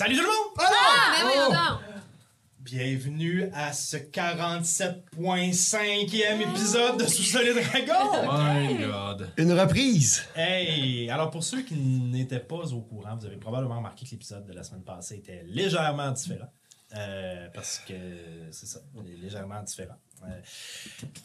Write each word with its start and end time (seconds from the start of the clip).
Salut 0.00 0.16
tout 0.16 0.22
le 0.22 0.28
monde! 0.28 0.56
Ah, 0.56 1.12
mais 1.12 1.20
voyons 1.24 1.50
donc! 1.50 1.80
Bienvenue 2.60 3.50
à 3.52 3.74
ce 3.74 3.98
47.5e 3.98 6.40
épisode 6.40 7.00
de 7.00 7.04
Sous-sol 7.04 7.48
et 7.48 7.52
Dragon! 7.52 8.32
My 8.32 8.78
God. 8.78 9.30
Une 9.36 9.52
reprise! 9.52 10.24
Hey! 10.34 11.10
Alors, 11.10 11.28
pour 11.28 11.44
ceux 11.44 11.60
qui 11.60 11.74
n'étaient 11.74 12.40
pas 12.40 12.72
au 12.72 12.80
courant, 12.80 13.14
vous 13.14 13.26
avez 13.26 13.36
probablement 13.36 13.76
remarqué 13.76 14.06
que 14.06 14.12
l'épisode 14.12 14.46
de 14.46 14.54
la 14.54 14.64
semaine 14.64 14.84
passée 14.84 15.16
était 15.16 15.42
légèrement 15.44 16.12
différent. 16.12 16.48
Euh, 16.96 17.48
parce 17.52 17.80
que 17.80 17.92
c'est 18.52 18.68
ça, 18.68 18.80
il 19.04 19.12
est 19.12 19.18
légèrement 19.18 19.62
différent. 19.62 19.98
Euh, 20.24 20.40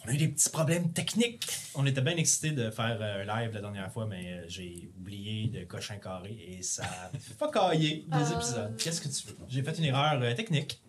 on 0.05 0.09
a 0.09 0.13
eu 0.13 0.17
des 0.17 0.27
petits 0.29 0.49
problèmes 0.49 0.91
techniques. 0.93 1.47
On 1.75 1.85
était 1.85 2.01
bien 2.01 2.15
excités 2.15 2.51
de 2.51 2.69
faire 2.71 2.97
euh, 3.01 3.23
un 3.23 3.25
live 3.25 3.53
la 3.53 3.61
dernière 3.61 3.91
fois, 3.91 4.05
mais 4.05 4.33
euh, 4.33 4.45
j'ai 4.47 4.89
oublié 4.97 5.47
de 5.47 5.65
cocher 5.65 5.95
un 5.95 5.97
carré 5.97 6.37
et 6.47 6.63
ça 6.63 6.83
a 6.85 7.17
fuckaillé 7.39 8.05
des 8.07 8.31
épisodes. 8.33 8.75
Qu'est-ce 8.77 9.01
que 9.01 9.09
tu 9.09 9.27
veux? 9.27 9.37
J'ai 9.49 9.63
fait 9.63 9.77
une 9.77 9.85
erreur 9.85 10.21
euh, 10.21 10.33
technique 10.33 10.81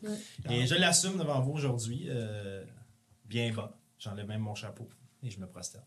et 0.49 0.67
je 0.67 0.75
l'assume 0.75 1.19
devant 1.19 1.41
vous 1.41 1.53
aujourd'hui, 1.53 2.07
euh, 2.09 2.65
bien 3.25 3.53
bas. 3.53 3.77
J'enlève 3.99 4.27
même 4.27 4.41
mon 4.41 4.55
chapeau 4.55 4.89
et 5.23 5.31
je 5.31 5.41
me 5.41 5.47
prosterne. 5.47 5.85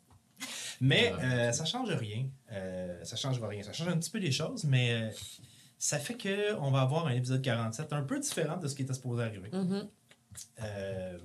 Mais 0.81 1.13
euh, 1.21 1.51
ça 1.51 1.65
change 1.65 1.89
rien. 1.91 2.27
Euh, 2.51 3.03
ça 3.03 3.15
change 3.15 3.41
rien. 3.41 3.63
Ça 3.63 3.73
change 3.73 3.89
un 3.89 3.97
petit 3.97 4.09
peu 4.09 4.19
des 4.19 4.31
choses, 4.31 4.63
mais 4.63 4.91
euh, 4.91 5.09
ça 5.77 5.99
fait 5.99 6.15
que 6.15 6.55
on 6.55 6.71
va 6.71 6.81
avoir 6.81 7.07
un 7.07 7.11
épisode 7.11 7.41
47 7.41 7.93
un 7.93 8.03
peu 8.03 8.19
différent 8.19 8.57
de 8.57 8.67
ce 8.67 8.75
qui 8.75 8.83
était 8.83 8.93
supposé 8.93 9.23
arriver. 9.23 9.49
Mhm. 9.51 9.87
Euh, 10.61 11.17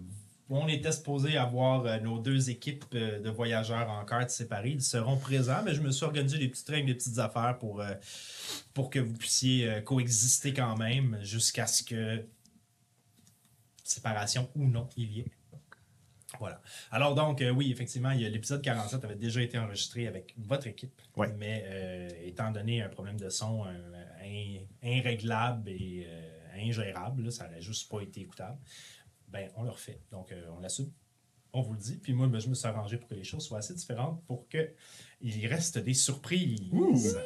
on 0.50 0.68
était 0.68 0.92
supposé 0.92 1.36
avoir 1.36 1.86
euh, 1.86 1.98
nos 2.00 2.18
deux 2.18 2.50
équipes 2.50 2.84
euh, 2.94 3.20
de 3.20 3.30
voyageurs 3.30 3.88
en 3.88 4.04
carte 4.04 4.30
séparées. 4.30 4.70
Ils 4.70 4.82
seront 4.82 5.16
présents, 5.16 5.62
mais 5.64 5.74
je 5.74 5.80
me 5.80 5.90
suis 5.90 6.04
organisé 6.04 6.38
des 6.38 6.48
petits 6.48 6.64
trains, 6.64 6.84
des 6.84 6.94
petites 6.94 7.18
affaires 7.18 7.56
pour, 7.58 7.80
euh, 7.80 7.94
pour 8.74 8.90
que 8.90 8.98
vous 8.98 9.14
puissiez 9.14 9.82
coexister 9.84 10.52
quand 10.52 10.76
même 10.76 11.18
jusqu'à 11.22 11.66
ce 11.66 11.82
que 11.82 12.24
séparation 13.82 14.50
ou 14.54 14.66
non 14.66 14.88
il 14.96 15.12
y 15.12 15.20
ait. 15.20 15.32
Voilà. 16.40 16.60
Alors 16.90 17.14
donc, 17.14 17.44
oui, 17.54 17.70
effectivement, 17.70 18.10
l'épisode 18.10 18.60
47 18.60 19.04
avait 19.04 19.14
déjà 19.14 19.40
été 19.40 19.56
enregistré 19.56 20.08
avec 20.08 20.34
votre 20.36 20.66
équipe. 20.66 21.00
Ouais. 21.16 21.32
Mais 21.38 22.08
étant 22.24 22.50
donné 22.50 22.82
un 22.82 22.88
problème 22.88 23.20
de 23.20 23.28
son 23.28 23.64
irréglable 24.82 25.70
et 25.70 26.08
ingérable, 26.56 27.22
là, 27.22 27.30
ça 27.30 27.44
n'aurait 27.46 27.60
juste 27.60 27.88
pas 27.88 28.00
été 28.00 28.22
écoutable, 28.22 28.58
ben 29.34 29.50
on 29.56 29.64
le 29.64 29.70
refait. 29.70 30.00
Donc, 30.12 30.30
euh, 30.32 30.46
on 30.56 30.60
l'assume. 30.60 30.90
On 31.52 31.60
vous 31.60 31.72
le 31.74 31.78
dit. 31.78 31.96
Puis 31.96 32.12
moi, 32.14 32.26
ben, 32.28 32.40
je 32.40 32.48
me 32.48 32.54
suis 32.54 32.66
arrangé 32.66 32.96
pour 32.96 33.08
que 33.08 33.14
les 33.14 33.24
choses 33.24 33.44
soient 33.44 33.58
assez 33.58 33.74
différentes 33.74 34.24
pour 34.26 34.48
qu'il 34.48 35.46
reste 35.46 35.78
des 35.78 35.92
surprises. 35.94 37.18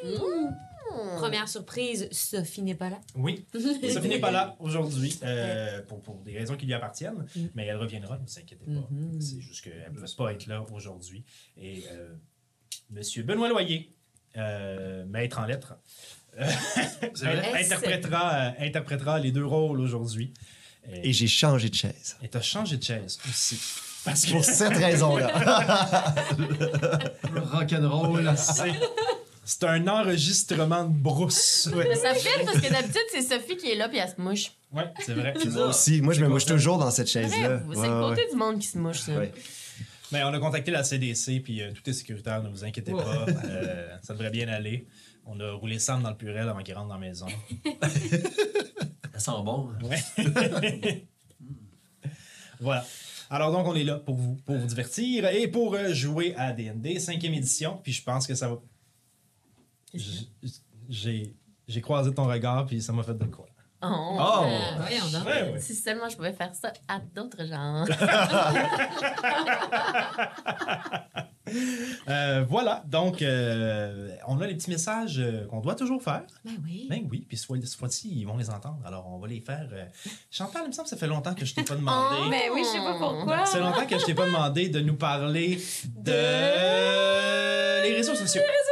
Première 1.17 1.47
surprise, 1.47 2.07
Sophie 2.11 2.63
n'est 2.63 2.75
pas 2.75 2.89
là. 2.89 2.99
Oui, 3.15 3.45
Sophie 3.53 4.07
n'est 4.07 4.19
pas 4.19 4.31
là 4.31 4.55
aujourd'hui 4.59 5.17
euh, 5.23 5.81
pour, 5.83 6.01
pour 6.01 6.15
des 6.21 6.35
raisons 6.37 6.55
qui 6.57 6.65
lui 6.65 6.73
appartiennent, 6.73 7.25
Mm. 7.35 7.45
mais 7.53 7.65
elle 7.67 7.77
reviendra, 7.77 8.17
ne 8.17 8.25
vous 8.25 8.39
inquiétez 8.39 8.65
pas. 8.65 8.71
C'est 9.19 9.39
juste 9.39 9.63
qu'elle 9.63 9.91
ne 9.91 9.99
peut 9.99 10.05
pas 10.17 10.33
être 10.33 10.47
là 10.47 10.65
aujourd'hui. 10.71 11.23
Et 11.57 11.83
euh, 11.91 12.15
Monsieur 12.89 13.21
Benoît 13.23 13.49
Loyer, 13.49 13.95
euh, 14.37 15.05
maître 15.05 15.39
en 15.39 15.45
lettres, 15.45 15.75
euh, 16.39 16.45
interprétera, 17.55 18.33
euh, 18.33 18.51
interprétera 18.59 19.19
les 19.19 19.31
deux 19.31 19.45
rôles 19.45 19.79
aujourd'hui. 19.79 20.33
Et 21.03 21.13
j'ai 21.13 21.27
changé 21.27 21.69
de 21.69 21.75
chaise. 21.75 22.17
Et 22.23 22.27
t'as 22.27 22.41
changé 22.41 22.77
de 22.77 22.83
chaise 22.83 23.19
aussi. 23.29 23.59
Parce 24.05 24.25
que 24.25 24.31
Pour 24.31 24.43
cette 24.45 24.77
raison-là. 24.77 25.31
Le 26.37 27.39
rock'n'roll. 27.51 28.31
c'est, 28.37 28.71
c'est 29.43 29.63
un 29.65 29.87
enregistrement 29.87 30.85
de 30.85 30.93
brousse. 30.93 31.69
Mais 31.75 31.95
ça 31.95 32.13
fait 32.15 32.43
parce 32.45 32.59
que 32.59 32.69
d'habitude, 32.71 33.01
c'est 33.11 33.21
Sophie 33.21 33.57
qui 33.57 33.71
est 33.71 33.75
là 33.75 33.89
puis 33.89 33.97
elle 33.97 34.09
se 34.09 34.19
mouche. 34.21 34.51
Ouais, 34.71 34.85
c'est 35.05 35.13
vrai. 35.13 35.33
Moi 35.51 35.65
aussi. 35.67 36.01
Moi, 36.01 36.13
je 36.13 36.21
me 36.23 36.29
mouche 36.29 36.45
toujours 36.45 36.77
dans 36.77 36.91
cette 36.91 37.09
chaise-là. 37.09 37.59
C'est 37.71 37.77
Ouais, 37.77 37.87
le 37.87 38.09
côté 38.09 38.21
ouais. 38.23 38.29
du 38.31 38.35
monde 38.37 38.59
qui 38.59 38.67
se 38.67 38.77
mouche, 38.77 38.99
ça. 38.99 39.13
Ouais. 39.17 39.31
Mais 40.11 40.23
on 40.23 40.29
a 40.33 40.39
contacté 40.39 40.71
la 40.71 40.83
CDC, 40.83 41.41
puis 41.43 41.61
euh, 41.61 41.71
tout 41.71 41.87
est 41.87 41.93
sécuritaire, 41.93 42.41
ne 42.41 42.49
vous 42.49 42.63
inquiétez 42.63 42.93
pas. 42.93 43.25
Euh, 43.45 43.95
ça 44.01 44.13
devrait 44.13 44.31
bien 44.31 44.47
aller. 44.47 44.87
On 45.25 45.39
a 45.39 45.51
roulé 45.51 45.77
Sam 45.77 46.01
dans 46.01 46.09
le 46.09 46.15
purel 46.17 46.47
avant 46.49 46.63
qu'il 46.63 46.73
rentre 46.73 46.87
dans 46.87 46.95
la 46.95 46.99
maison. 46.99 47.27
Ça 49.19 49.33
sent 49.33 49.43
bon. 49.43 49.69
Ouais. 49.83 50.01
voilà. 52.59 52.85
Alors 53.29 53.51
donc, 53.51 53.67
on 53.67 53.75
est 53.75 53.83
là 53.83 53.95
pour 53.95 54.15
vous, 54.15 54.35
pour 54.45 54.55
vous 54.55 54.65
divertir 54.65 55.27
et 55.27 55.47
pour 55.47 55.75
euh, 55.75 55.93
jouer 55.93 56.33
à 56.35 56.53
D&D, 56.53 56.99
cinquième 56.99 57.33
édition. 57.33 57.79
Puis 57.83 57.91
je 57.91 58.01
pense 58.01 58.25
que 58.25 58.33
ça 58.33 58.47
va... 58.47 58.59
J'ai 60.89 61.81
croisé 61.81 62.13
ton 62.13 62.25
regard, 62.25 62.65
puis 62.65 62.81
ça 62.81 62.93
m'a 62.93 63.03
fait 63.03 63.13
de 63.13 63.25
quoi? 63.25 63.48
Oh. 63.81 64.17
Oh! 64.19 64.45
Voyons 64.77 65.05
donc. 65.13 65.25
Ouais, 65.25 65.51
ouais. 65.53 65.59
Si 65.59 65.73
seulement 65.75 66.09
je 66.09 66.15
pouvais 66.17 66.33
faire 66.33 66.53
ça 66.53 66.71
à 66.87 66.99
d'autres 66.99 67.45
gens. 67.45 67.85
Euh, 72.07 72.45
voilà, 72.47 72.83
donc 72.85 73.23
euh, 73.23 74.11
on 74.27 74.39
a 74.39 74.45
les 74.45 74.53
petits 74.53 74.69
messages 74.69 75.17
euh, 75.19 75.47
qu'on 75.47 75.61
doit 75.61 75.73
toujours 75.73 75.99
faire. 76.03 76.21
Ben 76.45 76.51
oui. 76.63 76.85
Ben 76.89 77.07
oui, 77.09 77.25
puis 77.27 77.37
cette 77.37 77.73
fois-ci, 77.75 78.07
ils 78.11 78.25
vont 78.25 78.37
les 78.37 78.51
entendre. 78.51 78.77
Alors, 78.85 79.07
on 79.07 79.17
va 79.17 79.27
les 79.27 79.41
faire. 79.41 79.67
euh. 79.73 79.85
Chantal, 80.29 80.61
il 80.65 80.67
me 80.67 80.71
semble 80.73 80.85
que 80.85 80.91
ça 80.91 80.97
fait 80.97 81.07
longtemps 81.07 81.33
que 81.33 81.45
je 81.45 81.55
t'ai 81.55 81.63
pas 81.63 81.75
demandé. 81.75 82.17
Oh, 82.21 82.27
mais 82.29 82.49
oui, 82.53 82.61
je 82.63 82.69
sais 82.77 82.83
pas 82.83 82.97
pourquoi. 82.99 83.45
Ça 83.47 83.53
fait 83.57 83.59
longtemps 83.63 83.85
que 83.87 83.97
je 83.97 84.05
t'ai 84.05 84.13
pas 84.13 84.27
demandé 84.27 84.69
de 84.69 84.79
nous 84.79 84.95
parler 84.95 85.59
de 85.97 86.11
les 87.83 87.95
réseaux 87.95 88.13
sociaux. 88.15 88.41
réseaux 88.41 88.51
sociaux! 88.51 88.68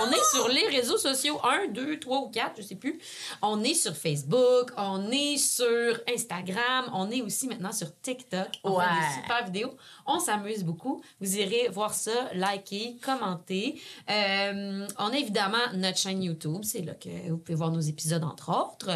On 0.00 0.10
est 0.10 0.24
sur 0.30 0.48
les 0.48 0.66
réseaux 0.68 0.96
sociaux, 0.96 1.38
1, 1.44 1.68
2, 1.68 1.98
3 1.98 2.18
ou 2.18 2.28
4, 2.30 2.54
je 2.56 2.62
sais 2.62 2.74
plus. 2.74 2.98
On 3.42 3.62
est 3.62 3.74
sur 3.74 3.94
Facebook, 3.96 4.70
on 4.76 5.10
est 5.10 5.36
sur 5.36 6.00
Instagram, 6.08 6.90
on 6.94 7.10
est 7.10 7.22
aussi 7.22 7.46
maintenant 7.46 7.72
sur 7.72 7.88
TikTok. 8.00 8.48
On 8.64 8.78
fait 8.78 8.86
des 8.86 9.22
super 9.22 9.44
vidéos. 9.44 9.74
On 10.06 10.18
s'amuse 10.18 10.64
beaucoup. 10.64 11.02
Vous 11.20 11.36
irez 11.36 11.68
voir 11.68 11.94
ça, 11.94 12.10
liker, 12.34 12.96
commenter. 13.02 13.80
Euh, 14.10 14.86
on 14.98 15.08
a 15.08 15.16
évidemment 15.16 15.58
notre 15.74 15.98
chaîne 15.98 16.22
YouTube. 16.22 16.60
C'est 16.62 16.82
là 16.82 16.94
que 16.94 17.08
vous 17.28 17.38
pouvez 17.38 17.56
voir 17.56 17.70
nos 17.70 17.80
épisodes, 17.80 18.24
entre 18.24 18.50
autres. 18.50 18.90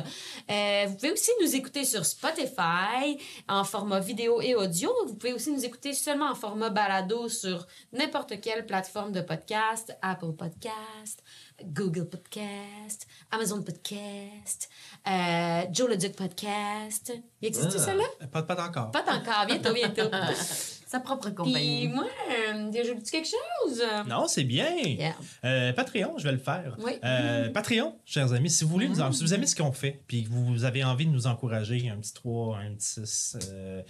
Euh, 0.50 0.84
vous 0.88 0.94
pouvez 0.94 1.12
aussi 1.12 1.30
nous 1.42 1.54
écouter 1.54 1.84
sur 1.84 2.04
Spotify 2.04 3.18
en 3.48 3.64
format 3.64 4.00
vidéo 4.00 4.40
et 4.40 4.54
audio. 4.54 4.90
Vous 5.06 5.14
pouvez 5.14 5.32
aussi 5.32 5.52
nous 5.52 5.64
écouter 5.64 5.92
seulement 5.92 6.30
en 6.30 6.34
format 6.34 6.70
balado 6.70 7.28
sur 7.28 7.66
n'importe 7.92 8.40
quelle 8.40 8.66
plateforme 8.66 9.12
de 9.12 9.20
podcast, 9.20 9.96
Apple 10.02 10.32
Podcast, 10.32 10.85
Google 11.64 12.08
Podcast, 12.08 13.06
Amazon 13.30 13.62
Podcast, 13.62 14.68
euh, 15.06 15.62
Joe 15.72 15.88
le 15.88 15.96
Duc 15.96 16.16
Podcast. 16.16 17.12
Il 17.42 17.48
existe 17.48 17.72
Ah. 17.74 17.78
ça 17.78 17.94
là? 17.94 18.04
Pas, 18.32 18.42
pas 18.42 18.66
encore. 18.66 18.90
Pas 18.90 19.02
encore, 19.02 19.46
bientôt, 19.46 19.72
bientôt. 19.74 20.10
Sa 20.86 21.00
propre 21.00 21.26
Puis 21.30 21.34
compagnie. 21.34 21.88
moi, 21.88 22.06
euh, 22.30 22.70
j'ajoute 22.72 23.02
quelque 23.10 23.26
chose? 23.26 23.82
Non, 24.06 24.28
c'est 24.28 24.44
bien. 24.44 24.70
Yeah. 24.76 25.16
Euh, 25.44 25.72
Patreon, 25.72 26.16
je 26.16 26.22
vais 26.22 26.30
le 26.30 26.38
faire. 26.38 26.76
Oui. 26.78 26.92
Euh, 27.04 27.50
Patreon, 27.50 27.98
chers 28.04 28.32
amis, 28.32 28.50
si 28.50 28.62
vous 28.62 28.70
voulez, 28.70 28.88
nous 28.88 29.12
si 29.12 29.24
vous 29.24 29.34
aimez 29.34 29.48
ce 29.48 29.56
qu'on 29.56 29.72
fait, 29.72 30.00
puis 30.06 30.22
que 30.22 30.28
vous 30.30 30.62
avez 30.62 30.84
envie 30.84 31.04
de 31.06 31.10
nous 31.10 31.26
encourager, 31.26 31.90
un 31.90 31.96
petit 31.96 32.14
3, 32.14 32.58
un 32.58 32.72
petit 32.74 33.04
6, 33.04 33.36
euh, 33.50 33.82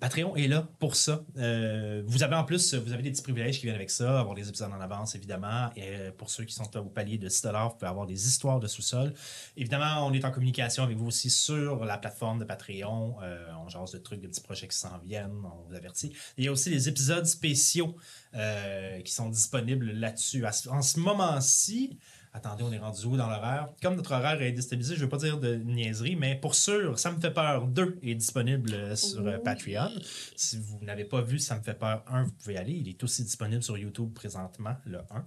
Patreon 0.00 0.34
est 0.34 0.48
là 0.48 0.66
pour 0.80 0.96
ça. 0.96 1.22
Euh, 1.38 2.02
vous 2.04 2.24
avez 2.24 2.34
en 2.34 2.42
plus, 2.42 2.74
vous 2.74 2.92
avez 2.92 3.04
des 3.04 3.12
petits 3.12 3.22
privilèges 3.22 3.58
qui 3.60 3.66
viennent 3.66 3.76
avec 3.76 3.90
ça, 3.90 4.18
avoir 4.18 4.34
des 4.34 4.48
épisodes 4.48 4.72
en 4.76 4.80
avance, 4.80 5.14
évidemment. 5.14 5.70
Et 5.76 6.10
pour 6.18 6.30
ceux 6.30 6.42
qui 6.44 6.54
sont 6.54 6.76
au 6.78 6.84
palier 6.86 7.18
de 7.18 7.28
6 7.28 7.46
vous 7.46 7.70
pouvez 7.78 7.86
avoir 7.90 8.06
des 8.06 8.26
histoires 8.26 8.58
de 8.58 8.66
sous-sol. 8.66 9.14
Évidemment, 9.56 10.04
on 10.04 10.12
est 10.12 10.24
en 10.24 10.32
communication 10.32 10.82
avec 10.82 10.96
vous 10.96 11.06
aussi 11.06 11.30
sur 11.30 11.84
la 11.84 11.96
plateforme 11.96 12.40
de 12.40 12.44
Patreon. 12.44 12.58
Euh, 12.70 13.52
on 13.64 13.68
jase 13.68 13.92
de 13.92 13.98
trucs, 13.98 14.20
de 14.20 14.28
petits 14.28 14.40
projets 14.40 14.68
qui 14.68 14.76
s'en 14.76 14.98
viennent, 14.98 15.42
on 15.44 15.68
vous 15.68 15.74
avertit. 15.74 16.12
Il 16.36 16.44
y 16.44 16.48
a 16.48 16.52
aussi 16.52 16.70
des 16.70 16.88
épisodes 16.88 17.24
spéciaux 17.24 17.96
euh, 18.34 19.00
qui 19.00 19.12
sont 19.12 19.28
disponibles 19.28 19.92
là-dessus. 19.92 20.44
En 20.46 20.82
ce 20.82 21.00
moment-ci, 21.00 21.98
attendez, 22.32 22.64
on 22.64 22.72
est 22.72 22.78
rendu 22.78 23.06
où 23.06 23.16
dans 23.16 23.28
l'horaire? 23.28 23.70
Comme 23.82 23.96
notre 23.96 24.12
horaire 24.12 24.40
est 24.42 24.52
déstabilisé, 24.52 24.94
je 24.94 25.00
ne 25.00 25.04
veux 25.04 25.08
pas 25.08 25.16
dire 25.16 25.38
de 25.38 25.54
niaiserie, 25.56 26.16
mais 26.16 26.36
pour 26.36 26.54
sûr, 26.54 26.98
Ça 26.98 27.10
me 27.10 27.20
fait 27.20 27.30
peur 27.32 27.66
2 27.66 28.00
est 28.02 28.14
disponible 28.14 28.74
euh, 28.74 28.96
sur 28.96 29.42
Patreon. 29.42 29.90
Si 30.36 30.58
vous 30.58 30.78
n'avez 30.82 31.04
pas 31.04 31.22
vu 31.22 31.38
Ça 31.38 31.56
me 31.56 31.62
fait 31.62 31.74
peur 31.78 32.04
1, 32.06 32.24
vous 32.24 32.32
pouvez 32.32 32.58
aller. 32.58 32.72
Il 32.72 32.88
est 32.88 33.02
aussi 33.02 33.24
disponible 33.24 33.62
sur 33.62 33.78
YouTube 33.78 34.12
présentement, 34.12 34.76
le 34.84 34.98
1. 35.10 35.26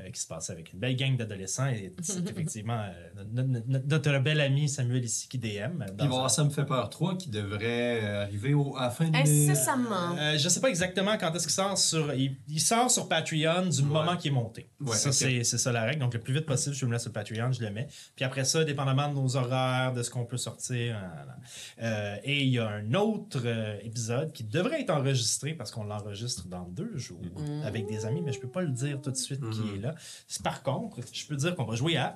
Euh, 0.00 0.10
qui 0.10 0.20
se 0.20 0.26
passait 0.26 0.52
avec 0.52 0.72
une 0.72 0.78
belle 0.78 0.96
gang 0.96 1.16
d'adolescents. 1.16 1.68
Et 1.68 1.92
c'est 2.02 2.28
effectivement 2.30 2.80
euh, 2.80 3.24
notre, 3.32 3.48
notre- 3.68 3.86
notre 3.86 4.18
bel 4.20 4.40
ami 4.40 4.68
Samuel 4.68 5.04
ici 5.04 5.28
qui 5.28 5.38
DM. 5.38 5.44
Puis 5.44 5.54
il 5.54 5.78
va 5.78 5.86
y 5.86 5.96
dans 5.96 6.04
avoir 6.04 6.24
un- 6.24 6.28
Ça 6.28 6.44
me 6.44 6.50
fait 6.50 6.64
peur 6.64 6.88
3 6.90 7.16
qui 7.16 7.30
devrait 7.30 8.00
euh, 8.02 8.22
arriver 8.24 8.54
au, 8.54 8.76
à 8.76 8.82
la 8.84 8.90
fin 8.90 9.08
de 9.08 9.16
Incessamment. 9.16 10.16
Euh, 10.18 10.36
je 10.38 10.48
sais 10.48 10.60
pas 10.60 10.68
exactement 10.68 11.16
quand 11.18 11.34
est-ce 11.34 11.44
qu'il 11.46 11.54
sort 11.54 11.76
sur. 11.78 12.12
Il, 12.14 12.36
il 12.48 12.60
sort 12.60 12.90
sur 12.90 13.08
Patreon 13.08 13.66
du 13.66 13.82
moment 13.82 14.16
qu'il 14.16 14.30
est 14.30 14.34
monté. 14.34 14.68
Ouais, 14.80 14.96
ça, 14.96 15.12
c'est, 15.12 15.44
c'est 15.44 15.58
ça 15.58 15.72
la 15.72 15.82
règle. 15.84 16.00
Donc, 16.00 16.14
le 16.14 16.20
plus 16.20 16.34
vite 16.34 16.46
possible, 16.46 16.74
je 16.74 16.86
me 16.86 16.92
laisse 16.92 17.02
sur 17.02 17.12
Patreon, 17.12 17.52
je 17.52 17.62
le 17.62 17.70
mets. 17.70 17.88
Puis 18.16 18.24
après 18.24 18.44
ça, 18.44 18.64
dépendamment 18.64 19.08
de 19.08 19.14
nos 19.14 19.36
horaires, 19.36 19.92
de 19.92 20.02
ce 20.02 20.10
qu'on 20.10 20.24
peut 20.24 20.36
sortir. 20.36 20.96
voilà. 21.14 21.36
Euh, 21.82 22.16
et 22.24 22.42
il 22.42 22.48
y 22.50 22.58
a 22.58 22.68
un 22.68 22.94
autre 22.94 23.40
euh, 23.44 23.76
épisode 23.82 24.32
qui 24.32 24.44
devrait 24.44 24.80
être 24.82 24.90
enregistré 24.90 25.54
parce 25.54 25.70
qu'on 25.70 25.84
l'enregistre 25.84 26.46
dans 26.48 26.62
deux 26.68 26.96
jours 26.96 27.20
avec 27.64 27.86
des 27.86 28.06
amis, 28.06 28.22
mais 28.22 28.32
je 28.32 28.40
peux 28.40 28.48
pas 28.48 28.62
le 28.62 28.70
dire 28.70 29.00
tout 29.00 29.10
de 29.10 29.16
suite 29.16 29.40
qui 29.50 29.60
Est 29.74 29.78
là. 29.78 29.94
C'est- 30.26 30.42
Par 30.42 30.62
contre, 30.62 30.98
je 31.12 31.26
peux 31.26 31.36
dire 31.36 31.54
qu'on 31.54 31.64
va 31.64 31.76
jouer 31.76 31.96
à 31.96 32.14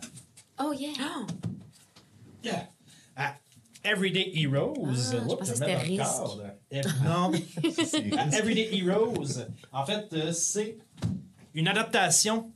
Oh 0.61 0.73
yeah! 0.73 0.89
Yeah. 2.43 2.69
À 3.17 3.35
Everyday 3.85 4.33
Heroes. 4.35 4.75
Ah, 4.87 4.93
je 4.93 5.35
pensais 5.37 5.53
que 5.53 5.59
c'était 5.59 5.77
risque. 5.77 6.03
Everyday 8.33 8.77
Heroes. 8.79 9.47
En 9.73 9.85
fait, 9.87 10.13
euh, 10.13 10.33
c'est 10.33 10.79
une 11.55 11.69
adaptation. 11.69 12.53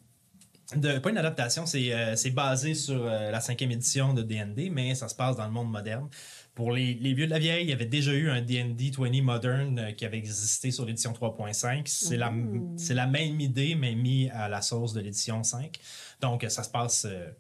De, 0.76 0.98
pas 0.98 1.10
une 1.10 1.18
adaptation, 1.18 1.66
c'est 1.66 1.92
euh, 1.92 2.16
c'est 2.16 2.30
basé 2.30 2.74
sur 2.74 3.04
euh, 3.04 3.30
la 3.30 3.40
cinquième 3.40 3.70
édition 3.72 4.14
de 4.14 4.22
D&D, 4.22 4.70
mais 4.70 4.94
ça 4.94 5.06
se 5.06 5.14
passe 5.14 5.36
dans 5.36 5.44
le 5.44 5.50
monde 5.52 5.70
moderne. 5.70 6.08
Pour 6.54 6.72
les, 6.72 6.94
les 6.94 7.14
vieux 7.14 7.26
de 7.26 7.30
la 7.30 7.38
vieille, 7.38 7.64
il 7.64 7.70
y 7.70 7.72
avait 7.72 7.86
déjà 7.86 8.12
eu 8.12 8.28
un 8.28 8.42
D&D 8.42 8.92
20 8.96 9.22
Modern 9.22 9.78
euh, 9.78 9.92
qui 9.92 10.04
avait 10.04 10.18
existé 10.18 10.70
sur 10.70 10.84
l'édition 10.84 11.12
3.5. 11.12 11.82
C'est 11.86 12.18
la, 12.18 12.32
c'est 12.76 12.94
la 12.94 13.06
même 13.06 13.40
idée, 13.40 13.74
mais 13.74 13.94
mis 13.94 14.28
à 14.30 14.48
la 14.48 14.60
sauce 14.60 14.92
de 14.92 15.00
l'édition 15.00 15.42
5. 15.42 15.78
Donc, 16.20 16.44
ça 16.48 16.62
se 16.62 16.70
passe 16.70 17.06
euh, 17.08 17.30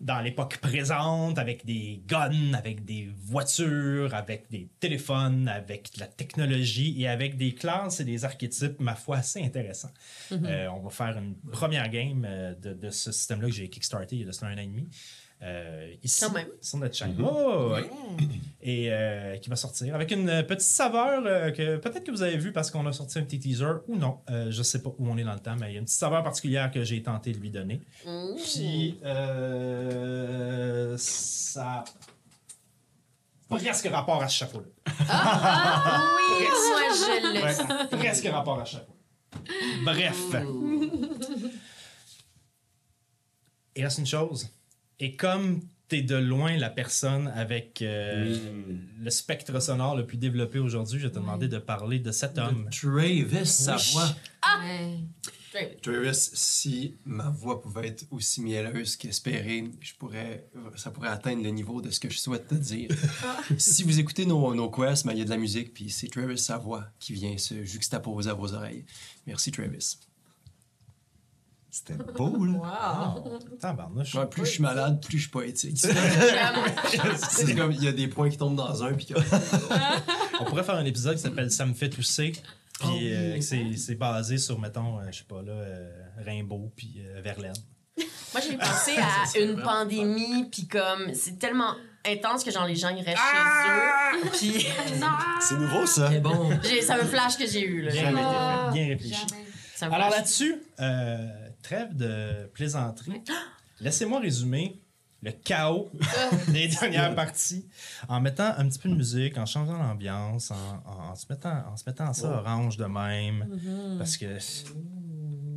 dans 0.00 0.20
l'époque 0.20 0.56
présente, 0.58 1.38
avec 1.38 1.66
des 1.66 2.02
guns, 2.06 2.54
avec 2.54 2.84
des 2.84 3.10
voitures, 3.22 4.14
avec 4.14 4.50
des 4.50 4.68
téléphones, 4.80 5.46
avec 5.46 5.94
de 5.94 6.00
la 6.00 6.06
technologie 6.06 7.00
et 7.02 7.08
avec 7.08 7.36
des 7.36 7.54
classes 7.54 8.00
et 8.00 8.04
des 8.04 8.24
archétypes, 8.24 8.80
ma 8.80 8.94
foi, 8.94 9.18
assez 9.18 9.42
intéressants. 9.42 9.92
Euh, 10.32 10.68
on 10.68 10.80
va 10.80 10.90
faire 10.90 11.18
une 11.18 11.34
première 11.52 11.88
game 11.90 12.24
euh, 12.26 12.54
de, 12.54 12.72
de 12.72 12.90
ce 12.90 13.12
système-là 13.12 13.48
que 13.48 13.54
j'ai 13.54 13.68
kickstarté 13.68 14.16
il 14.16 14.20
y 14.20 14.24
a 14.24 14.26
de 14.26 14.32
cela 14.32 14.50
un 14.50 14.54
an 14.54 14.62
et 14.62 14.66
demi. 14.66 14.88
Euh, 15.42 15.92
ici, 16.02 16.24
Quand 16.24 16.32
même. 16.32 16.48
sur 16.60 16.78
notre 16.78 16.94
chaîne. 16.94 17.16
Oh, 17.22 17.70
ouais. 17.72 17.88
Et 18.62 18.92
euh, 18.92 19.36
qui 19.38 19.48
va 19.48 19.56
sortir 19.56 19.94
avec 19.94 20.10
une 20.10 20.26
petite 20.46 20.60
saveur 20.60 21.22
euh, 21.24 21.50
que 21.50 21.76
peut-être 21.78 22.04
que 22.04 22.10
vous 22.10 22.20
avez 22.22 22.36
vu 22.36 22.52
parce 22.52 22.70
qu'on 22.70 22.86
a 22.86 22.92
sorti 22.92 23.18
un 23.18 23.22
petit 23.22 23.38
teaser 23.38 23.78
ou 23.88 23.96
non. 23.96 24.18
Euh, 24.28 24.50
je 24.50 24.62
sais 24.62 24.82
pas 24.82 24.90
où 24.90 25.08
on 25.08 25.16
est 25.16 25.24
dans 25.24 25.32
le 25.32 25.40
temps, 25.40 25.56
mais 25.58 25.70
il 25.70 25.72
y 25.72 25.76
a 25.76 25.78
une 25.78 25.86
petite 25.86 25.98
saveur 25.98 26.22
particulière 26.22 26.70
que 26.70 26.84
j'ai 26.84 27.02
tenté 27.02 27.32
de 27.32 27.38
lui 27.38 27.50
donner. 27.50 27.80
Puis, 28.44 28.98
euh, 29.04 30.94
ça 30.98 31.84
presque 33.48 33.88
rapport 33.88 34.22
à 34.22 34.28
ce 34.28 34.36
chapeau-là. 34.36 34.66
Ah 35.08 36.06
oui, 36.16 36.44
moi 36.70 36.80
je 36.92 37.22
le 37.26 37.42
Ouais, 37.42 37.98
presque 37.98 38.26
rapport 38.26 38.60
à 38.60 38.64
ce 38.66 38.72
chapeau. 38.72 38.94
Bref. 39.84 40.16
Il 43.76 43.84
reste 43.84 43.98
une 43.98 44.06
chose. 44.06 44.48
Et 45.00 45.16
comme 45.16 45.60
t'es 45.88 46.02
de 46.02 46.14
loin 46.14 46.56
la 46.56 46.70
personne 46.70 47.28
avec 47.34 47.82
euh, 47.82 48.38
le 49.00 49.10
spectre 49.10 49.60
sonore 49.60 49.96
le 49.96 50.06
plus 50.06 50.18
développé 50.18 50.58
aujourd'hui, 50.58 51.00
je 51.00 51.06
vais 51.06 51.12
te 51.12 51.18
demander 51.18 51.48
de 51.48 51.58
parler 51.58 51.98
de 51.98 52.12
cet 52.12 52.38
homme. 52.38 52.68
Travis, 52.70 53.44
sa 53.44 53.76
voix. 53.76 54.08
Ouais. 54.62 54.98
Travis, 55.82 56.30
si 56.34 56.94
ma 57.04 57.28
voix 57.28 57.60
pouvait 57.60 57.88
être 57.88 58.04
aussi 58.12 58.40
mielleuse 58.40 58.96
qu'espérée, 58.96 59.64
je 59.80 59.94
pourrais, 59.94 60.46
ça 60.76 60.92
pourrait 60.92 61.08
atteindre 61.08 61.42
le 61.42 61.50
niveau 61.50 61.80
de 61.80 61.90
ce 61.90 61.98
que 61.98 62.08
je 62.08 62.18
souhaite 62.18 62.46
te 62.46 62.54
dire. 62.54 62.90
si 63.58 63.82
vous 63.82 63.98
écoutez 63.98 64.26
nos, 64.26 64.54
nos 64.54 64.70
quests, 64.70 65.04
ben, 65.04 65.12
il 65.12 65.18
y 65.18 65.22
a 65.22 65.24
de 65.24 65.30
la 65.30 65.38
musique, 65.38 65.74
puis 65.74 65.90
c'est 65.90 66.06
Travis 66.06 66.38
sa 66.38 66.56
voix 66.56 66.84
qui 67.00 67.14
vient 67.14 67.36
se 67.36 67.64
juxtaposer 67.64 68.30
à 68.30 68.34
vos 68.34 68.54
oreilles. 68.54 68.84
Merci 69.26 69.50
Travis. 69.50 69.98
C'était 71.70 71.94
beau, 71.94 72.44
là. 72.44 73.14
Wow. 73.14 73.38
Tabarnouche. 73.60 74.14
Ouais, 74.14 74.26
plus 74.26 74.44
je 74.44 74.50
suis 74.50 74.62
malade, 74.62 75.00
plus 75.04 75.18
je 75.18 75.22
suis 75.22 75.30
poétique. 75.30 75.78
c'est 77.30 77.54
comme, 77.54 77.72
il 77.72 77.84
y 77.84 77.88
a 77.88 77.92
des 77.92 78.08
points 78.08 78.28
qui 78.28 78.36
tombent 78.36 78.56
dans 78.56 78.82
un, 78.82 78.92
puis 78.94 79.06
que... 79.06 79.14
On 80.40 80.44
pourrait 80.44 80.64
faire 80.64 80.74
un 80.76 80.84
épisode 80.84 81.16
qui 81.16 81.22
s'appelle 81.22 81.50
Ça 81.50 81.66
me 81.66 81.74
fait 81.74 81.88
tousser. 81.90 82.32
Puis 82.32 82.42
Oh, 82.82 82.88
euh, 82.98 83.34
que 83.36 83.42
c'est 83.42 83.76
c'est 83.76 83.94
basé 83.94 84.38
sur, 84.38 84.58
mettons, 84.58 84.98
euh, 84.98 85.02
je 85.12 85.18
sais 85.18 85.24
pas, 85.28 85.42
là, 85.42 85.52
euh, 85.52 85.90
Rimbaud 86.24 86.72
puis 86.74 87.02
euh, 87.04 87.20
Verlaine. 87.20 87.52
Moi, 87.98 88.40
j'ai 88.42 88.56
pensé 88.56 88.92
à 88.98 89.38
une 89.38 89.60
pandémie, 89.60 90.48
puis 90.50 90.66
comme, 90.66 91.12
c'est 91.12 91.38
tellement 91.38 91.74
intense 92.06 92.42
que 92.42 92.50
genre 92.50 92.66
les 92.66 92.76
gens 92.76 92.88
ils 92.88 93.04
restent 93.04 93.18
Ah! 93.20 94.12
chez 94.12 94.48
eux. 94.48 94.54
Puis 94.62 94.66
C'est 95.40 95.58
nouveau, 95.58 95.84
ça. 95.84 96.08
Bon, 96.20 96.48
ça 96.80 96.96
me 96.96 97.02
flash 97.02 97.36
que 97.36 97.46
j'ai 97.46 97.66
eu 97.66 97.82
là. 97.82 97.92
Bien, 97.92 98.14
Ah, 98.16 98.70
bien 98.72 98.88
réfléchi. 98.88 99.26
Alors 99.82 100.10
là-dessus, 100.10 100.56
euh, 100.80 101.28
trêve 101.62 101.94
de 101.96 102.46
plaisanterie. 102.54 103.22
Laissez-moi 103.80 104.20
résumer 104.20 104.80
le 105.22 105.32
chaos 105.32 105.90
des 106.48 106.68
dernières 106.68 107.14
parties 107.14 107.66
en 108.08 108.20
mettant 108.20 108.54
un 108.56 108.68
petit 108.68 108.78
peu 108.78 108.88
de 108.88 108.94
musique, 108.94 109.36
en 109.38 109.46
changeant 109.46 109.78
l'ambiance, 109.78 110.50
en, 110.50 110.82
en- 110.86 111.10
en 111.10 111.14
se 111.14 111.26
mettant, 111.28 111.66
en 111.66 111.76
se 111.76 111.84
mettant 111.86 112.12
ça 112.12 112.28
orange 112.40 112.76
de 112.76 112.84
même. 112.86 113.48
Parce 113.98 114.16
que 114.16 114.38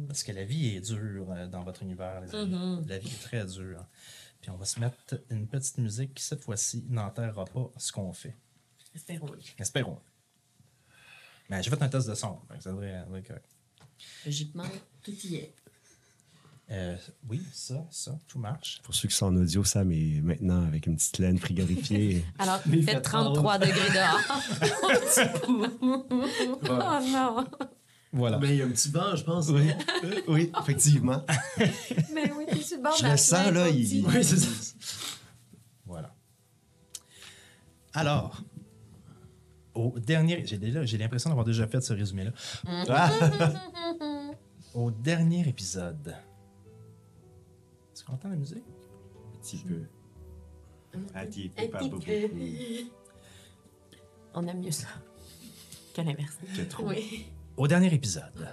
parce 0.08 0.22
que 0.24 0.32
la 0.32 0.44
vie 0.46 0.76
est 0.76 0.82
dure 0.82 1.32
euh, 1.32 1.48
dans 1.48 1.64
votre 1.64 1.82
univers, 1.82 2.22
les 2.22 2.36
amis. 2.36 2.86
La 2.88 3.00
vie 3.00 3.08
est 3.10 3.22
très 3.24 3.46
dure. 3.46 3.84
Puis 4.42 4.52
on 4.52 4.58
va 4.58 4.66
se 4.66 4.80
mettre 4.80 5.20
une 5.32 5.48
petite 5.48 5.78
musique 5.80 6.14
qui, 6.14 6.24
cette 6.24 6.42
fois-ci, 6.44 6.86
n'enterrera 6.90 7.46
pas 7.46 7.72
ce 7.78 7.92
qu'on 7.92 8.14
fait. 8.14 8.36
Espérons-le. 8.94 9.40
Espérons. 9.58 10.00
Mais 11.50 11.64
j'ai 11.64 11.70
fait 11.72 11.82
un 11.82 11.90
test 11.90 12.08
de 12.10 12.14
son, 12.16 12.40
donc 12.50 12.62
ça 12.62 12.70
devrait, 12.72 12.92
ça 13.00 13.06
devrait 13.06 13.20
être 13.20 13.28
correct. 13.28 13.50
Logiquement, 14.26 14.66
tout 15.02 15.12
y 15.12 15.36
est. 15.36 15.54
Euh, 16.72 16.96
oui, 17.30 17.42
ça, 17.52 17.86
ça, 17.92 18.18
tout 18.28 18.40
marche. 18.40 18.82
Pour 18.84 18.96
ceux 18.96 19.08
qui 19.08 19.16
sont 19.16 19.28
en 19.28 19.36
audio, 19.36 19.64
Sam 19.64 19.92
est 19.92 20.22
maintenant 20.22 20.66
avec 20.66 20.88
une 20.88 20.96
petite 20.96 21.18
laine 21.20 21.38
frigorifiée. 21.38 22.26
Alors 22.40 22.60
Mais 22.66 22.78
il 22.78 22.84
fait 22.86 22.94
fait 22.94 23.02
33 23.02 23.60
degrés 23.60 23.90
dehors. 23.94 24.20
oh 26.70 27.00
non! 27.12 27.46
Voilà. 28.14 28.38
mais 28.38 28.50
il 28.50 28.56
y 28.58 28.62
a 28.62 28.66
un 28.66 28.70
petit 28.70 28.90
vent, 28.90 29.16
je 29.16 29.24
pense. 29.24 29.50
oui, 29.50 29.72
Euh, 30.04 30.22
oui, 30.28 30.52
effectivement. 30.62 31.26
Mais 32.14 32.32
oui, 32.38 32.46
t'es 32.48 32.62
sur 32.62 32.78
le 32.78 32.84
bord 32.84 32.96
Je 32.96 33.08
le 33.08 33.18
sens, 33.18 33.52
là, 33.52 33.70
il-. 33.70 34.06
Oui, 34.06 34.24
c'est 34.24 34.38
ça. 34.38 34.76
Voilà. 35.86 36.14
Alors, 37.94 38.42
au 39.74 39.94
dernier. 40.00 40.46
J'ai 40.46 40.98
l'impression 40.98 41.30
d'avoir 41.30 41.46
déjà 41.46 41.68
fait 41.68 41.82
ce 41.82 41.94
résumé-là. 41.94 42.32
Ah, 42.90 43.12
Au 44.76 44.92
dernier 44.92 45.48
épisode. 45.48 46.16
Est-ce 48.04 48.06
qu'on 48.06 48.14
entend 48.14 48.30
la 48.30 48.36
musique? 48.36 48.58
un 49.34 49.38
petit 49.40 49.58
peu. 49.58 49.82
Un 51.16 51.26
petit 51.26 51.52
Un 51.58 51.62
peu, 51.64 51.70
pas 51.70 51.78
petit 51.80 51.90
beaucoup. 51.90 52.06
On 54.36 54.48
aime 54.48 54.60
mieux 54.62 54.72
ça 54.72 54.88
que 55.94 56.02
l'inverse. 56.02 56.38
Que 56.56 56.62
trop. 56.64 56.88
Oui. 56.88 57.28
Au 57.56 57.68
dernier 57.68 57.94
épisode, 57.94 58.48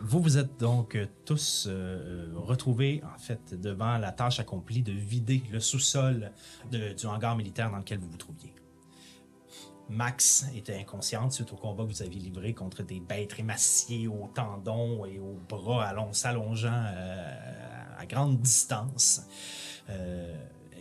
vous 0.00 0.20
vous 0.20 0.36
êtes 0.36 0.58
donc 0.58 0.94
euh, 0.96 1.06
tous 1.24 1.66
euh, 1.68 2.32
retrouvés, 2.34 3.02
en 3.14 3.18
fait, 3.18 3.54
devant 3.60 3.98
la 3.98 4.10
tâche 4.12 4.40
accomplie 4.40 4.82
de 4.82 4.92
vider 4.92 5.42
le 5.52 5.60
sous-sol 5.60 6.32
de- 6.72 6.92
du 6.92 7.06
hangar 7.06 7.36
militaire 7.36 7.70
dans 7.70 7.78
lequel 7.78 7.98
vous 8.00 8.10
vous 8.10 8.16
trouviez. 8.16 8.52
Max 9.88 10.46
était 10.54 10.76
inconsciente 10.76 11.32
suite 11.32 11.52
au 11.52 11.56
combat 11.56 11.84
que 11.84 11.88
vous 11.88 12.02
aviez 12.02 12.20
livré 12.20 12.54
contre 12.54 12.82
des 12.82 13.00
bêtes 13.00 13.38
émaciées 13.38 14.08
aux 14.08 14.30
tendons 14.34 15.04
et 15.06 15.18
aux 15.18 15.38
bras 15.48 15.94
s'allongeant 16.12 16.84
euh, 16.86 17.94
à 17.98 18.06
grande 18.06 18.40
distance. 18.40 19.22
Euh, 19.88 20.34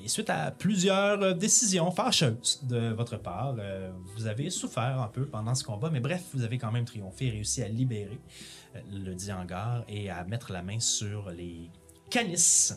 et 0.03 0.07
suite 0.07 0.29
à 0.29 0.51
plusieurs 0.51 1.35
décisions 1.35 1.91
fâcheuses 1.91 2.61
de 2.63 2.89
votre 2.93 3.17
part, 3.17 3.55
euh, 3.59 3.91
vous 4.15 4.27
avez 4.27 4.49
souffert 4.49 5.01
un 5.01 5.07
peu 5.07 5.25
pendant 5.25 5.55
ce 5.55 5.63
combat, 5.63 5.89
mais 5.89 5.99
bref, 5.99 6.23
vous 6.33 6.43
avez 6.43 6.57
quand 6.57 6.71
même 6.71 6.85
triomphé 6.85 7.27
et 7.27 7.31
réussi 7.31 7.63
à 7.63 7.67
libérer 7.67 8.19
le 8.91 9.13
dit 9.13 9.31
et 9.87 10.09
à 10.09 10.23
mettre 10.25 10.51
la 10.51 10.61
main 10.61 10.79
sur 10.79 11.29
les 11.29 11.69
canis, 12.09 12.73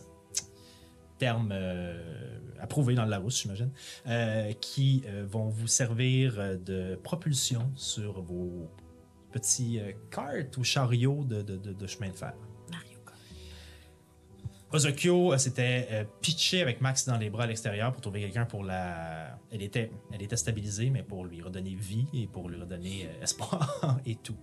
terme 1.18 1.50
euh, 1.52 2.38
approuvé 2.60 2.94
dans 2.94 3.04
le 3.04 3.10
Larousse, 3.10 3.42
j'imagine, 3.42 3.70
euh, 4.06 4.52
qui 4.60 5.02
euh, 5.06 5.26
vont 5.28 5.48
vous 5.48 5.66
servir 5.66 6.58
de 6.64 6.96
propulsion 7.02 7.70
sur 7.75 8.20
vos 8.22 8.70
petits 9.32 9.80
carts 10.10 10.32
ou 10.56 10.64
chariots 10.64 11.25
de, 11.25 11.42
de- 11.42 11.56
de- 11.56 11.72
de 11.72 11.87
chemin 11.87 12.08
de 12.08 12.16
fer. 12.16 12.32
Ozokyo 14.70 15.32
euh, 15.32 15.38
s'était 15.38 15.88
euh, 15.90 16.04
pitché 16.20 16.60
avec 16.60 16.82
Max 16.82 17.06
dans 17.06 17.16
les 17.16 17.30
bras 17.30 17.44
à 17.44 17.46
l'extérieur 17.46 17.90
pour 17.92 18.02
trouver 18.02 18.20
quelqu'un 18.20 18.44
pour 18.44 18.64
la. 18.64 19.38
Elle 19.50 19.62
était, 19.62 19.90
elle 20.12 20.20
était 20.20 20.37
stabilisée, 20.37 20.90
mais 20.90 21.02
pour 21.02 21.25
lui 21.25 21.40
redonner 21.40 21.75
vie 21.75 22.04
et 22.12 22.26
pour 22.26 22.50
lui 22.50 22.60
redonner 22.60 23.06
euh, 23.06 23.22
espoir 23.22 23.98
et 24.06 24.16
tout. 24.16 24.37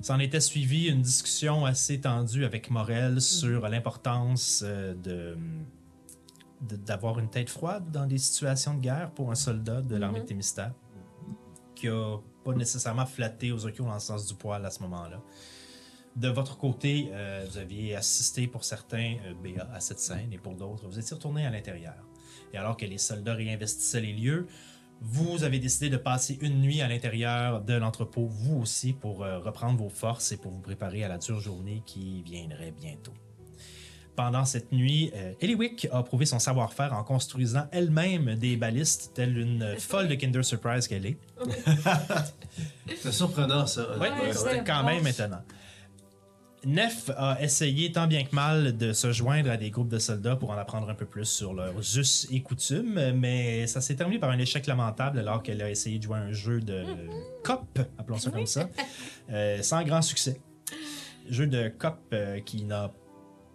S'en 0.00 0.18
était 0.18 0.40
suivi 0.40 0.88
une 0.88 1.02
discussion 1.02 1.66
assez 1.66 2.00
tendue 2.00 2.46
avec 2.46 2.70
Morel 2.70 3.20
sur 3.20 3.68
l'importance 3.68 4.62
de- 4.62 5.36
d'avoir 6.60 7.18
une 7.18 7.28
tête 7.28 7.50
froide 7.50 7.90
dans 7.90 8.06
des 8.06 8.18
situations 8.18 8.74
de 8.74 8.80
guerre 8.80 9.10
pour 9.10 9.30
un 9.30 9.34
soldat 9.34 9.82
de 9.82 9.96
l'armée 9.96 10.20
de 10.20 10.26
Thémistat 10.26 10.72
qui 11.74 11.88
a 11.88 12.16
pas 12.44 12.54
nécessairement 12.54 13.06
flatté 13.06 13.52
Ozokyo 13.52 13.84
dans 13.84 13.94
le 13.94 14.00
sens 14.00 14.26
du 14.26 14.34
poil 14.34 14.64
à 14.64 14.70
ce 14.70 14.82
moment-là. 14.82 15.20
De 16.16 16.28
votre 16.28 16.56
côté, 16.56 17.10
euh, 17.12 17.44
vous 17.48 17.58
aviez 17.58 17.94
assisté 17.94 18.46
pour 18.46 18.64
certains 18.64 19.16
euh, 19.26 19.34
BA 19.34 19.68
à 19.72 19.80
cette 19.80 20.00
scène 20.00 20.32
et 20.32 20.38
pour 20.38 20.54
d'autres, 20.54 20.88
vous 20.88 20.98
étiez 20.98 21.14
retourné 21.14 21.44
à 21.46 21.50
l'intérieur. 21.50 22.06
Et 22.54 22.56
alors 22.56 22.78
que 22.78 22.86
les 22.86 22.96
soldats 22.96 23.34
réinvestissaient 23.34 24.00
les 24.00 24.14
lieux, 24.14 24.46
vous 25.02 25.44
avez 25.44 25.58
décidé 25.58 25.90
de 25.90 25.98
passer 25.98 26.38
une 26.40 26.62
nuit 26.62 26.80
à 26.80 26.88
l'intérieur 26.88 27.60
de 27.60 27.74
l'entrepôt, 27.74 28.26
vous 28.26 28.56
aussi, 28.56 28.94
pour 28.94 29.24
euh, 29.24 29.38
reprendre 29.40 29.78
vos 29.78 29.90
forces 29.90 30.32
et 30.32 30.38
pour 30.38 30.52
vous 30.52 30.62
préparer 30.62 31.04
à 31.04 31.08
la 31.08 31.18
dure 31.18 31.38
journée 31.38 31.82
qui 31.84 32.22
viendrait 32.22 32.72
bientôt. 32.72 33.12
Pendant 34.16 34.46
cette 34.46 34.72
nuit, 34.72 35.12
euh, 35.14 35.32
Eliwick 35.40 35.88
a 35.92 36.02
prouvé 36.02 36.24
son 36.24 36.38
savoir-faire 36.38 36.94
en 36.94 37.04
construisant 37.04 37.66
elle-même 37.70 38.34
des 38.36 38.56
balistes, 38.56 39.12
telle 39.14 39.36
une 39.36 39.76
folle 39.78 40.08
de 40.08 40.14
Kinder 40.14 40.42
Surprise 40.42 40.88
qu'elle 40.88 41.04
est. 41.04 41.18
C'est 42.96 43.12
surprenant, 43.12 43.66
ça. 43.66 43.98
Ouais, 43.98 44.08
Ouais, 44.10 44.62
quand 44.66 44.84
même 44.84 45.06
étonnant. 45.06 45.42
Nef 46.64 47.10
a 47.16 47.40
essayé 47.40 47.92
tant 47.92 48.06
bien 48.08 48.24
que 48.24 48.34
mal 48.34 48.76
de 48.76 48.92
se 48.92 49.12
joindre 49.12 49.50
à 49.50 49.56
des 49.56 49.70
groupes 49.70 49.88
de 49.88 50.00
soldats 50.00 50.34
pour 50.34 50.50
en 50.50 50.56
apprendre 50.58 50.88
un 50.88 50.94
peu 50.94 51.04
plus 51.06 51.26
sur 51.26 51.54
leurs 51.54 51.76
us 51.96 52.26
et 52.32 52.40
coutumes, 52.42 53.12
mais 53.14 53.68
ça 53.68 53.80
s'est 53.80 53.94
terminé 53.94 54.18
par 54.18 54.30
un 54.30 54.38
échec 54.38 54.66
lamentable 54.66 55.18
alors 55.20 55.42
qu'elle 55.44 55.62
a 55.62 55.70
essayé 55.70 55.98
de 55.98 56.02
jouer 56.04 56.16
à 56.16 56.22
un 56.22 56.32
jeu 56.32 56.60
de 56.60 56.84
cop, 57.44 57.78
appelons 57.98 58.18
ça 58.18 58.30
comme 58.30 58.46
ça, 58.46 58.68
euh, 59.30 59.62
sans 59.62 59.84
grand 59.84 60.02
succès. 60.02 60.40
Jeu 61.28 61.46
de 61.46 61.68
cop 61.68 61.98
euh, 62.12 62.40
qui 62.40 62.64
n'a 62.64 62.90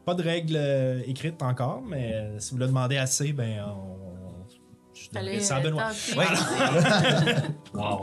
pas 0.05 0.13
de 0.15 0.24
règles 0.24 0.55
euh, 0.58 1.01
écrites 1.05 1.41
encore, 1.43 1.81
mais 1.81 2.13
euh, 2.13 2.39
si 2.39 2.51
vous 2.51 2.58
le 2.58 2.67
demandez 2.67 2.98
assez, 2.98 3.34
ben 3.34 3.63
on... 3.67 4.46
je 4.93 5.10
donnerai 5.12 5.29
Allez, 5.34 5.39
ça 5.41 5.58
à 5.58 5.62
Benoît. 5.62 5.91
Ouais. 6.17 6.25
Wow. 7.74 8.01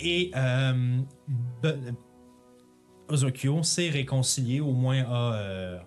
Et 0.00 0.30
euh, 0.36 0.98
Be- 1.62 1.94
Ozokyo 3.08 3.62
s'est 3.62 3.88
réconcilié, 3.90 4.60
au 4.60 4.72
moins 4.72 5.02
à. 5.04 5.34
euh, 5.36 5.78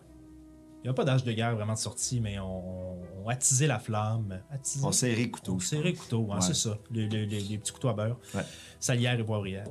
il 0.82 0.84
n'y 0.84 0.90
a 0.90 0.94
pas 0.94 1.04
d'âge 1.04 1.26
de 1.26 1.32
guerre 1.34 1.56
vraiment 1.56 1.74
de 1.74 1.78
sortie, 1.78 2.22
mais 2.22 2.40
on, 2.40 3.02
on 3.24 3.28
a 3.28 3.34
attisé 3.34 3.68
la 3.68 3.80
flamme. 3.80 4.42
Attisé. 4.50 4.86
On 4.86 4.94
serré 4.94 5.30
couteau. 5.30 5.56
On 5.56 5.60
serré 5.60 5.94
couteau, 5.94 6.30
hein, 6.32 6.36
Ouais. 6.36 6.42
c'est 6.42 6.54
ça. 6.56 6.78
Le- 6.90 7.06
le- 7.08 7.26
le- 7.26 7.38
les 7.50 7.58
petits 7.58 7.74
couteaux 7.74 7.90
à 7.90 7.94
beurre. 7.94 8.18
Ouais. 8.34 8.44
Salière 8.80 9.20
et 9.20 9.24
poivrière. 9.24 9.66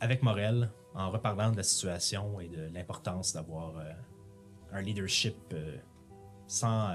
Avec 0.00 0.22
Morel, 0.22 0.70
en 0.98 1.10
reparlant 1.10 1.50
de 1.52 1.56
la 1.56 1.62
situation 1.62 2.40
et 2.40 2.48
de 2.48 2.68
l'importance 2.74 3.32
d'avoir 3.32 3.76
euh, 3.78 3.90
un 4.72 4.82
leadership 4.82 5.36
euh, 5.52 5.76
sans. 6.46 6.90
euh, 6.90 6.94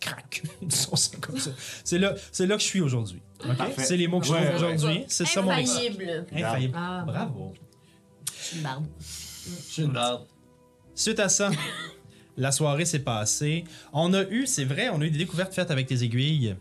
crack, 0.00 0.42
disons 0.62 0.96
ça 0.96 1.16
comme 1.20 1.38
ça. 1.38 1.50
C'est 1.84 1.98
là, 1.98 2.14
c'est 2.32 2.46
là 2.46 2.56
que 2.56 2.62
je 2.62 2.66
suis 2.66 2.80
aujourd'hui. 2.80 3.22
ok? 3.48 3.56
Parfait. 3.56 3.84
C'est 3.84 3.96
les 3.96 4.08
mots 4.08 4.18
que 4.20 4.26
je 4.26 4.32
Ouais, 4.32 4.38
trouve 4.50 4.50
ouais. 4.50 4.74
aujourd'hui. 4.74 5.04
C'est 5.08 5.26
ça 5.26 5.42
mon 5.42 5.52
ex- 5.52 5.70
Infaillible. 5.70 6.26
Infaillible. 6.32 6.74
Ah, 6.76 7.04
Bravo. 7.06 7.52
Je 8.36 8.42
suis 8.42 8.56
une 8.56 8.62
barbe. 8.62 8.86
Je 9.46 9.52
suis 9.72 9.82
une 9.84 9.92
merde. 9.92 10.26
Suite 10.94 11.20
à 11.20 11.28
ça, 11.28 11.50
la 12.36 12.50
soirée 12.52 12.84
s'est 12.84 12.98
passée. 13.04 13.64
On 13.92 14.12
a 14.14 14.22
eu, 14.24 14.46
c'est 14.46 14.64
vrai, 14.64 14.88
on 14.88 15.00
a 15.00 15.04
eu 15.04 15.10
des 15.10 15.18
découvertes 15.18 15.54
faites 15.54 15.70
avec 15.70 15.86
tes 15.86 16.02
aiguilles. 16.02 16.56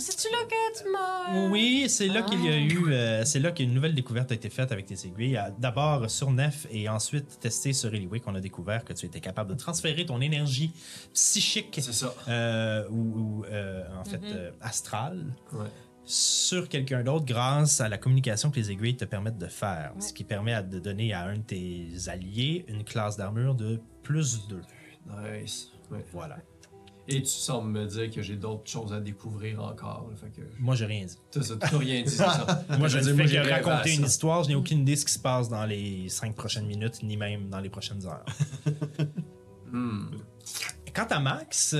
C'est-tu 0.00 0.28
là 0.32 0.38
que 0.48 0.82
tu 0.82 0.90
m'as. 0.90 1.48
Oui, 1.50 1.86
c'est 1.88 2.08
là 2.08 2.22
qu'il 2.22 2.44
y 2.44 2.48
a 2.48 2.56
eu, 2.58 2.92
euh, 2.92 3.24
c'est 3.24 3.38
là 3.38 3.52
qu'une 3.52 3.72
nouvelle 3.74 3.94
découverte 3.94 4.32
a 4.32 4.34
été 4.34 4.48
faite 4.50 4.72
avec 4.72 4.86
tes 4.86 5.06
aiguilles. 5.06 5.36
Euh, 5.36 5.50
D'abord 5.58 6.10
sur 6.10 6.30
Nef 6.30 6.66
et 6.70 6.88
ensuite 6.88 7.38
testé 7.38 7.72
sur 7.72 7.94
Eliwick, 7.94 8.24
on 8.26 8.34
a 8.34 8.40
découvert 8.40 8.84
que 8.84 8.92
tu 8.92 9.06
étais 9.06 9.20
capable 9.20 9.50
de 9.50 9.56
transférer 9.58 10.06
ton 10.06 10.20
énergie 10.20 10.72
psychique 11.14 11.78
C'est 11.82 11.92
ça. 11.92 12.14
euh, 12.28 12.88
ou, 12.90 12.96
ou, 13.40 13.44
euh, 13.44 13.84
en 14.00 14.04
fait 14.04 14.20
euh, 14.24 14.50
astrale 14.60 15.24
Ouais. 15.52 15.66
sur 16.04 16.68
quelqu'un 16.68 17.02
d'autre 17.04 17.26
grâce 17.26 17.80
à 17.80 17.88
la 17.88 17.98
communication 17.98 18.50
que 18.50 18.56
les 18.56 18.70
aiguilles 18.70 18.96
te 18.96 19.04
permettent 19.04 19.38
de 19.38 19.46
faire. 19.46 19.92
Ce 20.00 20.12
qui 20.12 20.24
permet 20.24 20.54
à- 20.54 20.62
de 20.62 20.78
donner 20.78 21.12
à 21.12 21.24
un 21.26 21.36
de 21.36 21.42
tes 21.42 21.88
alliés 22.08 22.64
une 22.68 22.84
classe 22.84 23.16
d'armure 23.16 23.54
de 23.54 23.80
plus 24.02 24.48
2. 24.48 24.62
Nice. 25.42 25.68
Ouais. 25.90 26.04
Voilà. 26.12 26.38
Et 27.10 27.22
tu 27.22 27.28
sembles 27.28 27.70
me 27.70 27.86
dire 27.86 28.10
que 28.10 28.22
j'ai 28.22 28.36
d'autres 28.36 28.70
choses 28.70 28.92
à 28.92 29.00
découvrir 29.00 29.62
encore. 29.62 30.06
là, 30.10 30.16
fait 30.16 30.30
que 30.30 30.46
Moi, 30.58 30.74
j'ai 30.76 30.86
rien 30.86 31.04
dit. 31.06 31.18
t'as 31.30 31.42
ça, 31.42 31.56
t'as 31.56 31.76
rien 31.76 32.02
dit, 32.02 32.10
c'est 32.10 32.16
ça. 32.18 32.64
Moi, 32.78 32.88
je 32.88 32.98
veux 32.98 33.14
fais 33.14 33.22
que 33.24 33.28
j'ai 33.28 33.40
rêvé 33.40 33.52
à 33.52 33.56
raconter 33.56 33.94
une 33.94 34.04
histoire. 34.04 34.44
Je 34.44 34.50
n'ai 34.50 34.54
aucune 34.54 34.80
idée 34.80 34.94
de 34.94 34.98
ce 34.98 35.04
qui 35.04 35.12
se 35.12 35.18
passe 35.18 35.48
dans 35.48 35.64
les 35.66 36.08
cinq 36.08 36.34
prochaines 36.36 36.66
minutes, 36.66 37.02
ni 37.02 37.16
même 37.16 37.48
dans 37.48 37.60
les 37.60 37.70
prochaines 37.70 38.06
heures. 38.06 38.24
Hmm. 39.72 40.08
Quant 40.92 41.06
à 41.10 41.20
Max, 41.20 41.76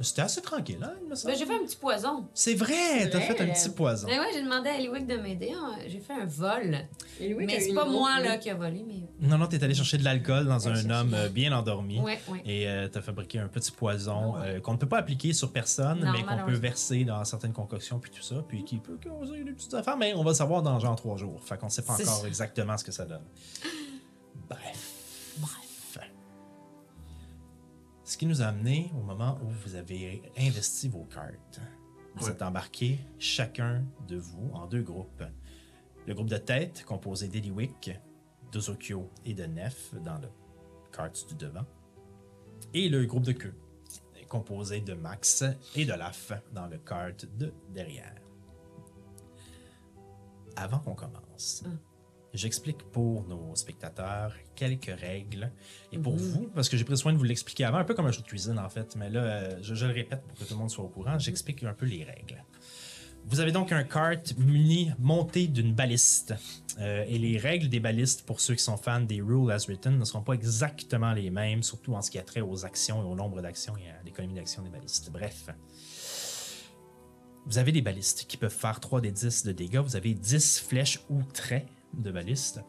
c'était 0.00 0.22
assez 0.22 0.40
tranquille, 0.40 0.78
hein, 0.82 0.92
il 1.02 1.08
me 1.08 1.14
semble. 1.14 1.32
Ben, 1.32 1.38
j'ai 1.38 1.46
fait 1.46 1.54
un 1.54 1.64
petit 1.64 1.76
poison. 1.76 2.28
C'est 2.34 2.54
vrai, 2.54 3.08
t'as 3.10 3.18
vrai. 3.18 3.26
fait 3.34 3.40
un 3.42 3.46
petit 3.52 3.68
poison. 3.70 4.06
Ben 4.08 4.20
ouais, 4.20 4.26
j'ai 4.32 4.42
demandé 4.42 4.68
à 4.70 4.76
Eliwick 4.78 5.06
de 5.06 5.16
m'aider. 5.16 5.52
hein. 5.56 5.76
J'ai 5.86 6.00
fait 6.00 6.12
un 6.12 6.26
vol. 6.26 6.78
Mais 7.20 7.26
eu 7.28 7.60
c'est 7.60 7.74
pas 7.74 7.84
moi 7.84 8.20
là 8.20 8.36
qui 8.38 8.50
a 8.50 8.54
volé, 8.54 8.84
mais. 8.86 9.02
Non, 9.26 9.38
non, 9.38 9.46
t'es 9.46 9.62
allé 9.62 9.74
chercher 9.74 9.98
de 9.98 10.04
l'alcool 10.04 10.46
dans 10.46 10.68
un 10.68 10.90
homme 10.90 11.14
euh, 11.14 11.28
bien 11.28 11.52
endormi. 11.56 12.00
Ouais, 12.00 12.18
ouais. 12.28 12.42
Et 12.44 12.68
euh, 12.68 12.88
t'as 12.88 13.00
fabriqué 13.02 13.38
un 13.38 13.48
petit 13.48 13.70
poison 13.72 14.34
Ah 14.36 14.40
ouais. 14.40 14.48
euh, 14.56 14.60
qu'on 14.60 14.72
ne 14.72 14.78
peut 14.78 14.88
pas 14.88 14.98
appliquer 14.98 15.32
sur 15.32 15.52
personne, 15.52 16.00
Non, 16.00 16.12
mais 16.12 16.18
qu'on 16.18 16.24
peut 16.24 16.30
malheureusement. 16.30 16.60
verser 16.60 17.04
dans 17.04 17.24
certaines 17.24 17.52
concoctions 17.52 17.98
puis 17.98 18.10
tout 18.10 18.22
ça, 18.22 18.36
puis 18.46 18.64
qui 18.64 18.78
peut 18.78 18.98
causer 19.02 19.44
des 19.44 19.52
petites 19.52 19.74
affaires, 19.74 19.96
mais 19.96 20.14
on 20.14 20.22
va 20.22 20.30
le 20.30 20.36
savoir 20.36 20.62
dans 20.62 20.78
genre 20.78 20.96
trois 20.96 21.16
jours. 21.16 21.40
Fait 21.44 21.58
qu'on 21.58 21.68
sait 21.68 21.82
pas 21.82 21.94
C'est 21.96 22.04
encore 22.08 22.22
ça. 22.22 22.28
exactement 22.28 22.76
ce 22.76 22.84
que 22.84 22.92
ça 22.92 23.04
donne. 23.04 23.22
Bref. 24.48 24.93
Ce 28.14 28.16
qui 28.16 28.26
nous 28.26 28.42
a 28.42 28.46
amené 28.46 28.92
au 28.96 29.02
moment 29.02 29.40
où 29.42 29.48
vous 29.48 29.74
avez 29.74 30.22
investi 30.38 30.88
vos 30.88 31.02
cartes. 31.02 31.60
Vous 32.14 32.26
Ouais. 32.26 32.30
êtes 32.30 32.42
embarqués, 32.42 33.00
chacun 33.18 33.84
de 34.06 34.16
vous, 34.16 34.52
en 34.52 34.68
deux 34.68 34.82
groupes. 34.82 35.24
Le 36.06 36.14
groupe 36.14 36.28
de 36.30 36.36
tête, 36.36 36.84
composé 36.84 37.26
d'Eliwick, 37.26 37.90
d'Ozokyo 38.52 39.10
et 39.24 39.34
de 39.34 39.42
Nef 39.46 39.96
dans 40.04 40.18
le 40.18 40.28
carte 40.92 41.26
du 41.28 41.34
devant. 41.34 41.64
Et 42.72 42.88
le 42.88 43.04
groupe 43.04 43.24
de 43.24 43.32
queue, 43.32 43.56
composé 44.28 44.80
de 44.80 44.94
Max 44.94 45.42
et 45.74 45.84
de 45.84 45.92
Laf 45.94 46.30
dans 46.52 46.68
le 46.68 46.78
carte 46.78 47.26
de 47.36 47.52
derrière. 47.70 48.14
Avant 50.54 50.78
qu'on 50.78 50.94
commence, 50.94 51.64
j'explique 52.34 52.82
pour 52.92 53.26
nos 53.28 53.54
spectateurs 53.54 54.32
quelques 54.54 54.94
règles. 55.00 55.50
Et 55.92 55.98
pour 55.98 56.16
vous, 56.16 56.50
parce 56.54 56.68
que 56.68 56.76
j'ai 56.76 56.84
pris 56.84 56.96
soin 56.96 57.12
de 57.12 57.18
vous 57.18 57.24
l'expliquer 57.24 57.64
avant, 57.64 57.78
un 57.78 57.84
peu 57.84 57.94
comme 57.94 58.06
un 58.06 58.12
jeu 58.12 58.22
de 58.22 58.26
cuisine 58.26 58.58
en 58.58 58.68
fait, 58.68 58.96
mais 58.96 59.10
là, 59.10 59.20
euh, 59.20 59.58
je, 59.62 59.74
je 59.74 59.86
le 59.86 59.92
répète 59.92 60.22
pour 60.22 60.38
que 60.38 60.44
tout 60.44 60.54
le 60.54 60.60
monde 60.60 60.70
soit 60.70 60.84
au 60.84 60.88
courant, 60.88 61.18
j'explique 61.18 61.62
un 61.64 61.74
peu 61.74 61.86
les 61.86 62.04
règles. 62.04 62.42
Vous 63.26 63.40
avez 63.40 63.52
donc 63.52 63.72
un 63.72 63.84
cart 63.84 64.18
muni 64.36 64.92
monté 64.98 65.46
d'une 65.46 65.72
baliste. 65.72 66.34
Euh, 66.78 67.04
et 67.08 67.18
les 67.18 67.38
règles 67.38 67.68
des 67.68 67.80
balistes, 67.80 68.26
pour 68.26 68.40
ceux 68.40 68.54
qui 68.54 68.62
sont 68.62 68.76
fans 68.76 69.00
des 69.00 69.22
Rules 69.22 69.50
as 69.50 69.66
Written, 69.66 69.98
ne 69.98 70.04
seront 70.04 70.22
pas 70.22 70.34
exactement 70.34 71.12
les 71.12 71.30
mêmes, 71.30 71.62
surtout 71.62 71.94
en 71.94 72.02
ce 72.02 72.10
qui 72.10 72.18
a 72.18 72.22
trait 72.22 72.42
aux 72.42 72.66
actions 72.66 73.02
et 73.02 73.06
au 73.06 73.14
nombre 73.14 73.40
d'actions 73.40 73.76
et 73.78 73.88
à 73.88 74.02
l'économie 74.04 74.34
d'action 74.34 74.62
des 74.62 74.68
balistes. 74.68 75.10
Bref. 75.10 75.48
Vous 77.46 77.58
avez 77.58 77.72
des 77.72 77.82
balistes 77.82 78.26
qui 78.26 78.36
peuvent 78.36 78.54
faire 78.54 78.78
3 78.80 79.00
des 79.00 79.10
10 79.10 79.44
de 79.44 79.52
dégâts. 79.52 79.78
Vous 79.78 79.96
avez 79.96 80.14
10 80.14 80.60
flèches 80.60 81.00
ou 81.08 81.22
traits 81.22 81.66
de 81.98 82.10
balistes 82.10 82.60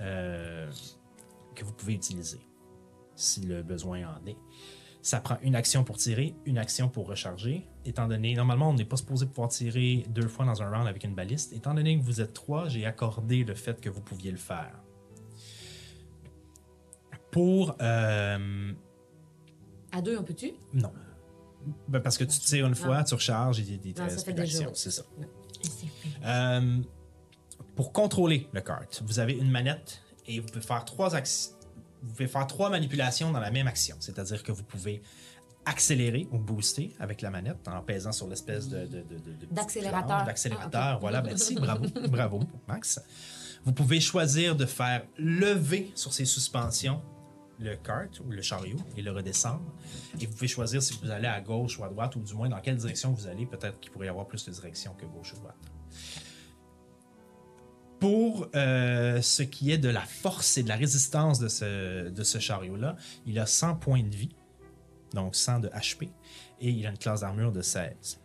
euh, 0.00 0.70
que 1.54 1.64
vous 1.64 1.72
pouvez 1.72 1.94
utiliser 1.94 2.40
si 3.14 3.40
le 3.42 3.62
besoin 3.62 4.00
en 4.06 4.26
est. 4.26 4.36
Ça 5.02 5.20
prend 5.20 5.38
une 5.42 5.54
action 5.54 5.84
pour 5.84 5.96
tirer, 5.96 6.34
une 6.44 6.58
action 6.58 6.88
pour 6.88 7.06
recharger. 7.08 7.66
Étant 7.84 8.08
donné, 8.08 8.34
normalement, 8.34 8.70
on 8.70 8.74
n'est 8.74 8.84
pas 8.84 8.96
supposé 8.96 9.26
pouvoir 9.26 9.48
tirer 9.48 10.04
deux 10.10 10.28
fois 10.28 10.44
dans 10.44 10.60
un 10.62 10.70
round 10.70 10.86
avec 10.86 11.04
une 11.04 11.14
baliste. 11.14 11.52
Étant 11.52 11.72
donné 11.74 11.98
que 11.98 12.04
vous 12.04 12.20
êtes 12.20 12.32
trois, 12.32 12.68
j'ai 12.68 12.84
accordé 12.84 13.44
le 13.44 13.54
fait 13.54 13.80
que 13.80 13.88
vous 13.88 14.00
pouviez 14.02 14.30
le 14.30 14.36
faire. 14.36 14.74
Pour. 17.30 17.76
euh, 17.80 18.72
À 19.92 20.00
deux, 20.02 20.18
on 20.18 20.22
peut-tu? 20.24 20.52
non. 20.74 20.92
Ben, 21.88 22.00
parce 22.00 22.16
que 22.16 22.24
tu 22.24 22.38
tires 22.38 22.66
une 22.66 22.74
fois, 22.74 23.02
tu 23.04 23.14
recharges 23.14 23.58
et 23.60 23.62
il 23.62 23.70
y 23.72 23.74
a 23.74 23.76
des 23.78 23.88
Non, 24.00 24.08
ça 24.08 24.24
fait 24.24 24.46
c'est 24.74 24.90
ça. 24.90 25.02
C'est 25.62 25.86
fait. 25.86 26.08
Euh, 26.24 26.78
pour 27.76 27.92
contrôler 27.92 28.48
le 28.52 28.60
cart, 28.60 28.86
vous 29.02 29.18
avez 29.18 29.34
une 29.34 29.50
manette 29.50 30.02
et 30.26 30.40
vous 30.40 30.46
pouvez 30.46 30.64
faire 30.64 30.84
trois 30.84 31.14
actions. 31.14 31.52
Vous 32.02 32.12
pouvez 32.12 32.28
faire 32.28 32.46
trois 32.46 32.70
manipulations 32.70 33.32
dans 33.32 33.40
la 33.40 33.50
même 33.50 33.66
action. 33.66 33.96
C'est-à-dire 34.00 34.42
que 34.42 34.52
vous 34.52 34.62
pouvez 34.62 35.02
accélérer 35.64 36.26
ou 36.30 36.38
booster 36.38 36.94
avec 36.98 37.20
la 37.20 37.30
manette 37.30 37.66
en 37.68 37.82
pesant 37.82 38.12
sur 38.12 38.28
l'espèce 38.28 38.68
de, 38.68 38.88
D'accélérateur. 39.50 40.24
D'accélérateur, 40.24 40.82
Ah, 40.82 40.98
voilà. 41.00 41.22
Merci, 41.26 41.56
bravo, 41.56 41.86
bravo, 42.08 42.40
Max. 42.66 43.00
Vous 43.64 43.72
pouvez 43.72 44.00
choisir 44.00 44.56
de 44.56 44.64
faire 44.64 45.04
lever 45.18 45.90
sur 45.94 46.12
ces 46.12 46.24
suspensions 46.24 47.02
le 47.60 47.74
cart 47.74 48.06
ou 48.24 48.30
le 48.30 48.40
chariot 48.40 48.78
et 48.96 49.02
le 49.02 49.10
redescendre. 49.10 49.62
Et 50.20 50.26
vous 50.26 50.32
pouvez 50.32 50.48
choisir 50.48 50.82
si 50.82 50.98
vous 51.02 51.10
allez 51.10 51.26
à 51.26 51.40
gauche 51.40 51.78
ou 51.78 51.84
à 51.84 51.88
droite 51.88 52.14
ou 52.16 52.20
du 52.20 52.34
moins 52.34 52.48
dans 52.48 52.60
quelle 52.60 52.76
direction 52.76 53.12
vous 53.12 53.26
allez. 53.26 53.46
Peut-être 53.46 53.80
qu'il 53.80 53.90
pourrait 53.90 54.06
y 54.06 54.10
avoir 54.10 54.26
plus 54.26 54.44
de 54.44 54.52
directions 54.52 54.94
que 54.94 55.06
gauche 55.06 55.32
ou 55.34 55.38
droite. 55.38 55.56
Pour 58.00 58.48
euh, 58.54 59.20
ce 59.20 59.42
qui 59.42 59.72
est 59.72 59.78
de 59.78 59.88
la 59.88 60.02
force 60.02 60.56
et 60.56 60.62
de 60.62 60.68
la 60.68 60.76
résistance 60.76 61.38
de 61.38 61.48
ce, 61.48 62.08
de 62.08 62.22
ce 62.22 62.38
chariot-là, 62.38 62.96
il 63.26 63.38
a 63.38 63.46
100 63.46 63.76
points 63.76 64.02
de 64.02 64.14
vie, 64.14 64.36
donc 65.14 65.34
100 65.34 65.60
de 65.60 65.68
HP, 65.68 66.08
et 66.60 66.70
il 66.70 66.86
a 66.86 66.90
une 66.90 66.98
classe 66.98 67.20
d'armure 67.22 67.50
de 67.50 67.62
16. 67.62 68.20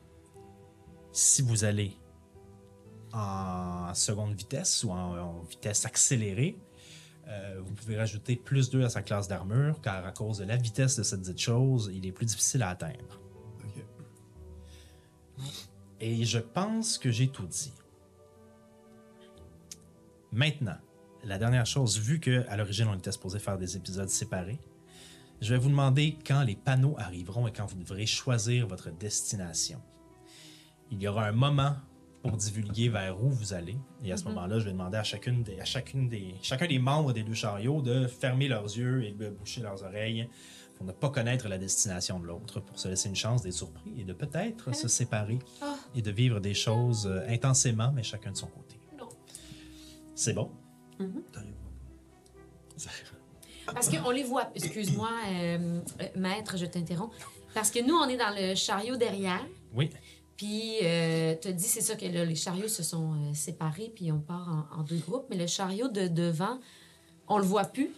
Si 1.12 1.42
vous 1.42 1.64
allez 1.64 1.98
en 3.14 3.94
seconde 3.94 4.36
vitesse 4.36 4.84
ou 4.84 4.92
en, 4.92 5.18
en 5.18 5.42
vitesse 5.44 5.86
accélérée, 5.86 6.58
euh, 7.28 7.62
vous 7.64 7.74
pouvez 7.74 7.98
rajouter 7.98 8.36
plus 8.36 8.70
2 8.70 8.84
à 8.84 8.90
sa 8.90 9.02
classe 9.02 9.28
d'armure, 9.28 9.80
car 9.82 10.06
à 10.06 10.12
cause 10.12 10.40
de 10.40 10.46
la 10.46 10.58
vitesse 10.58 10.98
de 10.98 11.04
cette 11.04 11.22
dite 11.22 11.40
chose, 11.40 11.92
il 11.94 12.06
est 12.06 12.12
plus 12.12 12.26
difficile 12.26 12.64
à 12.64 12.70
atteindre. 12.70 13.22
Ok. 13.64 13.86
Et 16.02 16.26
je 16.26 16.40
pense 16.40 16.98
que 16.98 17.12
j'ai 17.12 17.30
tout 17.30 17.46
dit. 17.46 17.72
Maintenant, 20.34 20.78
la 21.24 21.38
dernière 21.38 21.68
chose, 21.68 22.00
vu 22.00 22.20
que 22.20 22.44
à 22.50 22.58
l'origine 22.58 22.88
on 22.88 22.96
était 22.98 23.12
supposé 23.12 23.38
faire 23.38 23.60
des 23.60 23.78
épisodes 23.78 24.10
séparés, 24.10 24.60
je 25.42 25.54
vais 25.54 25.60
vous 25.60 25.70
demander 25.70 26.18
quand 26.26 26.42
les 26.42 26.56
panneaux 26.56 26.96
arriveront 26.98 27.46
et 27.48 27.54
quand 27.54 27.68
vous 27.68 27.78
devrez 27.78 28.08
choisir 28.08 28.66
votre 28.66 28.90
destination. 28.90 29.80
Il 30.90 31.00
y 31.00 31.08
aura 31.08 31.28
un 31.28 31.34
moment 31.34 31.76
pour 32.24 32.36
divulguer 32.36 32.90
vers 32.90 33.24
où 33.24 33.30
vous 33.30 33.54
allez. 33.54 33.78
Et 34.04 34.12
à 34.12 34.18
ce 34.18 34.24
moment-là, 34.24 34.58
je 34.58 34.66
vais 34.66 34.72
demander 34.72 34.98
à, 34.98 35.04
chacune 35.04 35.44
des, 35.44 35.60
à 35.60 35.66
chacune 35.66 36.10
des, 36.10 36.34
chacun 36.42 36.66
des 36.66 36.80
membres 36.80 37.14
des 37.14 37.22
deux 37.22 37.36
chariots 37.36 37.84
de 37.84 38.08
fermer 38.08 38.48
leurs 38.48 38.64
yeux 38.76 39.04
et 39.04 39.12
de 39.12 39.30
boucher 39.30 39.62
leurs 39.62 39.84
oreilles 39.84 40.28
pour 40.74 40.88
ne 40.88 40.94
pas 40.94 41.12
connaître 41.12 41.48
la 41.48 41.60
destination 41.60 42.20
de 42.20 42.26
l'autre, 42.26 42.60
pour 42.60 42.80
se 42.80 42.88
laisser 42.88 43.08
une 43.08 43.16
chance 43.16 43.44
d'être 43.44 43.54
surpris 43.54 43.94
et 44.00 44.04
de 44.04 44.14
peut-être 44.14 44.74
se 44.74 44.88
séparer 44.88 45.38
Ah. 45.62 45.76
et 45.94 46.02
de 46.02 46.10
vivre 46.10 46.40
des 46.40 46.56
choses 46.56 47.06
euh, 47.06 47.22
intensément, 47.30 47.92
mais 47.94 48.02
chacun 48.02 48.32
de 48.32 48.38
son 48.38 48.48
côté. 48.48 48.80
C'est 50.16 50.34
bon? 50.34 50.50
Parce 53.74 53.90
qu'on 53.90 54.12
les 54.12 54.24
voit. 54.24 54.50
Excuse-moi, 54.56 55.10
euh, 55.30 55.80
euh, 56.02 56.06
maître, 56.16 56.58
je 56.58 56.66
t'interromps. 56.66 57.14
Parce 57.54 57.72
que 57.72 57.80
nous, 57.86 57.94
on 57.96 58.08
est 58.10 58.18
dans 58.18 58.34
le 58.36 58.56
chariot 58.56 58.98
derrière. 58.98 59.46
Oui. 59.74 59.90
Puis, 60.36 60.78
euh, 60.84 61.36
tu 61.42 61.48
as 61.48 61.52
dit, 61.52 61.64
c'est 61.68 61.82
ça 61.82 61.96
que 61.96 62.06
là, 62.06 62.26
les 62.26 62.36
chariots 62.36 62.68
se 62.68 62.84
sont 62.84 63.14
euh, 63.14 63.34
séparés, 63.34 63.92
puis 63.96 64.12
on 64.12 64.20
part 64.20 64.68
en, 64.74 64.80
en 64.80 64.84
deux 64.84 64.98
groupes. 64.98 65.26
Mais 65.30 65.38
le 65.38 65.48
chariot 65.48 65.88
de 65.88 66.08
devant, 66.08 66.60
on 67.28 67.38
le 67.38 67.46
voit 67.46 67.66
plus. 67.66 67.92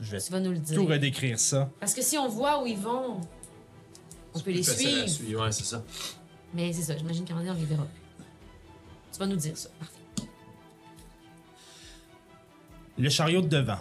Je 0.00 0.10
vais 0.10 0.20
Tu 0.20 0.30
vas 0.32 0.40
nous 0.40 0.50
le 0.52 0.58
dire. 0.58 0.76
tout 0.76 0.86
redécrire 0.86 1.38
ça. 1.38 1.70
Parce 1.80 1.94
que 1.94 2.02
si 2.02 2.18
on 2.18 2.28
voit 2.28 2.62
où 2.62 2.66
ils 2.66 2.76
vont, 2.78 3.20
on 4.34 4.40
peut 4.40 4.50
les 4.50 4.62
suivre. 4.62 5.42
Ouais, 5.42 5.52
c'est 5.52 5.64
ça. 5.64 5.82
Mais 6.52 6.72
c'est 6.72 6.82
ça, 6.82 6.96
j'imagine 6.96 7.26
qu'en 7.26 7.36
on 7.36 7.40
les 7.54 7.64
verra 7.64 7.84
plus. 7.84 8.24
Tu 9.12 9.18
vas 9.18 9.26
nous 9.26 9.36
dire 9.36 9.56
ça. 9.56 9.70
Parfait. 9.78 9.93
Le 12.96 13.10
chariot 13.10 13.40
de 13.40 13.48
devant, 13.48 13.80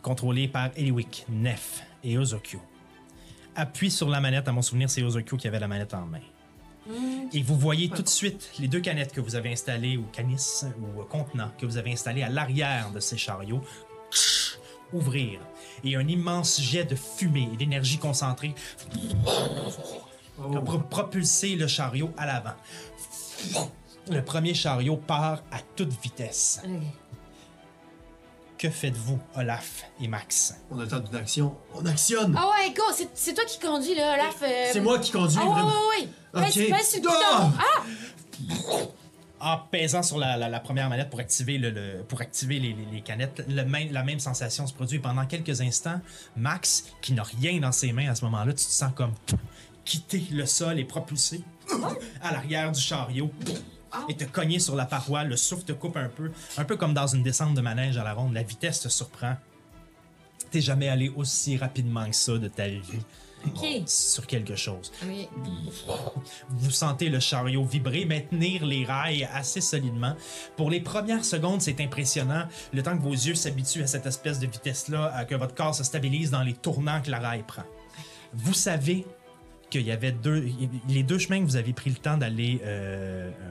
contrôlé 0.00 0.48
par 0.48 0.70
Eliwick, 0.76 1.26
Nef 1.28 1.82
et 2.02 2.16
Ozokyo, 2.16 2.58
appuie 3.54 3.90
sur 3.90 4.08
la 4.08 4.18
manette. 4.20 4.48
À 4.48 4.52
mon 4.52 4.62
souvenir, 4.62 4.88
c'est 4.88 5.02
Ozokyo 5.02 5.36
qui 5.36 5.46
avait 5.46 5.58
la 5.58 5.68
manette 5.68 5.92
en 5.92 6.06
main. 6.06 6.20
Et 7.32 7.42
vous 7.42 7.58
voyez 7.58 7.90
tout 7.90 8.02
de 8.02 8.08
suite 8.08 8.50
les 8.58 8.68
deux 8.68 8.80
canettes 8.80 9.12
que 9.12 9.20
vous 9.20 9.34
avez 9.34 9.52
installées, 9.52 9.98
ou 9.98 10.04
canis, 10.04 10.64
ou 10.78 11.00
euh, 11.00 11.04
contenants, 11.04 11.50
que 11.58 11.66
vous 11.66 11.76
avez 11.76 11.92
installés 11.92 12.22
à 12.22 12.30
l'arrière 12.30 12.90
de 12.92 13.00
ces 13.00 13.18
chariots, 13.18 13.62
ouvrir. 14.92 15.40
Et 15.82 15.96
un 15.96 16.06
immense 16.08 16.60
jet 16.60 16.84
de 16.84 16.94
fumée 16.94 17.50
et 17.52 17.56
d'énergie 17.56 17.98
concentrée 17.98 18.54
pour 20.36 20.82
propulser 20.84 21.56
le 21.56 21.66
chariot 21.66 22.10
à 22.16 22.26
l'avant. 22.26 22.56
Le 24.10 24.22
premier 24.22 24.54
chariot 24.54 24.96
part 24.96 25.42
à 25.50 25.58
toute 25.76 25.92
vitesse. 26.02 26.62
Que 28.56 28.70
faites-vous, 28.70 29.18
Olaf 29.36 29.84
et 30.00 30.06
Max? 30.08 30.54
On 30.70 30.78
attend 30.78 31.02
une 31.10 31.16
action. 31.16 31.56
On 31.74 31.84
actionne! 31.86 32.34
Ah 32.38 32.48
ouais, 32.50 32.72
go, 32.72 32.82
c'est- 32.94 33.10
c'est 33.14 33.34
toi 33.34 33.44
qui 33.44 33.58
conduis, 33.58 33.94
là, 33.94 34.14
Olaf. 34.14 34.36
euh, 34.42 34.70
C'est 34.72 34.80
moi 34.80 34.98
qui 35.00 35.10
conduis, 35.10 35.36
Ah 35.40 35.44
ouais, 35.44 35.52
vraiment. 35.52 35.68
ouais, 35.68 36.08
ouais. 36.34 36.42
Pèse- 36.46 36.62
Ok. 36.70 36.70
pèse 36.78 36.88
sur 36.90 37.02
le 37.02 37.08
Ah! 37.10 37.50
bouton. 37.50 37.58
Ah! 37.58 38.84
En 39.40 39.58
pesant 39.70 40.02
sur 40.02 40.18
la, 40.18 40.36
la- 40.36 40.48
la 40.48 40.60
première 40.60 40.88
manette 40.88 41.10
pour 41.10 41.20
activer, 41.20 41.58
le, 41.58 41.70
le- 41.70 42.02
pour 42.08 42.20
activer 42.22 42.58
les, 42.60 42.72
les- 42.72 42.86
les 42.92 43.00
canettes, 43.02 43.44
le 43.46 43.62
même- 43.64 43.92
la 43.92 44.02
même 44.04 44.20
sensation 44.20 44.66
se 44.66 44.72
produit. 44.72 45.00
Pendant 45.00 45.26
quelques 45.26 45.60
instants, 45.60 46.00
Max, 46.36 46.84
qui 47.02 47.12
n'a 47.12 47.24
rien 47.24 47.58
dans 47.60 47.72
ses 47.72 47.92
mains 47.92 48.10
à 48.10 48.14
ce 48.14 48.24
moment-là, 48.24 48.52
tu 48.52 48.64
te 48.64 48.70
sens 48.70 48.92
comme 48.94 49.12
quitter 49.84 50.24
le 50.30 50.46
sol 50.46 50.78
et 50.78 50.84
propulsé 50.84 51.42
à 52.22 52.32
l'arrière 52.32 52.72
du 52.72 52.80
chariot. 52.80 53.30
Et 54.08 54.16
te 54.16 54.24
cogner 54.24 54.58
sur 54.58 54.76
la 54.76 54.86
paroi, 54.86 55.24
le 55.24 55.36
souffle 55.36 55.64
te 55.64 55.72
coupe 55.72 55.96
un 55.96 56.08
peu, 56.08 56.30
un 56.56 56.64
peu 56.64 56.76
comme 56.76 56.94
dans 56.94 57.06
une 57.06 57.22
descente 57.22 57.54
de 57.54 57.60
manège 57.60 57.96
à 57.96 58.04
la 58.04 58.12
ronde. 58.12 58.34
La 58.34 58.42
vitesse 58.42 58.80
te 58.80 58.88
surprend. 58.88 59.36
T'es 60.50 60.60
jamais 60.60 60.88
allé 60.88 61.12
aussi 61.16 61.56
rapidement 61.56 62.08
que 62.08 62.16
ça 62.16 62.38
de 62.38 62.48
ta 62.48 62.68
vie 62.68 63.00
sur 63.86 64.26
quelque 64.26 64.56
chose. 64.56 64.92
Oui. 65.06 65.28
Vous 66.48 66.70
sentez 66.70 67.08
le 67.08 67.20
chariot 67.20 67.64
vibrer, 67.64 68.04
maintenir 68.04 68.64
les 68.64 68.84
rails 68.84 69.28
assez 69.32 69.60
solidement. 69.60 70.14
Pour 70.56 70.70
les 70.70 70.80
premières 70.80 71.24
secondes, 71.24 71.60
c'est 71.60 71.80
impressionnant. 71.80 72.46
Le 72.72 72.82
temps 72.82 72.96
que 72.96 73.02
vos 73.02 73.12
yeux 73.12 73.34
s'habituent 73.34 73.82
à 73.82 73.86
cette 73.86 74.06
espèce 74.06 74.38
de 74.38 74.46
vitesse-là, 74.46 75.24
que 75.24 75.34
votre 75.34 75.54
corps 75.54 75.74
se 75.74 75.84
stabilise 75.84 76.30
dans 76.30 76.42
les 76.42 76.54
tournants 76.54 77.00
que 77.02 77.10
la 77.10 77.18
rail 77.18 77.44
prend. 77.46 77.64
Vous 78.32 78.54
savez 78.54 79.06
qu'il 79.70 79.82
y 79.82 79.92
avait 79.92 80.12
deux, 80.12 80.48
les 80.88 81.02
deux 81.02 81.18
chemins 81.18 81.40
que 81.40 81.44
vous 81.44 81.56
aviez 81.56 81.72
pris 81.72 81.90
le 81.90 81.96
temps 81.96 82.16
d'aller. 82.16 82.60
Euh, 82.64 83.30
euh, 83.30 83.50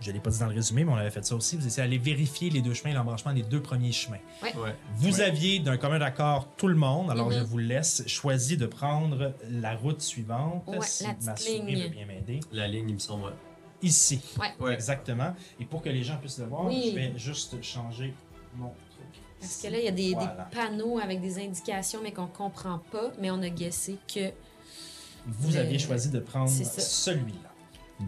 je 0.00 0.10
ne 0.10 0.14
l'ai 0.14 0.20
pas 0.20 0.30
dit 0.30 0.38
dans 0.38 0.46
le 0.46 0.54
résumé, 0.54 0.84
mais 0.84 0.92
on 0.92 0.96
avait 0.96 1.10
fait 1.10 1.24
ça 1.24 1.34
aussi. 1.34 1.56
Vous 1.56 1.66
étiez 1.66 1.82
allé 1.82 1.98
vérifier 1.98 2.50
les 2.50 2.60
deux 2.62 2.74
chemins, 2.74 2.92
l'embranchement 2.94 3.32
des 3.32 3.42
deux 3.42 3.60
premiers 3.60 3.92
chemins. 3.92 4.18
Ouais. 4.42 4.52
Vous 4.94 5.20
aviez 5.20 5.58
d'un 5.58 5.76
commun 5.76 6.00
accord 6.00 6.48
tout 6.56 6.68
le 6.68 6.76
monde, 6.76 7.10
alors 7.10 7.30
je 7.32 7.40
vous 7.40 7.58
laisse 7.58 8.06
choisi 8.06 8.56
de 8.56 8.66
prendre 8.66 9.34
la 9.50 9.74
route 9.74 10.00
suivante. 10.00 10.62
Ouais, 10.66 10.78
si 10.82 11.04
la 11.04 11.14
ma 11.24 11.36
souris 11.36 11.62
ligne. 11.62 11.82
veut 11.84 11.88
bien 11.88 12.06
m'aider. 12.06 12.40
La 12.52 12.68
ligne, 12.68 12.88
il 12.88 12.94
me 12.94 12.98
semble, 13.00 13.24
ouais. 13.24 13.32
Ici. 13.82 14.20
Ouais. 14.40 14.52
Ouais. 14.58 14.74
Exactement. 14.74 15.34
Et 15.60 15.64
pour 15.64 15.82
que 15.82 15.88
les 15.88 16.02
gens 16.02 16.16
puissent 16.16 16.38
le 16.38 16.46
voir, 16.46 16.66
Oui. 16.66 16.90
je 16.90 16.94
vais 16.96 17.12
juste 17.16 17.62
changer 17.62 18.12
mon 18.56 18.68
truc. 18.90 19.22
Parce 19.40 19.62
que 19.62 19.68
là, 19.68 19.78
il 19.78 19.84
y 19.84 19.88
a 19.88 19.92
des, 19.92 20.16
panneaux 20.52 20.98
avec 20.98 21.20
des 21.20 21.38
indications, 21.38 22.00
mais 22.02 22.12
qu'on 22.12 22.26
comprend 22.26 22.80
pas, 22.90 23.12
mais 23.20 23.30
on 23.30 23.40
a 23.42 23.48
guessé 23.48 23.96
que. 24.12 24.30
Vous 25.26 25.52
Le- 25.52 25.58
aviez 25.58 25.78
choisi 25.78 26.10
de 26.10 26.18
prendre 26.20 26.50
celui-là. 26.50 27.47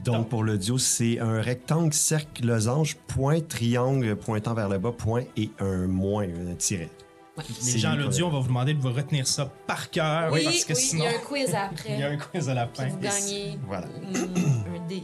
Donc, 0.05 0.29
pour 0.29 0.44
l'audio, 0.44 0.79
c'est 0.79 1.18
un 1.18 1.40
rectangle, 1.40 1.92
cercle, 1.92 2.46
losange, 2.46 2.96
point, 3.09 3.40
triangle 3.40 4.14
pointant 4.16 4.55
vers 4.55 4.68
le 4.68 4.79
bas, 4.79 4.92
point 4.92 5.24
et 5.37 5.50
un 5.59 5.88
moins, 5.88 6.24
un 6.24 6.55
tiret. 6.55 6.88
Ouais. 7.37 7.44
Les 7.64 7.79
gens 7.79 7.90
à 7.92 7.96
l'audio, 7.96 8.26
on 8.26 8.31
va 8.31 8.38
vous 8.38 8.46
demander 8.48 8.74
de 8.74 8.81
vous 8.81 8.92
retenir 8.92 9.26
ça 9.26 9.46
par 9.66 9.90
cœur. 9.90 10.33
oui, 10.33 10.44
parce 10.44 10.64
que 10.64 10.72
oui, 10.74 10.81
sinon, 10.81 11.05
il 11.05 11.11
y 11.11 11.14
a 11.14 11.16
un 11.18 11.22
quiz 11.22 11.55
après. 11.55 11.88
il 11.94 11.98
y 12.00 12.03
a 12.05 12.09
un 12.11 12.16
quiz 12.16 12.48
à 12.48 12.55
la 12.55 12.66
Puis 12.66 12.83
fin. 12.83 12.88
vous 12.88 12.98
gagnez 12.98 13.59
Voilà. 13.66 13.87
un 13.87 14.87
dé. 14.88 15.03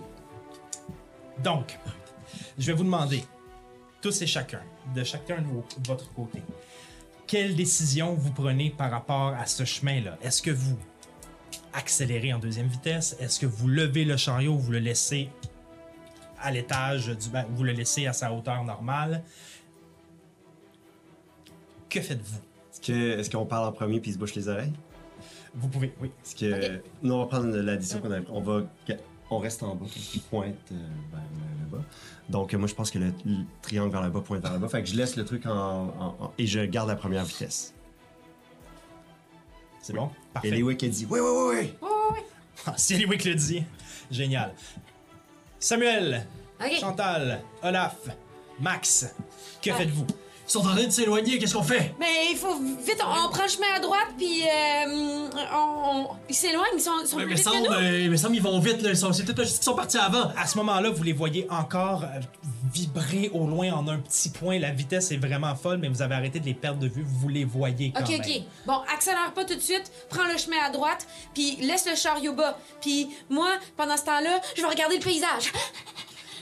Donc, 1.42 1.78
je 2.58 2.66
vais 2.66 2.72
vous 2.72 2.84
demander, 2.84 3.24
tous 4.00 4.22
et 4.22 4.26
chacun, 4.26 4.60
de 4.94 5.02
chacun 5.04 5.40
de 5.42 5.46
vos- 5.46 5.64
votre 5.86 6.12
côté, 6.14 6.42
quelle 7.26 7.56
décision 7.56 8.14
vous 8.14 8.30
prenez 8.30 8.70
par 8.70 8.90
rapport 8.90 9.34
à 9.34 9.46
ce 9.46 9.64
chemin-là? 9.64 10.16
Est-ce 10.22 10.42
que 10.42 10.50
vous 10.52 10.76
accélérez 11.76 12.32
en 12.32 12.38
deuxième 12.38 12.66
vitesse? 12.68 13.16
Est-ce 13.20 13.38
que 13.38 13.46
vous 13.46 13.68
levez 13.68 14.04
le 14.04 14.16
chariot 14.16 14.54
ou 14.54 14.58
vous 14.58 14.72
le 14.72 14.78
laissez 14.80 15.28
à 16.40 16.50
l'étage 16.50 17.08
du 17.08 17.28
ben, 17.28 17.46
vous 17.50 17.62
le 17.64 17.72
laissez 17.72 18.06
à 18.06 18.12
sa 18.12 18.32
hauteur 18.32 18.64
normale? 18.64 19.22
Que 21.88 22.00
faites-vous? 22.00 22.38
Est-ce 22.72 22.80
que- 22.80 23.18
est-ce 23.20 23.30
qu'on 23.30 23.46
parle 23.46 23.66
en 23.68 23.72
premier 23.72 24.00
puis 24.00 24.10
il 24.10 24.14
se 24.14 24.18
bouche 24.18 24.34
les 24.34 24.48
oreilles? 24.48 24.72
Vous 25.54 25.68
pouvez, 25.68 25.94
oui. 26.00 26.10
Est-ce 26.24 26.34
que. 26.36 26.82
Non, 27.02 27.16
on 27.16 27.18
va 27.20 27.26
prendre 27.26 27.56
l'addition 27.56 28.00
qu'on 28.00 28.12
a. 28.12 28.18
On 28.28 28.40
va. 28.40 28.62
On 29.30 29.38
reste 29.38 29.62
en 29.64 29.74
bas, 29.74 29.86
qu'il 29.90 30.20
pointe 30.20 30.54
euh, 30.70 30.74
vers 31.10 31.20
le, 31.72 31.76
bas. 31.78 31.84
Donc, 32.28 32.52
moi, 32.54 32.68
je 32.68 32.74
pense 32.74 32.92
que 32.92 32.98
le, 32.98 33.12
le 33.24 33.38
triangle 33.60 33.90
vers 33.90 34.02
le 34.02 34.10
bas 34.10 34.20
pointe 34.20 34.40
vers 34.42 34.52
le 34.52 34.58
bas. 34.60 34.68
Fait 34.68 34.82
que 34.82 34.88
je 34.88 34.94
laisse 34.94 35.16
le 35.16 35.24
truc 35.24 35.46
en. 35.46 35.50
en- 35.52 36.16
en- 36.20 36.32
et 36.38 36.46
je 36.46 36.60
garde 36.60 36.88
la 36.88 36.94
première 36.96 37.24
vitesse. 37.24 37.74
C'est 39.86 39.92
bon? 39.92 40.10
Parfait. 40.34 40.48
Et 40.48 40.50
Lewick 40.50 40.82
a 40.82 40.88
dit 40.88 41.06
Oui, 41.08 41.20
oui, 41.20 41.30
oui, 41.30 41.72
oui. 41.80 42.20
Ah, 42.66 42.74
si 42.76 42.94
Eliwick 42.94 43.24
le 43.24 43.36
dit, 43.36 43.62
génial. 44.10 44.52
Samuel, 45.60 46.26
OK. 46.60 46.72
Chantal, 46.80 47.40
Olaf, 47.62 47.94
Max, 48.58 49.14
que 49.62 49.72
faites-vous? 49.72 50.06
Ils 50.48 50.52
sont 50.52 50.60
en 50.60 50.74
train 50.74 50.84
de 50.84 50.90
s'éloigner, 50.90 51.38
qu'est-ce 51.38 51.54
qu'on 51.54 51.62
fait? 51.64 51.92
Mais 51.98 52.28
il 52.30 52.36
faut 52.36 52.54
vite, 52.56 53.02
on, 53.04 53.26
on 53.26 53.30
prend 53.30 53.42
le 53.42 53.48
chemin 53.48 53.66
à 53.74 53.80
droite, 53.80 54.06
puis 54.16 54.42
euh, 54.44 55.28
on, 55.52 55.90
on- 55.90 56.08
ils 56.28 56.34
s'éloignent, 56.36 56.66
ils 56.76 56.80
sont, 56.80 56.92
ils 57.02 57.08
sont 57.08 57.16
plus 57.16 57.26
mais 57.26 57.34
vite 57.34 57.44
que 57.44 57.50
semble, 57.50 57.66
nous. 57.66 57.72
euh, 57.74 58.00
il 58.02 58.10
me 58.10 58.16
semble 58.16 58.34
qu'ils 58.34 58.42
vont 58.44 58.58
vite, 58.60 58.80
là. 58.80 58.90
Ils 58.90 58.96
sont- 58.96 59.12
C'est 59.12 59.24
peut-être 59.24 59.42
juste 59.42 59.56
qu'ils 59.56 59.64
sont 59.64 59.74
partis 59.74 59.98
avant. 59.98 60.30
À 60.36 60.46
ce 60.46 60.56
moment-là, 60.58 60.90
vous 60.90 61.02
les 61.02 61.12
voyez 61.12 61.48
encore 61.50 62.04
euh, 62.04 62.20
vibrer 62.72 63.30
au 63.34 63.48
loin 63.48 63.72
en 63.72 63.88
un 63.88 63.98
petit 63.98 64.28
point. 64.30 64.60
La 64.60 64.70
vitesse 64.70 65.10
est 65.10 65.16
vraiment 65.16 65.54
folle, 65.56 65.78
mais 65.78 65.88
vous 65.88 66.00
avez 66.00 66.14
arrêté 66.14 66.38
de 66.38 66.44
les 66.46 66.54
perdre 66.54 66.78
de 66.78 66.86
vue. 66.88 67.04
Vous 67.04 67.28
les 67.28 67.44
voyez 67.44 67.92
quand 67.92 68.02
OK, 68.04 68.10
même. 68.10 68.20
OK. 68.20 68.42
Bon, 68.66 68.78
accélère 68.94 69.32
pas 69.34 69.44
tout 69.44 69.54
de 69.56 69.60
suite, 69.60 69.90
prends 70.10 70.26
le 70.30 70.38
chemin 70.38 70.58
à 70.64 70.70
droite, 70.70 71.08
puis 71.34 71.56
laisse 71.60 71.86
le 71.90 71.96
chariot 71.96 72.34
bas. 72.34 72.56
Puis 72.80 73.08
moi, 73.28 73.48
pendant 73.76 73.96
ce 73.96 74.04
temps-là, 74.04 74.40
je 74.56 74.62
vais 74.62 74.68
regarder 74.68 74.96
le 74.98 75.02
paysage. 75.04 75.52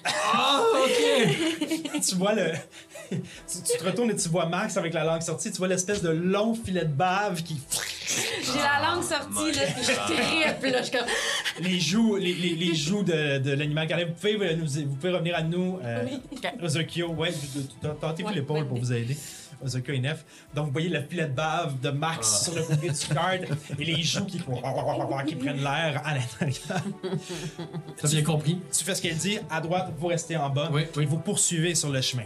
Ah, 0.04 0.62
ok! 0.84 2.00
tu 2.06 2.14
vois 2.16 2.34
le. 2.34 2.52
tu, 3.10 3.18
tu 3.72 3.78
te 3.78 3.84
retournes 3.84 4.10
et 4.10 4.16
tu 4.16 4.28
vois 4.28 4.46
Max 4.46 4.76
avec 4.76 4.92
la 4.94 5.04
langue 5.04 5.22
sortie. 5.22 5.50
Tu 5.50 5.58
vois 5.58 5.68
l'espèce 5.68 6.02
de 6.02 6.10
long 6.10 6.54
filet 6.54 6.84
de 6.84 6.92
bave 6.92 7.42
qui. 7.42 7.58
J'ai 8.06 8.58
la 8.58 8.90
langue 8.90 9.02
sortie, 9.02 9.52
là, 9.58 9.62
puis 9.74 9.82
je 9.84 9.92
triple, 10.14 10.70
là, 10.70 10.78
je 10.78 10.82
suis 10.88 10.92
comme... 10.98 11.06
Les 11.60 11.80
joues, 11.80 12.16
les, 12.16 12.34
les- 12.34 12.54
les 12.54 12.74
joues 12.74 13.02
de, 13.02 13.38
de 13.38 13.52
l'animal 13.52 13.86
carré. 13.88 14.04
Vous 14.04 14.12
pouvez, 14.12 14.34
euh, 14.52 14.56
nous, 14.56 14.66
vous 14.88 14.94
pouvez 14.96 15.12
revenir 15.12 15.34
à 15.36 15.42
nous. 15.42 15.78
Euh, 15.82 16.04
Ozokyo, 16.62 17.08
ouais, 17.12 17.32
tentez-vous 18.00 18.28
Ouais, 18.28 18.34
l'épaule 18.34 18.58
ouais, 18.58 18.64
pour 18.64 18.78
vous 18.78 18.92
aider. 18.92 19.16
Ozokyo 19.64 19.94
et 19.94 19.98
Nef. 20.00 20.24
Donc, 20.54 20.66
vous 20.66 20.72
voyez 20.72 20.90
le 20.90 21.00
filet 21.02 21.24
de 21.24 21.32
bave 21.32 21.80
de 21.80 21.90
Max 21.90 22.18
Ah. 22.40 22.44
sur 22.44 22.54
le 22.54 22.62
côté 22.62 22.90
du 22.90 23.14
card 23.14 23.32
et 23.78 23.84
les 23.84 24.02
joues 24.02 24.26
qui, 24.26 24.38
qui 25.26 25.34
prennent 25.36 25.62
l'air 25.62 26.02
à 26.04 26.14
l'intérieur. 26.14 26.82
T'as 28.00 28.08
bien 28.08 28.22
compris? 28.22 28.60
Tu 28.76 28.84
fais 28.84 28.94
ce 28.94 29.02
qu'elle 29.02 29.16
dit, 29.16 29.38
à 29.50 29.60
droite, 29.60 29.92
vous 29.98 30.06
restez 30.08 30.36
en 30.36 30.50
bas 30.50 30.68
Oui, 30.72 30.82
oui. 30.96 31.02
et 31.02 31.06
vous 31.06 31.18
poursuivez 31.18 31.74
sur 31.74 31.90
le 31.90 32.00
chemin. 32.02 32.24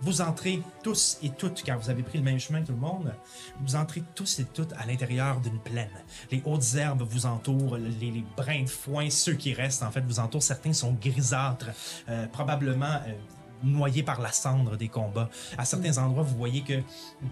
Vous 0.00 0.20
entrez 0.20 0.62
tous 0.82 1.18
et 1.22 1.30
toutes, 1.30 1.62
car 1.62 1.78
vous 1.78 1.90
avez 1.90 2.02
pris 2.02 2.18
le 2.18 2.24
même 2.24 2.38
chemin 2.38 2.60
que 2.60 2.66
tout 2.66 2.72
le 2.72 2.78
monde, 2.78 3.14
vous 3.60 3.76
entrez 3.76 4.02
tous 4.14 4.38
et 4.40 4.44
toutes 4.44 4.72
à 4.74 4.86
l'intérieur 4.86 5.40
d'une 5.40 5.58
plaine. 5.58 5.88
Les 6.30 6.42
hautes 6.44 6.74
herbes 6.74 7.02
vous 7.02 7.26
entourent, 7.26 7.76
les, 7.76 8.24
brins 8.36 8.62
de 8.62 8.68
foin, 8.68 9.08
ceux 9.10 9.34
qui 9.34 9.54
restent, 9.54 9.82
en 9.82 9.90
fait, 9.90 10.02
vous 10.02 10.20
entourent. 10.20 10.42
Certains 10.42 10.72
sont 10.72 10.92
grisâtres, 10.92 11.70
euh, 12.08 12.26
probablement 12.26 13.00
euh, 13.06 13.12
noyés 13.62 14.02
par 14.02 14.20
la 14.20 14.32
cendre 14.32 14.76
des 14.76 14.88
combats. 14.88 15.28
À 15.58 15.64
certains 15.64 15.98
endroits, 15.98 16.22
vous 16.22 16.36
voyez 16.36 16.62
que 16.62 16.82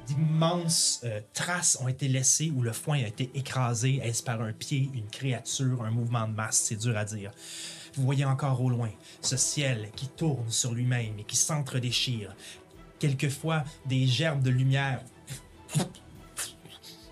d'immenses 0.06 1.00
euh, 1.04 1.20
traces 1.32 1.78
ont 1.80 1.88
été 1.88 2.08
laissées 2.08 2.52
où 2.54 2.62
le 2.62 2.72
foin 2.72 2.98
a 2.98 3.06
été 3.06 3.30
écrasé. 3.34 4.00
Est-ce 4.02 4.22
par 4.22 4.40
un 4.40 4.52
pied, 4.52 4.90
une 4.94 5.08
créature, 5.08 5.82
un 5.84 5.90
mouvement 5.90 6.26
de 6.26 6.34
masse? 6.34 6.62
C'est 6.64 6.76
dur 6.76 6.96
à 6.96 7.04
dire. 7.04 7.30
Vous 7.94 8.04
voyez 8.04 8.24
encore 8.24 8.60
au 8.60 8.70
loin 8.70 8.90
ce 9.20 9.36
ciel 9.36 9.90
qui 9.94 10.08
tourne 10.08 10.50
sur 10.50 10.72
lui-même 10.72 11.18
et 11.18 11.24
qui 11.24 11.36
s'entre-déchire. 11.36 12.34
Quelquefois, 12.98 13.64
des 13.86 14.06
gerbes 14.06 14.42
de 14.42 14.50
lumière 14.50 15.00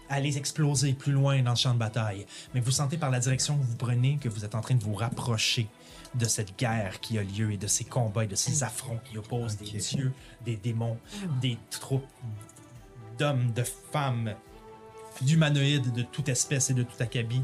aller 0.09 0.37
exploser 0.37 0.93
plus 0.93 1.13
loin 1.13 1.41
dans 1.43 1.53
le 1.53 1.57
champ 1.57 1.73
de 1.73 1.79
bataille. 1.79 2.27
Mais 2.55 2.61
vous 2.61 2.71
sentez 2.71 2.99
par 2.99 3.11
la 3.11 3.19
direction 3.19 3.57
que 3.57 3.65
vous 3.65 3.77
prenez 3.77 4.19
que 4.19 4.29
vous 4.29 4.45
êtes 4.45 4.55
en 4.55 4.61
train 4.61 4.75
de 4.75 4.85
vous 4.85 4.95
rapprocher 4.95 5.69
de 6.15 6.27
cette 6.27 6.59
guerre 6.59 7.01
qui 7.01 7.19
a 7.19 7.23
lieu 7.23 7.53
et 7.53 7.57
de 7.57 7.67
ces 7.67 7.85
combats 7.85 8.25
et 8.25 8.27
de 8.27 8.35
ces 8.35 8.63
affronts 8.63 9.01
qui 9.05 9.17
opposent 9.19 9.57
des 9.57 9.65
dieux, 9.97 10.13
des 10.45 10.57
démons, 10.57 10.99
des 11.41 11.57
troupes 11.71 12.07
d'hommes, 13.19 13.53
de 13.53 13.63
femmes, 13.63 14.35
d'humanoïdes 15.23 15.93
de 15.93 16.03
toute 16.03 16.29
espèce 16.29 16.71
et 16.71 16.75
de 16.75 16.83
tout 16.83 17.01
acabit 17.01 17.43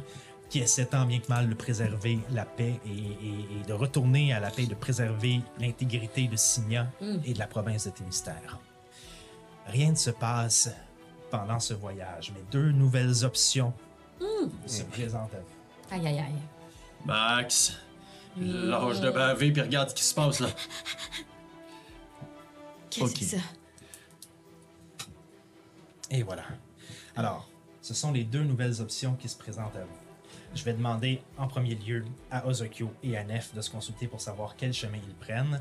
qui 0.51 0.61
essaient 0.61 0.87
tant 0.87 1.05
bien 1.05 1.19
que 1.19 1.29
mal 1.29 1.49
de 1.49 1.55
préserver 1.55 2.19
la 2.31 2.45
paix 2.47 2.81
et, 2.87 2.91
et- 2.91 3.61
et 3.61 3.67
de 3.67 3.73
retourner 3.75 4.33
à 4.33 4.41
la 4.41 4.51
paix, 4.51 4.67
de 4.67 4.75
préserver 4.75 5.41
l'intégrité 5.59 6.27
de 6.27 6.37
Signa 6.37 6.91
et 7.25 7.35
de 7.35 7.39
la 7.39 7.47
province 7.47 7.85
de 7.85 7.91
Témistère. 7.91 8.59
Rien 9.67 9.91
ne 9.91 9.97
se 9.97 10.09
passe 10.11 10.71
pendant 11.31 11.61
ce 11.61 11.75
voyage, 11.75 12.33
mais 12.35 12.41
deux 12.51 12.71
nouvelles 12.73 13.25
options 13.25 13.73
se 14.67 14.83
présentent 14.85 15.35
à 15.35 15.39
vous. 15.41 15.95
Aïe, 15.95 16.07
aïe, 16.07 16.19
aïe. 16.19 16.33
Max, 17.05 17.75
lâche 18.41 19.01
de 19.01 19.11
baver 19.11 19.53
puis 19.53 19.63
regarde 19.63 19.91
ce 19.91 19.95
qui 19.95 20.05
se 20.05 20.15
passe 20.15 20.41
là. 20.41 20.49
Qu'est-ce 22.91 23.13
que 23.13 23.19
c'est 23.21 23.37
ça? 23.37 23.43
Et 26.11 26.23
voilà. 26.23 26.45
Alors, 27.17 27.49
ce 27.83 27.95
sont 27.95 28.13
les 28.13 28.25
deux 28.25 28.43
nouvelles 28.43 28.81
options 28.81 29.15
qui 29.15 29.29
se 29.29 29.37
présentent 29.37 29.77
à 29.77 29.85
vous. 29.85 29.99
Je 30.55 30.65
vais 30.65 30.73
demander 30.73 31.21
en 31.37 31.47
premier 31.47 31.75
lieu 31.75 32.05
à 32.31 32.47
Ozokyo 32.47 32.91
et 33.03 33.17
à 33.19 33.25
Nef 33.25 33.55
de 33.55 33.61
se 33.61 33.71
consulter 33.71 34.07
pour 34.07 34.21
savoir 34.21 34.57
quel 34.57 34.73
chemin 34.73 34.97
ils 34.97 35.15
prennent. 35.15 35.61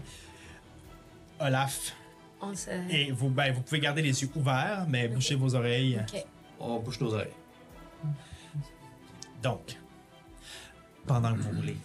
Olaf, 1.40 1.94
On 2.42 2.56
se... 2.56 2.70
et 2.90 3.12
vous, 3.12 3.30
ben, 3.30 3.54
vous 3.54 3.62
pouvez 3.62 3.82
garder 3.82 4.02
les 4.02 4.22
yeux 4.22 4.30
ouverts, 4.36 4.86
mais 4.88 5.08
bouchez 5.10 5.36
vos 5.36 5.54
oreilles. 5.56 6.02
Ok. 6.14 6.26
On 6.60 6.80
bouge 6.80 7.00
nos 7.02 7.14
oreilles. 7.14 7.34
Donc, 9.44 9.78
pendant 11.06 11.34
que 11.34 11.40
vous 11.40 11.56
roulez, 11.56 11.78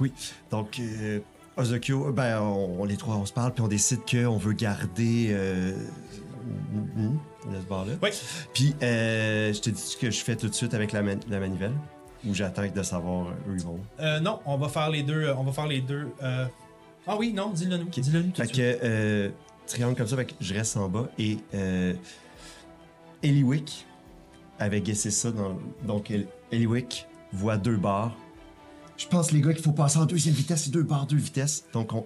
Oui. 0.00 0.12
Donc, 0.50 0.78
euh, 0.80 1.20
Ozokyo, 1.56 2.12
ben, 2.12 2.40
on, 2.40 2.80
on- 2.80 2.84
les 2.84 2.96
trois, 2.96 3.16
on 3.16 3.26
se 3.26 3.32
parle, 3.32 3.52
puis 3.52 3.62
on 3.62 3.68
décide 3.68 4.00
qu'on 4.10 4.36
veut 4.36 4.52
garder 4.52 5.28
euh, 5.30 5.72
hum, 6.74 6.88
hum, 6.96 7.52
de 7.52 7.60
ce 7.60 7.66
bord-là. 7.66 7.92
Oui. 8.02 8.10
Puis, 8.54 8.74
euh, 8.82 9.52
je 9.52 9.60
te 9.60 9.70
dis 9.70 9.80
ce 9.80 9.96
que 9.96 10.10
je 10.10 10.20
fais 10.20 10.36
tout 10.36 10.48
de 10.48 10.54
suite 10.54 10.74
avec 10.74 10.92
la, 10.92 11.02
man- 11.02 11.20
la 11.28 11.40
manivelle, 11.40 11.74
ou 12.26 12.34
j'attends 12.34 12.66
de 12.66 12.82
savoir 12.82 13.28
euh, 13.28 13.32
où 13.50 13.54
ils 13.54 13.62
vont. 13.62 13.80
Euh, 14.00 14.20
non, 14.20 14.40
on 14.46 14.56
va 14.56 14.68
faire 14.68 14.90
les 14.90 15.02
deux. 15.02 15.24
euh, 15.24 15.34
On 15.36 15.44
va 15.44 15.52
faire 15.52 15.66
les 15.66 15.80
deux. 15.80 16.08
euh, 16.22 16.46
Ah 17.06 17.16
oui, 17.16 17.32
non, 17.32 17.50
dis-le 17.50 17.76
nous. 17.76 17.86
Dis-le 17.88 18.22
nous 18.22 18.30
tout 18.30 18.42
de 18.42 18.46
Fait 18.46 18.54
suite. 18.54 18.56
que, 18.56 18.78
euh, 18.84 19.30
triangle 19.66 19.96
comme 19.96 20.06
ça, 20.08 20.16
fait 20.16 20.26
que 20.26 20.34
je 20.40 20.54
reste 20.54 20.76
en 20.76 20.88
bas, 20.88 21.08
et 21.18 21.38
euh, 21.54 21.92
Eliwick 23.22 23.86
avait 24.58 24.80
guessé 24.80 25.10
ça. 25.10 25.30
Dans, 25.30 25.58
donc, 25.84 26.10
El- 26.10 26.26
Eliwick 26.52 27.06
voit 27.32 27.56
deux 27.56 27.76
barres. 27.76 28.16
Je 28.98 29.06
pense, 29.06 29.30
les 29.32 29.40
gars, 29.40 29.54
qu'il 29.54 29.62
faut 29.62 29.72
passer 29.72 29.98
en 29.98 30.04
deuxième 30.06 30.34
vitesse, 30.34 30.64
c'est 30.64 30.70
deux 30.70 30.82
barres, 30.82 31.06
deux 31.06 31.16
vitesses. 31.16 31.64
Donc, 31.72 31.92
on, 31.94 32.04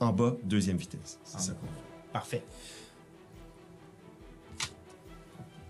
en 0.00 0.12
bas, 0.12 0.34
deuxième 0.42 0.76
vitesse. 0.76 1.18
C'est 1.24 1.36
En 1.36 1.40
ça 1.40 1.52
bas. 1.52 1.58
qu'on 1.60 1.66
fait. 1.68 2.12
Parfait. 2.12 2.44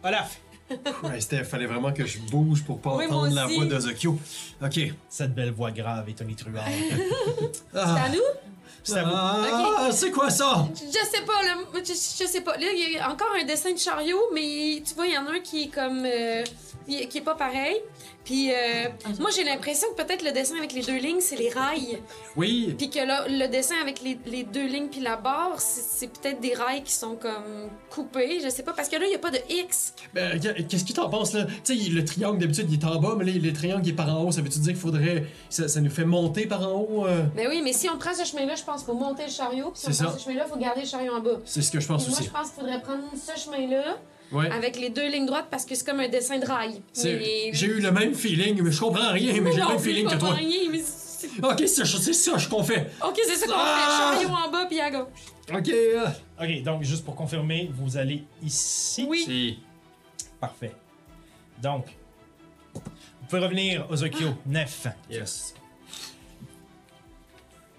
Olaf, 0.02 0.40
Ouais, 1.04 1.20
Steph, 1.20 1.44
fallait 1.44 1.66
vraiment 1.66 1.92
que 1.92 2.04
je 2.06 2.18
bouge 2.20 2.64
pour 2.64 2.80
pas 2.80 2.96
Oui, 2.96 3.06
moi 3.06 3.16
entendre 3.18 3.34
la 3.34 3.46
aussi. 3.46 3.54
voix 3.56 3.66
de 3.66 3.78
Zokyo. 3.78 4.18
Ok. 4.62 4.80
cette 5.08 5.34
belle 5.34 5.52
voix 5.52 5.70
grave 5.70 6.08
et 6.08 6.14
tonitruante. 6.14 6.56
C'est 7.72 7.78
à 7.78 8.08
nous? 8.08 8.20
C'est 8.82 8.98
à 8.98 9.04
vous. 9.04 9.10
Ah, 9.14 9.88
c'est 9.90 10.12
quoi 10.12 10.30
ça? 10.30 10.68
Je 10.76 10.92
sais 10.92 11.24
pas, 11.26 11.42
là. 11.42 11.56
Je, 11.74 11.82
je 11.92 12.28
sais 12.28 12.40
pas. 12.42 12.56
Là, 12.56 12.66
il 12.72 12.92
y 12.94 12.98
a 12.98 13.10
encore 13.10 13.26
un 13.40 13.44
dessin 13.44 13.72
de 13.72 13.78
chariot, 13.78 14.20
mais 14.32 14.80
tu 14.86 14.94
vois, 14.94 15.08
il 15.08 15.14
y 15.14 15.18
en 15.18 15.26
a 15.26 15.30
un 15.32 15.40
qui 15.40 15.64
est 15.64 15.68
comme. 15.68 16.04
euh, 16.04 16.44
il- 16.86 17.08
qui 17.08 17.18
est 17.18 17.22
pas 17.22 17.34
pareil. 17.34 17.74
Puis, 18.26 18.50
euh, 18.52 18.88
moi, 19.20 19.30
j'ai 19.34 19.44
l'impression 19.44 19.86
que 19.96 20.02
peut-être 20.02 20.22
le 20.24 20.32
dessin 20.32 20.56
avec 20.58 20.72
les 20.72 20.82
deux 20.82 20.96
lignes, 20.98 21.20
c'est 21.20 21.36
les 21.36 21.48
rails. 21.48 22.00
Oui. 22.36 22.74
Puis 22.76 22.90
que 22.90 22.98
là, 22.98 23.24
le 23.28 23.46
dessin 23.46 23.76
avec 23.80 24.02
les, 24.02 24.18
les 24.26 24.42
deux 24.42 24.66
lignes 24.66 24.88
puis 24.88 25.00
la 25.00 25.16
barre, 25.16 25.60
c'est 25.60 26.08
peut-être 26.08 26.40
des 26.40 26.52
rails 26.52 26.82
qui 26.82 26.92
sont 26.92 27.14
comme 27.14 27.70
coupés. 27.88 28.40
Je 28.42 28.48
sais 28.50 28.64
pas, 28.64 28.72
parce 28.72 28.88
que 28.88 28.96
là, 28.96 29.06
il 29.06 29.12
y 29.12 29.14
a 29.14 29.18
pas 29.20 29.30
de 29.30 29.38
X. 29.48 29.94
Ben, 30.12 30.38
qu'est-ce 30.40 30.84
que 30.84 30.92
t'en 30.92 31.08
penses 31.08 31.32
là? 31.34 31.46
Tu 31.64 31.78
sais, 31.78 31.90
le 31.90 32.04
triangle 32.04 32.38
d'habitude 32.40 32.66
il 32.68 32.80
est 32.80 32.84
en 32.84 33.00
bas, 33.00 33.14
mais 33.16 33.24
là, 33.24 33.32
le 33.40 33.52
triangle 33.52 33.82
il 33.86 33.90
est 33.90 33.92
par 33.96 34.08
en 34.14 34.24
haut. 34.24 34.32
Ça 34.32 34.42
veut-tu 34.42 34.58
dire 34.58 34.72
qu'il 34.72 34.80
faudrait. 34.82 35.24
Ça, 35.48 35.68
ça 35.68 35.80
nous 35.80 35.90
fait 35.90 36.04
monter 36.04 36.46
par 36.46 36.66
en 36.68 36.80
haut? 36.80 37.06
euh? 37.06 37.22
Mais 37.36 37.46
oui, 37.46 37.60
mais 37.62 37.72
si 37.72 37.88
on 37.88 37.96
prend 37.96 38.12
ce 38.12 38.24
chemin-là, 38.24 38.56
je 38.56 38.64
pense 38.64 38.78
qu'il 38.82 38.86
faut 38.86 38.94
monter 38.98 39.22
le 39.26 39.30
chariot. 39.30 39.70
Puis 39.70 39.82
si 39.94 40.00
on 40.00 40.04
prend 40.04 40.12
ça. 40.12 40.18
ce 40.18 40.24
chemin-là, 40.24 40.44
il 40.46 40.52
faut 40.52 40.58
garder 40.58 40.80
le 40.80 40.86
chariot 40.88 41.12
en 41.14 41.20
bas. 41.20 41.38
C'est 41.44 41.62
ce 41.62 41.70
que 41.70 41.78
je 41.78 41.86
Puis 41.86 41.94
pense 41.94 42.08
moi, 42.08 42.16
aussi. 42.18 42.26
je 42.26 42.30
pense 42.32 42.50
qu'il 42.50 42.60
faudrait 42.60 42.80
prendre 42.82 43.04
ce 43.14 43.40
chemin-là 43.40 43.96
Ouais. 44.32 44.50
avec 44.50 44.76
les 44.80 44.90
deux 44.90 45.08
lignes 45.08 45.26
droites 45.26 45.46
parce 45.50 45.64
que 45.64 45.74
c'est 45.74 45.84
comme 45.86 46.00
un 46.00 46.08
dessin 46.08 46.38
de 46.38 46.46
rail. 46.46 46.82
Mais- 47.04 47.50
J'ai 47.52 47.66
eu 47.66 47.80
le 47.80 47.92
même 47.92 48.14
feeling, 48.14 48.60
mais 48.62 48.72
je 48.72 48.80
comprends 48.80 49.12
rien, 49.12 49.40
mais 49.40 49.52
j'ai 49.52 49.60
le 49.60 49.68
même 49.68 49.78
feeling 49.78 50.08
je 50.08 50.14
que 50.14 50.18
toi. 50.18 50.28
comprends 50.30 50.42
rien, 50.44 50.70
mais 50.70 50.80
Ok, 51.42 51.62
c'est 51.66 51.84
ça, 52.12 52.32
qu'on 52.50 52.62
fait. 52.62 52.90
Ok, 53.04 53.18
c'est 53.26 53.36
ça 53.36 53.46
qu'on 53.46 53.52
Ah! 53.56 54.12
fait. 54.18 54.24
Chariot 54.24 54.36
en 54.36 54.50
bas 54.50 54.66
puis 54.66 54.80
à 54.80 54.90
gauche. 54.90 55.08
Ok. 55.52 55.68
euh, 55.68 56.06
Ok, 56.40 56.62
donc 56.62 56.82
juste 56.82 57.04
pour 57.04 57.14
confirmer, 57.16 57.70
vous 57.72 57.96
allez 57.96 58.24
ici. 58.42 59.06
Oui. 59.08 59.22
Si. 59.24 59.58
Parfait. 60.40 60.72
Donc, 61.62 61.86
vous 62.74 62.80
pouvez 63.28 63.42
revenir 63.42 63.86
aux 63.90 64.02
Okyo, 64.04 64.28
Nef. 64.46 64.86
Yes. 65.10 65.54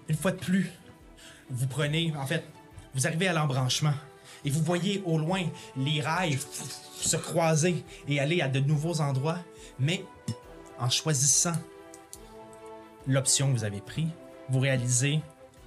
Une 0.08 0.16
fois 0.16 0.32
de 0.32 0.38
plus, 0.38 0.70
vous 1.50 1.66
prenez, 1.66 2.12
en 2.16 2.26
fait, 2.26 2.44
vous 2.94 3.06
arrivez 3.06 3.28
à 3.28 3.32
l'embranchement 3.32 3.92
et 4.44 4.50
vous 4.50 4.62
voyez 4.62 5.02
au 5.04 5.18
loin 5.18 5.42
les 5.76 6.00
rails 6.00 6.38
se 7.00 7.16
croiser 7.16 7.84
et 8.08 8.20
aller 8.20 8.40
à 8.40 8.48
de 8.48 8.60
nouveaux 8.60 9.00
endroits, 9.00 9.38
mais 9.78 10.04
en 10.78 10.90
choisissant 10.90 11.54
l'option 13.06 13.48
que 13.52 13.58
vous 13.58 13.64
avez 13.64 13.80
prise, 13.80 14.08
vous 14.48 14.60
réalisez, 14.60 15.20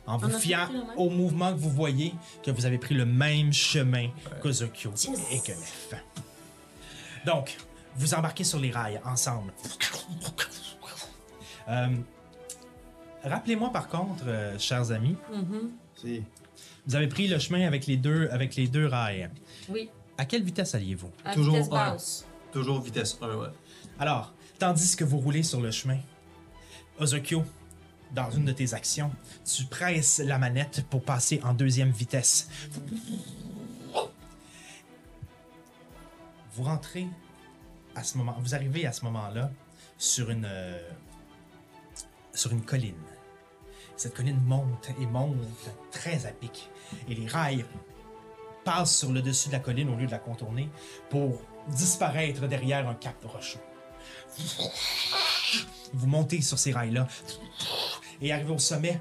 en 0.07 0.17
vous 0.17 0.29
fiant 0.29 0.67
au 0.97 1.09
mouvement 1.09 1.53
que 1.53 1.59
vous 1.59 1.69
voyez, 1.69 2.13
que 2.43 2.51
vous 2.51 2.65
avez 2.65 2.77
pris 2.77 2.95
le 2.95 3.05
même 3.05 3.53
chemin 3.53 4.09
qu'Ozokyo 4.41 4.91
et 5.31 5.39
que 5.39 5.51
Nef. 5.51 5.93
Donc, 7.25 7.57
vous 7.95 8.13
embarquez 8.13 8.43
sur 8.43 8.59
les 8.59 8.71
rails 8.71 8.99
ensemble. 9.05 9.53
Euh, 11.69 11.87
Rappelez-moi 13.23 13.71
par 13.71 13.87
contre, 13.87 14.23
euh, 14.25 14.57
chers 14.57 14.91
amis, 14.91 15.15
Si. 15.95 16.23
Vous 16.87 16.95
avez 16.95 17.07
pris 17.07 17.27
le 17.27 17.37
chemin 17.39 17.65
avec 17.67 17.85
les 17.87 17.97
deux, 17.97 18.27
avec 18.31 18.55
les 18.55 18.67
deux 18.67 18.87
rails. 18.87 19.29
Oui. 19.69 19.89
À 20.17 20.25
quelle 20.25 20.43
vitesse 20.43 20.75
alliez-vous? 20.75 21.11
À 21.23 21.33
Toujours 21.33 21.55
vitesse 21.55 21.67
un. 21.71 21.75
basse. 21.75 22.25
Toujours 22.51 22.81
vitesse 22.81 23.17
1, 23.21 23.35
ouais. 23.35 23.47
Alors, 23.99 24.33
tandis 24.59 24.95
que 24.95 25.03
vous 25.03 25.17
roulez 25.19 25.43
sur 25.43 25.61
le 25.61 25.71
chemin, 25.71 25.97
Ozokyo, 26.99 27.43
dans 28.13 28.29
une 28.31 28.45
de 28.45 28.51
tes 28.51 28.73
actions, 28.73 29.11
tu 29.45 29.63
presses 29.65 30.19
la 30.19 30.37
manette 30.37 30.85
pour 30.89 31.01
passer 31.03 31.39
en 31.43 31.53
deuxième 31.53 31.91
vitesse. 31.91 32.49
Vous 36.53 36.63
rentrez 36.63 37.07
à 37.95 38.03
ce 38.03 38.17
moment, 38.17 38.35
vous 38.39 38.53
arrivez 38.55 38.85
à 38.85 38.91
ce 38.91 39.05
moment-là 39.05 39.49
sur 39.97 40.29
une 40.29 40.45
euh, 40.45 40.79
sur 42.33 42.51
une 42.51 42.61
colline. 42.61 42.95
Cette 44.01 44.15
colline 44.15 44.41
monte 44.47 44.89
et 44.99 45.05
monte 45.05 45.37
très 45.91 46.25
à 46.25 46.31
pic 46.31 46.71
et 47.07 47.13
les 47.13 47.27
rails 47.27 47.63
passent 48.65 48.97
sur 48.97 49.11
le 49.11 49.21
dessus 49.21 49.49
de 49.49 49.53
la 49.53 49.59
colline 49.59 49.89
au 49.89 49.95
lieu 49.95 50.07
de 50.07 50.11
la 50.11 50.17
contourner 50.17 50.69
pour 51.11 51.39
disparaître 51.67 52.47
derrière 52.47 52.89
un 52.89 52.95
cap 52.95 53.23
rocheux. 53.23 53.59
Vous 55.93 56.07
montez 56.07 56.41
sur 56.41 56.57
ces 56.57 56.71
rails-là 56.71 57.07
et 58.23 58.33
arrivez 58.33 58.53
au 58.53 58.57
sommet. 58.57 58.99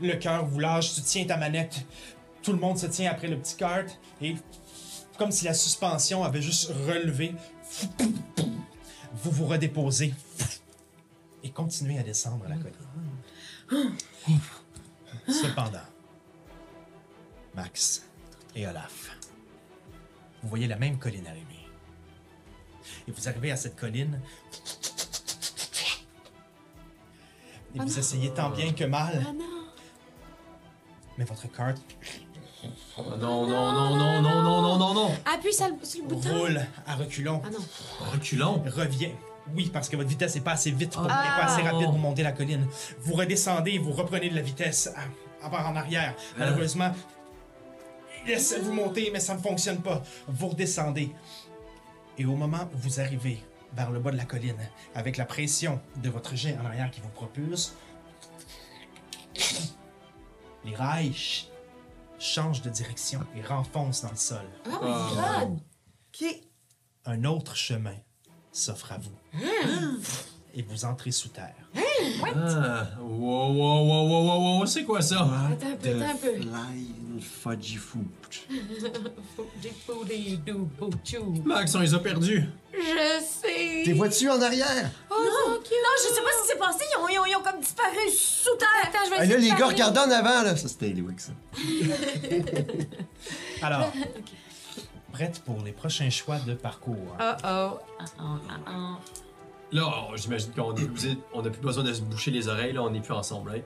Le 0.00 0.14
cœur 0.14 0.46
vous 0.46 0.60
lâche, 0.60 0.94
tu 0.94 1.02
tiens 1.02 1.24
ta 1.24 1.36
manette. 1.36 1.84
Tout 2.44 2.52
le 2.52 2.60
monde 2.60 2.78
se 2.78 2.86
tient 2.86 3.10
après 3.10 3.26
le 3.26 3.40
petit 3.40 3.56
kart 3.56 3.88
et 4.20 4.36
comme 5.18 5.32
si 5.32 5.46
la 5.46 5.54
suspension 5.54 6.22
avait 6.22 6.42
juste 6.42 6.70
relevé, 6.86 7.34
vous 9.14 9.32
vous 9.32 9.46
redéposez 9.46 10.14
et 11.42 11.50
continuez 11.50 11.98
à 11.98 12.04
descendre 12.04 12.44
la 12.48 12.54
colline. 12.54 12.76
Cependant, 15.28 15.78
Max 17.54 18.06
et 18.54 18.66
Olaf, 18.66 19.16
vous 20.42 20.48
voyez 20.48 20.66
la 20.66 20.76
même 20.76 20.98
colline 20.98 21.26
arriver. 21.26 21.46
Et 23.06 23.12
vous 23.12 23.28
arrivez 23.28 23.52
à 23.52 23.56
cette 23.56 23.76
colline. 23.76 24.20
Et 27.74 27.78
vous 27.78 27.98
essayez 27.98 28.30
tant 28.32 28.50
bien 28.50 28.72
que 28.72 28.84
mal. 28.84 29.24
Non! 29.36 29.44
Mais 31.16 31.24
votre 31.24 31.50
carte 31.50 31.80
Oh, 32.96 33.02
non, 33.18 33.46
non, 33.46 33.72
non, 33.72 33.96
non, 33.96 34.22
non, 34.22 34.42
non, 34.42 34.62
non, 34.62 34.76
non, 34.78 34.94
non. 34.94 35.14
Appuie 35.24 35.52
sur 35.52 35.66
le, 35.66 36.08
bouton! 36.08 36.38
roule 36.38 36.60
à 36.86 36.94
reculons. 36.94 37.42
Ah 37.44 37.50
non! 37.50 37.58
Reculons. 38.12 38.62
revient. 38.66 39.12
Oui, 39.54 39.70
parce 39.72 39.88
que 39.88 39.96
votre 39.96 40.08
vitesse 40.08 40.34
n'est 40.34 40.40
pas 40.40 40.52
assez 40.52 40.70
vite, 40.70 40.92
pour, 40.92 41.02
Ah. 41.04 41.36
pas 41.40 41.44
assez 41.52 41.62
rapide 41.62 41.86
pour 41.86 41.98
monter 41.98 42.22
la 42.22 42.32
colline. 42.32 42.66
Vous 43.00 43.14
redescendez, 43.14 43.78
vous 43.78 43.92
reprenez 43.92 44.30
de 44.30 44.34
la 44.34 44.42
vitesse 44.42 44.90
à, 45.42 45.46
à- 45.46 45.68
en 45.70 45.76
arrière. 45.76 46.14
Malheureusement, 46.38 46.92
il 48.24 48.30
essaie 48.32 48.60
de 48.60 48.64
vous 48.64 48.72
monter, 48.72 49.10
mais 49.12 49.20
ça 49.20 49.34
ne 49.34 49.40
fonctionne 49.40 49.78
pas. 49.82 50.02
Vous 50.28 50.48
redescendez. 50.48 51.10
Et 52.18 52.24
au 52.24 52.36
moment 52.36 52.68
où 52.72 52.78
vous 52.78 53.00
arrivez 53.00 53.42
vers 53.74 53.90
le 53.90 53.98
bas 53.98 54.10
de 54.12 54.16
la 54.16 54.24
colline, 54.24 54.56
avec 54.94 55.16
la 55.16 55.24
pression 55.24 55.80
de 55.96 56.08
votre 56.10 56.36
jet 56.36 56.56
en 56.62 56.66
arrière 56.66 56.90
qui 56.90 57.00
vous 57.00 57.08
propulse, 57.08 57.74
les 60.64 60.74
rails 60.76 61.12
ch- 61.12 61.48
changent 62.18 62.62
de 62.62 62.70
direction 62.70 63.20
et 63.36 63.42
renfoncent 63.42 64.02
dans 64.02 64.10
le 64.10 64.16
sol. 64.16 64.44
Oh 64.66 64.70
my 64.82 65.14
god! 65.14 65.60
OK. 66.14 66.28
un 67.06 67.24
autre 67.24 67.56
chemin 67.56 67.96
s'offre 68.52 68.92
à 68.92 68.98
vous. 68.98 69.10
Et 70.54 70.60
vous 70.62 70.84
entrez 70.84 71.10
sous 71.10 71.28
terre. 71.28 71.54
Ah, 71.74 71.80
wow, 73.00 73.52
wow, 73.52 73.86
wow, 73.86 74.06
wow, 74.06 74.26
wow, 74.26 74.58
wow, 74.58 74.66
c'est 74.66 74.84
quoi 74.84 75.00
ça? 75.00 75.26
Attends 75.50 75.68
un 75.68 75.76
peu, 75.76 75.88
attends 75.88 76.10
un 76.10 76.16
peu. 76.16 76.34
Flying 76.42 77.20
fudgy 77.20 77.76
food. 77.76 78.04
Max, 81.44 81.74
on 81.74 81.80
les 81.80 81.94
a 81.94 81.98
perdus. 82.00 82.44
Je 82.74 83.22
sais! 83.24 83.82
T'es 83.84 83.92
vois-tu 83.92 84.28
en 84.28 84.40
arrière? 84.42 84.90
Oh 85.10 85.14
non! 85.18 85.54
Non, 85.54 85.60
je 85.64 86.14
sais 86.14 86.20
pas 86.22 86.28
ce 86.38 86.42
qui 86.42 86.48
s'est 86.52 86.58
passé. 86.58 86.84
Ils 86.92 86.98
ont, 87.02 87.08
ils 87.08 87.18
ont- 87.18 87.24
ils 87.26 87.36
ont 87.36 87.42
comme 87.42 87.60
disparu 87.60 88.10
sous 88.14 88.54
terre. 88.58 88.68
Attends, 88.82 89.04
je 89.06 89.10
vais 89.10 89.16
Ah, 89.20 89.24
essayer 89.24 89.48
là, 89.48 89.54
les 89.54 89.58
gars, 89.60 89.66
regardez 89.68 90.00
en 90.00 90.10
avant, 90.10 90.42
là. 90.42 90.54
Ça, 90.56 90.68
c'était 90.68 90.88
Eliwick, 90.90 91.20
ça. 91.20 91.32
Alors, 93.62 93.90
prête 95.12 95.40
pour 95.44 95.62
les 95.64 95.72
prochains 95.72 96.10
choix 96.10 96.38
de 96.40 96.54
parcours. 96.54 97.16
Oh 97.20 97.32
oh. 97.44 97.78
Là, 99.72 99.82
oh, 99.86 100.16
j'imagine 100.16 100.52
qu'on 100.52 100.74
est, 100.76 100.84
vous 100.84 101.06
êtes- 101.06 101.18
on 101.32 101.40
a 101.44 101.48
plus 101.50 101.60
besoin 101.62 101.82
de 101.84 101.92
se 101.92 102.02
boucher 102.02 102.30
les 102.30 102.46
oreilles, 102.48 102.72
là, 102.74 102.82
on 102.82 102.90
n'est 102.90 103.00
plus 103.00 103.14
ensemble, 103.14 103.52
hein? 103.56 103.60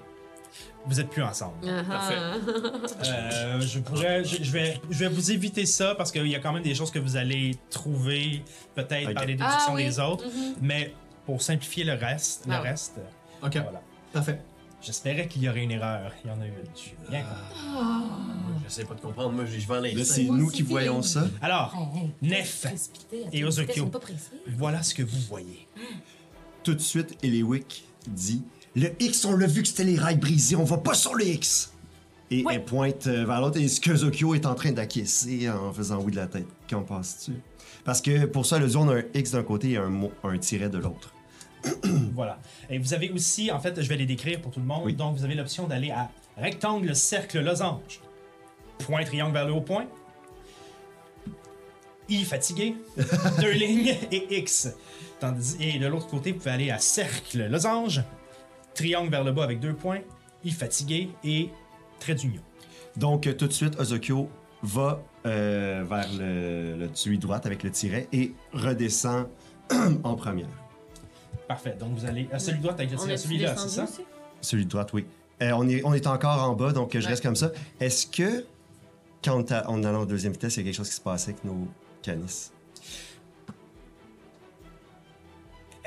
Vous 0.87 1.01
êtes 1.01 1.11
plus 1.11 1.23
ensemble. 1.23 1.55
Parfait. 1.89 2.15
Euh, 2.17 3.61
je 3.61 3.81
pourrais, 3.81 4.23
je, 4.25 4.43
je 4.43 4.51
vais, 4.53 4.81
je 4.89 4.99
vais 5.01 5.09
vous 5.09 5.33
éviter 5.33 5.67
ça 5.67 5.95
parce 5.97 6.13
qu'il 6.13 6.27
y 6.29 6.35
a 6.37 6.39
quand 6.39 6.53
même 6.53 6.63
des 6.63 6.75
choses 6.77 6.93
que 6.93 7.01
vous 7.01 7.17
allez 7.17 7.57
trouver 7.71 8.43
peut-être 8.77 9.09
Ok. 9.09 9.15
par 9.15 9.25
les 9.27 9.35
déductions 9.35 9.73
Ah 9.73 9.75
oui. 9.75 9.85
des 9.85 9.99
autres, 9.99 10.25
Mhm. 10.25 10.55
mais 10.63 10.95
pour 11.27 11.43
simplifier 11.43 11.83
le 11.85 11.95
reste, 11.95 12.47
le 12.47 12.55
Ah 12.55 12.61
reste, 12.61 13.01
OK, 13.43 13.53
voilà. 13.57 13.83
parfait. 14.13 14.41
J'espérais 14.83 15.27
qu'il 15.27 15.43
y 15.43 15.49
aurait 15.49 15.65
une 15.65 15.71
erreur. 15.73 16.12
Il 16.25 16.29
y 16.29 16.33
en 16.33 16.41
a 16.41 16.47
une. 16.47 16.53
Je 16.75 16.81
suis 16.81 16.97
bien 17.09 17.23
content. 17.23 18.05
J'essaie 18.62 18.85
pas 18.85 18.95
de 18.95 19.01
comprendre, 19.01 19.33
moi, 19.33 19.45
je 19.45 19.59
vais 19.59 19.75
en 19.75 19.81
Là, 19.81 20.05
c'est 20.05 20.25
nous 20.25 20.49
qui 20.49 20.62
voyons 20.62 21.03
ça. 21.03 21.27
Alors, 21.41 21.75
Nef 22.23 22.67
et 23.33 23.45
Ozokyo. 23.45 23.91
Voilà 24.57 24.83
ce 24.83 24.95
que 24.95 25.03
vous 25.03 25.21
voyez. 25.29 25.67
Tout 26.62 26.75
de 26.75 26.81
suite, 26.81 27.17
Eliwick 27.23 27.85
dit 28.09 28.43
Le 28.75 28.91
X, 29.01 29.25
on 29.25 29.37
l'a 29.37 29.47
vu 29.47 29.62
que 29.62 29.69
c'était 29.69 29.85
les 29.85 29.99
rails 29.99 30.19
brisés, 30.19 30.57
on 30.57 30.65
va 30.65 30.79
pas 30.79 30.95
sur 30.95 31.15
le 31.15 31.25
X. 31.27 31.73
Et 32.31 32.45
elle 32.51 32.65
pointe 32.65 33.07
euh, 33.07 33.25
vers 33.25 33.41
l'autre 33.41 33.61
et 33.61 33.69
ce 33.69 33.81
que 33.81 33.95
Zokyo 33.95 34.35
est 34.35 34.47
en 34.47 34.57
train 34.57 34.73
d'acquiescer 34.73 35.49
en 35.49 35.73
faisant 35.73 36.01
oui 36.01 36.11
de 36.11 36.17
la 36.17 36.27
tête. 36.27 36.49
Qu'en 36.69 36.83
penses-tu? 36.83 37.35
Parce 37.85 38.01
que 38.01 38.25
pour 38.27 38.45
ça, 38.45 38.59
le 38.59 38.77
on 38.77 38.89
a 38.89 38.97
un 38.97 39.03
X 39.15 39.31
d'un 39.31 39.45
côté 39.45 39.71
et 39.71 39.77
un, 39.77 39.93
un 40.25 40.39
tiret 40.39 40.69
de 40.69 40.79
l'autre. 40.79 41.12
Voilà. 42.14 42.38
Et 42.70 42.79
vous 42.79 42.94
avez 42.94 43.11
aussi, 43.11 43.50
en 43.50 43.61
fait, 43.61 43.81
je 43.83 43.88
vais 43.88 43.96
les 43.96 44.07
décrire 44.07 44.40
pour 44.40 44.50
tout 44.52 44.61
le 44.61 44.66
monde. 44.66 44.83
Oui. 44.85 44.94
Donc, 44.94 45.16
vous 45.16 45.24
avez 45.24 45.35
l'option 45.35 45.66
d'aller 45.66 45.90
à 45.90 46.11
rectangle, 46.37 46.94
cercle, 46.96 47.40
losange. 47.40 48.00
Point, 48.79 49.05
triangle 49.05 49.33
vers 49.33 49.46
le 49.46 49.52
haut 49.52 49.61
point. 49.61 49.87
I 52.09 52.24
fatigué. 52.24 52.76
deux 53.40 53.50
lignes 53.52 53.94
et 54.12 54.38
X. 54.38 54.68
Tandis, 55.18 55.57
et 55.61 55.79
de 55.79 55.87
l'autre 55.87 56.07
côté, 56.07 56.33
vous 56.33 56.38
pouvez 56.38 56.50
aller 56.52 56.70
à 56.70 56.79
cercle, 56.79 57.46
losange. 57.48 58.02
Triangle 58.74 59.11
vers 59.11 59.24
le 59.24 59.33
bas 59.33 59.44
avec 59.44 59.61
deux 59.61 59.74
points. 59.74 60.00
I 60.44 60.50
fatigué 60.50 61.09
et 61.24 61.50
trait 61.98 62.14
d'union. 62.14 62.42
Donc, 62.96 63.26
euh, 63.26 63.33
tout 63.35 63.46
de 63.46 63.52
suite, 63.52 63.79
Ozokyo 63.81 64.29
va 64.62 65.02
euh, 65.26 65.85
vers 65.88 66.09
le, 66.18 66.76
le- 66.76 66.88
de 66.88 67.16
droite 67.20 67.46
avec 67.46 67.62
le 67.62 67.70
tiret 67.70 68.09
et 68.12 68.33
redescend 68.52 69.26
en 70.05 70.14
première. 70.14 70.48
Parfait. 71.49 71.77
Donc, 71.79 71.94
vous 71.96 72.05
allez 72.05 72.29
à 72.33 72.38
celui 72.38 72.59
de 72.59 72.62
droite 72.62 72.79
avec 72.79 72.90
le 72.90 72.96
On 72.96 73.01
tiret. 73.01 73.14
est 73.14 73.16
Celui-là, 73.18 73.57
c'est 73.57 73.68
ça? 73.68 73.87
Celui 74.40 74.64
de 74.64 74.70
droite, 74.70 74.92
oui. 74.92 75.07
Euh, 75.42 75.51
on, 75.53 75.68
est, 75.68 75.83
on 75.85 75.92
est 75.94 76.07
encore 76.07 76.42
en 76.42 76.55
bas, 76.55 76.72
donc 76.72 76.94
euh, 76.94 77.01
je 77.01 77.05
Ouais. 77.05 77.11
reste 77.11 77.22
comme 77.22 77.37
ça. 77.37 77.53
Est-ce 77.81 78.07
que, 78.07 78.44
quand 79.25 79.37
on 79.37 79.44
est 79.44 79.53
en 79.66 79.85
allant 79.85 80.03
en 80.03 80.07
deuxième 80.07 80.33
vitesse, 80.33 80.57
il 80.57 80.61
y 80.61 80.62
a 80.62 80.64
quelque 80.66 80.77
chose 80.77 80.88
qui 80.88 80.94
se 80.96 81.01
passait 81.01 81.31
avec 81.33 81.44
nos 81.44 81.68
canis? 82.03 82.51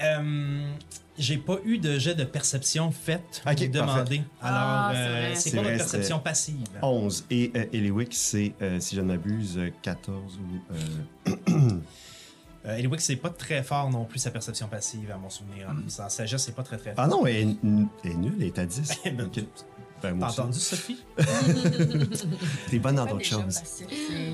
Euh, 0.02 0.72
j'ai 1.18 1.38
pas 1.38 1.58
eu 1.66 1.78
de 1.78 2.00
jet 2.00 2.16
de 2.16 2.24
perception 2.24 2.90
fait 2.92 3.22
Ok, 3.46 3.60
ou 3.64 3.68
demandé. 3.68 4.22
Alors, 4.42 4.58
Ah, 4.62 4.92
c'est 4.94 5.00
euh, 5.00 5.10
vrai. 5.12 5.36
c'est 5.36 5.42
C'est 5.42 5.52
quoi 5.52 5.64
votre 5.64 5.76
perception 5.78 6.18
c'est- 6.18 6.24
passive? 6.24 6.58
11. 6.82 7.26
Et 7.30 7.52
euh, 7.56 7.66
Eliwick, 7.74 8.14
c'est, 8.14 8.54
euh, 8.62 8.80
si 8.80 8.96
je 8.96 9.02
ne 9.02 9.08
m'abuse, 9.08 9.58
euh, 9.58 9.72
14 9.82 10.40
ou... 10.40 11.32
euh, 12.70 12.78
Eliwick, 12.78 13.02
c'est 13.02 13.16
pas 13.16 13.30
très 13.30 13.64
fort 13.64 13.90
non 13.90 14.06
plus 14.06 14.20
sa 14.20 14.32
perception 14.32 14.68
passive, 14.68 15.12
à 15.12 15.18
mon 15.18 15.30
souvenir. 15.30 15.74
Sa 15.88 16.10
sagesse, 16.10 16.44
c'est 16.44 16.56
pas 16.56 16.64
très 16.64 16.78
très 16.78 16.94
fort. 16.94 17.04
Ah 17.04 17.08
non, 17.08 17.26
elle, 17.26 17.36
est 17.36 17.58
nulle, 17.64 18.36
elle 18.40 18.44
est 18.48 18.60
à 18.60 18.66
10. 18.66 18.92
Ben, 19.06 19.22
Ok. 19.26 19.44
Ben, 20.02 20.14
moi 20.14 20.30
T'as 20.34 20.44
entendu, 20.44 20.58
Sophie? 20.60 21.04
T'es 22.70 22.80
bonne 22.80 22.96
dans 22.96 23.06
d'autres 23.06 23.26
choses. 23.26 23.60
passé, 23.60 23.86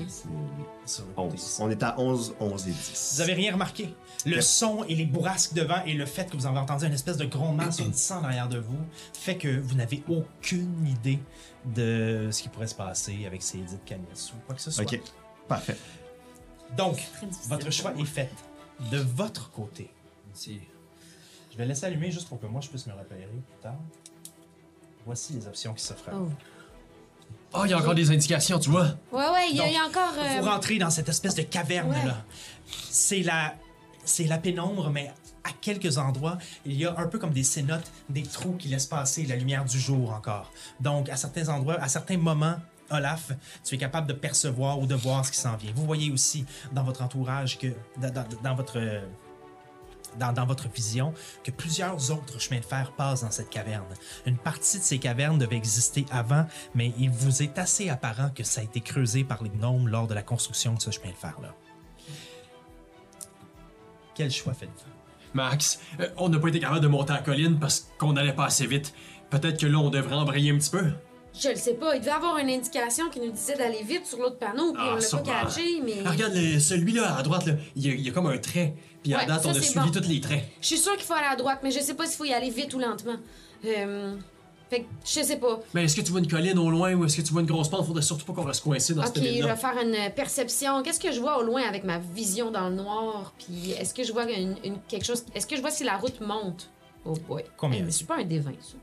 c'est- 0.06 0.16
Sur 0.86 1.04
le 1.06 1.12
côté 1.14 1.28
11. 1.28 1.34
ici. 1.34 1.58
On 1.60 1.70
est 1.70 1.82
à 1.82 1.98
11, 1.98 2.34
11 2.38 2.68
et 2.68 2.70
10. 2.70 3.12
Vous 3.16 3.20
avez 3.22 3.34
rien 3.34 3.52
remarqué? 3.52 3.94
Le 4.24 4.34
Yep. 4.34 4.42
son 4.42 4.84
et 4.84 4.94
les 4.94 5.06
bourrasques 5.06 5.54
devant 5.54 5.82
et 5.84 5.94
le 5.94 6.06
fait 6.06 6.30
que 6.30 6.36
vous 6.36 6.46
avez 6.46 6.58
entendu 6.58 6.86
une 6.86 6.92
espèce 6.92 7.16
de 7.16 7.24
grondement 7.24 7.70
sondissant 7.72 8.20
derrière 8.20 8.48
de 8.48 8.58
vous 8.58 8.78
fait 9.12 9.36
que 9.36 9.58
vous 9.60 9.74
n'avez 9.74 10.02
aucune 10.08 10.86
idée 10.86 11.18
de 11.74 12.28
ce 12.30 12.42
qui 12.42 12.48
pourrait 12.48 12.66
se 12.68 12.74
passer 12.76 13.24
avec 13.26 13.42
ces 13.42 13.58
dites 13.58 13.84
canisses 13.84 14.32
ou 14.32 14.36
quoi 14.46 14.54
que 14.54 14.60
ce 14.62 14.70
soit. 14.70 14.84
Ok, 14.84 15.00
parfait. 15.48 15.76
Donc, 16.76 17.02
votre 17.48 17.70
choix 17.70 17.92
est 17.98 18.04
fait. 18.04 18.30
De 18.90 18.98
votre 18.98 19.50
côté, 19.50 19.90
Si. 20.34 20.60
je 21.50 21.56
vais 21.56 21.64
laisser 21.66 21.86
allumer 21.86 22.10
juste 22.10 22.28
pour 22.28 22.38
que 22.40 22.46
moi 22.46 22.60
je 22.60 22.68
puisse 22.68 22.86
me 22.86 22.92
repérer 22.92 23.26
plus 23.26 23.42
tard. 23.62 23.76
Voici 25.06 25.32
les 25.34 25.46
options 25.46 25.72
qui 25.72 25.84
s'offrent 25.84 26.08
à 26.08 26.12
vous. 26.12 26.30
Oh. 27.54 27.58
Oh, 27.58 27.62
il 27.64 27.70
y 27.70 27.72
a 27.74 27.78
encore 27.78 27.94
des 27.94 28.10
indications, 28.10 28.58
tu 28.58 28.70
vois? 28.70 28.88
Ouais, 29.12 29.28
ouais, 29.30 29.46
il 29.50 29.56
y, 29.56 29.60
a- 29.60 29.62
Donc, 29.62 29.72
il 29.72 29.74
y 29.74 29.78
a 29.78 29.84
encore. 29.86 30.12
euh, 30.18 30.40
Vous 30.40 30.48
rentrez 30.48 30.78
dans 30.78 30.90
cette 30.90 31.08
espèce 31.08 31.34
de 31.34 31.42
caverne-là. 31.42 32.24
C'est 32.90 33.20
la, 33.22 33.54
c'est 34.04 34.24
la 34.24 34.36
pénombre, 34.36 34.90
mais 34.90 35.10
à 35.44 35.52
quelques 35.52 35.96
endroits, 35.96 36.36
il 36.66 36.74
y 36.74 36.84
a 36.84 36.94
un 36.98 37.06
peu 37.06 37.18
comme 37.18 37.30
des 37.32 37.44
cénotes, 37.44 37.90
des 38.10 38.24
trous 38.24 38.56
qui 38.58 38.68
laissent 38.68 38.86
passer 38.86 39.24
la 39.24 39.36
lumière 39.36 39.64
du 39.64 39.78
jour 39.78 40.10
encore. 40.12 40.50
Donc, 40.80 41.08
à 41.08 41.16
certains 41.16 41.48
endroits, 41.48 41.80
à 41.80 41.88
certains 41.88 42.18
moments, 42.18 42.56
Olaf, 42.90 43.32
tu 43.64 43.74
es 43.74 43.78
capable 43.78 44.06
de 44.06 44.12
percevoir 44.12 44.78
ou 44.78 44.86
de 44.86 44.94
voir 44.94 45.24
ce 45.24 45.32
qui 45.32 45.38
s'en 45.38 45.56
vient. 45.56 45.72
Vous 45.74 45.84
voyez 45.84 46.10
aussi 46.10 46.44
dans 46.72 46.84
votre 46.84 47.02
entourage 47.02 47.58
que, 47.58 47.68
dans, 47.98 48.54
votre, 48.54 48.78
dans, 50.18 50.32
dans 50.32 50.46
votre 50.46 50.68
vision, 50.68 51.12
que 51.42 51.50
plusieurs 51.50 52.10
autres 52.10 52.40
chemins 52.40 52.60
de 52.60 52.64
fer 52.64 52.92
passent 52.92 53.22
dans 53.22 53.30
cette 53.30 53.50
caverne. 53.50 53.84
Une 54.24 54.38
partie 54.38 54.78
de 54.78 54.84
ces 54.84 54.98
cavernes 54.98 55.38
devait 55.38 55.56
exister 55.56 56.06
avant, 56.10 56.46
mais 56.74 56.92
il 56.98 57.10
vous 57.10 57.42
est 57.42 57.58
assez 57.58 57.88
apparent 57.88 58.30
que 58.30 58.44
ça 58.44 58.60
a 58.60 58.64
été 58.64 58.80
creusé 58.80 59.24
par 59.24 59.42
les 59.42 59.50
gnomes 59.50 59.88
lors 59.88 60.06
de 60.06 60.14
la 60.14 60.22
construction 60.22 60.74
de 60.74 60.80
ce 60.80 60.90
chemin 60.90 61.10
de 61.10 61.16
fer-là. 61.16 61.54
Quel 64.14 64.30
choix 64.30 64.54
faites-vous? 64.54 64.92
Max, 65.34 65.80
euh, 66.00 66.08
on 66.16 66.30
n'a 66.30 66.38
pas 66.38 66.48
été 66.48 66.60
capable 66.60 66.80
de 66.80 66.88
monter 66.88 67.12
la 67.12 67.18
colline 67.18 67.58
parce 67.58 67.88
qu'on 67.98 68.14
n'allait 68.14 68.32
pas 68.32 68.46
assez 68.46 68.66
vite. 68.66 68.94
Peut-être 69.28 69.60
que 69.60 69.66
là, 69.66 69.78
on 69.78 69.90
devrait 69.90 70.14
embrayer 70.14 70.50
un 70.50 70.56
petit 70.56 70.70
peu. 70.70 70.92
Je 71.38 71.48
le 71.50 71.56
sais 71.56 71.74
pas, 71.74 71.94
il 71.94 72.00
devait 72.00 72.10
avoir 72.12 72.38
une 72.38 72.48
indication 72.48 73.10
qui 73.10 73.20
nous 73.20 73.30
disait 73.30 73.56
d'aller 73.56 73.82
vite 73.82 74.06
sur 74.06 74.18
l'autre 74.18 74.38
panneau, 74.38 74.72
puis 74.72 74.82
Ah, 74.84 74.94
on 74.94 74.96
l'a 74.96 75.22
pas 75.22 75.42
catché, 75.44 75.80
mais. 75.84 75.96
Ah, 76.04 76.10
regarde, 76.12 76.32
le- 76.34 76.58
celui-là 76.58 77.16
à 77.16 77.22
droite, 77.22 77.46
là, 77.46 77.54
il 77.76 77.86
y, 77.86 77.90
a, 77.90 77.94
il 77.94 78.00
y 78.00 78.08
a 78.08 78.12
comme 78.12 78.26
un 78.26 78.38
trait. 78.38 78.74
Puis 79.02 79.12
à 79.14 79.18
Ouais, 79.18 79.26
date, 79.26 79.42
ça, 79.42 79.48
on 79.48 79.50
a 79.50 79.54
c'est 79.54 79.62
suivi 79.62 79.90
bon. 79.90 80.00
tous 80.00 80.08
les 80.08 80.20
traits. 80.20 80.44
Je 80.60 80.66
suis 80.66 80.78
sûre 80.78 80.94
qu'il 80.96 81.04
faut 81.04 81.12
aller 81.14 81.26
à 81.30 81.36
droite, 81.36 81.60
mais 81.62 81.70
je 81.70 81.80
sais 81.80 81.94
pas 81.94 82.06
s'il 82.06 82.16
faut 82.16 82.24
y 82.24 82.32
aller 82.32 82.50
vite 82.50 82.72
ou 82.74 82.78
lentement. 82.78 83.16
Euh... 83.64 84.16
Fait 84.68 84.80
que 84.80 84.86
je 85.04 85.22
sais 85.22 85.36
pas. 85.36 85.60
Mais 85.74 85.84
est-ce 85.84 85.94
que 85.94 86.00
tu 86.00 86.10
vois 86.10 86.18
une 86.18 86.26
colline 86.26 86.58
au 86.58 86.68
loin 86.70 86.92
ou 86.94 87.04
est-ce 87.04 87.16
que 87.18 87.22
tu 87.22 87.32
vois 87.32 87.40
une 87.40 87.46
grosse 87.46 87.68
pente? 87.68 87.86
Faudrait 87.86 88.02
surtout 88.02 88.24
pas 88.24 88.32
qu'on 88.32 88.42
reste 88.42 88.64
coincé 88.64 88.94
dans 88.94 89.02
Ok, 89.02 89.12
cette 89.14 89.22
je 89.24 89.44
vais 89.44 89.54
faire 89.56 89.78
une 89.80 90.12
perception. 90.12 90.82
Qu'est-ce 90.82 90.98
que 90.98 91.12
je 91.12 91.20
vois 91.20 91.38
au 91.38 91.44
loin 91.44 91.62
avec 91.68 91.84
ma 91.84 91.98
vision 91.98 92.50
dans 92.50 92.68
le 92.68 92.74
noir? 92.74 93.32
Puis 93.38 93.70
est-ce 93.78 93.94
que 93.94 94.02
je 94.02 94.12
vois 94.12 94.24
une, 94.28 94.56
une- 94.64 94.78
quelque 94.88 95.04
chose? 95.06 95.24
Est-ce 95.36 95.46
que 95.46 95.54
je 95.54 95.60
vois 95.60 95.70
si 95.70 95.84
la 95.84 95.96
route 95.96 96.20
monte? 96.20 96.68
Oh 97.04 97.12
boy. 97.28 97.44
Combien 97.56 97.78
Hey, 97.78 97.84
mais 97.84 97.92
c'est 97.92 98.06
pas 98.08 98.16
un 98.16 98.24
D20, 98.24 98.42
ça. 98.60 98.74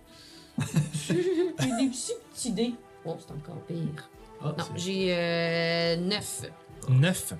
J'ai 1.07 1.15
des 1.15 1.87
petits 1.89 2.11
petits 2.33 2.51
dés. 2.51 2.73
Oh, 3.05 3.17
c'est 3.19 3.33
encore 3.33 3.61
pire. 3.67 4.09
Ah, 4.41 4.53
Non, 4.57 4.63
c'est- 4.75 4.79
j'ai 4.83 5.15
euh, 5.15 5.95
9. 5.97 6.41
9. 6.89 7.33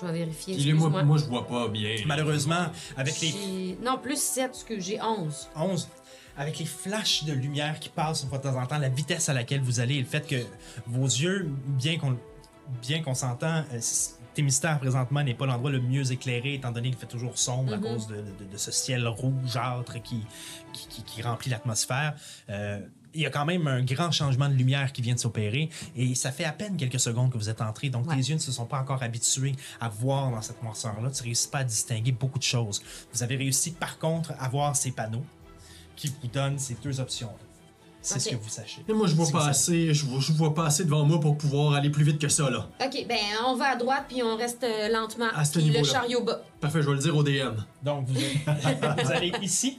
Je 0.00 0.06
vais 0.06 0.12
vérifier. 0.12 0.54
Moi, 0.54 0.62
excuse-moi. 0.88 1.02
moi, 1.02 1.16
je 1.18 1.24
vois 1.24 1.46
pas 1.46 1.68
bien. 1.68 1.96
Malheureusement, 2.06 2.66
avec 2.96 3.20
les 3.20 3.28
J'ai- 3.28 3.78
Non, 3.82 3.98
plus 3.98 4.20
7, 4.20 4.46
parce 4.48 4.64
que 4.64 4.78
j'ai 4.78 5.00
11. 5.00 5.48
11, 5.56 5.88
avec 6.36 6.58
les 6.58 6.66
flashs 6.66 7.24
de 7.24 7.32
lumière 7.32 7.80
qui 7.80 7.88
passent 7.88 8.22
une 8.22 8.28
fois 8.28 8.38
de 8.38 8.42
temps 8.44 8.56
en 8.60 8.66
temps, 8.66 8.78
la 8.78 8.90
vitesse 8.90 9.28
à 9.28 9.32
laquelle 9.34 9.60
vous 9.62 9.80
allez 9.80 9.96
et 9.96 10.00
le 10.00 10.06
fait 10.06 10.26
que 10.26 10.36
vos 10.86 11.06
yeux, 11.06 11.50
bien 11.66 11.98
qu'on 11.98 12.16
bien 12.82 13.02
qu'on 13.02 13.14
s'entend, 13.14 13.64
euh, 13.72 13.80
Thémistère 14.42 14.78
présentement 14.78 15.24
n'est 15.24 15.34
pas 15.34 15.46
l'endroit 15.46 15.68
le 15.72 15.80
mieux 15.80 16.12
éclairé 16.12 16.54
étant 16.54 16.70
donné 16.70 16.90
qu'il 16.90 16.98
fait 17.00 17.06
toujours 17.06 17.36
sombre 17.36 17.72
à 17.72 17.76
Mhm. 17.76 17.82
cause 17.82 18.06
de, 18.06 18.14
de- 18.18 18.52
de 18.52 18.56
ce 18.56 18.70
ciel 18.70 19.04
rougeâtre 19.08 20.00
qui, 20.00 20.24
qui, 20.72 20.86
qui- 20.86 21.02
qui 21.02 21.22
remplit 21.22 21.50
l'atmosphère. 21.50 22.14
Euh, 22.48 22.78
il 23.14 23.22
y 23.22 23.26
a 23.26 23.30
quand 23.30 23.44
même 23.44 23.66
un 23.66 23.82
grand 23.82 24.12
changement 24.12 24.48
de 24.48 24.54
lumière 24.54 24.92
qui 24.92 25.02
vient 25.02 25.14
de 25.14 25.18
s'opérer 25.18 25.70
et 25.96 26.14
ça 26.14 26.30
fait 26.30 26.44
à 26.44 26.52
peine 26.52 26.76
quelques 26.76 27.00
secondes 27.00 27.32
que 27.32 27.36
vous 27.36 27.48
êtes 27.48 27.60
entré, 27.60 27.90
donc 27.90 28.06
Ouais. 28.08 28.14
tes 28.14 28.20
yeux 28.28 28.36
ne 28.36 28.40
se 28.40 28.52
sont 28.52 28.66
pas 28.66 28.78
encore 28.80 29.02
habitués 29.02 29.56
à 29.80 29.88
voir 29.88 30.30
dans 30.30 30.40
cette 30.40 30.62
noirceur-là. 30.62 31.10
Tu 31.10 31.24
réussis 31.24 31.48
pas 31.48 31.58
à 31.58 31.64
distinguer 31.64 32.12
beaucoup 32.12 32.38
de 32.38 32.44
choses. 32.44 32.80
Vous 33.12 33.24
avez 33.24 33.34
réussi 33.34 33.72
par 33.72 33.98
contre 33.98 34.34
à 34.38 34.48
voir 34.48 34.76
ces 34.76 34.92
panneaux 34.92 35.24
qui 35.96 36.14
vous 36.22 36.28
donnent 36.28 36.60
ces 36.60 36.74
deux 36.74 37.00
options. 37.00 37.32
C'est 38.14 38.20
ce 38.20 38.28
que 38.30 38.36
vous 38.36 38.48
sachez. 38.48 38.84
Mais 38.88 38.94
moi, 38.94 39.06
je 39.06 39.14
vois 39.14 39.26
pas 39.30 39.46
assez. 39.48 39.92
Je 39.94 40.06
vois, 40.06 40.20
je 40.20 40.32
vois 40.32 40.54
pas 40.54 40.66
assez 40.66 40.84
devant 40.84 41.04
moi 41.04 41.20
pour 41.20 41.36
pouvoir 41.36 41.74
aller 41.74 41.90
plus 41.90 42.04
vite 42.04 42.18
que 42.20 42.28
ça, 42.28 42.48
là. 42.50 42.68
Ok, 42.84 43.06
ben 43.08 43.18
on 43.46 43.54
va 43.56 43.66
à 43.70 43.76
droite 43.76 44.04
puis 44.08 44.22
on 44.22 44.36
reste 44.36 44.64
euh, 44.64 44.88
lentement. 44.88 45.28
À 45.34 45.44
ce 45.44 45.52
puis 45.58 45.62
le 45.62 45.66
niveau-là. 45.72 45.92
chariot 45.92 46.22
bas. 46.22 46.40
Parfait, 46.60 46.82
je 46.82 46.86
vais 46.88 46.94
le 46.94 47.00
dire 47.00 47.16
au 47.16 47.22
DM. 47.22 47.56
Donc, 47.82 48.06
vous, 48.06 48.14
vous 49.04 49.10
allez 49.12 49.32
ici? 49.42 49.78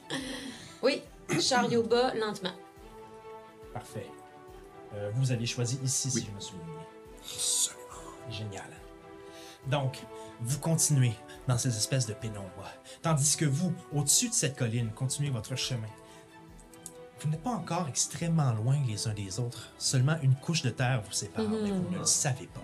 Oui, 0.83 1.01
chariot 1.41 1.83
bas, 1.83 2.13
lentement. 2.15 2.53
Parfait. 3.73 4.07
Euh, 4.95 5.11
vous 5.15 5.31
avez 5.31 5.45
choisi 5.45 5.79
ici, 5.83 6.09
Oui. 6.13 6.21
si 6.21 6.27
je 6.27 6.35
me 6.35 6.39
souviens 6.39 6.65
bien. 6.65 8.37
Génial. 8.37 8.69
Donc, 9.67 9.97
vous 10.41 10.59
continuez 10.59 11.13
dans 11.47 11.57
ces 11.57 11.69
espèces 11.69 12.05
de 12.05 12.13
pénombre. 12.13 12.49
Tandis 13.01 13.35
que 13.37 13.45
vous, 13.45 13.73
au-dessus 13.93 14.29
de 14.29 14.33
cette 14.33 14.55
colline, 14.57 14.89
continuez 14.95 15.29
votre 15.31 15.55
chemin. 15.55 15.87
Vous 17.21 17.29
n'êtes 17.29 17.43
pas 17.43 17.49
encore 17.51 17.87
extrêmement 17.89 18.51
loin 18.53 18.77
les 18.87 19.07
uns 19.07 19.13
des 19.13 19.39
autres. 19.39 19.71
Seulement 19.77 20.15
une 20.21 20.35
couche 20.35 20.61
de 20.61 20.69
terre 20.69 21.01
vous 21.05 21.11
sépare, 21.11 21.45
mais 21.49 21.71
vous 21.71 21.89
ne 21.91 21.97
le 21.99 22.05
savez 22.05 22.47
pas. 22.47 22.61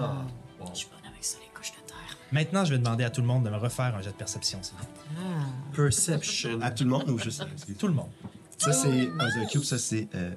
Ah. 0.00 0.24
Je 0.72 0.78
suis 0.78 0.88
bonne 0.88 1.10
avec 1.10 1.24
ça, 1.24 1.38
les 1.42 1.48
couches 1.52 1.72
de 1.72 1.86
terre. 1.86 1.96
Maintenant, 2.32 2.64
je 2.64 2.72
vais 2.74 2.78
demander 2.78 3.04
à 3.04 3.10
tout 3.10 3.20
le 3.20 3.26
monde 3.26 3.44
de 3.44 3.50
me 3.50 3.56
refaire 3.56 3.94
un 3.96 4.02
jet 4.02 4.10
de 4.10 4.14
perception, 4.16 4.62
s'il 4.62 4.76
vous 4.76 4.84
plaît. 4.84 5.22
Perception. 5.74 6.60
À 6.62 6.70
tout 6.70 6.84
le 6.84 6.90
monde 6.90 7.08
ou 7.10 7.18
juste. 7.18 7.44
Tout 7.78 7.88
le 7.88 7.94
monde. 7.94 8.10
Ça, 8.58 8.72
c'est 8.72 9.08
Ozokyo, 9.20 9.62
ça, 9.62 9.76
c'est. 9.78 10.08
euh, 10.14 10.32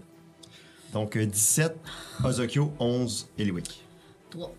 Donc, 0.94 1.16
euh, 1.16 1.26
17, 1.26 1.78
Ozokyo, 2.24 2.74
11, 2.80 3.30
Eliwick. 3.38 3.84
3. 4.32 4.52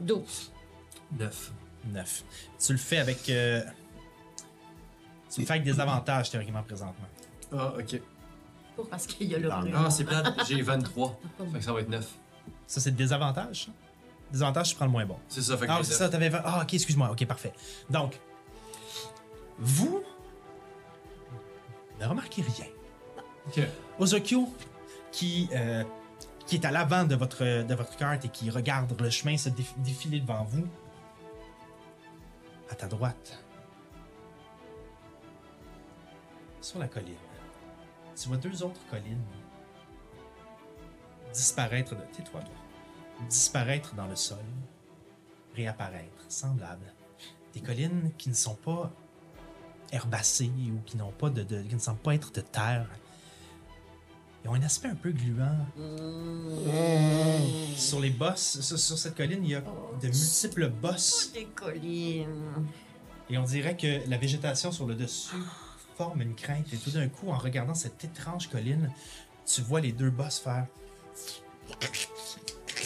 12. 0.00 0.52
9. 1.18 1.52
9. 1.92 2.24
Tu 2.58 2.72
le 2.72 2.78
fais 2.78 2.98
avec. 2.98 3.28
euh, 3.30 3.62
Tu 5.32 5.40
le 5.40 5.46
fais 5.46 5.52
avec 5.54 5.64
des 5.64 5.80
avantages, 5.80 6.30
théoriquement, 6.30 6.62
présentement. 6.62 7.06
Ah, 7.56 7.74
ok. 7.78 8.00
Pas 8.76 8.82
parce 8.90 9.06
qu'il 9.06 9.28
y 9.28 9.34
a 9.34 9.38
le 9.38 9.50
Ah, 9.50 9.62
Ah, 9.74 9.90
c'est 9.90 10.04
plate. 10.04 10.34
J'ai 10.48 10.60
23. 10.62 11.18
Fait 11.52 11.58
que 11.58 11.64
ça 11.64 11.72
va 11.72 11.80
être 11.80 11.88
9. 11.88 12.06
Ça, 12.66 12.80
c'est 12.80 12.90
des 12.94 13.12
avantages. 13.12 13.66
ça? 13.66 13.72
Des 14.32 14.42
avantages, 14.42 14.70
tu 14.70 14.76
prends 14.76 14.86
le 14.86 14.90
moins 14.90 15.06
bon. 15.06 15.16
C'est 15.28 15.42
ça, 15.42 15.56
fait 15.56 15.66
que 15.66 15.70
Ah, 15.72 15.78
c'est 15.82 15.92
ça, 15.92 16.08
t'avais. 16.08 16.28
vingt- 16.28 16.42
Ah, 16.44 16.60
ok, 16.62 16.74
excuse-moi. 16.74 17.10
Ok, 17.10 17.24
parfait. 17.26 17.52
Donc, 17.90 18.18
vous 19.58 20.02
ne 22.00 22.06
remarquez 22.06 22.42
rien. 22.42 22.66
Ok. 23.46 23.60
Ozokyo, 24.00 24.48
qui, 25.12 25.48
euh, 25.54 25.84
qui 26.46 26.56
est 26.56 26.64
à 26.64 26.72
l'avant 26.72 27.04
de 27.04 27.14
votre, 27.14 27.44
de 27.62 27.74
votre 27.74 27.96
carte 27.96 28.24
et 28.24 28.28
qui 28.28 28.50
regarde 28.50 29.00
le 29.00 29.08
chemin 29.10 29.36
se 29.36 29.50
déf- 29.50 29.76
défiler 29.78 30.18
devant 30.20 30.42
vous, 30.44 30.66
à 32.70 32.74
ta 32.74 32.86
droite, 32.88 33.38
sur 36.60 36.78
la 36.78 36.88
colline, 36.88 37.14
tu 38.20 38.28
vois 38.28 38.36
deux 38.36 38.62
autres 38.62 38.80
collines 38.90 39.22
disparaître 41.32 41.94
de. 41.96 42.00
Tais-toi, 42.16 42.40
toi. 42.40 42.54
Disparaître 43.28 43.94
dans 43.94 44.06
le 44.06 44.16
sol, 44.16 44.38
réapparaître, 45.54 46.24
semblables. 46.28 46.92
Des 47.52 47.60
collines 47.60 48.12
qui 48.18 48.28
ne 48.28 48.34
sont 48.34 48.54
pas 48.56 48.92
herbacées 49.92 50.50
ou 50.72 50.80
qui 50.84 50.96
n'ont 50.96 51.12
pas 51.12 51.30
de, 51.30 51.42
de- 51.42 51.62
qui 51.62 51.74
ne 51.74 51.80
semblent 51.80 52.00
pas 52.00 52.14
être 52.14 52.32
de 52.32 52.40
terre. 52.40 52.86
Ils 54.44 54.50
ont 54.50 54.54
un 54.54 54.62
aspect 54.62 54.88
un 54.88 54.94
peu 54.94 55.10
gluant. 55.10 55.56
Sur 57.76 58.00
les 58.00 58.10
bosses, 58.10 58.60
sur, 58.60 58.78
sur 58.78 58.98
cette 58.98 59.16
colline, 59.16 59.42
il 59.44 59.50
y 59.50 59.54
a 59.54 59.60
de 59.60 60.06
multiples 60.06 60.68
bosses. 60.68 61.32
Des 61.32 61.46
collines. 61.46 62.66
Et 63.30 63.38
on 63.38 63.44
dirait 63.44 63.76
que 63.76 64.08
la 64.08 64.18
végétation 64.18 64.70
sur 64.70 64.86
le 64.86 64.94
dessus 64.94 65.34
forme 65.96 66.22
une 66.22 66.34
crainte. 66.34 66.66
Et 66.72 66.76
tout 66.76 66.90
d'un 66.90 67.08
coup, 67.08 67.30
en 67.30 67.38
regardant 67.38 67.74
cette 67.74 68.02
étrange 68.04 68.48
colline, 68.48 68.90
tu 69.46 69.60
vois 69.62 69.80
les 69.80 69.92
deux 69.92 70.10
bosses 70.10 70.38
faire. 70.38 70.66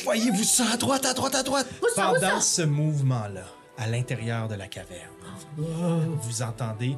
Voyez-vous 0.05 0.45
ça 0.45 0.65
à 0.73 0.77
droite, 0.77 1.05
à 1.05 1.15
droite, 1.15 1.35
à 1.35 1.43
droite? 1.43 1.67
Pendant 1.97 2.41
ce 2.41 2.63
mouvement-là, 2.63 3.45
à 3.77 3.87
l'intérieur 3.87 4.49
de 4.49 4.55
la 4.55 4.69
caverne, 4.69 5.11
vous 5.57 6.43
entendez 6.43 6.97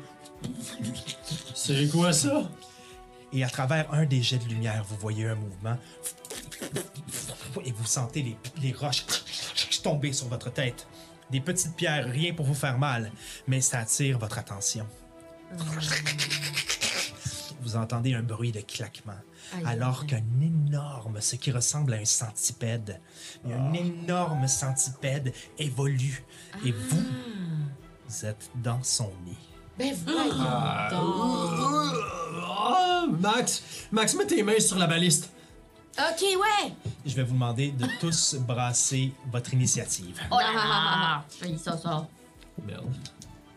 C'est 1.54 1.88
quoi 1.90 2.12
ça? 2.12 2.42
et 3.32 3.44
à 3.44 3.48
travers 3.48 3.92
un 3.94 4.06
des 4.06 4.22
jets 4.22 4.38
de 4.38 4.48
lumière, 4.48 4.84
vous 4.88 4.96
voyez 4.96 5.28
un 5.28 5.36
mouvement 5.36 5.76
et 7.64 7.70
vous 7.72 7.86
sentez 7.86 8.22
les, 8.22 8.36
les 8.60 8.72
roches 8.72 9.04
tomber 9.82 10.12
sur 10.12 10.28
votre 10.28 10.52
tête. 10.52 10.86
Des 11.30 11.40
petites 11.40 11.74
pierres, 11.76 12.06
rien 12.06 12.34
pour 12.34 12.44
vous 12.44 12.54
faire 12.54 12.76
mal, 12.78 13.12
mais 13.46 13.60
ça 13.60 13.78
attire 13.78 14.18
votre 14.18 14.38
attention. 14.38 14.86
Vous 17.62 17.76
entendez 17.76 18.14
un 18.14 18.22
bruit 18.22 18.52
de 18.52 18.60
claquement, 18.60 19.12
Aïe, 19.54 19.62
alors 19.66 20.06
qu'un 20.06 20.22
énorme, 20.40 21.20
ce 21.20 21.36
qui 21.36 21.50
ressemble 21.52 21.94
à 21.94 21.98
un 21.98 22.04
centipède, 22.04 23.00
mais 23.44 23.54
un 23.54 23.72
énorme 23.74 24.48
centipède 24.48 25.32
évolue 25.58 26.24
et 26.64 26.72
vous, 26.72 27.02
vous 28.08 28.24
êtes 28.26 28.50
dans 28.56 28.82
son 28.82 29.12
nid. 29.24 29.36
Ben 29.78 29.94
voyons 30.04 30.32
Ah. 30.40 30.88
donc. 30.90 31.94
Ah, 32.42 33.06
Max! 33.18 33.62
Max, 33.92 34.14
mets 34.14 34.26
tes 34.26 34.42
mains 34.42 34.58
sur 34.60 34.76
la 34.78 34.86
baliste. 34.86 35.30
Ok, 35.98 36.22
ouais. 36.22 36.72
Je 37.04 37.14
vais 37.14 37.24
vous 37.24 37.32
demander 37.34 37.72
de 37.72 37.86
tous 38.00 38.34
brasser 38.36 39.12
votre 39.30 39.52
initiative. 39.54 40.20
Oh 40.30 40.36
là 40.38 40.52
là! 40.54 41.24
Ça, 41.58 41.76
ça. 41.76 42.08
Merde. 42.64 42.94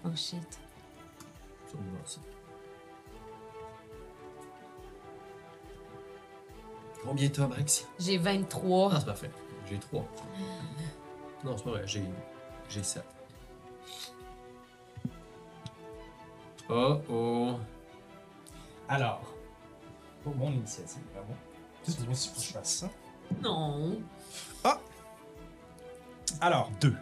Oh 0.05 0.09
shit. 0.15 0.37
Ça 1.73 1.79
me 1.79 1.97
va, 1.97 2.05
ça. 2.05 2.19
Combien 7.03 7.29
t'as, 7.29 7.47
Max? 7.47 7.87
J'ai 7.99 8.17
23. 8.17 8.91
Ah, 8.93 8.99
c'est 8.99 9.05
parfait. 9.05 9.31
J'ai 9.69 9.77
3. 9.77 10.07
Non, 11.43 11.57
c'est 11.57 11.63
pas 11.63 11.69
vrai. 11.71 11.83
J'ai, 11.85 12.03
j'ai 12.69 12.83
7. 12.83 13.03
Oh 16.69 17.01
oh. 17.09 17.59
Alors, 18.87 19.21
pour 20.23 20.35
mon 20.35 20.51
initiative, 20.51 21.01
bravo. 21.13 21.33
Excuse-moi 21.85 22.15
si 22.15 22.29
faut 22.29 22.39
que 22.39 22.47
je 22.47 22.53
fasse 22.53 22.73
ça. 22.75 22.89
Non. 23.41 23.97
Alors, 26.39 26.71
deux. 26.79 26.95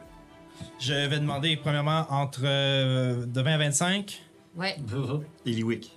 Je 0.79 0.93
vais 0.93 1.19
demander 1.19 1.57
premièrement 1.57 2.05
entre 2.09 2.41
euh, 2.43 3.25
de 3.25 3.41
20 3.41 3.53
à 3.53 3.57
25. 3.57 4.21
Ouais, 4.55 4.75
Eliwick. 5.45 5.91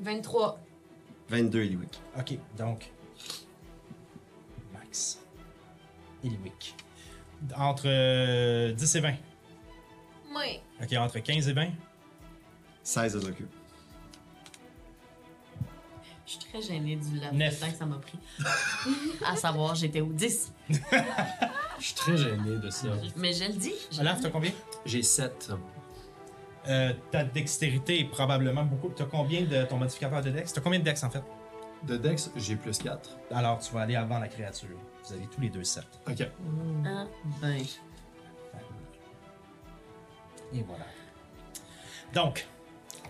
23. 0.00 0.58
22, 1.28 1.62
Eliwick. 1.62 2.00
Ok, 2.18 2.38
donc. 2.56 2.90
Max. 4.72 5.18
Eliwick. 6.24 6.74
Entre 7.56 7.84
euh, 7.86 8.72
10 8.72 8.96
et 8.96 9.00
20. 9.00 9.14
Oui. 10.36 10.60
Ok, 10.82 10.92
entre 10.94 11.18
15 11.18 11.48
et 11.48 11.52
20. 11.52 11.68
16, 12.82 13.16
Ozokyo. 13.16 13.46
Je 16.26 16.32
suis 16.32 16.38
très 16.38 16.62
gênée 16.62 16.96
du 16.96 17.18
laps 17.18 17.32
de 17.32 17.60
temps 17.60 17.70
que 17.72 17.76
ça 17.76 17.86
m'a 17.86 17.96
pris. 17.96 18.18
à 19.26 19.34
savoir, 19.36 19.74
j'étais 19.74 20.00
au 20.00 20.12
10. 20.12 20.52
Je 21.80 21.86
suis 21.86 21.94
très 21.94 22.16
gêné 22.16 22.56
de 22.58 22.70
ça. 22.70 22.88
Mais 23.16 23.32
je 23.32 23.44
le 23.44 23.54
dis. 23.54 23.72
Olaf, 23.98 24.20
t'as 24.20 24.28
combien? 24.28 24.52
J'ai 24.84 25.02
7. 25.02 25.50
Euh, 26.68 26.92
Ta 27.10 27.24
dextérité 27.24 28.00
est 28.00 28.04
probablement 28.04 28.64
beaucoup. 28.64 28.90
T'as 28.90 29.04
combien 29.04 29.42
de 29.42 29.64
ton 29.64 29.76
modificateur 29.76 30.20
de 30.22 30.30
dex? 30.30 30.52
T'as 30.52 30.60
combien 30.60 30.78
de 30.78 30.84
dex 30.84 31.02
en 31.02 31.10
fait? 31.10 31.22
De 31.82 31.96
Dex, 31.96 32.30
j'ai 32.36 32.56
plus 32.56 32.78
4. 32.78 33.16
Alors, 33.30 33.58
tu 33.58 33.72
vas 33.72 33.80
aller 33.80 33.96
avant 33.96 34.18
la 34.18 34.28
créature. 34.28 34.68
Vous 35.02 35.14
avez 35.14 35.26
tous 35.26 35.40
les 35.40 35.48
deux 35.48 35.64
7. 35.64 35.82
Ok. 36.08 36.28
Ah, 36.84 37.06
ben. 37.40 37.64
Et 40.52 40.62
voilà. 40.62 40.84
Donc, 42.12 42.46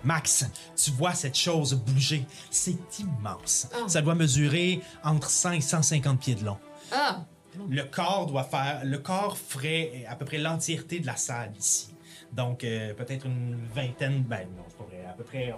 Max, 0.04 0.46
tu 0.76 0.90
vois 0.92 1.14
cette 1.14 1.36
chose 1.36 1.74
bouger. 1.74 2.24
C'est 2.50 3.00
immense. 3.00 3.68
Ah. 3.74 3.88
Ça 3.88 4.02
doit 4.02 4.14
mesurer 4.14 4.82
entre 5.02 5.30
100 5.30 5.52
et 5.52 5.60
150 5.60 6.20
pieds 6.20 6.34
de 6.36 6.44
long. 6.44 6.58
Ah! 6.92 7.24
Le 7.68 7.82
corps 7.82 8.26
doit 8.26 8.44
faire. 8.44 8.82
Le 8.84 8.98
corps 8.98 9.36
ferait 9.36 10.04
à 10.08 10.14
peu 10.14 10.24
près 10.24 10.38
l'entièreté 10.38 11.00
de 11.00 11.06
la 11.06 11.16
salle 11.16 11.52
ici. 11.58 11.92
Donc, 12.32 12.64
euh, 12.64 12.94
peut-être 12.94 13.26
une 13.26 13.58
vingtaine, 13.74 14.22
ben 14.22 14.46
non, 14.56 14.62
c'est 14.68 14.78
pas 14.78 14.84
vrai, 14.84 15.04
à 15.08 15.12
peu 15.12 15.24
près 15.24 15.54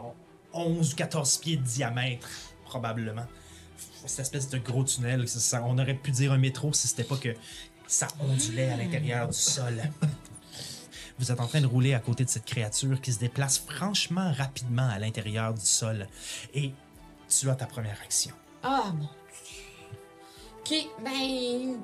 11 0.53 0.93
ou 0.93 0.97
14 0.97 1.39
pieds 1.39 1.57
de 1.57 1.63
diamètre, 1.63 2.29
probablement. 2.65 3.27
Cette 4.07 4.21
espèce 4.21 4.49
de 4.49 4.59
gros 4.59 4.85
tunnel, 4.85 5.25
on 5.65 5.79
aurait 5.79 5.95
pu 5.95 6.11
dire 6.11 6.33
un 6.33 6.39
métro 6.39 6.73
si 6.73 6.89
c'était 6.89 7.05
pas 7.05 7.17
que 7.17 7.35
ça 7.87 8.09
ondulait 8.21 8.71
à 8.71 8.77
l'intérieur 8.77 9.29
du 9.29 9.39
sol. 9.39 9.81
Vous 11.19 11.31
êtes 11.31 11.41
en 11.41 11.47
train 11.47 11.61
de 11.61 11.67
rouler 11.67 11.95
à 11.95 12.01
côté 12.01 12.25
de 12.25 12.31
cette 12.31 12.47
créature 12.47 13.01
qui 13.01 13.13
se 13.13 13.19
déplace 13.19 13.59
franchement 13.59 14.33
rapidement 14.33 14.89
à 14.89 14.99
l'intérieur 14.99 15.55
du 15.55 15.65
sol. 15.65 16.09
Et 16.55 16.73
tu 17.29 17.49
as 17.49 17.55
ta 17.55 17.67
première 17.67 18.01
action. 18.03 18.35
Ah, 18.63 18.93
mon 18.95 19.09
Dieu. 19.45 19.93
OK, 20.61 20.87
ben... 21.05 21.77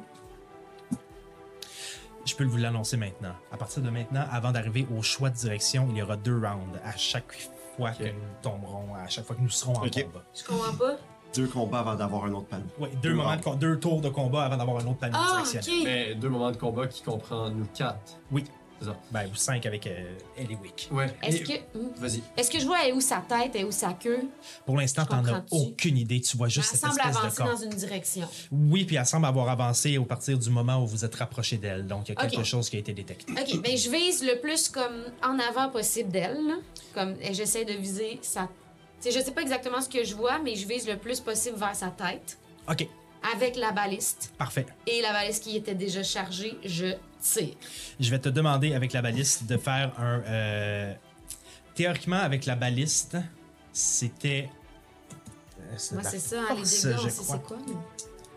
Je 2.28 2.36
peux 2.36 2.44
vous 2.44 2.58
l'annoncer 2.58 2.98
maintenant. 2.98 3.32
À 3.50 3.56
partir 3.56 3.82
de 3.82 3.88
maintenant, 3.88 4.22
avant 4.30 4.52
d'arriver 4.52 4.86
au 4.94 5.00
choix 5.00 5.30
de 5.30 5.34
direction, 5.34 5.88
il 5.90 5.96
y 5.96 6.02
aura 6.02 6.18
deux 6.18 6.34
rounds 6.36 6.78
à 6.84 6.94
chaque 6.94 7.32
fois 7.74 7.92
que 7.92 8.04
nous 8.04 8.10
tomberons, 8.42 8.94
à 8.94 9.08
chaque 9.08 9.24
fois 9.24 9.34
que 9.34 9.40
nous 9.40 9.48
serons 9.48 9.72
en 9.78 9.86
Ok. 9.86 10.04
combat. 10.04 10.24
Je 10.34 10.44
comprends 10.44 10.74
pas. 10.74 10.96
Deux 11.34 11.46
combats 11.46 11.78
avant 11.78 11.94
d'avoir 11.94 12.26
un 12.26 12.32
autre 12.34 12.48
panneau. 12.48 12.66
Oui, 12.78 12.90
deux, 13.02 13.08
Deux 13.10 13.14
moments 13.14 13.34
de 13.36 13.42
rounds. 13.42 13.58
deux 13.58 13.78
tours 13.80 14.02
de 14.02 14.10
combat 14.10 14.44
avant 14.44 14.58
d'avoir 14.58 14.76
un 14.84 14.86
autre 14.88 14.98
panneau 14.98 15.16
Ah, 15.18 15.42
directionnel. 15.42 15.80
OK. 15.80 15.84
Mais 15.86 16.14
deux 16.16 16.28
moments 16.28 16.50
de 16.50 16.56
combat 16.58 16.86
qui 16.86 17.02
comprend 17.02 17.48
nous 17.48 17.66
quatre. 17.72 18.18
Oui. 18.30 18.44
Ça. 18.80 18.96
Ben, 19.10 19.28
ou 19.32 19.34
cinq 19.34 19.66
avec 19.66 19.86
euh, 19.86 20.14
Eliwick. 20.36 20.88
Ouais. 20.92 21.06
Est-ce 21.22 21.36
Et- 21.38 21.42
que... 21.42 21.78
hmm. 21.78 21.90
Vas-y. 21.96 22.22
Est-ce 22.36 22.50
que 22.50 22.58
je 22.60 22.66
vois 22.66 22.78
elle 22.84 22.90
est 22.90 22.92
où 22.92 23.00
sa 23.00 23.16
tête, 23.28 23.50
elle 23.54 23.62
est 23.62 23.64
où 23.64 23.72
sa 23.72 23.92
queue? 23.92 24.20
Pour 24.64 24.76
l'instant, 24.76 25.04
t'en 25.04 25.24
as 25.24 25.44
aucune 25.50 25.96
idée. 25.98 26.20
Tu 26.20 26.36
vois 26.36 26.46
Elle 26.46 26.52
juste 26.52 26.70
cette 26.70 26.80
semble 26.80 26.92
espèce 26.98 27.12
de 27.14 27.18
avancer 27.18 27.36
corps. 27.36 27.46
dans 27.48 27.56
une 27.56 27.70
direction. 27.70 28.28
Oui, 28.52 28.84
puis 28.84 28.96
elle 28.96 29.06
semble 29.06 29.26
avoir 29.26 29.48
avancé 29.48 29.98
au 29.98 30.04
partir 30.04 30.38
du 30.38 30.50
moment 30.50 30.82
où 30.82 30.86
vous 30.86 31.04
êtes 31.04 31.14
rapproché 31.16 31.56
d'elle. 31.56 31.86
Donc, 31.86 32.08
il 32.08 32.14
y 32.14 32.18
a 32.18 32.26
quelque 32.26 32.44
chose 32.44 32.70
qui 32.70 32.76
a 32.76 32.78
été 32.78 32.92
détecté. 32.92 33.32
OK, 33.32 33.60
ben 33.62 33.76
je 33.76 33.90
vise 33.90 34.22
le 34.24 34.38
plus 34.40 34.68
comme 34.68 35.04
en 35.22 35.38
avant 35.38 35.68
possible 35.70 36.10
d'elle. 36.10 36.38
Comme 36.94 37.16
et 37.20 37.34
j'essaie 37.34 37.64
de 37.64 37.72
viser 37.74 38.18
sa 38.22 38.48
sais, 39.00 39.10
je 39.10 39.20
sais 39.20 39.30
pas 39.30 39.42
exactement 39.42 39.80
ce 39.80 39.88
que 39.88 40.02
je 40.04 40.14
vois, 40.14 40.38
mais 40.38 40.56
je 40.56 40.66
vise 40.66 40.86
le 40.88 40.96
plus 40.96 41.20
possible 41.20 41.56
vers 41.56 41.74
sa 41.76 41.88
tête 41.88 42.38
OK, 42.68 42.86
avec 43.32 43.56
la 43.56 43.70
baliste. 43.72 44.32
parfait. 44.38 44.66
Et 44.86 45.00
la 45.02 45.12
baliste 45.12 45.44
qui 45.44 45.56
était 45.56 45.74
déjà 45.74 46.02
chargée, 46.02 46.56
je 46.64 46.94
Je 48.00 48.10
vais 48.10 48.18
te 48.18 48.28
demander 48.28 48.74
avec 48.74 48.92
la 48.92 49.02
baliste 49.02 49.44
de 49.46 49.56
faire 49.56 49.92
un. 49.98 50.20
euh, 50.26 50.94
Théoriquement, 51.74 52.16
avec 52.16 52.44
la 52.46 52.56
baliste, 52.56 53.16
c'était. 53.72 54.48
euh, 55.60 55.76
Moi, 55.92 56.02
la 56.02 56.10
c'est 56.10 56.18
ça, 56.18 56.36
hein, 56.40 56.46
les 56.50 56.56
force, 56.56 56.82
dégâts, 56.84 56.94
on 56.98 57.02
je 57.04 57.08
sait 57.08 57.22
c'est 57.22 57.42
quoi. 57.42 57.58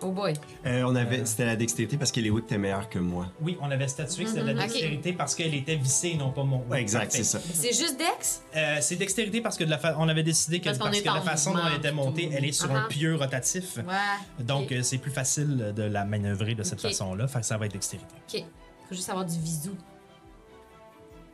Oh 0.03 0.11
boy. 0.11 0.33
Euh, 0.65 0.81
on 0.83 0.95
avait, 0.95 1.25
c'était 1.25 1.45
la 1.45 1.55
dextérité 1.55 1.95
parce 1.95 2.11
que 2.11 2.19
Lewick 2.19 2.45
était 2.45 2.57
meilleur 2.57 2.89
que 2.89 2.97
moi. 2.97 3.27
Oui, 3.39 3.55
on 3.61 3.69
avait 3.69 3.87
statué 3.87 4.23
que 4.23 4.29
c'était 4.31 4.41
de 4.41 4.47
la 4.47 4.53
Mhm, 4.53 4.59
ok. 4.61 4.67
dextérité 4.67 5.13
parce 5.13 5.35
qu'elle 5.35 5.53
était 5.53 5.75
vissée 5.75 6.09
et 6.09 6.15
non 6.17 6.31
pas 6.31 6.43
mon. 6.43 6.63
Ouais, 6.67 6.81
exact, 6.81 7.11
c'est 7.11 7.23
ça. 7.23 7.39
C'est 7.53 7.67
juste 7.71 7.99
Dex? 7.99 8.41
Euh, 8.55 8.77
c'est 8.81 8.95
dextérité 8.95 9.41
parce 9.41 9.57
que 9.57 9.63
de 9.63 9.69
la 9.69 9.77
fa- 9.77 9.95
on 9.99 10.09
avait 10.09 10.23
décidé 10.23 10.59
que 10.59 10.65
Parce 10.65 10.79
parce, 10.79 10.99
que 10.99 11.05
la 11.05 11.21
façon 11.21 11.53
dont 11.53 11.59
elle 11.67 11.77
était 11.77 11.91
montée, 11.91 12.27
tout. 12.29 12.33
elle 12.35 12.45
est 12.45 12.51
sur 12.51 12.71
un 12.71 12.81
Uh-huh. 12.85 12.87
pieu 12.87 13.15
rotatif. 13.15 13.77
Ouais. 13.77 14.43
Donc 14.43 14.71
euh, 14.71 14.81
c'est 14.81 14.97
plus 14.97 15.11
facile 15.11 15.71
de 15.75 15.83
la 15.83 16.03
manœuvrer 16.03 16.55
de 16.55 16.63
cette 16.63 16.81
façon-là. 16.81 17.27
Fait 17.27 17.41
que 17.41 17.45
ça 17.45 17.57
va 17.59 17.67
être 17.67 17.73
dextérité. 17.73 18.07
OK. 18.33 18.43
Faut 18.91 18.95
juste 18.97 19.09
avoir 19.09 19.25
du 19.25 19.39
visou. 19.39 19.73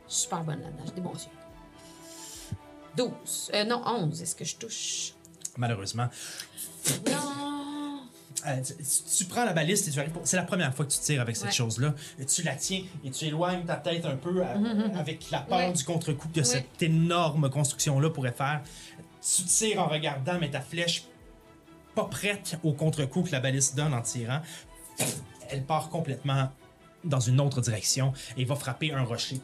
Super 0.06 0.44
bonne 0.44 0.60
là-dedans. 0.62 0.84
J'ai 0.86 0.92
des 0.92 1.00
bons 1.00 1.12
yeux. 1.12 2.56
12. 2.96 3.50
Euh, 3.52 3.64
non, 3.64 3.82
11. 3.84 4.22
Est-ce 4.22 4.36
que 4.36 4.44
je 4.44 4.54
touche? 4.54 5.12
Malheureusement. 5.56 6.06
Non! 7.10 8.02
Euh, 8.46 8.62
tu, 8.62 8.74
tu 9.18 9.24
prends 9.24 9.44
la 9.44 9.52
baliste 9.52 9.88
et 9.88 9.90
tu 9.90 9.98
arrives. 9.98 10.12
pour- 10.12 10.22
C'est 10.24 10.36
la 10.36 10.44
première 10.44 10.72
fois 10.72 10.84
que 10.84 10.92
tu 10.92 11.00
tires 11.00 11.20
avec 11.20 11.34
cette 11.34 11.46
Ouais. 11.46 11.52
chose-là. 11.52 11.94
Tu 12.28 12.42
la 12.44 12.54
tiens 12.54 12.84
et 13.04 13.10
tu 13.10 13.24
éloignes 13.24 13.64
ta 13.64 13.74
tête 13.74 14.04
un 14.06 14.14
peu 14.14 14.40
avec 14.96 15.28
la 15.32 15.40
peur 15.40 15.58
Ouais. 15.58 15.72
du 15.72 15.82
contre-coup 15.82 16.28
que 16.28 16.38
Ouais. 16.38 16.44
cette 16.44 16.80
énorme 16.80 17.50
construction-là 17.50 18.10
pourrait 18.10 18.30
faire. 18.30 18.62
Tu 19.20 19.42
tires 19.42 19.80
en 19.82 19.88
regardant, 19.88 20.38
mais 20.40 20.48
ta 20.48 20.60
flèche 20.60 21.06
pas 21.96 22.04
prête 22.04 22.56
au 22.62 22.72
contre-coup 22.72 23.24
que 23.24 23.32
la 23.32 23.40
baliste 23.40 23.74
donne 23.74 23.94
en 23.94 24.02
tirant. 24.02 24.42
Elle 25.50 25.64
part 25.64 25.88
complètement 25.88 26.52
dans 27.08 27.20
une 27.20 27.40
autre 27.40 27.60
direction 27.60 28.12
et 28.36 28.44
va 28.44 28.54
frapper 28.54 28.92
un 28.92 29.02
rocher 29.02 29.40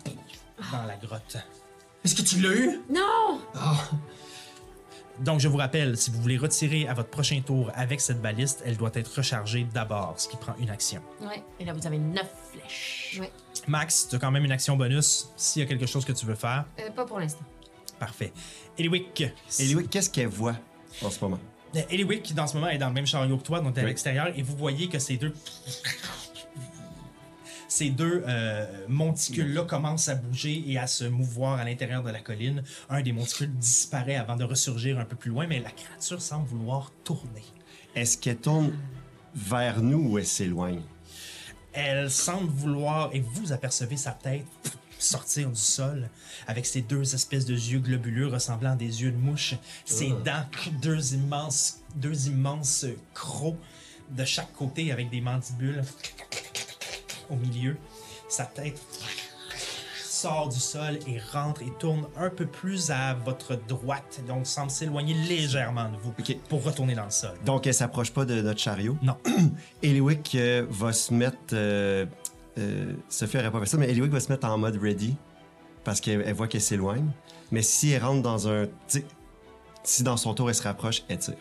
dans 0.71 0.85
la 0.85 0.97
grotte. 0.97 1.37
Est-ce 2.05 2.15
que 2.15 2.23
tu 2.23 2.41
l'as 2.41 2.55
eu? 2.55 2.81
Non! 2.91 3.41
Donc, 5.21 5.39
je 5.39 5.47
vous 5.47 5.57
rappelle, 5.59 5.97
si 5.97 6.11
vous 6.11 6.21
voulez 6.21 6.37
retirer 6.37 6.89
à 6.89 6.95
votre 6.95 7.09
prochain 7.09 7.41
tour 7.41 7.71
avec 7.75 8.01
cette 8.01 8.21
baliste, 8.21 8.62
elle 8.67 8.77
doit 8.77 8.91
être 8.95 9.17
rechargée 9.17 9.65
d'abord, 9.73 10.15
ce 10.17 10.29
qui 10.29 10.37
prend 10.37 10.55
une 10.59 10.71
action. 10.71 11.01
Ouais. 11.21 11.43
Et 11.61 11.65
là, 11.65 11.73
vous 11.73 11.87
avez 11.87 11.99
neuf 11.99 12.27
flèches. 12.53 13.19
Ouais. 13.21 13.31
Max, 13.69 14.09
tu 14.11 14.17
as 14.17 14.19
quand 14.19 14.33
même 14.33 14.45
une 14.45 14.51
action 14.53 14.77
bonus 14.77 15.29
s'il 15.37 15.62
y 15.62 15.65
a 15.65 15.69
quelque 15.69 15.87
chose 15.87 16.05
que 16.05 16.11
tu 16.12 16.27
veux 16.27 16.35
faire. 16.35 16.65
Euh, 16.81 16.91
pas 16.91 17.05
pour 17.05 17.21
l'instant. 17.21 17.45
Parfait. 18.01 18.33
Eliwick. 18.77 19.21
Et 19.61 19.67
Lewick, 19.69 19.89
qu'est-ce 19.89 20.11
qu'elle 20.11 20.27
voit 20.27 20.57
en 21.01 21.11
ce 21.11 21.21
moment? 21.21 21.39
Euh, 21.77 21.83
Eliwick, 21.91 22.35
dans 22.35 22.49
ce 22.49 22.55
moment, 22.55 22.69
est 22.69 22.79
dans 22.79 22.89
le 22.89 22.95
même 22.95 23.07
chariot 23.07 23.37
que 23.39 23.45
toi, 23.45 23.61
donc 23.61 23.75
t'es 23.75 23.81
à 23.81 23.85
Oui. 23.85 23.91
l'extérieur, 23.91 24.29
et 24.37 24.43
vous 24.43 24.57
voyez 24.57 24.89
que 24.89 24.99
ces 24.99 25.17
deux. 25.17 25.33
Ces 27.77 27.91
deux 27.91 28.22
euh, 28.29 28.66
monticules-là 28.87 29.64
commencent 29.64 30.09
à 30.09 30.14
bouger 30.14 30.62
et 30.64 30.79
à 30.79 30.87
se 30.87 31.03
mouvoir 31.03 31.59
à 31.59 31.64
l'intérieur 31.64 32.05
de 32.05 32.11
la 32.11 32.20
colline. 32.20 32.62
Un 32.89 33.03
des 33.03 33.11
monticules 33.11 33.53
disparaît 33.53 34.14
avant 34.14 34.37
de 34.37 34.45
ressurgir 34.45 35.01
un 35.01 35.05
peu 35.05 35.16
plus 35.16 35.33
loin, 35.33 35.49
mais 35.49 35.59
la 35.59 35.72
créature 35.72 36.22
semble 36.22 36.47
vouloir 36.47 36.93
tourner. 37.03 37.43
Est-ce 37.97 38.16
qu'elle 38.16 38.37
tourne 38.37 38.79
vers 39.35 39.83
nous 39.83 40.09
ou 40.09 40.18
elle 40.18 40.27
s'éloigne? 40.27 40.83
Elle 41.72 42.12
semble 42.12 42.49
vouloir, 42.49 43.11
et 43.12 43.18
vous 43.18 43.51
apercevez 43.51 43.97
sa 43.97 44.12
tête 44.12 44.47
sortir 45.01 45.51
du 45.51 45.61
sol 45.61 46.09
avec 46.47 46.66
ses 46.66 46.83
deux 46.83 47.12
espèces 47.16 47.45
de 47.45 47.55
yeux 47.55 47.81
globuleux 47.81 48.29
ressemblant 48.29 48.75
à 48.75 48.77
des 48.77 49.03
yeux 49.03 49.11
de 49.11 49.16
mouche, 49.16 49.57
ses 49.85 50.11
dents, 50.25 50.47
deux 50.81 51.14
immenses, 51.14 51.81
deux 51.97 52.29
immenses 52.29 52.87
crocs 53.14 53.59
de 54.11 54.25
chaque 54.25 54.53
côté 54.53 54.93
avec 54.93 55.11
des 55.11 55.20
mandibules 55.20 55.83
au 57.31 57.37
milieu. 57.37 57.77
Sa 58.29 58.45
tête 58.45 58.81
sort 60.03 60.49
du 60.49 60.59
sol 60.59 60.99
et 61.07 61.18
rentre 61.33 61.62
et 61.62 61.70
tourne 61.79 62.07
un 62.16 62.31
peu 62.31 62.47
plus 62.47 62.91
à 62.91 63.14
votre 63.14 63.57
droite, 63.68 64.22
donc 64.27 64.47
semble 64.47 64.70
s'éloigner 64.70 65.12
légèrement 65.12 65.91
de 65.91 65.97
vous 65.99 66.14
pour 66.49 66.64
retourner 66.64 66.95
dans 66.95 67.05
le 67.05 67.11
sol. 67.11 67.35
Donc, 67.45 67.66
elle 67.66 67.75
s'approche 67.75 68.11
pas 68.11 68.25
de 68.25 68.41
notre 68.41 68.59
chariot. 68.61 68.97
Non. 69.03 69.16
Eliwick 69.83 70.35
euh, 70.37 70.66
va 70.70 70.93
se 70.95 71.12
mettre. 71.12 71.37
euh, 71.53 72.07
euh, 72.57 72.95
Sophie 73.09 73.37
aurait 73.39 73.51
pas 73.51 73.61
fait 73.61 73.66
ça, 73.66 73.77
mais 73.77 73.91
Eliwick 73.91 74.12
va 74.12 74.20
se 74.20 74.31
mettre 74.33 74.47
en 74.47 74.57
mode 74.57 74.81
ready 74.81 75.14
parce 75.83 76.01
qu'elle 76.01 76.22
elle 76.25 76.35
voit 76.35 76.49
qu'elle 76.49 76.62
s'éloigne. 76.62 77.11
Mais 77.51 77.62
si 77.62 77.91
elle 77.91 78.03
rentre 78.05 78.22
dans 78.22 78.49
un. 78.49 78.66
Si 79.83 80.03
dans 80.03 80.16
son 80.16 80.33
tour 80.33 80.49
elle 80.49 80.55
se 80.55 80.62
rapproche, 80.62 81.03
elle 81.09 81.18
tire. 81.18 81.35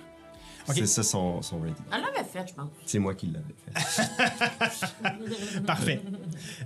Ok. 0.67 0.75
C'est 0.75 0.85
ça 0.87 1.03
son, 1.03 1.41
son 1.41 1.59
ready. 1.59 1.75
Elle 1.93 2.01
l'avait 2.01 2.23
fait, 2.27 2.47
je 2.47 2.53
pense. 2.53 2.69
C'est 2.85 2.99
moi 2.99 3.13
qui 3.15 3.27
l'avais 3.27 3.55
fait. 3.65 5.61
Parfait. 5.65 6.01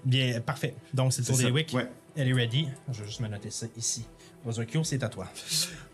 Bien, 0.05 0.39
parfait. 0.41 0.75
Donc, 0.93 1.13
c'est 1.13 1.21
le 1.21 1.27
tour 1.27 1.37
d'Eliwick. 1.37 1.73
Ouais. 1.73 1.87
Elle 2.15 2.29
est 2.29 2.33
ready. 2.33 2.67
Je 2.91 3.01
vais 3.01 3.07
juste 3.07 3.19
me 3.21 3.27
noter 3.27 3.49
ça 3.49 3.65
ici. 3.75 4.05
Ozokyo, 4.45 4.83
c'est 4.83 5.03
à 5.03 5.09
toi. 5.09 5.27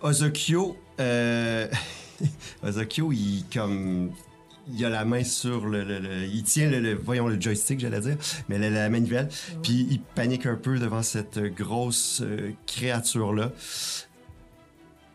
Ozokyo, 0.02 0.78
euh... 1.00 1.68
Ozokyo, 2.64 3.12
il 3.12 3.46
comme 3.54 4.12
il 4.70 4.86
a 4.86 4.90
la 4.90 5.04
main 5.06 5.24
sur 5.26 5.66
le, 5.66 5.84
le- 5.84 6.00
le- 6.00 6.24
il 6.26 6.44
tient 6.44 6.70
le, 6.70 6.80
le- 6.80 6.94
voyons 6.96 7.28
le 7.28 7.40
joystick 7.42 7.82
j'allais 7.82 8.00
dire, 8.00 8.16
mais 8.48 8.58
la, 8.58 8.70
la 8.70 8.90
manivelle, 8.90 9.28
puis 9.62 9.88
il 9.90 10.00
panique 10.00 10.46
un 10.46 10.56
peu 10.56 10.80
devant 10.80 11.04
cette 11.04 11.38
grosse 11.40 12.24
créature 12.66 13.34
là. 13.34 13.52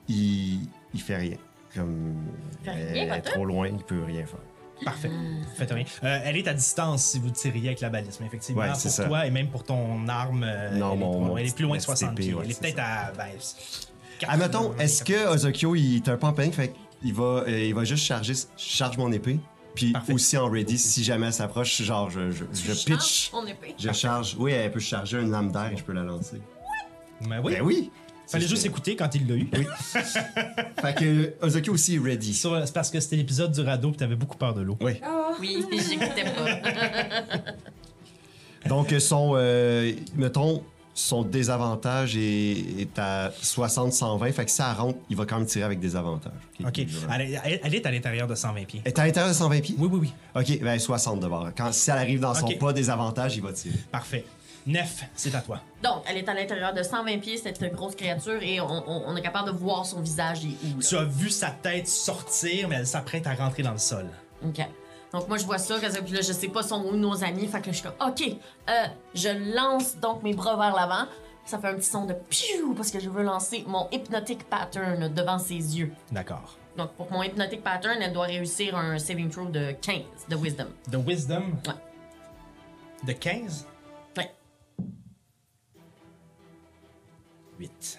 Il 0.08 0.60
il 0.94 1.00
fait 1.00 1.16
rien, 1.16 1.36
comme 1.74 2.16
rien, 2.64 2.74
elle 2.76 3.12
est 3.12 3.20
trop 3.22 3.44
loin, 3.44 3.68
il 3.68 3.82
peut 3.84 4.02
rien 4.04 4.24
faire. 4.26 4.40
Parfait. 4.84 5.10
Faites 5.56 5.72
rien. 5.72 5.84
Euh, 6.04 6.20
elle 6.24 6.36
est 6.36 6.46
à 6.46 6.54
distance 6.54 7.02
si 7.02 7.18
vous 7.18 7.30
tiriez 7.30 7.68
avec 7.68 7.80
la 7.80 7.88
balise, 7.90 8.18
mais 8.20 8.26
effectivement, 8.26 8.62
Ouais, 8.62 8.68
pour 8.70 8.76
ça. 8.80 9.04
toi 9.06 9.26
et 9.26 9.30
même 9.30 9.48
pour 9.48 9.64
ton 9.64 10.06
arme, 10.06 10.44
euh, 10.46 10.70
Non, 10.76 10.92
elle, 10.92 10.98
est, 10.98 11.04
mon- 11.04 11.36
elle 11.36 11.46
est 11.46 11.54
plus 11.54 11.64
loin 11.64 11.76
de 11.76 11.80
mon 11.82 11.84
60 11.84 12.14
petit 12.14 12.26
pieds. 12.28 12.34
ouais, 12.34 12.42
elle 12.44 12.50
est 12.52 12.60
peut-être 12.60 12.78
à. 12.78 13.10
Ben, 13.16 13.26
Admettons, 14.28 14.74
est-ce 14.78 15.04
que 15.04 15.28
Ozokyo 15.32 15.74
il 15.76 15.96
est 15.96 16.08
un 16.08 16.16
peu 16.16 16.26
en 16.26 16.32
panique, 16.32 16.54
fait 16.54 16.74
qu'il 17.00 17.14
va 17.14 17.44
euh, 17.46 17.64
il 17.66 17.74
va 17.74 17.84
juste 17.84 18.04
charger 18.04 18.34
charge 18.56 18.96
mon 18.98 19.12
épée, 19.12 19.38
puis 19.74 19.92
Parfait. 19.92 20.12
aussi 20.12 20.36
en 20.36 20.48
ready 20.50 20.76
si 20.78 21.04
jamais 21.04 21.26
elle 21.26 21.32
s'approche, 21.32 21.80
genre 21.82 22.10
je, 22.10 22.30
je, 22.32 22.44
je 22.52 22.84
pitch 22.84 23.30
On 23.32 23.46
épée. 23.46 23.74
Je 23.78 23.92
charge. 23.92 24.36
Oui, 24.38 24.52
elle 24.52 24.70
peut 24.72 24.80
charger 24.80 25.20
une 25.20 25.30
lame 25.30 25.52
d'air 25.52 25.70
et 25.72 25.76
je 25.76 25.84
peux 25.84 25.92
la 25.92 26.02
lancer. 26.02 26.40
Ben 27.28 27.40
oui. 27.44 27.54
Ben 27.54 27.62
oui! 27.62 27.90
Fallait 28.28 28.46
juste 28.46 28.66
écouter 28.66 28.94
quand 28.94 29.14
il 29.14 29.26
l'a 29.26 29.34
eu. 29.36 29.48
Oui. 29.56 29.66
Fait 30.80 30.94
que 30.94 31.32
Ozokyo 31.42 31.72
aussi 31.72 31.96
est 31.96 31.98
ready. 31.98 32.34
Sur- 32.34 32.60
C'est 32.66 32.74
parce 32.74 32.90
que 32.90 33.00
c'était 33.00 33.16
l'épisode 33.16 33.52
du 33.52 33.60
radeau 33.62 33.90
et 33.90 33.96
t'avais 33.96 34.16
beaucoup 34.16 34.36
peur 34.36 34.52
de 34.54 34.60
l'eau. 34.60 34.76
Oui. 34.80 35.00
Oui, 35.40 35.64
j'écoutais 35.72 36.24
pas. 36.24 37.48
Donc, 38.68 38.94
son. 38.98 39.32
euh, 39.36 39.92
mettons, 40.16 40.62
son 40.94 41.22
désavantage 41.22 42.16
est, 42.16 42.80
est 42.80 42.98
à 42.98 43.30
60-120. 43.40 44.32
Fait 44.32 44.44
que 44.44 44.50
si 44.50 44.56
ça 44.56 44.72
rentre, 44.74 44.98
il 45.08 45.16
va 45.16 45.24
quand 45.26 45.38
même 45.38 45.46
tirer 45.46 45.64
avec 45.64 45.78
des 45.78 45.94
avantages. 45.94 46.32
OK. 46.64 46.78
Elle, 46.78 47.20
est- 47.22 47.60
elle 47.62 47.74
est 47.76 47.86
à 47.86 47.90
l'intérieur 47.92 48.26
de 48.26 48.34
120 48.34 48.64
pieds. 48.66 48.82
Elle 48.84 48.90
est 48.92 48.98
à 48.98 49.04
l'intérieur 49.06 49.30
de 49.32 49.36
120 49.36 49.60
pieds? 49.60 49.76
Oui, 49.78 49.88
oui, 49.92 49.98
oui. 50.02 50.12
OK, 50.42 50.60
ben 50.60 50.78
60 50.78 51.20
de 51.20 51.28
bord. 51.28 51.48
Quand, 51.56 51.72
si 51.72 51.90
elle 51.90 51.98
arrive 51.98 52.20
dans 52.20 52.34
son 52.34 52.46
Ok. 52.46 52.58
pas 52.58 52.72
désavantage, 52.72 53.36
il 53.36 53.42
va 53.42 53.52
tirer. 53.52 53.76
Parfait. 53.92 54.24
Nef, 54.68 55.04
c'est 55.14 55.34
à 55.34 55.40
toi. 55.40 55.60
Donc, 55.82 56.02
elle 56.06 56.18
est 56.18 56.28
à 56.28 56.34
l'intérieur 56.34 56.74
de 56.74 56.82
120 56.82 57.18
pieds, 57.20 57.38
cette 57.38 57.62
grosse 57.74 57.94
créature, 57.96 58.40
et 58.42 58.60
on, 58.60 58.66
on- 58.66 59.02
on 59.06 59.16
est 59.16 59.22
capable 59.22 59.50
de 59.50 59.56
voir 59.56 59.86
son 59.86 60.00
visage 60.02 60.44
et 60.44 60.48
où. 60.66 60.78
là. 60.80 60.86
Tu 60.86 60.96
as 60.96 61.04
vu 61.04 61.30
sa 61.30 61.50
tête 61.50 61.88
sortir, 61.88 62.68
mais 62.68 62.76
elle 62.76 62.86
s'apprête 62.86 63.26
à 63.26 63.34
rentrer 63.34 63.62
dans 63.62 63.72
le 63.72 63.78
sol. 63.78 64.06
OK. 64.44 64.60
Donc, 65.12 65.26
moi, 65.26 65.38
je 65.38 65.46
vois 65.46 65.56
ça, 65.56 65.78
que- 65.80 66.00
puis 66.02 66.12
là, 66.12 66.20
je 66.20 66.32
sais 66.34 66.48
pas 66.48 66.62
sont 66.62 66.84
où 66.84 66.94
nos 66.96 67.24
amis, 67.24 67.46
fait 67.48 67.60
que 67.62 67.66
là, 67.68 67.72
je 67.72 67.78
suis 67.78 67.82
comme, 67.88 68.08
OK, 68.08 68.22
euh, 68.68 68.86
je 69.14 69.54
lance 69.56 69.96
donc 69.96 70.22
mes 70.22 70.34
bras 70.34 70.56
vers 70.56 70.74
l'avant. 70.76 71.08
Ça 71.46 71.58
fait 71.58 71.68
un 71.68 71.74
petit 71.76 71.88
son 71.88 72.04
de 72.04 72.12
piou 72.12 72.74
parce 72.74 72.90
que 72.90 73.00
je 73.00 73.08
veux 73.08 73.22
lancer 73.22 73.64
mon 73.66 73.88
hypnotic 73.90 74.44
pattern 74.50 75.08
devant 75.14 75.38
ses 75.38 75.54
yeux. 75.78 75.90
D'accord. 76.12 76.58
Donc, 76.76 76.90
pour 76.92 77.10
mon 77.10 77.22
hypnotic 77.22 77.64
pattern, 77.64 78.02
elle 78.02 78.12
doit 78.12 78.26
réussir 78.26 78.76
un 78.76 78.98
saving 78.98 79.30
throw 79.30 79.46
de 79.46 79.72
15 79.80 80.02
de 80.28 80.36
wisdom. 80.36 80.66
De 80.88 80.98
Wisdom? 80.98 81.54
Ouais. 81.66 81.72
De 83.06 83.12
15. 83.12 83.64
8. 87.58 87.98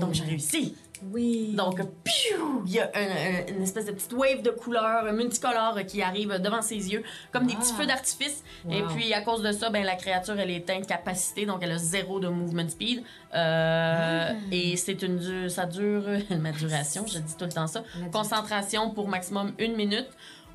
Donc, 0.00 0.12
j'ai 0.14 0.24
réussi. 0.24 0.76
Oui. 1.12 1.54
Donc, 1.56 1.80
piou, 2.02 2.62
il 2.66 2.72
y 2.72 2.80
a 2.80 2.90
un- 2.92 3.00
un- 3.00 3.54
une 3.56 3.62
espèce 3.62 3.84
de 3.86 3.92
petite 3.92 4.12
wave 4.14 4.42
de 4.42 4.50
couleurs 4.50 5.12
multicolores 5.12 5.78
qui 5.86 6.02
arrive 6.02 6.40
devant 6.40 6.60
ses 6.60 6.74
yeux, 6.90 7.04
comme 7.30 7.46
des 7.46 7.54
petits 7.54 7.70
Ah. 7.74 7.78
feux 7.80 7.86
d'artifice. 7.86 8.42
Et 8.68 8.82
puis, 8.82 9.14
à 9.14 9.20
cause 9.20 9.42
de 9.42 9.52
ça, 9.52 9.70
ben, 9.70 9.84
la 9.84 9.94
créature, 9.94 10.36
elle 10.40 10.50
est 10.50 10.68
incapacitée, 10.70 11.46
donc 11.46 11.58
elle 11.62 11.70
a 11.70 11.78
zéro 11.78 12.18
de 12.18 12.26
movement 12.26 12.68
speed. 12.68 13.04
Euh, 13.32 14.32
Ah. 14.32 14.32
Et 14.50 14.76
c'est 14.76 15.00
une 15.02 15.48
ça 15.48 15.66
dure 15.66 16.02
ma 16.30 16.50
duration, 16.50 17.06
je 17.06 17.18
dis 17.20 17.36
tout 17.36 17.44
le 17.44 17.52
temps 17.52 17.68
ça. 17.68 17.84
Concentration 18.12 18.90
pour 18.90 19.06
maximum 19.06 19.52
une 19.60 19.76
minute, 19.76 20.08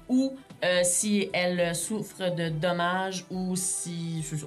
ou 0.09 0.35
euh, 0.65 0.81
si 0.83 1.29
elle 1.31 1.73
souffre 1.73 2.35
de 2.35 2.49
dommages, 2.49 3.25
ou 3.31 3.55
si. 3.55 4.21
c'est. 4.29 4.45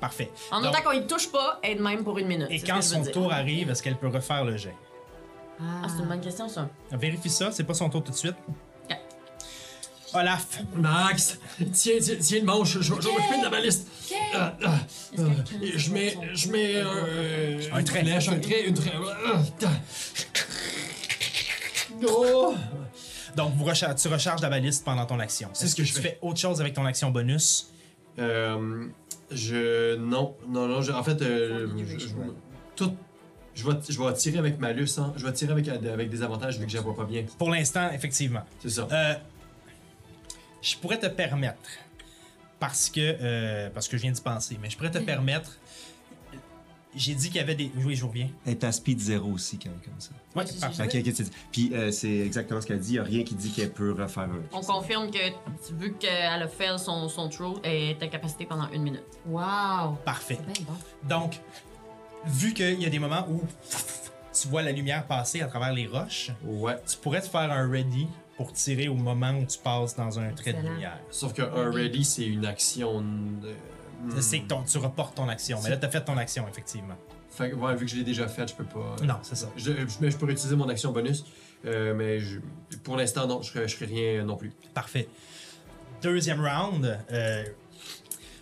Parfait. 0.00 0.30
En 0.50 0.60
Donc, 0.60 0.72
autant 0.72 0.82
qu'on 0.82 0.92
y 0.92 1.06
touche 1.06 1.30
pas, 1.30 1.58
elle 1.62 1.78
de 1.78 1.82
même 1.82 2.02
pour 2.04 2.18
une 2.18 2.26
minute. 2.26 2.48
et 2.50 2.60
quand 2.60 2.76
je 2.76 2.80
son 2.82 3.00
dire. 3.02 3.12
tour 3.12 3.32
arrive, 3.32 3.70
est-ce 3.70 3.82
qu'elle 3.82 3.96
peut 3.96 4.08
refaire 4.08 4.44
le 4.44 4.56
jet? 4.56 4.74
Ah, 5.60 5.86
c'est 5.88 6.02
une 6.02 6.08
bonne 6.08 6.20
question, 6.20 6.48
ça. 6.48 6.68
Vérifie 6.90 7.30
ça, 7.30 7.52
c'est 7.52 7.64
pas 7.64 7.74
son 7.74 7.88
tour 7.88 8.02
tout 8.02 8.12
de 8.12 8.16
suite. 8.16 8.34
Olaf, 10.14 10.60
Max, 10.74 11.38
tiens, 11.72 11.94
tiens, 11.98 12.16
tiens 12.20 12.40
le 12.40 12.44
manche, 12.44 12.72
je, 12.74 12.82
je 12.82 12.92
vais 12.92 12.96
m'occuper 13.12 13.38
de 13.38 13.44
la 13.44 13.48
baliste. 13.48 13.88
Je 15.74 15.90
mets, 15.90 16.18
je 16.34 16.48
mets 16.50 16.80
un, 16.82 17.74
Un 17.74 17.78
une 17.78 17.84
trait. 17.86 18.00
flèche, 18.04 18.28
un 18.28 18.38
trait, 18.38 18.64
une 18.66 18.74
trait. 18.74 18.92
Oh! 22.06 22.54
donc 23.36 23.54
vous 23.54 23.64
tu 23.64 24.08
recharges 24.08 24.40
la 24.42 24.50
baliste 24.50 24.84
pendant 24.84 25.06
ton 25.06 25.18
action. 25.18 25.48
C'est 25.54 25.64
Est-ce 25.64 25.72
ce 25.72 25.76
que 25.76 25.82
que 25.82 25.88
je 25.88 25.94
tu 25.94 26.00
fais. 26.02 26.08
fais 26.10 26.18
autre 26.20 26.38
chose 26.40 26.60
avec 26.60 26.74
ton 26.74 26.84
action 26.84 27.10
bonus? 27.10 27.70
Euh, 28.18 28.86
je. 29.34 29.96
Non, 29.96 30.36
non, 30.48 30.66
non. 30.68 30.82
je- 30.82 30.92
en 30.92 31.02
fait, 31.02 31.20
euh, 31.22 31.66
je, 31.68 31.74
du 31.74 31.86
je- 31.88 31.94
rage. 31.94 32.14
tout. 32.76 32.94
Je 33.54 33.68
vais, 33.68 33.76
je 33.88 34.02
vais 34.02 34.12
tirer 34.14 34.38
avec 34.38 34.58
malus, 34.58 34.88
hein. 34.98 35.12
Je 35.16 35.26
vais 35.26 35.32
tirer 35.32 35.52
avec, 35.52 35.68
avec 35.68 36.08
des 36.08 36.22
avantages 36.22 36.58
vu 36.58 36.64
que 36.64 36.72
je 36.72 36.78
vois 36.78 36.96
pas 36.96 37.04
bien. 37.04 37.24
Pour 37.38 37.50
l'instant, 37.50 37.90
effectivement. 37.92 38.40
C'est 38.60 38.70
ça. 38.70 38.88
Euh, 38.90 39.14
je 40.62 40.76
pourrais 40.76 40.98
te 40.98 41.06
permettre, 41.06 41.58
parce 42.58 42.88
que, 42.88 43.00
euh, 43.00 43.68
parce 43.70 43.88
que 43.88 43.96
je 43.98 44.02
viens 44.02 44.12
d'y 44.12 44.20
penser, 44.22 44.56
mais 44.62 44.70
je 44.70 44.76
pourrais 44.76 44.90
te 44.90 44.98
permettre. 44.98 45.58
J'ai 46.94 47.14
dit 47.14 47.28
qu'il 47.28 47.36
y 47.36 47.40
avait 47.40 47.54
des. 47.54 47.70
Oui, 47.84 47.94
je 47.96 48.04
reviens. 48.04 48.28
Elle 48.44 48.52
est 48.52 48.64
à 48.64 48.72
speed 48.72 49.00
0 49.00 49.30
aussi, 49.30 49.58
quand 49.58 49.70
même, 49.70 49.80
comme 49.80 49.94
ça. 49.98 50.10
Ouais, 50.36 50.46
c'est- 50.46 50.60
parfait. 50.60 50.82
Ok, 51.00 51.06
ok, 51.08 51.14
c'est- 51.14 51.32
Puis 51.50 51.70
euh, 51.72 51.90
c'est 51.90 52.18
exactement 52.18 52.60
ce 52.60 52.66
qu'elle 52.66 52.80
dit. 52.80 52.90
Il 52.90 52.92
n'y 52.94 52.98
a 52.98 53.02
rien 53.04 53.24
qui 53.24 53.34
dit 53.34 53.50
qu'elle 53.50 53.72
peut 53.72 53.92
refaire 53.92 54.24
un. 54.24 54.42
On 54.52 54.60
confirme 54.60 55.10
que, 55.10 55.18
vu 55.74 55.94
qu'elle 55.94 56.42
a 56.42 56.48
fait 56.48 56.76
son, 56.78 57.08
son 57.08 57.28
throw, 57.30 57.58
elle 57.62 57.72
est 57.90 58.02
incapacitée 58.02 58.44
pendant 58.44 58.68
une 58.70 58.82
minute. 58.82 59.02
Wow. 59.26 59.96
Parfait. 60.04 60.38
C'est 60.46 60.52
bien 60.64 60.66
bon. 60.68 61.08
Donc, 61.08 61.40
vu 62.26 62.52
qu'il 62.52 62.80
y 62.82 62.86
a 62.86 62.90
des 62.90 62.98
moments 62.98 63.26
où 63.30 63.40
tu 64.38 64.48
vois 64.48 64.62
la 64.62 64.72
lumière 64.72 65.06
passer 65.06 65.40
à 65.40 65.46
travers 65.46 65.72
les 65.72 65.86
roches, 65.86 66.30
Ouais. 66.44 66.76
tu 66.86 66.96
pourrais 66.98 67.20
te 67.22 67.28
faire 67.28 67.50
un 67.50 67.68
ready 67.70 68.06
pour 68.36 68.52
tirer 68.52 68.88
au 68.88 68.94
moment 68.94 69.32
où 69.32 69.44
tu 69.46 69.58
passes 69.58 69.94
dans 69.96 70.18
un 70.18 70.30
trait 70.32 70.52
de 70.54 70.60
lumière. 70.66 70.98
Sauf 71.10 71.32
que 71.32 71.42
un 71.42 71.70
ready, 71.70 72.04
c'est 72.04 72.26
une 72.26 72.44
action. 72.46 73.00
de- 73.00 73.54
C'est 74.20 74.40
que 74.40 74.48
ton- 74.48 74.62
tu 74.64 74.78
reportes 74.78 75.14
ton 75.16 75.28
action. 75.28 75.58
Mais 75.62 75.70
là, 75.70 75.76
tu 75.76 75.86
as 75.86 75.90
fait 75.90 76.04
ton 76.04 76.16
action, 76.16 76.46
effectivement. 76.48 76.96
Fait 77.30 77.50
que, 77.50 77.54
ouais, 77.56 77.74
vu 77.76 77.86
que 77.86 77.90
je 77.90 77.96
l'ai 77.96 78.04
déjà 78.04 78.28
fait, 78.28 78.46
je 78.48 78.54
peux 78.54 78.64
pas. 78.64 78.96
Non, 79.02 79.16
c'est 79.22 79.36
ça. 79.36 79.48
Je, 79.56 79.72
je, 79.72 79.96
mais 80.00 80.10
je 80.10 80.16
pourrais 80.16 80.32
utiliser 80.32 80.56
mon 80.56 80.68
action 80.68 80.92
bonus, 80.92 81.24
euh, 81.64 81.94
mais 81.94 82.18
je- 82.20 82.40
pour 82.82 82.96
l'instant, 82.96 83.26
non, 83.26 83.40
je 83.42 83.50
ferai, 83.50 83.68
je 83.68 83.76
ferai 83.76 83.86
rien 83.94 84.24
non 84.24 84.36
plus. 84.36 84.52
Parfait. 84.74 85.08
Deuxième 86.02 86.40
round, 86.44 86.98
euh, 87.12 87.44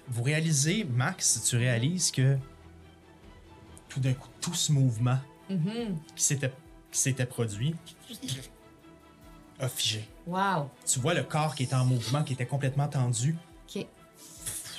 vous 0.08 0.22
réalisez, 0.22 0.84
Max, 0.84 1.42
tu 1.48 1.56
réalises 1.56 2.10
que 2.10 2.36
tout 3.88 4.00
d'un 4.00 4.14
coup, 4.14 4.28
tout 4.40 4.54
ce 4.54 4.72
mouvement 4.72 5.18
Mhm. 5.48 5.96
qui 6.16 6.24
s'était 6.24 6.52
qui 6.90 6.98
s'était 6.98 7.26
produit 7.26 7.76
a 9.60 9.68
figé. 9.68 10.08
Wow. 10.26 10.70
Tu 10.86 10.98
vois 10.98 11.14
le 11.14 11.22
corps 11.22 11.54
qui 11.54 11.64
était 11.64 11.74
en 11.74 11.84
mouvement, 11.84 12.24
qui 12.24 12.32
était 12.32 12.46
complètement 12.46 12.88
tendu. 12.88 13.36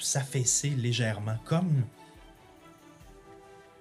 S'affaisser 0.03 0.69
légèrement, 0.71 1.37
comme 1.45 1.83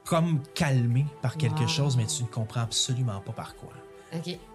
comme 0.06 0.42
calmé 0.54 1.06
par 1.22 1.36
quelque 1.36 1.60
Wow. 1.62 1.68
chose, 1.68 1.96
mais 1.96 2.06
tu 2.06 2.22
ne 2.24 2.28
comprends 2.28 2.62
absolument 2.62 3.20
pas 3.20 3.32
par 3.32 3.54
quoi. 3.54 3.70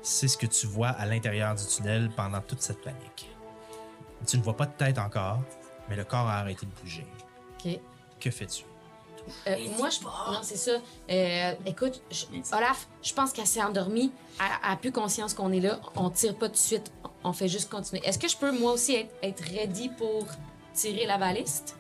C'est 0.01 0.27
ce 0.27 0.37
que 0.37 0.47
tu 0.47 0.67
vois 0.67 0.89
à 0.89 1.05
l'intérieur 1.05 1.55
du 1.55 1.65
tunnel 1.65 2.09
pendant 2.13 2.41
toute 2.41 2.61
cette 2.61 2.81
panique. 2.81 3.29
Tu 4.27 4.37
ne 4.37 4.43
vois 4.43 4.57
pas 4.57 4.65
de 4.65 4.73
tête 4.73 4.97
encore, 4.97 5.39
mais 5.87 5.95
le 5.95 6.03
corps 6.03 6.27
a 6.27 6.39
arrêté 6.39 6.65
de 6.65 6.71
bouger. 6.81 7.05
Que 8.19 8.31
fais-tu? 8.31 8.63
Euh, 9.47 9.55
moi, 9.77 9.89
je. 9.89 10.01
Non, 10.03 10.39
c'est 10.43 10.57
ça. 10.57 10.71
Euh, 11.09 11.53
écoute, 11.65 12.01
je- 12.11 12.25
Olaf, 12.55 12.87
je 13.01 13.13
pense 13.13 13.31
qu'elle 13.31 13.47
s'est 13.47 13.63
endormie. 13.63 14.11
Elle 14.39 14.45
elle 14.63 14.71
a 14.73 14.75
plus 14.75 14.91
conscience 14.91 15.33
qu'on 15.33 15.51
est 15.53 15.59
là. 15.61 15.79
On 15.95 16.09
tire 16.09 16.35
pas 16.37 16.47
tout 16.47 16.53
de 16.53 16.57
suite. 16.57 16.91
On 17.23 17.31
fait 17.33 17.47
juste 17.47 17.69
continuer. 17.71 18.05
Est-ce 18.05 18.19
que 18.19 18.27
je 18.27 18.35
peux, 18.37 18.51
moi 18.51 18.73
aussi, 18.73 18.93
être, 18.95 19.15
être 19.23 19.41
ready 19.41 19.89
pour 19.89 20.25
tirer 20.75 21.05
la 21.05 21.17
baliste? 21.17 21.75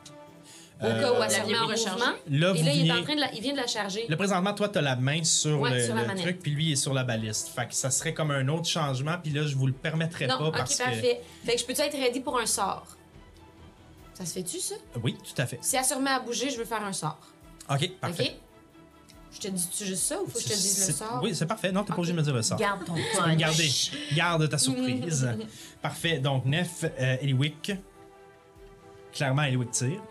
Au 0.81 0.85
Euh, 0.87 1.01
cas 1.01 1.11
où 1.11 1.23
elle 1.23 1.29
Vous 1.29 1.35
se 1.35 1.41
remet 1.41 1.57
en 1.57 1.67
mouvement. 1.69 2.05
Là, 2.27 2.53
Et 2.53 2.63
là, 2.63 2.73
il 2.73 2.87
est 2.87 2.91
en 2.91 2.95
venez- 2.95 3.03
train 3.05 3.15
de 3.15 3.19
la, 3.21 3.33
il 3.33 3.41
vient 3.41 3.53
de 3.53 3.57
la 3.57 3.67
charger. 3.67 4.05
Là, 4.09 4.17
présentement, 4.17 4.53
toi, 4.53 4.67
tu 4.67 4.77
as 4.77 4.81
la 4.81 4.97
main 4.97 5.23
sur 5.23 5.61
Ouais, 5.61 5.73
le, 5.73 5.85
sur 5.85 5.95
la 5.95 6.01
le 6.01 6.07
manette. 6.07 6.23
truc, 6.23 6.39
puis 6.41 6.51
lui 6.51 6.73
est 6.73 6.75
sur 6.75 6.93
la 6.93 7.05
baliste. 7.05 7.47
Fait 7.55 7.65
que 7.67 7.73
ça 7.73 7.89
serait 7.89 8.13
comme 8.13 8.31
un 8.31 8.45
autre 8.49 8.67
changement, 8.67 9.15
puis 9.23 9.31
là, 9.31 9.43
je 9.47 9.55
vous 9.55 9.67
le 9.67 9.73
permettrais 9.73 10.27
Non, 10.27 10.37
pas 10.37 10.47
ok, 10.47 10.57
parce 10.57 10.75
parfait. 10.77 11.21
Fait 11.45 11.53
que 11.55 11.61
je 11.61 11.65
peux-tu 11.65 11.79
être 11.81 11.97
ready 11.97 12.19
pour 12.19 12.37
un 12.39 12.45
sort? 12.45 12.87
Ça 14.15 14.25
se 14.25 14.33
fait-tu, 14.33 14.59
ça? 14.59 14.75
que. 14.93 14.99
Oui, 15.01 15.15
tout 15.17 15.41
à 15.41 15.45
fait. 15.45 15.59
Si 15.61 15.75
elle 15.77 15.83
se 15.85 15.93
remet 15.93 16.09
à 16.09 16.19
bouger, 16.19 16.49
je 16.49 16.57
veux 16.57 16.65
faire 16.65 16.83
un 16.83 16.93
sort. 16.93 17.19
OK, 17.69 17.91
parfait. 18.01 18.23
OK? 18.23 18.41
Je 19.33 19.39
te 19.39 19.47
dis-tu 19.49 19.85
juste 19.85 20.03
ça 20.03 20.21
ou 20.21 20.25
faut 20.27 20.37
que 20.37 20.39
je 20.39 20.49
te 20.49 20.53
dise 20.53 20.79
le 20.79 20.85
C'est- 20.85 20.91
sort? 20.93 21.19
Oui, 21.23 21.33
c'est 21.35 21.45
parfait. 21.45 21.71
Non, 21.71 21.83
t'es 21.83 21.91
pas 21.91 21.97
obligé 21.99 22.13
de 22.13 22.17
me 22.17 22.23
dire 22.23 22.33
le 22.33 22.41
sort. 22.41 22.57
Garde 22.57 22.85
ton 22.85 22.95
Tu 22.95 23.01
peux 23.01 23.21
me 23.23 23.27
punch. 23.27 23.37
garder. 23.37 23.69
Garde 24.13 24.49
ta 24.49 24.57
surprise. 24.57 25.27
Parfait. 25.81 26.19
Donc, 26.19 26.45
Nef, 26.45 26.83
euh, 26.83 27.17
Eliwick. 27.21 27.71
Clairement, 29.15 29.43
Eliwick 29.43 29.71
tire. 29.71 30.01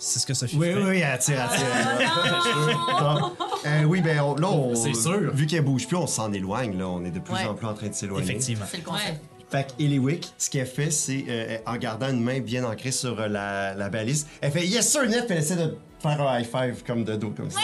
C'est 0.00 0.20
ce 0.20 0.26
que 0.26 0.34
Sophie 0.34 0.56
Oui, 0.56 0.66
fait. 0.68 0.74
oui, 0.76 0.82
oui, 0.90 0.98
elle 1.00 1.18
tire, 1.18 1.40
elle 1.52 1.58
tire. 1.58 2.78
Non. 3.00 3.32
Euh, 3.66 3.82
oui, 3.84 4.00
ben 4.00 4.20
on- 4.20 4.36
là, 4.36 4.48
on- 4.48 4.74
C'est 4.76 4.94
sûr. 4.94 5.32
Vu 5.34 5.46
qu'elle 5.46 5.62
bouge 5.64 5.86
plus, 5.88 5.96
on 5.96 6.06
s'en 6.06 6.32
éloigne. 6.32 6.78
Là, 6.78 6.88
on 6.88 7.04
est 7.04 7.10
de 7.10 7.18
plus 7.18 7.34
Ouais. 7.34 7.44
en 7.46 7.54
plus 7.54 7.66
en 7.66 7.74
train 7.74 7.88
de 7.88 7.94
s'éloigner. 7.94 8.24
Effectivement. 8.24 8.64
C'est 8.70 8.76
le 8.78 8.82
concept. 8.84 9.20
Fait 9.50 9.66
que 9.66 9.82
Eliwick, 9.82 10.28
ce 10.36 10.50
qu'elle 10.50 10.66
fait, 10.66 10.90
c'est 10.90 11.24
euh, 11.28 11.56
en 11.66 11.76
gardant 11.78 12.10
une 12.10 12.22
main 12.22 12.38
bien 12.40 12.64
ancrée 12.64 12.92
sur 12.92 13.18
euh, 13.18 13.28
la, 13.28 13.74
la 13.74 13.88
balise, 13.88 14.26
elle 14.42 14.52
fait 14.52 14.66
Yes 14.66 14.88
sir, 14.92 15.08
Nef, 15.08 15.24
elle 15.30 15.38
essaie 15.38 15.56
de 15.56 15.74
faire 16.00 16.20
un 16.20 16.38
high 16.38 16.46
five 16.46 16.84
comme 16.86 17.02
de 17.02 17.16
dos, 17.16 17.30
comme 17.30 17.50
ça. 17.50 17.58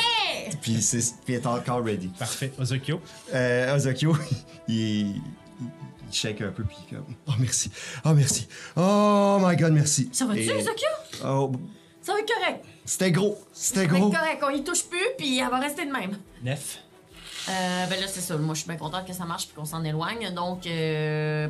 Puis, 0.63 0.81
c'est- 0.83 1.15
puis 1.27 1.35
elle 1.35 1.43
est 1.43 1.47
encore 1.47 1.85
ready. 1.85 2.09
Parfait. 2.19 2.53
Ozokyo. 2.59 3.01
Euh, 3.35 3.77
Ozokyo, 3.77 4.17
il, 4.69 5.21
il, 6.15 6.19
shake 6.19 6.41
un 6.43 6.51
peu, 6.53 6.63
puis 6.65 6.77
comme 6.91 7.05
Oh 7.29 7.33
merci, 7.39 7.71
oh 8.05 8.13
merci, 8.15 8.47
oh 8.77 9.39
my 9.41 9.57
god, 9.57 9.73
merci. 9.73 10.09
Ça 10.13 10.27
va-tu, 10.27 10.41
Et- 10.41 10.63
Zokyo? 10.63 10.89
Oh, 11.25 11.53
Ça 12.01 12.13
va 12.13 12.21
être 12.21 12.33
correct. 12.33 12.65
c'était 12.85 13.11
gros, 13.13 13.39
c'était 13.53 13.87
Ça 13.87 13.93
va 13.93 13.99
gros. 13.99 14.09
être 14.13 14.19
correct. 14.19 14.45
On 14.47 14.51
y 14.51 14.63
touche 14.65 14.85
plus, 14.85 15.07
puis 15.19 15.39
elle 15.39 15.49
va 15.51 15.59
rester 15.59 15.85
de 15.87 15.93
même. 15.93 16.17
Nef. 16.43 16.79
Euh, 17.49 17.87
ben 17.87 18.01
là, 18.01 18.07
c'est 18.07 18.21
ça. 18.23 18.37
Moi, 18.39 18.55
je 18.55 18.61
suis 18.61 18.69
bien 18.69 18.79
contente 18.79 19.07
que 19.07 19.13
ça 19.13 19.25
marche 19.27 19.47
puis 19.49 19.55
qu'on 19.57 19.67
s'en 19.67 19.85
éloigne. 19.85 20.33
Donc, 20.35 20.67
euh, 20.67 21.47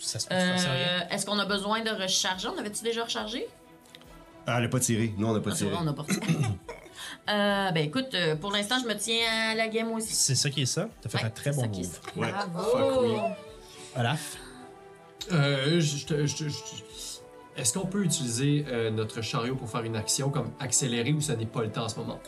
Ça 0.00 0.18
se 0.18 0.26
passe 0.26 0.64
rien. 0.64 0.72
euh, 0.74 1.00
est-ce 1.10 1.26
qu'on 1.26 1.38
a 1.38 1.44
besoin 1.44 1.82
de 1.82 1.90
recharger? 1.90 2.48
On 2.48 2.58
avait-tu 2.58 2.82
déjà 2.82 3.04
rechargé? 3.04 3.46
Ah, 4.46 4.56
elle 4.58 4.64
a 4.64 4.68
pas 4.68 4.80
tiré, 4.80 5.14
nous 5.16 5.28
on 5.28 5.34
a 5.36 5.40
pas 5.40 5.50
Ah, 5.52 5.54
c'est 5.54 5.64
tiré. 5.64 5.70
vrai, 5.76 5.84
on 5.84 5.88
a 5.88 5.92
pas 5.92 6.04
euh, 7.28 7.70
Ben 7.72 7.84
écoute, 7.84 8.14
euh, 8.14 8.36
pour 8.36 8.50
l'instant, 8.52 8.76
je 8.82 8.86
me 8.88 8.94
tiens 8.94 9.24
à 9.50 9.54
la 9.54 9.68
game 9.68 9.90
aussi. 9.92 10.14
C'est 10.14 10.34
ça 10.34 10.50
qui 10.50 10.62
est 10.62 10.66
ça. 10.66 10.88
T'as 11.00 11.08
fait 11.08 11.18
Ouais, 11.18 11.24
un 11.24 11.30
très 11.30 11.52
c'est 11.52 11.56
bon 11.56 11.62
ça 11.62 11.68
qui 11.68 11.80
est 11.80 11.84
move. 11.84 11.92
ça. 11.92 12.20
Ouais. 12.20 12.32
Bravo! 12.52 13.20
Olaf? 13.96 14.36
Euh, 15.32 15.80
je, 15.80 15.96
je, 15.98 16.06
te- 16.06 16.26
je, 16.26 16.36
te- 16.36 16.48
je- 16.48 17.60
Est-ce 17.60 17.78
qu'on 17.78 17.86
peut 17.86 18.02
utiliser 18.04 18.64
euh, 18.68 18.90
notre 18.90 19.20
chariot 19.22 19.54
pour 19.56 19.68
faire 19.70 19.82
une 19.82 19.96
action 19.96 20.30
comme 20.30 20.50
accélérer 20.60 21.12
ou 21.12 21.20
ce 21.20 21.32
n'est 21.32 21.46
pas 21.46 21.62
le 21.62 21.70
temps 21.70 21.84
en 21.84 21.88
ce 21.88 21.96
moment? 21.98 22.20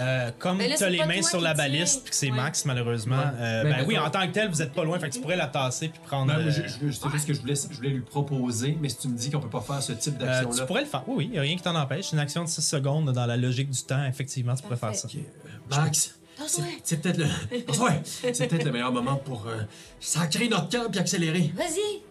Euh, 0.00 0.30
comme 0.38 0.58
tu 0.58 0.64
as 0.72 0.76
c'est 0.76 0.90
les 0.90 0.98
pas 0.98 1.06
mains 1.06 1.22
sur 1.22 1.40
la 1.40 1.54
baliste, 1.54 2.02
puis 2.02 2.10
que 2.10 2.16
c'est 2.16 2.30
Ouais. 2.30 2.36
Max, 2.36 2.64
malheureusement. 2.64 3.16
Ouais. 3.18 3.22
euh, 3.40 3.62
Mais 3.64 3.70
ben 3.70 3.84
oui, 3.86 3.98
en 3.98 4.08
tant 4.10 4.26
que 4.26 4.32
tel, 4.32 4.48
vous 4.48 4.62
êtes 4.62 4.72
pas 4.72 4.82
loin, 4.84 4.98
fait 4.98 5.08
que 5.10 5.14
tu 5.14 5.20
pourrais 5.20 5.36
la 5.36 5.46
tasser 5.46 5.88
puis 5.88 6.00
prendre. 6.04 6.32
Ben, 6.32 6.40
moi, 6.42 6.50
je, 6.50 6.62
euh, 6.62 6.64
je- 6.66 6.90
c'est 6.92 7.10
juste 7.10 7.26
que 7.26 7.34
je 7.34 7.40
voulais, 7.40 7.54
je 7.54 7.76
voulais 7.76 7.90
lui 7.90 8.00
proposer, 8.00 8.76
mais 8.80 8.88
si 8.88 8.96
tu 8.98 9.08
me 9.08 9.16
dis 9.16 9.30
qu'on 9.30 9.40
peut 9.40 9.48
pas 9.50 9.60
faire 9.60 9.82
ce 9.82 9.92
type 9.92 10.14
euh, 10.20 10.24
d'action-là. 10.26 10.56
tu 10.60 10.66
pourrais 10.66 10.80
le 10.82 10.86
faire. 10.86 11.02
Oui, 11.06 11.14
oui, 11.18 11.24
il 11.26 11.30
n'y 11.32 11.38
a 11.38 11.42
rien 11.42 11.56
qui 11.56 11.62
t'en 11.62 11.74
empêche. 11.76 12.12
Une 12.12 12.18
action 12.18 12.42
de 12.44 12.48
6 12.48 12.62
secondes 12.62 13.12
dans 13.12 13.26
la 13.26 13.36
logique 13.36 13.70
du 13.70 13.82
temps, 13.82 14.04
effectivement, 14.06 14.54
tu 14.54 14.62
pourrais 14.62 14.76
faire 14.76 14.94
ça. 14.94 15.06
Ok, 15.08 15.16
euh, 15.16 15.76
Max, 15.76 16.14
c'est 16.46 16.62
c'est 16.82 17.02
peut-être 17.02 17.18
le, 17.18 17.24
ouais, 17.82 18.00
c'est 18.04 18.48
peut-être 18.48 18.64
le 18.64 18.72
meilleur 18.72 18.92
moment 18.92 19.16
pour 19.16 19.46
euh, 19.48 19.62
sacrer 20.00 20.48
notre 20.48 20.68
camp 20.70 20.90
puis 20.90 21.00
accélérer. 21.00 21.52
Vas-y. 21.54 22.02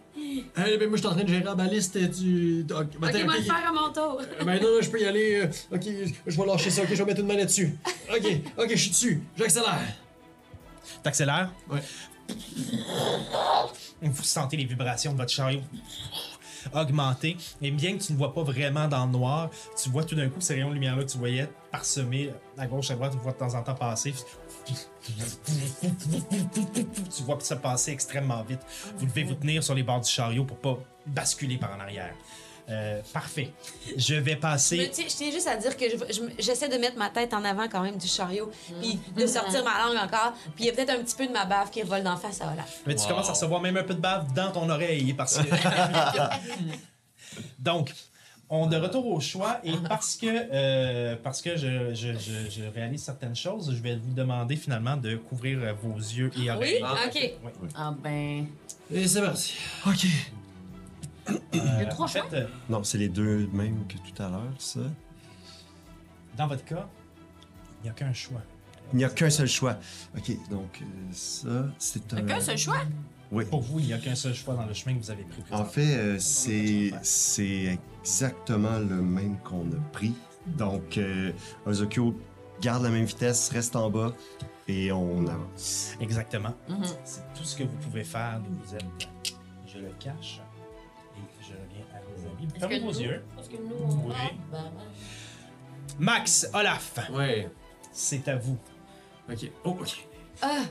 Euh, 0.58 0.78
ben, 0.78 0.88
moi, 0.88 0.96
je 0.96 1.02
suis 1.02 1.06
en 1.06 1.14
train 1.14 1.22
de 1.24 1.28
gérer 1.28 1.44
la 1.44 1.54
baliste 1.54 1.96
du. 1.98 2.64
Ok, 2.70 2.86
ben, 2.98 2.98
moi 3.00 3.08
ok. 3.08 3.36
le 3.36 3.42
faire 3.42 3.68
à 3.68 3.72
mon 3.72 3.92
tour. 3.92 4.20
Euh, 4.20 4.44
Ben 4.44 4.60
non, 4.62 4.68
je 4.80 4.90
peux 4.90 5.00
y 5.00 5.04
aller. 5.06 5.42
euh, 5.44 5.74
ok, 5.76 5.82
je 6.26 6.36
vais 6.40 6.46
lâcher 6.46 6.70
ça. 6.70 6.82
Ok, 6.82 6.88
je 6.90 6.94
vais 6.94 7.04
mettre 7.04 7.20
une 7.20 7.26
manette 7.26 7.46
dessus. 7.48 7.76
Ok, 8.14 8.26
ok, 8.58 8.68
je 8.70 8.76
suis 8.76 8.90
dessus. 8.90 9.22
J'accélère. 9.36 9.80
T'accélères? 11.02 11.50
Ouais. 11.68 11.80
Vous 14.02 14.22
sentez 14.22 14.56
les 14.56 14.64
vibrations 14.64 15.12
de 15.12 15.18
votre 15.18 15.30
chariot 15.32 15.60
augmenter. 16.74 17.36
Et 17.62 17.70
bien 17.70 17.96
que 17.96 18.02
tu 18.02 18.12
ne 18.12 18.18
vois 18.18 18.34
pas 18.34 18.42
vraiment 18.42 18.86
dans 18.86 19.06
le 19.06 19.12
noir, 19.12 19.50
tu 19.82 19.88
vois 19.88 20.04
tout 20.04 20.14
d'un 20.14 20.28
coup 20.28 20.40
ces 20.40 20.54
rayons 20.54 20.68
de 20.68 20.74
lumière-là 20.74 21.04
que 21.04 21.10
tu 21.10 21.18
voyais 21.18 21.48
parsemés 21.72 22.30
à 22.58 22.66
gauche, 22.66 22.90
à 22.90 22.94
droite, 22.94 23.12
tu 23.12 23.18
vois 23.18 23.32
de 23.32 23.38
temps 23.38 23.54
en 23.54 23.62
temps 23.62 23.74
passer. 23.74 24.12
Tu 27.16 27.22
vois 27.22 27.38
ça 27.40 27.56
passer 27.56 27.92
extrêmement 27.92 28.42
vite. 28.42 28.60
Vous 28.96 29.06
devez 29.06 29.24
vous 29.24 29.34
tenir 29.34 29.62
sur 29.64 29.74
les 29.74 29.82
bords 29.82 30.00
du 30.00 30.10
chariot 30.10 30.44
pour 30.44 30.58
pas 30.58 30.78
basculer 31.06 31.56
par 31.58 31.74
en 31.74 31.80
arrière. 31.80 32.14
Euh, 32.68 33.00
parfait. 33.12 33.52
Je 33.96 34.14
vais 34.14 34.30
Je, 34.32 34.36
me 34.36 34.40
passer. 34.40 34.90
tiens, 34.92 35.04
je 35.08 35.14
tiens 35.16 35.30
juste 35.32 35.48
à 35.48 35.56
dire 35.56 35.76
que 35.76 35.84
je- 35.90 36.12
je 36.14 36.20
me- 36.20 36.30
j'essaie 36.38 36.68
de 36.68 36.76
mettre 36.76 36.96
ma 36.96 37.10
tête 37.10 37.34
en 37.34 37.44
avant 37.44 37.66
quand 37.68 37.80
même 37.80 37.96
du 37.96 38.06
chariot, 38.06 38.48
puis 38.80 39.00
de 39.16 39.26
sortir 39.26 39.64
ma 39.64 39.82
langue 39.82 39.96
encore, 39.96 40.34
puis 40.54 40.64
il 40.64 40.66
y 40.66 40.70
a 40.70 40.72
peut-être 40.72 40.90
un 40.90 41.02
petit 41.02 41.16
peu 41.16 41.26
de 41.26 41.32
ma 41.32 41.46
bave 41.46 41.70
qui 41.70 41.82
revole 41.82 42.04
d'en 42.04 42.16
face 42.16 42.40
à 42.40 42.52
Olaf. 42.52 42.80
Mais 42.86 42.94
tu 42.94 43.02
Wow. 43.02 43.08
commences 43.08 43.28
à 43.28 43.32
recevoir 43.32 43.60
même 43.60 43.76
un 43.76 43.82
peu 43.82 43.94
de 43.94 44.00
bave 44.00 44.32
dans 44.34 44.52
ton 44.52 44.68
oreille 44.70 45.12
parce 45.14 45.38
que. 45.38 45.42
Donc, 47.58 47.92
on 48.52 48.66
de 48.66 48.76
retour 48.76 49.06
au 49.06 49.20
choix 49.20 49.60
et 49.64 49.72
parce 49.88 50.16
que 50.16 50.26
euh, 50.26 51.16
parce 51.22 51.40
que 51.40 51.56
je, 51.56 51.94
je, 51.94 52.12
je, 52.18 52.50
je 52.50 52.62
réalise 52.74 53.02
certaines 53.02 53.36
choses, 53.36 53.72
je 53.74 53.80
vais 53.80 53.96
vous 53.96 54.12
demander 54.12 54.56
finalement 54.56 54.96
de 54.96 55.14
couvrir 55.16 55.74
vos 55.82 55.96
yeux 55.96 56.30
et 56.36 56.50
oreilles. 56.50 56.82
Oui? 56.82 56.98
OK. 57.06 57.32
Oui. 57.62 57.68
Ah 57.76 57.94
ben. 58.02 58.46
Et 58.92 59.06
c'est 59.06 59.22
parti. 59.22 59.54
Ok. 59.86 60.06
Euh, 61.54 61.84
trois 61.90 62.06
en 62.06 62.08
fait, 62.08 62.24
euh, 62.32 62.46
Non, 62.68 62.82
c'est 62.82 62.98
les 62.98 63.08
deux 63.08 63.48
mêmes 63.52 63.86
que 63.86 63.94
tout 63.98 64.20
à 64.22 64.28
l'heure, 64.28 64.52
ça. 64.58 64.80
dans 66.36 66.48
votre 66.48 66.64
cas, 66.64 66.88
il 67.80 67.84
n'y 67.84 67.90
a 67.90 67.92
qu'un 67.92 68.12
choix. 68.12 68.42
Il 68.92 68.96
n'y 68.96 69.04
a 69.04 69.08
qu'un 69.10 69.30
seul 69.30 69.46
choix. 69.46 69.78
Ok, 70.16 70.32
donc 70.50 70.80
euh, 70.82 70.84
ça, 71.12 71.66
c'est 71.78 72.12
un. 72.14 72.22
Qu'un 72.22 72.40
seul 72.40 72.58
choix? 72.58 72.82
Oui. 73.30 73.44
Pour 73.44 73.60
vous, 73.60 73.78
il 73.78 73.86
n'y 73.86 73.92
a 73.92 73.98
qu'un 73.98 74.16
seul 74.16 74.34
choix 74.34 74.54
dans 74.54 74.66
le 74.66 74.74
chemin 74.74 74.96
que 74.96 75.00
vous 75.04 75.10
avez 75.12 75.22
pris. 75.22 75.40
En 75.52 75.64
fait, 75.64 75.94
euh, 75.96 76.16
c'est 76.18 76.90
c'est 77.02 77.78
exactement 78.00 78.78
le 78.78 78.96
même 79.02 79.38
qu'on 79.40 79.66
a 79.72 79.80
pris. 79.92 80.14
Donc, 80.46 80.98
euh, 80.98 81.32
Ozokyo 81.66 82.14
garde 82.60 82.82
la 82.82 82.90
même 82.90 83.04
vitesse, 83.04 83.50
reste 83.50 83.76
en 83.76 83.90
bas 83.90 84.12
et 84.68 84.90
on 84.92 85.26
avance. 85.26 85.94
Exactement. 86.00 86.54
Mhm. 86.68 86.84
C'est 87.04 87.32
tout 87.34 87.44
ce 87.44 87.56
que 87.56 87.62
vous 87.64 87.76
pouvez 87.76 88.04
faire 88.04 88.40
d'où 88.40 88.54
vous 88.64 88.74
êtes. 88.74 88.84
Je 89.66 89.78
le 89.78 89.90
cache 89.98 90.40
et 91.16 91.20
je 91.44 91.52
reviens 91.52 91.86
à 91.94 92.00
vos 92.00 92.26
amis. 92.28 92.48
Fermez 92.58 92.80
vos 92.80 92.92
nous- 92.92 93.00
yeux. 93.00 93.22
Parce 93.36 93.48
que 93.48 93.56
nous, 93.56 93.76
on. 93.84 94.08
Oui. 94.08 94.14
Ben, 94.50 94.62
ben. 94.76 94.84
Max, 95.98 96.48
Olaf, 96.54 96.98
Ouais. 97.12 97.50
c'est 97.92 98.26
à 98.28 98.36
vous. 98.36 98.58
Ok. 99.30 99.50
Oh, 99.64 99.76
ok. 99.80 100.06
Ah! 100.42 100.62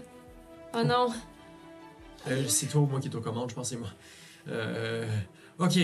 Oh 0.74 0.84
non. 0.84 1.10
Euh, 2.28 2.48
c'est 2.48 2.68
toi 2.68 2.82
ou 2.82 2.86
moi 2.88 3.00
qui 3.00 3.08
est 3.08 3.16
aux 3.16 3.22
commandes, 3.22 3.50
je 3.50 3.56
pense 3.56 3.70
que 3.70 3.76
c'est 3.76 3.80
moi. 3.80 3.90
Euh. 4.50 5.08
Ok. 5.60 5.78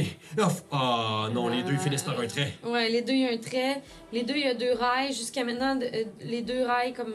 Ah 0.71 1.27
non, 1.33 1.49
les 1.49 1.61
deux 1.63 1.75
finissent 1.77 2.03
par 2.03 2.17
un 2.19 2.27
trait. 2.27 2.53
Ouais, 2.63 2.87
les 2.89 3.01
deux, 3.01 3.13
il 3.13 3.19
y 3.19 3.27
a 3.27 3.31
un 3.31 3.37
trait. 3.37 3.81
Les 4.13 4.23
deux, 4.23 4.35
il 4.35 4.45
y 4.45 4.47
a 4.47 4.53
deux 4.53 4.73
rails. 4.73 5.13
Jusqu'à 5.13 5.43
maintenant, 5.43 5.77
euh, 5.81 6.03
les 6.21 6.41
deux 6.41 6.65
rails, 6.65 6.93
comme. 6.93 7.13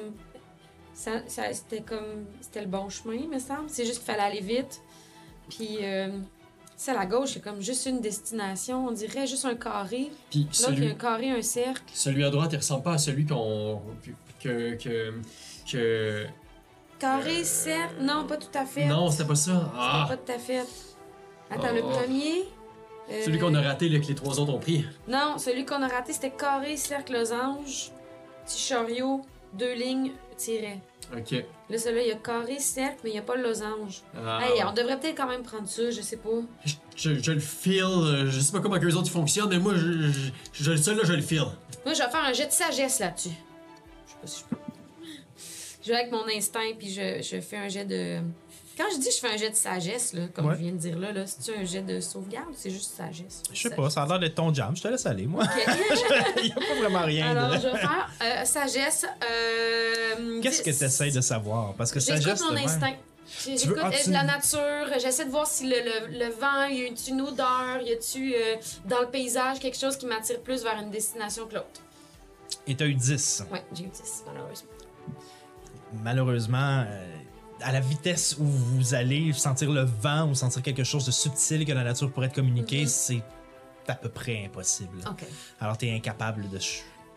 Ça, 0.93 1.23
ça- 1.27 1.53
c'était 1.55 1.81
comme. 1.81 2.27
C'était 2.43 2.61
le 2.61 2.67
bon 2.67 2.89
chemin, 2.91 3.15
il 3.15 3.29
me 3.31 3.39
semble. 3.39 3.69
C'est 3.69 3.87
juste 3.87 3.99
qu'il 3.99 4.07
fallait 4.13 4.25
aller 4.25 4.41
vite. 4.43 4.83
Puis. 5.49 5.79
Euh, 5.83 6.09
à 6.89 7.05
gauche, 7.07 7.31
c'est 7.35 7.41
comme 7.43 7.61
juste 7.61 7.85
une 7.87 8.01
destination. 8.01 8.87
On 8.89 8.93
dirait 8.93 9.27
juste 9.27 9.45
un 9.45 9.55
carré. 9.55 10.11
Puis 10.31 10.45
L'autre, 10.45 10.51
il 10.55 10.61
y 10.61 10.65
a 10.65 10.69
celui, 10.77 10.87
un 10.89 10.95
carré, 10.95 11.31
un 11.31 11.43
cercle. 11.43 11.83
celui 11.93 12.25
à 12.25 12.31
droite, 12.31 12.51
il 12.53 12.57
ressemble 12.57 12.83
pas 12.83 12.95
à 12.95 12.99
celui 12.99 13.25
qu'on. 13.27 13.81
que. 14.43 14.75
que. 14.77 15.15
que. 15.71 16.27
Carré, 16.99 17.45
cercle? 17.45 18.03
Non, 18.03 18.27
pas 18.27 18.37
tout 18.37 18.53
à 18.59 18.67
fait. 18.67 18.85
Non, 18.87 19.11
c'était 19.11 19.25
pas 19.25 19.35
ça. 19.35 19.73
Ah! 19.75 20.07
Pas 20.09 20.17
tout 20.19 20.33
à 20.33 20.39
fait. 20.39 20.65
Attends, 21.51 21.73
le 21.73 21.83
Oh. 21.85 21.89
premier. 21.91 22.45
euh, 23.11 23.23
Celui 23.25 23.39
qu'on 23.39 23.55
a 23.55 23.61
raté, 23.63 23.89
là, 23.89 23.99
que 23.99 24.07
les 24.07 24.15
trois 24.15 24.39
autres 24.39 24.53
ont 24.53 24.59
pris. 24.59 24.85
Non, 25.09 25.37
celui 25.39 25.65
qu'on 25.65 25.83
a 25.83 25.89
raté, 25.89 26.13
c'était 26.13 26.31
carré, 26.31 26.77
cercle, 26.77 27.13
losange, 27.15 27.91
petit 28.47 28.59
chariot, 28.59 29.23
deux 29.55 29.75
lignes, 29.75 30.13
tiret. 30.37 30.81
Ok. 31.17 31.33
Là, 31.71 31.77
celui-là, 31.79 32.03
il 32.03 32.09
y 32.09 32.13
a 32.13 32.15
carré, 32.17 32.61
cercle, 32.61 32.99
mais 33.03 33.11
il 33.11 33.13
n'y 33.15 33.19
a 33.19 33.23
pas 33.23 33.35
le 33.35 33.43
losange. 33.43 34.03
Ah, 34.17 34.39
Hey, 34.45 34.63
on 34.65 34.73
devrait 34.73 34.99
peut-être 35.01 35.17
quand 35.17 35.27
même 35.27 35.43
prendre 35.43 35.67
ça, 35.69 35.91
je 35.91 36.01
sais 36.01 36.19
pas. 36.19 36.29
je, 36.65 36.75
je- 36.95 37.19
je 37.21 37.33
le 37.33 37.41
feel. 37.41 37.83
euh, 37.83 38.31
Je 38.31 38.39
sais 38.41 38.53
pas 38.53 38.61
comment 38.61 38.79
que 38.79 38.87
les 38.87 38.95
autres 38.95 39.11
fonctionnent, 39.11 39.49
mais 39.49 39.59
moi, 39.59 39.75
je, 39.75 40.09
je, 40.13 40.31
je, 40.53 40.77
celui 40.77 40.99
là, 40.99 41.05
je 41.05 41.13
le 41.15 41.23
feel. 41.23 41.43
Moi, 41.85 41.95
je 41.95 42.03
vais 42.03 42.11
faire 42.11 42.25
un 42.25 42.33
jet 42.33 42.47
de 42.47 42.53
sagesse 42.53 43.01
là-dessus. 43.01 43.31
Je 44.07 44.13
sais 44.13 44.17
pas 44.21 44.27
si 44.29 44.41
je 44.49 44.55
peux. 44.55 44.61
Je 45.83 45.89
vais 45.89 45.97
avec 45.99 46.13
mon 46.13 46.29
instinct, 46.29 46.61
puis 46.79 46.91
je, 46.91 47.23
je 47.23 47.41
fais 47.41 47.57
un 47.57 47.69
jet 47.69 47.85
de. 47.87 48.21
Quand 48.81 48.87
je 48.95 48.99
dis 48.99 49.11
je 49.11 49.19
fais 49.19 49.35
un 49.35 49.37
jet 49.37 49.51
de 49.51 49.55
sagesse, 49.57 50.15
là, 50.15 50.23
comme 50.35 50.47
Ouais. 50.47 50.55
je 50.57 50.61
viens 50.63 50.73
de 50.73 50.79
dire 50.79 50.99
là, 50.99 51.13
là 51.13 51.27
c'est-tu 51.27 51.55
un 51.59 51.65
jet 51.65 51.83
de 51.83 52.01
sauvegarde 52.01 52.49
ou 52.49 52.55
c'est 52.57 52.71
juste 52.71 52.95
sagesse? 52.97 53.43
Je 53.53 53.61
sais 53.69 53.75
pas, 53.75 53.91
ça 53.91 54.05
a 54.05 54.07
l'air 54.07 54.19
d'être 54.19 54.37
ton 54.37 54.55
jam. 54.55 54.75
Je 54.75 54.81
te 54.83 54.89
laisse 54.89 55.05
aller, 55.05 55.27
moi. 55.27 55.45
Il 56.39 56.45
n'y 56.45 56.53
a 56.53 56.55
pas 56.55 56.75
vraiment 56.81 57.05
rien 57.05 57.31
Alors, 57.31 57.51
de. 57.51 57.57
je 57.57 57.69
vais 57.69 57.77
faire 57.79 58.11
euh, 58.23 58.45
sagesse. 58.47 59.05
euh, 59.31 60.41
Qu'est-ce 60.41 60.63
que 60.63 60.71
tu 60.71 60.85
essaies 60.85 61.11
de 61.11 61.21
savoir? 61.21 61.75
Parce 61.75 61.93
que 61.93 62.01
juste. 62.01 62.43
mon 62.51 62.57
instinct. 62.57 62.95
J'écoute 63.47 63.77
ah, 63.83 63.91
tu- 64.03 64.11
la 64.11 64.25
nature, 64.25 64.99
j'essaie 65.01 65.25
de 65.27 65.31
voir 65.31 65.47
si 65.47 65.65
le, 65.69 65.77
le, 65.77 66.19
le 66.19 66.31
vent, 66.33 66.65
y 66.67 66.85
a 66.85 66.89
une 67.11 67.21
odeur, 67.21 67.81
y 67.83 67.93
a-tu 67.93 68.35
euh, 68.35 68.57
dans 68.87 69.01
le 69.03 69.07
paysage 69.09 69.61
quelque 69.61 69.79
chose 69.79 69.97
qui 69.97 70.07
m'attire 70.07 70.41
plus 70.41 70.65
vers 70.65 70.81
une 70.81 70.91
destination 70.91 71.47
que 71.47 71.55
l'autre. 71.55 71.81
Et 72.67 72.75
tu 72.75 72.83
as 72.83 72.87
eu 72.89 72.95
10. 72.95 73.45
Ouais, 73.53 73.63
j'ai 73.73 73.85
eu 73.85 73.89
10, 73.89 74.25
malheureusement. 74.27 74.71
Malheureusement, 76.03 76.85
euh, 76.89 77.07
à 77.63 77.73
la 77.73 77.81
vitesse 77.81 78.37
où 78.39 78.45
vous 78.45 78.95
allez 78.95 79.33
sentir 79.33 79.71
le 79.71 79.83
vent 79.83 80.29
ou 80.29 80.35
sentir 80.35 80.63
quelque 80.63 80.85
chose 80.85 81.05
de 81.07 81.11
subtil 81.11 81.65
que 81.65 81.73
la 81.73 81.85
nature 81.85 82.11
pourrait 82.13 82.29
te 82.29 82.35
communiquer, 82.37 82.83
Mhm. 82.83 82.87
c'est 82.89 83.23
à 83.89 83.95
peu 83.95 84.09
près 84.09 84.45
impossible. 84.45 84.99
OK. 85.09 85.25
Alors, 85.61 85.77
tu 85.77 85.87
es 85.87 85.95
incapable 85.95 86.49
de, 86.49 86.59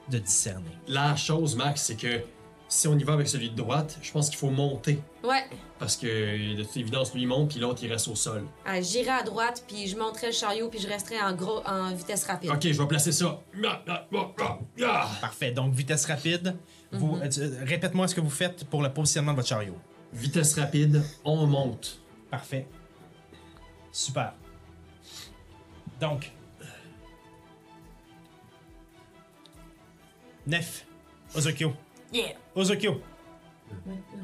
de 0.09 0.17
discerner. 0.17 0.71
La 0.87 1.15
chose, 1.15 1.55
Max, 1.55 1.83
c'est 1.83 1.95
que 1.95 2.21
si 2.67 2.87
on 2.87 2.97
y 2.97 3.03
va 3.03 3.13
avec 3.13 3.27
celui 3.27 3.51
de 3.51 3.55
droite, 3.55 3.99
je 4.01 4.11
pense 4.11 4.29
qu'il 4.29 4.39
faut 4.39 4.49
monter. 4.49 4.99
Ouais, 5.23 5.43
Parce 5.77 5.95
que 5.97 6.55
de 6.57 6.63
toute 6.63 6.75
évidence, 6.77 7.13
lui 7.13 7.21
il 7.23 7.27
monte, 7.27 7.49
puis 7.51 7.59
l'autre 7.59 7.81
il 7.83 7.91
reste 7.91 8.07
au 8.07 8.15
sol. 8.15 8.45
euh, 8.67 8.81
j'irai 8.81 9.09
à 9.11 9.21
droite, 9.23 9.63
puis 9.67 9.87
je 9.87 9.95
monterai 9.97 10.27
le 10.27 10.33
chariot, 10.33 10.69
puis 10.69 10.79
je 10.79 10.87
resterai 10.87 11.21
en, 11.21 11.33
gros, 11.35 11.61
en 11.67 11.93
vitesse 11.93 12.25
rapide. 12.25 12.49
Ok, 12.49 12.61
je 12.63 12.81
vais 12.81 12.87
placer 12.87 13.11
ça. 13.11 13.39
Ah, 13.63 13.81
ah, 13.87 14.07
ah, 14.15 14.27
ah, 14.41 14.57
ah. 14.83 15.09
Parfait. 15.21 15.51
Donc, 15.51 15.73
vitesse 15.73 16.05
rapide. 16.05 16.55
Vous, 16.91 17.17
Mhm. 17.17 17.21
euh, 17.23 17.29
tu- 17.29 17.65
Répète-moi 17.67 18.07
ce 18.07 18.15
que 18.15 18.21
vous 18.21 18.29
faites 18.29 18.63
pour 18.65 18.81
le 18.81 18.91
positionnement 18.91 19.31
de 19.33 19.37
votre 19.37 19.49
chariot. 19.49 19.77
Vitesse 20.13 20.53
rapide, 20.59 21.03
on 21.25 21.47
monte. 21.47 21.99
Parfait. 22.29 22.67
Super. 23.91 24.33
Donc. 25.99 26.31
Nef. 30.45 30.85
Ozokyo. 31.35 31.73
Yeah! 32.11 32.33
Ozokyo. 32.55 33.01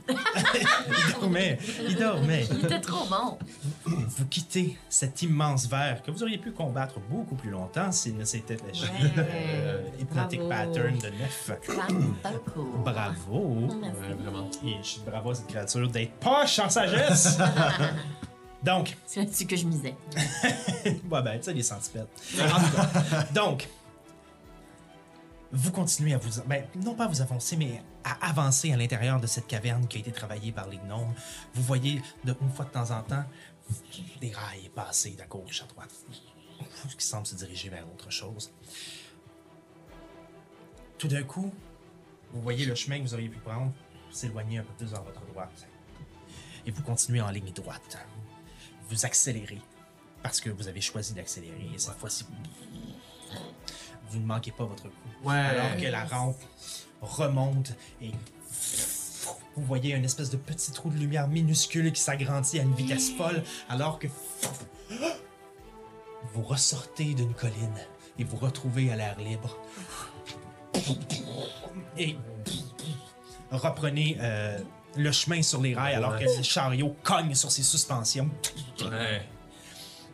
Il 0.10 1.14
dormait. 1.20 1.58
Il 1.88 1.96
dormait. 1.96 2.46
Il 2.52 2.66
était 2.66 2.82
trop 2.82 3.06
bon! 3.08 3.38
Vous 3.86 4.26
quittez 4.26 4.78
cet 4.90 5.22
immense 5.22 5.68
verre 5.68 6.02
que 6.04 6.12
vous 6.12 6.24
auriez 6.24 6.38
pu 6.38 6.52
combattre 6.52 7.00
beaucoup 7.10 7.36
plus 7.36 7.50
longtemps 7.50 7.92
s'il 7.92 8.18
ne 8.18 8.26
s'était 8.26 8.58
lâché. 8.66 8.86
Euh, 9.18 9.82
hypnotic 10.00 10.42
Bravo. 10.42 10.72
pattern 10.74 10.98
de 10.98 11.08
Nef. 11.10 11.52
Fantaco. 11.64 12.64
Bravo. 12.84 13.68
Vraiment. 13.68 14.50
Et 14.66 14.78
je 14.82 14.88
suis 14.88 15.02
bravo 15.06 15.32
à 15.32 15.36
cette 15.36 15.48
créature 15.48 15.88
d'être 15.90 16.14
poche 16.14 16.60
en 16.60 16.70
sagesse. 16.70 17.38
Donc, 18.64 18.98
C'est 19.06 19.22
là-dessus 19.22 19.46
que 19.46 19.56
je 19.56 19.66
misais. 19.66 19.96
Ouais, 21.10 21.22
ben, 21.22 21.38
tu 21.38 21.44
sais, 21.44 21.54
les 21.54 21.64
centipèdes. 21.64 22.08
En 22.40 22.60
tout 22.60 22.76
cas, 22.76 23.24
donc, 23.34 23.68
vous 25.52 25.72
continuez 25.72 26.14
à 26.14 26.18
vous. 26.18 26.42
Ben, 26.46 26.68
non 26.76 26.96
pas 26.96 27.06
à 27.06 27.08
vous 27.08 27.22
avancer, 27.22 27.58
mais 27.58 27.82
à 28.04 28.30
avancer 28.30 28.72
à 28.72 28.78
l'intérieur 28.78 29.20
de 29.20 29.28
cette 29.28 29.48
caverne 29.48 29.88
qui 29.88 29.98
a 29.98 30.00
été 30.02 30.12
travaillée 30.12 30.52
par 30.52 30.68
les 30.68 30.78
gnomes. 30.78 31.14
Vous 31.54 31.64
voyez, 31.64 32.02
de, 32.24 32.36
une 32.42 32.52
fois 32.52 32.66
de 32.66 32.72
temps 32.72 32.92
en 32.92 33.02
temps, 33.02 33.26
des 34.22 34.32
rails 34.32 34.70
passés 34.76 35.16
de 35.18 35.24
gauche 35.28 35.64
à 35.64 35.66
droite, 35.66 35.94
qui 36.98 37.06
semblent 37.06 37.28
se 37.28 37.36
diriger 37.36 37.70
vers 37.70 37.88
autre 37.88 38.12
chose. 38.12 38.52
Tout 40.98 41.08
d'un 41.08 41.24
coup, 41.24 41.52
vous 42.32 42.42
voyez 42.42 42.66
le 42.66 42.76
chemin 42.76 42.98
que 43.00 43.04
vous 43.04 43.14
auriez 43.14 43.30
pu 43.30 43.40
prendre 43.40 43.74
s'éloigner 44.12 44.60
un 44.60 44.64
peu 44.64 44.74
plus 44.74 44.92
vers 44.92 45.04
votre 45.04 45.26
droite. 45.28 45.68
Et 46.66 46.72
vous 46.72 46.82
continuez 46.82 47.22
en 47.22 47.32
ligne 47.32 47.52
droite. 47.52 47.98
Vous 48.90 49.06
accélérez 49.06 49.62
parce 50.22 50.42
que 50.42 50.50
vous 50.50 50.68
avez 50.68 50.82
choisi 50.82 51.14
d'accélérer. 51.14 51.70
Et 51.74 51.78
cette 51.78 51.96
fois-ci, 51.96 52.26
vous 54.10 54.20
ne 54.20 54.26
manquez 54.26 54.52
pas 54.52 54.66
votre 54.66 54.84
coup. 54.84 54.90
Ouais. 55.24 55.36
Alors 55.36 55.78
que 55.78 55.86
la 55.86 56.06
rampe 56.06 56.42
remonte 57.02 57.74
et 58.02 58.12
vous 59.56 59.66
voyez 59.66 59.94
une 59.96 60.06
espèce 60.06 60.30
de 60.30 60.38
petit 60.38 60.72
trou 60.72 60.90
de 60.90 60.98
lumière 60.98 61.28
minuscule 61.28 61.92
qui 61.92 62.02
s'agrandit 62.02 62.60
à 62.60 62.64
une 62.64 62.74
vitesse 62.74 63.12
folle 63.12 63.44
alors 63.68 64.00
que 64.00 64.08
vous 66.34 66.44
ressortez 66.44 67.14
d'une 67.14 67.34
colline 67.34 67.76
et 68.18 68.24
vous 68.24 68.38
retrouvez 68.38 68.92
à 68.92 68.96
l'air 68.96 69.18
libre. 69.20 69.58
Et 71.98 72.16
reprenez 73.52 74.18
euh, 74.20 74.60
le 74.96 75.12
chemin 75.12 75.42
sur 75.42 75.62
les 75.62 75.74
rails 75.74 75.96
alors 75.96 76.18
que 76.18 76.24
le 76.24 76.44
chariot 76.44 76.96
cogne 77.04 77.36
sur 77.36 77.52
ses 77.52 77.64
suspensions. 77.64 78.30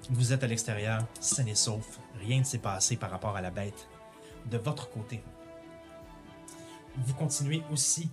Vous 0.10 0.34
êtes 0.34 0.44
à 0.44 0.48
l'extérieur, 0.48 1.04
sain 1.20 1.46
et 1.48 1.56
sauf. 1.56 2.00
Rien 2.26 2.40
ne 2.40 2.44
s'est 2.44 2.58
passé 2.60 2.96
par 2.98 3.12
rapport 3.12 3.36
à 3.36 3.42
la 3.42 3.52
bête. 3.52 3.88
De 4.50 4.58
votre 4.58 4.90
côté, 4.90 5.22
vous 6.98 7.14
continuez 7.14 7.62
aussi 7.72 8.10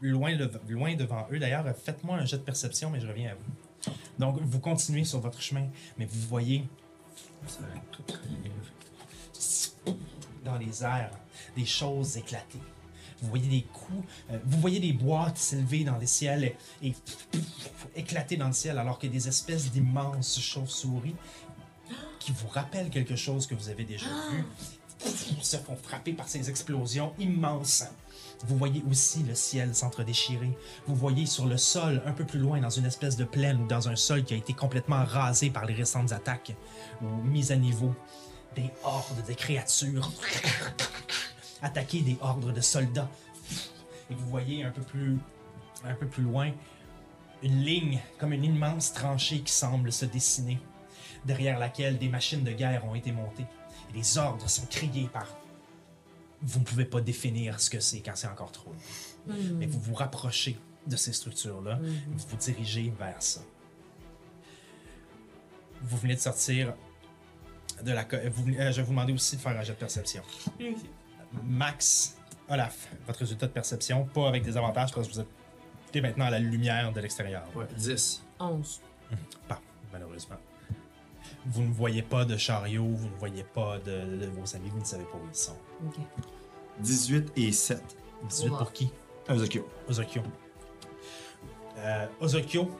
loin, 0.00 0.34
le- 0.34 0.50
loin 0.68 0.94
devant 0.94 1.26
eux. 1.30 1.38
D'ailleurs, 1.38 1.64
faites-moi 1.76 2.16
un 2.16 2.24
jet 2.24 2.38
de 2.38 2.42
perception, 2.42 2.90
mais 2.90 3.00
je 3.00 3.06
reviens 3.06 3.30
à 3.32 3.34
vous. 3.34 3.92
Donc, 4.18 4.40
vous 4.40 4.60
continuez 4.60 5.04
sur 5.04 5.20
votre 5.20 5.40
chemin, 5.40 5.68
mais 5.98 6.06
vous 6.06 6.20
voyez 6.28 6.66
dans 10.44 10.56
les 10.56 10.82
airs 10.84 11.10
des 11.56 11.64
choses 11.64 12.16
éclater. 12.16 12.58
Vous 13.22 13.28
voyez 13.28 13.48
des 13.48 13.62
coups, 13.62 14.04
euh, 14.30 14.38
vous 14.44 14.60
voyez 14.60 14.78
des 14.78 14.92
boîtes 14.92 15.38
s'élever 15.38 15.84
dans 15.84 15.96
les 15.96 16.06
ciels 16.06 16.44
et, 16.44 16.54
et 16.86 16.94
éclater 17.94 18.36
dans 18.36 18.48
le 18.48 18.52
ciel, 18.52 18.78
alors 18.78 18.98
que 18.98 19.06
des 19.06 19.26
espèces 19.26 19.70
d'immenses 19.72 20.38
chauves-souris 20.38 21.14
qui 22.26 22.32
vous 22.32 22.48
rappellent 22.48 22.90
quelque 22.90 23.14
chose 23.14 23.46
que 23.46 23.54
vous 23.54 23.68
avez 23.68 23.84
déjà 23.84 24.08
vu 24.32 24.44
se 25.40 25.56
font 25.58 25.76
frapper 25.76 26.12
par 26.12 26.26
ces 26.26 26.50
explosions 26.50 27.12
immenses. 27.20 27.84
Vous 28.48 28.56
voyez 28.56 28.82
aussi 28.90 29.22
le 29.22 29.36
ciel 29.36 29.76
s'entre-déchirer. 29.76 30.50
Vous 30.88 30.96
voyez 30.96 31.24
sur 31.24 31.46
le 31.46 31.56
sol, 31.56 32.02
un 32.04 32.10
peu 32.10 32.24
plus 32.24 32.40
loin, 32.40 32.60
dans 32.60 32.70
une 32.70 32.84
espèce 32.84 33.16
de 33.16 33.22
plaine 33.22 33.62
ou 33.62 33.68
dans 33.68 33.88
un 33.88 33.94
sol 33.94 34.24
qui 34.24 34.34
a 34.34 34.36
été 34.36 34.54
complètement 34.54 35.04
rasé 35.04 35.50
par 35.50 35.66
les 35.66 35.74
récentes 35.74 36.10
attaques 36.10 36.56
ou 37.00 37.06
mises 37.22 37.52
à 37.52 37.56
niveau, 37.56 37.94
des 38.56 38.72
hordes 38.82 39.24
de 39.28 39.32
créatures 39.32 40.10
attaquer 41.62 42.00
des 42.00 42.18
hordes 42.20 42.52
de 42.52 42.60
soldats. 42.60 43.08
Et 44.10 44.14
vous 44.14 44.26
voyez 44.26 44.64
un 44.64 44.72
peu 44.72 44.82
plus, 44.82 45.16
un 45.84 45.94
peu 45.94 46.08
plus 46.08 46.24
loin 46.24 46.50
une 47.44 47.62
ligne, 47.62 48.00
comme 48.18 48.32
une 48.32 48.44
immense 48.44 48.92
tranchée 48.92 49.42
qui 49.42 49.52
semble 49.52 49.92
se 49.92 50.06
dessiner, 50.06 50.58
derrière 51.26 51.58
laquelle 51.58 51.98
des 51.98 52.08
machines 52.08 52.44
de 52.44 52.52
guerre 52.52 52.84
ont 52.86 52.94
été 52.94 53.12
montées. 53.12 53.46
Et 53.90 53.96
les 53.98 54.18
ordres 54.18 54.48
sont 54.48 54.66
criés 54.66 55.08
par. 55.12 55.26
Vous 56.42 56.60
ne 56.60 56.64
pouvez 56.64 56.84
pas 56.84 57.00
définir 57.00 57.60
ce 57.60 57.68
que 57.70 57.80
c'est 57.80 58.00
quand 58.00 58.12
c'est 58.14 58.28
encore 58.28 58.52
trop. 58.52 58.70
loin. 59.26 59.36
Mais 59.58 59.66
vous 59.66 59.80
vous 59.80 59.94
rapprochez 59.94 60.58
de 60.86 60.96
ces 60.96 61.12
structures-là, 61.12 61.78
vous 61.82 62.26
vous 62.28 62.36
dirigez 62.36 62.92
vers 62.98 63.20
ça. 63.20 63.40
Vous 65.82 65.96
venez 65.96 66.14
de 66.14 66.20
sortir 66.20 66.74
de 67.82 67.92
la. 67.92 68.04
co- 68.04 68.16
vous 68.32 68.44
venez- 68.44 68.60
euh, 68.60 68.70
je 68.72 68.76
vais 68.76 68.82
vous 68.82 68.90
demander 68.92 69.12
aussi 69.12 69.36
de 69.36 69.40
faire 69.40 69.56
un 69.58 69.62
jet 69.62 69.72
de 69.72 69.78
perception. 69.78 70.22
Max, 71.42 72.16
Olaf, 72.48 72.88
votre 73.06 73.18
résultat 73.20 73.46
de 73.46 73.52
perception, 73.52 74.04
pas 74.04 74.28
avec 74.28 74.42
des 74.44 74.56
avantages 74.56 74.92
parce 74.92 75.06
que 75.08 75.12
vous 75.12 75.20
êtes 75.20 75.28
maintenant 76.02 76.26
à 76.26 76.30
la 76.30 76.38
lumière 76.38 76.92
de 76.92 77.00
l'extérieur. 77.00 77.42
Ouais, 77.56 77.66
10. 77.76 78.22
11. 78.38 78.80
Pas, 79.48 79.60
malheureusement. 79.92 80.36
Vous 81.46 81.62
ne 81.62 81.72
voyez 81.72 82.02
pas 82.02 82.24
de 82.24 82.36
chariot, 82.36 82.84
vous 82.84 83.08
ne 83.08 83.16
voyez 83.16 83.44
pas 83.44 83.78
de, 83.78 84.16
de 84.16 84.26
vos 84.26 84.56
amis, 84.56 84.68
vous 84.68 84.80
ne 84.80 84.84
savez 84.84 85.04
pas 85.04 85.16
où 85.16 85.28
ils 85.28 85.36
sont. 85.36 85.56
OK. 85.86 85.96
18 86.80 87.32
et 87.36 87.52
7. 87.52 87.82
18 88.28 88.48
pour 88.50 88.72
qui? 88.72 88.90
Ozokyo. 89.28 89.68
Ozokyo. 89.88 90.22
Euh, 91.78 92.06
Ozokyo, 92.20 92.70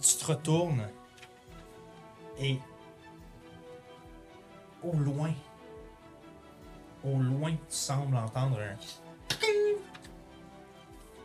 tu 0.00 0.16
te 0.16 0.24
retournes 0.26 0.88
et 2.38 2.58
au 4.82 4.92
loin, 4.92 5.32
au 7.04 7.18
loin, 7.18 7.52
tu 7.52 7.58
sembles 7.68 8.16
entendre 8.16 8.58
un 8.60 8.76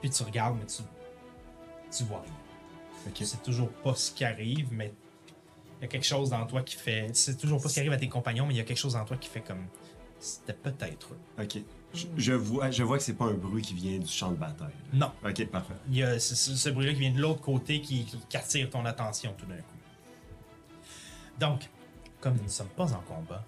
puis 0.03 0.09
tu 0.09 0.24
regardes, 0.24 0.57
mais 0.59 0.66
tu, 0.66 0.84
tu 1.89 2.03
vois 2.03 2.20
rien. 2.20 2.34
Ok. 3.07 3.14
Tu 3.14 3.26
sais 3.26 3.38
toujours 3.38 3.70
pas 3.70 3.95
ce 3.95 4.11
qui 4.11 4.26
arrive, 4.26 4.68
mais 4.74 4.91
y 5.84 5.86
a 5.86 5.89
quelque 5.89 6.05
chose 6.05 6.29
dans 6.29 6.45
toi 6.45 6.61
qui 6.63 6.75
fait. 6.75 7.13
Sais 7.15 7.36
toujours 7.38 7.61
pas 7.61 7.69
ce 7.69 7.73
qui 7.75 7.79
arrive 7.81 7.93
à 7.93 7.97
tes 7.97 8.09
compagnons, 8.09 8.45
mais 8.45 8.53
il 8.53 8.57
y 8.57 8.61
a 8.61 8.63
quelque 8.63 8.77
chose 8.77 8.93
dans 8.93 9.05
toi 9.05 9.17
qui 9.17 9.29
fait 9.29 9.41
comme. 9.41 9.65
C'était 10.19 10.53
peut-être 10.53 11.13
eux. 11.13 11.43
Ok. 11.43 11.57
Je, 11.93 12.07
je 12.17 12.34
vois, 12.34 12.71
je 12.71 12.81
vois 12.81 12.97
que 12.97 13.03
c'est 13.03 13.13
pas 13.13 13.25
un 13.25 13.34
bruit 13.34 13.61
qui 13.61 13.73
vient 13.75 13.99
du 13.99 14.07
champ 14.07 14.31
de 14.31 14.36
bataille. 14.38 14.73
là. 14.93 15.11
Non, 15.23 15.29
Ok, 15.29 15.45
parfait. 15.47 15.73
Il 15.89 15.97
y 15.97 16.03
a 16.03 16.17
ce, 16.17 16.34
ce- 16.34 16.55
ce 16.55 16.69
bruit-là 16.69 16.93
qui 16.93 16.99
vient 17.01 17.11
de 17.11 17.19
l'autre 17.21 17.41
côté 17.41 17.81
qui, 17.81 18.05
qui- 18.05 18.17
qui 18.29 18.38
attire 18.38 18.69
ton 18.69 18.84
attention 18.86 19.36
tout 19.38 19.45
d'un 19.45 19.57
coup. 19.57 19.77
Donc, 21.39 21.69
comme 22.19 22.36
nous 22.38 22.43
ne 22.43 22.47
sommes 22.47 22.69
pas 22.69 22.91
en 22.93 23.01
combat, 23.01 23.43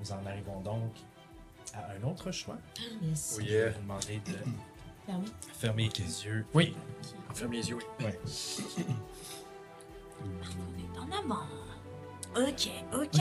nous 0.00 0.12
en 0.12 0.26
arrivons 0.26 0.60
donc 0.60 0.92
à 1.72 1.92
un 1.92 2.02
autre 2.08 2.30
choix. 2.32 2.58
Yes. 3.00 3.36
Oh 3.38 3.42
Je 3.42 3.46
vais 3.54 3.70
vous 3.70 3.80
demander 3.80 4.20
de 4.26 5.22
fermer 5.58 5.88
les 5.98 6.24
yeux. 6.26 6.44
Oui. 6.52 6.74
Ferme 7.32 7.52
les 7.52 7.68
yeux, 7.70 7.78
oui. 8.00 8.04
Ouais. 8.06 8.18
En 10.98 11.10
avant. 11.16 11.44
Ok, 12.36 12.70
ok. 12.94 13.20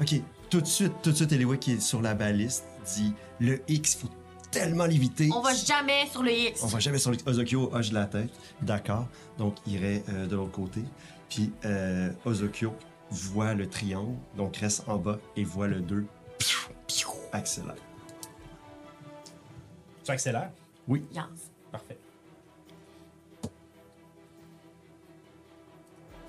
Ok. 0.00 0.22
Tout 0.50 0.60
de 0.60 0.66
suite, 0.66 0.92
tout 1.02 1.10
de 1.10 1.16
suite, 1.16 1.32
Eliwa 1.32 1.56
qui 1.56 1.72
est 1.72 1.80
sur 1.80 2.00
la 2.00 2.14
baliste 2.14 2.64
dit 2.94 3.12
le 3.38 3.60
X, 3.68 3.96
faut 3.96 4.08
tellement 4.50 4.86
l'éviter. 4.86 5.28
On 5.34 5.40
va 5.40 5.54
jamais 5.54 6.06
sur 6.10 6.22
le 6.22 6.32
X. 6.32 6.62
On 6.62 6.68
va 6.68 6.78
jamais 6.78 6.98
sur 6.98 7.10
le 7.10 7.18
Ozokyo 7.26 7.70
hoche 7.72 7.92
la 7.92 8.06
tête. 8.06 8.30
D'accord. 8.62 9.06
Donc, 9.36 9.56
il 9.66 9.74
irait 9.74 10.02
euh, 10.08 10.26
de 10.26 10.36
l'autre 10.36 10.52
côté. 10.52 10.80
Puis, 11.28 11.52
euh, 11.66 12.10
Ozokyo 12.24 12.74
voit 13.10 13.54
le 13.54 13.68
triangle, 13.68 14.16
donc 14.36 14.56
reste 14.56 14.84
en 14.88 14.96
bas 14.96 15.18
et 15.36 15.44
voit 15.44 15.68
le 15.68 15.80
2. 15.80 16.06
Accélère. 17.32 17.74
Tu 20.02 20.10
accélères? 20.10 20.50
Yes. 20.88 21.24
Parfait. 21.70 21.98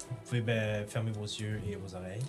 Vous 0.09 0.15
pouvez 0.25 0.41
ben, 0.41 0.85
fermer 0.87 1.11
vos 1.11 1.23
yeux 1.25 1.61
et 1.67 1.75
vos 1.75 1.95
oreilles. 1.95 2.21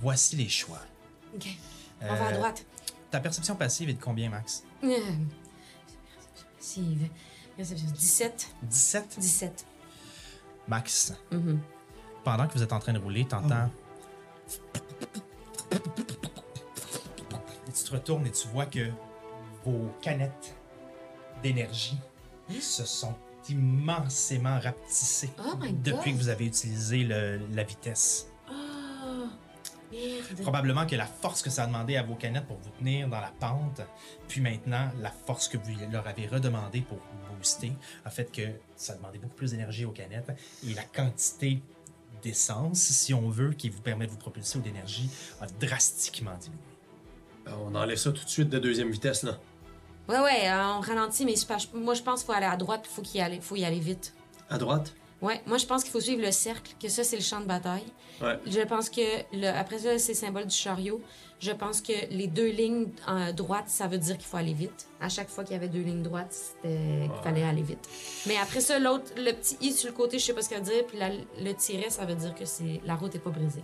Voici 0.00 0.36
les 0.36 0.48
choix. 0.48 0.80
OK. 1.34 1.46
On 2.02 2.06
va 2.14 2.26
à 2.26 2.30
Euh, 2.32 2.36
droite. 2.36 2.64
Ta 3.10 3.20
perception 3.20 3.56
passive 3.56 3.88
est 3.90 3.94
de 3.94 4.02
combien, 4.02 4.30
Max? 4.30 4.64
Euh, 4.84 4.88
Perception. 6.56 7.08
Perception. 7.56 7.88
17. 7.92 8.54
17? 8.62 9.16
17. 9.18 9.66
Max, 10.68 11.12
Mhm. 11.32 11.60
pendant 12.24 12.46
que 12.46 12.54
vous 12.54 12.62
êtes 12.62 12.72
en 12.72 12.78
train 12.78 12.92
de 12.92 12.98
rouler, 12.98 13.26
t'entends. 13.26 13.68
Et 17.68 17.72
tu 17.72 17.84
te 17.84 17.92
retournes 17.92 18.26
et 18.26 18.30
tu 18.30 18.46
vois 18.48 18.66
que 18.66 18.90
vos 19.64 19.90
canettes 20.02 20.54
d'énergie 21.42 21.98
se 22.60 22.84
sont 22.84 23.14
immensément 23.48 24.58
rapetissées 24.60 25.30
Oh 25.38 25.56
my 25.60 25.72
depuis 25.72 25.92
God. 26.12 26.18
que 26.18 26.22
vous 26.22 26.28
avez 26.28 26.46
utilisé 26.46 27.04
le- 27.04 27.40
la 27.52 27.62
vitesse. 27.62 28.28
Oh, 28.50 29.26
merde. 29.92 30.40
Probablement 30.42 30.86
que 30.86 30.96
la 30.96 31.06
force 31.06 31.42
que 31.42 31.50
ça 31.50 31.64
a 31.64 31.66
demandé 31.66 31.96
à 31.96 32.02
vos 32.02 32.14
canettes 32.14 32.46
pour 32.46 32.58
vous 32.58 32.70
tenir 32.78 33.08
dans 33.08 33.20
la 33.20 33.32
pente, 33.38 33.80
puis 34.28 34.40
maintenant 34.40 34.90
la 35.00 35.10
force 35.10 35.48
que 35.48 35.56
vous 35.58 35.72
leur 35.90 36.06
avez 36.06 36.26
redemandé 36.26 36.80
pour 36.82 36.98
vous 36.98 37.36
booster, 37.36 37.72
a 38.04 38.10
fait 38.10 38.30
que 38.30 38.42
ça 38.76 38.92
a 38.92 38.96
demandé 38.96 39.18
beaucoup 39.18 39.34
plus 39.36 39.52
d'énergie 39.52 39.84
aux 39.86 39.92
canettes 39.92 40.30
et 40.68 40.74
la 40.74 40.82
quantité 40.84 41.62
d'essence, 42.22 42.78
si 42.80 43.14
on 43.14 43.30
veut, 43.30 43.52
qui 43.52 43.70
vous 43.70 43.80
permet 43.80 44.06
de 44.06 44.10
vous 44.10 44.18
propulser 44.18 44.58
ou 44.58 44.60
d'énergie, 44.60 45.08
a 45.40 45.46
drastiquement 45.46 46.36
diminué. 46.36 46.60
Ben, 47.46 47.54
on 47.64 47.74
enlève 47.74 47.96
ça 47.96 48.12
tout 48.12 48.22
de 48.22 48.28
suite 48.28 48.50
de 48.50 48.58
deuxième 48.58 48.90
vitesse, 48.90 49.22
là. 49.22 49.38
Ouais, 50.10 50.18
ouais, 50.20 50.48
euh, 50.48 50.74
on 50.76 50.80
ralentit, 50.80 51.24
mais 51.24 51.34
je 51.36 51.76
moi, 51.78 51.94
je 51.94 52.02
pense 52.02 52.20
qu'il 52.20 52.26
faut 52.26 52.36
aller 52.36 52.46
à 52.46 52.56
droite, 52.56 52.82
il 52.84 52.94
faut, 52.94 53.02
qu'il 53.02 53.20
y 53.20 53.22
aller- 53.22 53.40
faut 53.40 53.56
y 53.56 53.64
aller 53.64 53.78
vite. 53.80 54.12
À 54.48 54.58
droite? 54.58 54.92
Ouais, 55.22 55.42
moi 55.46 55.58
je 55.58 55.66
pense 55.66 55.82
qu'il 55.82 55.92
faut 55.92 56.00
suivre 56.00 56.22
le 56.22 56.32
cercle, 56.32 56.72
que 56.82 56.88
ça 56.88 57.04
c'est 57.04 57.16
le 57.16 57.22
champ 57.22 57.40
de 57.40 57.44
bataille. 57.44 57.84
Ouais. 58.22 58.38
Je 58.46 58.60
pense 58.62 58.88
que 58.88 59.02
le, 59.34 59.48
après 59.48 59.78
ça 59.78 59.98
c'est 59.98 60.12
le 60.12 60.18
symbole 60.18 60.46
du 60.46 60.54
chariot. 60.56 60.98
Je 61.40 61.50
pense 61.52 61.82
que 61.82 61.92
les 62.10 62.26
deux 62.26 62.48
lignes 62.48 62.86
en 63.06 63.30
droite, 63.34 63.64
ça 63.68 63.86
veut 63.86 63.98
dire 63.98 64.16
qu'il 64.16 64.26
faut 64.26 64.38
aller 64.38 64.54
vite. 64.54 64.88
À 64.98 65.10
chaque 65.10 65.28
fois 65.28 65.44
qu'il 65.44 65.52
y 65.52 65.56
avait 65.56 65.68
deux 65.68 65.82
lignes 65.82 66.02
droites, 66.02 66.32
c'était 66.32 67.08
qu'il 67.12 67.22
fallait 67.22 67.42
aller 67.42 67.60
vite. 67.62 67.86
Mais 68.26 68.38
après 68.38 68.60
ça, 68.60 68.78
l'autre, 68.78 69.12
le 69.18 69.32
petit 69.32 69.58
i 69.60 69.72
sur 69.72 69.90
le 69.90 69.94
côté, 69.94 70.18
je 70.18 70.24
sais 70.24 70.32
pas 70.32 70.40
ce 70.40 70.48
ça 70.48 70.56
veut 70.56 70.62
dire, 70.62 70.86
puis 70.86 70.96
la- 70.98 71.10
le 71.10 71.52
tiret, 71.54 71.90
ça 71.90 72.06
veut 72.06 72.14
dire 72.14 72.34
que 72.34 72.46
c'est 72.46 72.80
la 72.86 72.94
route 72.94 73.14
est 73.14 73.18
pas 73.18 73.28
brisée. 73.30 73.62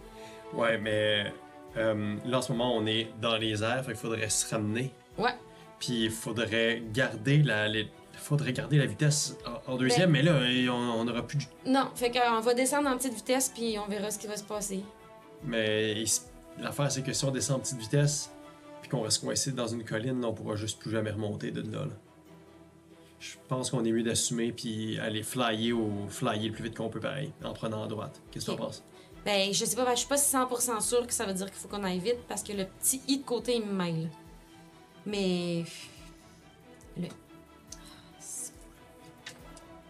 Ouais, 0.53 0.77
mais 0.77 1.33
euh, 1.79 2.17
là 2.27 2.39
en 2.39 2.43
ce 2.43 2.53
moment, 2.53 2.77
on 2.77 2.85
est 2.87 3.09
dans 3.19 3.37
les 3.39 3.63
airs, 3.63 3.81
fait 3.83 3.93
qu'il 3.93 4.01
faudrait 4.01 4.29
se 4.29 4.47
ramener. 4.55 4.93
Ouais. 5.17 5.35
Puis 5.79 6.05
il 6.05 6.11
faudrait 6.11 6.83
garder 6.93 7.43
la, 7.43 7.69
les- 7.69 7.89
faudrait 8.15 8.53
garder 8.53 8.79
la 8.79 8.87
vitesse 8.87 9.37
en, 9.69 9.73
en 9.75 9.77
deuxième, 9.77 10.11
mais 10.11 10.23
là, 10.23 10.41
on 10.73 11.05
n'aura 11.05 11.27
plus 11.27 11.39
de. 11.39 11.45
Non, 11.71 11.89
fait 11.95 12.11
qu'on 12.11 12.41
va 12.41 12.55
descendre 12.55 12.89
en 12.89 12.97
petite 12.97 13.15
vitesse, 13.15 13.51
puis 13.55 13.77
on 13.79 13.87
verra 13.89 14.11
ce 14.11 14.19
qui 14.19 14.27
va 14.27 14.37
se 14.37 14.45
passer. 14.45 14.83
Mais 15.45 16.03
l'affaire, 16.59 16.91
c'est 16.91 17.03
que 17.03 17.13
si 17.13 17.25
on 17.25 17.31
descend 17.31 17.57
en 17.57 17.61
petite 17.61 17.79
vitesse, 17.79 18.31
puis 18.81 18.91
qu'on 18.91 19.03
reste 19.03 19.23
coincé 19.23 19.53
dans 19.53 19.67
une 19.67 19.85
colline, 19.85 20.25
on 20.25 20.33
pourra 20.33 20.57
juste 20.57 20.79
plus 20.79 20.91
jamais 20.91 21.11
remonter 21.11 21.51
de 21.51 21.61
là. 21.61 21.85
là. 21.85 21.93
Je 23.19 23.35
pense 23.49 23.71
qu'on 23.71 23.85
est 23.85 23.93
mieux 23.93 24.03
d'assumer 24.03 24.53
puis 24.53 24.99
aller 24.99 25.23
flyer 25.23 25.73
ou 25.73 25.91
flyer 26.09 26.49
le 26.49 26.53
plus 26.53 26.65
vite 26.65 26.77
qu'on 26.77 26.89
peut 26.89 27.01
pareil, 27.01 27.33
en 27.45 27.53
prenant 27.53 27.83
à 27.85 27.87
droite. 27.87 28.21
Qu'est-ce 28.31 28.47
que 28.47 28.51
Ok. 28.53 28.57
tu 28.59 28.63
en 28.63 28.67
penses? 28.67 28.85
Ben, 29.25 29.53
je 29.53 29.65
sais 29.65 29.75
pas, 29.75 29.85
ben, 29.85 29.93
je 29.93 29.99
suis 30.01 30.09
pas 30.09 30.17
100% 30.17 30.81
sûre 30.81 31.07
que 31.07 31.13
ça 31.13 31.25
veut 31.27 31.33
dire 31.35 31.47
qu'il 31.47 31.57
faut 31.57 31.69
qu'on 31.69 31.83
aille 31.83 31.99
vite, 31.99 32.19
parce 32.29 32.43
que 32.43 32.53
le 32.53 32.65
petit 32.67 33.01
i 33.09 33.19
de 33.19 33.25
côté, 33.25 33.57
il 33.57 33.65
me 33.67 33.73
mêle. 33.73 34.09
Mais. 35.07 35.65
Le. 36.99 37.07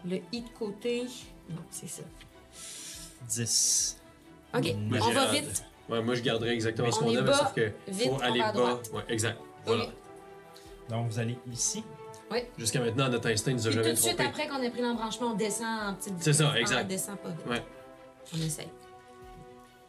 Le 0.05 0.19
i 0.31 0.41
de 0.41 0.49
côté. 0.57 1.05
Non, 1.49 1.57
c'est 1.69 1.87
ça. 1.89 2.03
10. 3.27 3.97
Ok, 4.53 4.73
Moi, 4.77 4.99
on 5.01 5.05
j'ai 5.07 5.13
va 5.13 5.21
hâte. 5.23 5.31
vite. 5.31 5.65
Ouais, 5.89 6.01
moi 6.01 6.15
je 6.15 6.21
garderais 6.21 6.53
exactement 6.53 6.87
Mais 6.87 6.93
ce 6.93 6.99
on 6.99 7.03
qu'on 7.05 7.11
est 7.13 7.17
a, 7.17 7.21
mais 7.21 7.27
bas, 7.27 7.37
sauf 7.37 7.53
que 7.53 7.71
vite, 7.87 8.03
faut 8.09 8.15
on 8.15 8.19
aller 8.19 8.39
va 8.39 8.47
à 8.47 8.51
bas. 8.51 8.59
droite. 8.59 8.89
Ouais, 8.93 9.03
exact. 9.09 9.39
Voilà. 9.65 9.85
Ok. 9.85 9.89
Donc, 10.89 11.09
vous 11.09 11.19
allez 11.19 11.37
ici. 11.51 11.83
Jusqu'à 12.57 12.81
maintenant, 12.81 13.07
notre 13.09 13.29
instinct 13.29 13.53
nous 13.53 13.67
a 13.67 13.69
Puis 13.69 13.77
tout 13.77 13.83
jamais 13.83 13.93
de 13.95 13.99
suite 13.99 14.17
trompé. 14.17 14.29
après 14.29 14.47
qu'on 14.49 14.61
ait 14.61 14.69
pris 14.69 14.81
l'embranchement, 14.81 15.27
on 15.27 15.35
descend 15.35 15.65
en 15.89 15.93
petite 15.95 16.13
C'est 16.19 16.33
ça, 16.33 16.45
vitesse. 16.47 16.61
exact. 16.61 16.83
On 16.83 16.87
descend 16.87 17.17
pas 17.19 17.29
vite. 17.29 17.47
Ouais. 17.47 17.63
On 18.33 18.37
essaye. 18.41 18.67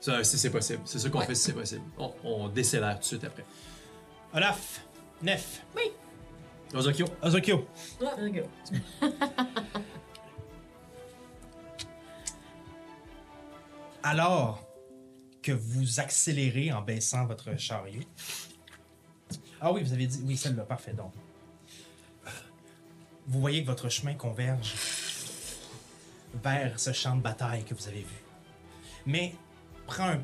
Ça, 0.01 0.23
si 0.23 0.39
c'est 0.39 0.51
possible. 0.51 0.81
C'est 0.85 1.01
ça 1.01 1.11
qu'on 1.11 1.19
Ouais. 1.19 1.27
fait 1.27 1.35
si 1.35 1.43
c'est 1.43 1.53
possible. 1.53 1.83
On, 1.99 2.13
on 2.23 2.49
décélère 2.49 2.95
tout 2.95 3.01
de 3.01 3.05
suite 3.07 3.25
après. 3.25 3.45
Olaf, 4.35 4.83
Nef, 5.23 5.65
Ozokyo, 6.75 7.07
Ozokyo. 7.23 7.67
Alors 14.03 14.65
que 15.43 15.53
vous 15.53 15.99
accélérez 15.99 16.73
en 16.73 16.83
baissant 16.83 17.27
votre 17.27 17.59
chariot. 17.59 18.03
Ah 19.61 19.73
oui, 19.73 19.83
vous 19.83 19.93
avez 19.93 20.07
dit. 20.07 20.21
Oui, 20.25 20.37
celle-là, 20.37 20.65
parfait. 20.65 20.93
Donc, 20.93 21.13
vous 23.27 23.41
voyez 23.41 23.63
que 23.63 23.67
votre 23.67 23.89
chemin 23.89 24.15
converge 24.15 24.75
vers 26.43 26.79
ce 26.79 26.93
champ 26.93 27.17
de 27.17 27.23
bataille 27.23 27.65
que 27.65 27.75
vous 27.75 27.89
avez 27.89 28.03
vu. 28.03 28.23
Mais 29.05 29.35
prend 29.87 30.11
un 30.11 30.23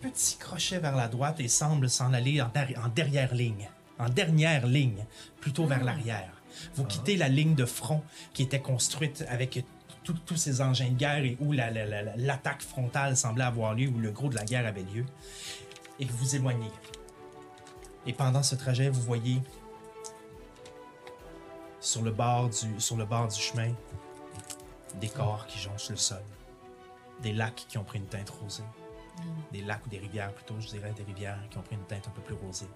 petit 0.00 0.36
crochet 0.36 0.78
vers 0.78 0.94
la 0.94 1.08
droite 1.08 1.40
et 1.40 1.48
semble 1.48 1.90
s'en 1.90 2.12
aller 2.12 2.40
en, 2.40 2.52
en 2.82 2.88
derrière 2.88 3.34
ligne. 3.34 3.68
En 3.98 4.08
dernière 4.08 4.66
ligne, 4.66 5.04
plutôt 5.40 5.66
vers 5.66 5.82
l'arrière. 5.84 6.32
Vous 6.74 6.84
quittez 6.84 7.16
la 7.16 7.28
ligne 7.28 7.54
de 7.54 7.64
front 7.64 8.02
qui 8.32 8.42
était 8.42 8.60
construite 8.60 9.24
avec 9.28 9.64
tous 10.04 10.36
ces 10.36 10.60
engins 10.62 10.88
de 10.88 10.94
guerre 10.96 11.24
et 11.24 11.36
où 11.40 11.52
la- 11.52 11.70
la- 11.70 11.84
la- 11.84 12.02
la- 12.02 12.16
l'attaque 12.16 12.62
frontale 12.62 13.16
semblait 13.16 13.44
avoir 13.44 13.74
lieu, 13.74 13.88
où 13.88 13.98
le 13.98 14.10
gros 14.10 14.28
de 14.28 14.36
la 14.36 14.44
guerre 14.44 14.66
avait 14.66 14.82
lieu, 14.84 15.04
et 16.00 16.06
que 16.06 16.12
vous 16.12 16.34
éloignez. 16.34 16.70
Et 18.06 18.12
pendant 18.14 18.42
ce 18.42 18.54
trajet, 18.54 18.88
vous 18.88 19.02
voyez 19.02 19.42
sur 21.80 22.02
le 22.02 22.10
bord 22.10 22.48
du, 22.48 22.80
sur 22.80 22.96
le 22.96 23.04
bord 23.04 23.28
du 23.28 23.38
chemin 23.40 23.70
des 25.00 25.08
corps 25.08 25.46
qui 25.46 25.58
jonchent 25.58 25.90
le 25.90 25.96
sol, 25.96 26.22
des 27.22 27.32
lacs 27.32 27.66
qui 27.68 27.76
ont 27.78 27.84
pris 27.84 27.98
une 27.98 28.06
teinte 28.06 28.30
rosée, 28.30 28.62
des 29.52 29.60
lacs 29.62 29.84
ou 29.86 29.88
des 29.90 29.98
rivières 29.98 30.32
plutôt, 30.32 30.54
je 30.60 30.68
dirais 30.68 30.92
des 30.96 31.02
rivières 31.04 31.38
qui 31.50 31.58
ont 31.58 31.62
pris 31.62 31.76
une 31.76 31.84
teinte 31.84 32.06
un 32.08 32.10
peu 32.12 32.22
plus 32.22 32.34
rosée. 32.34 32.68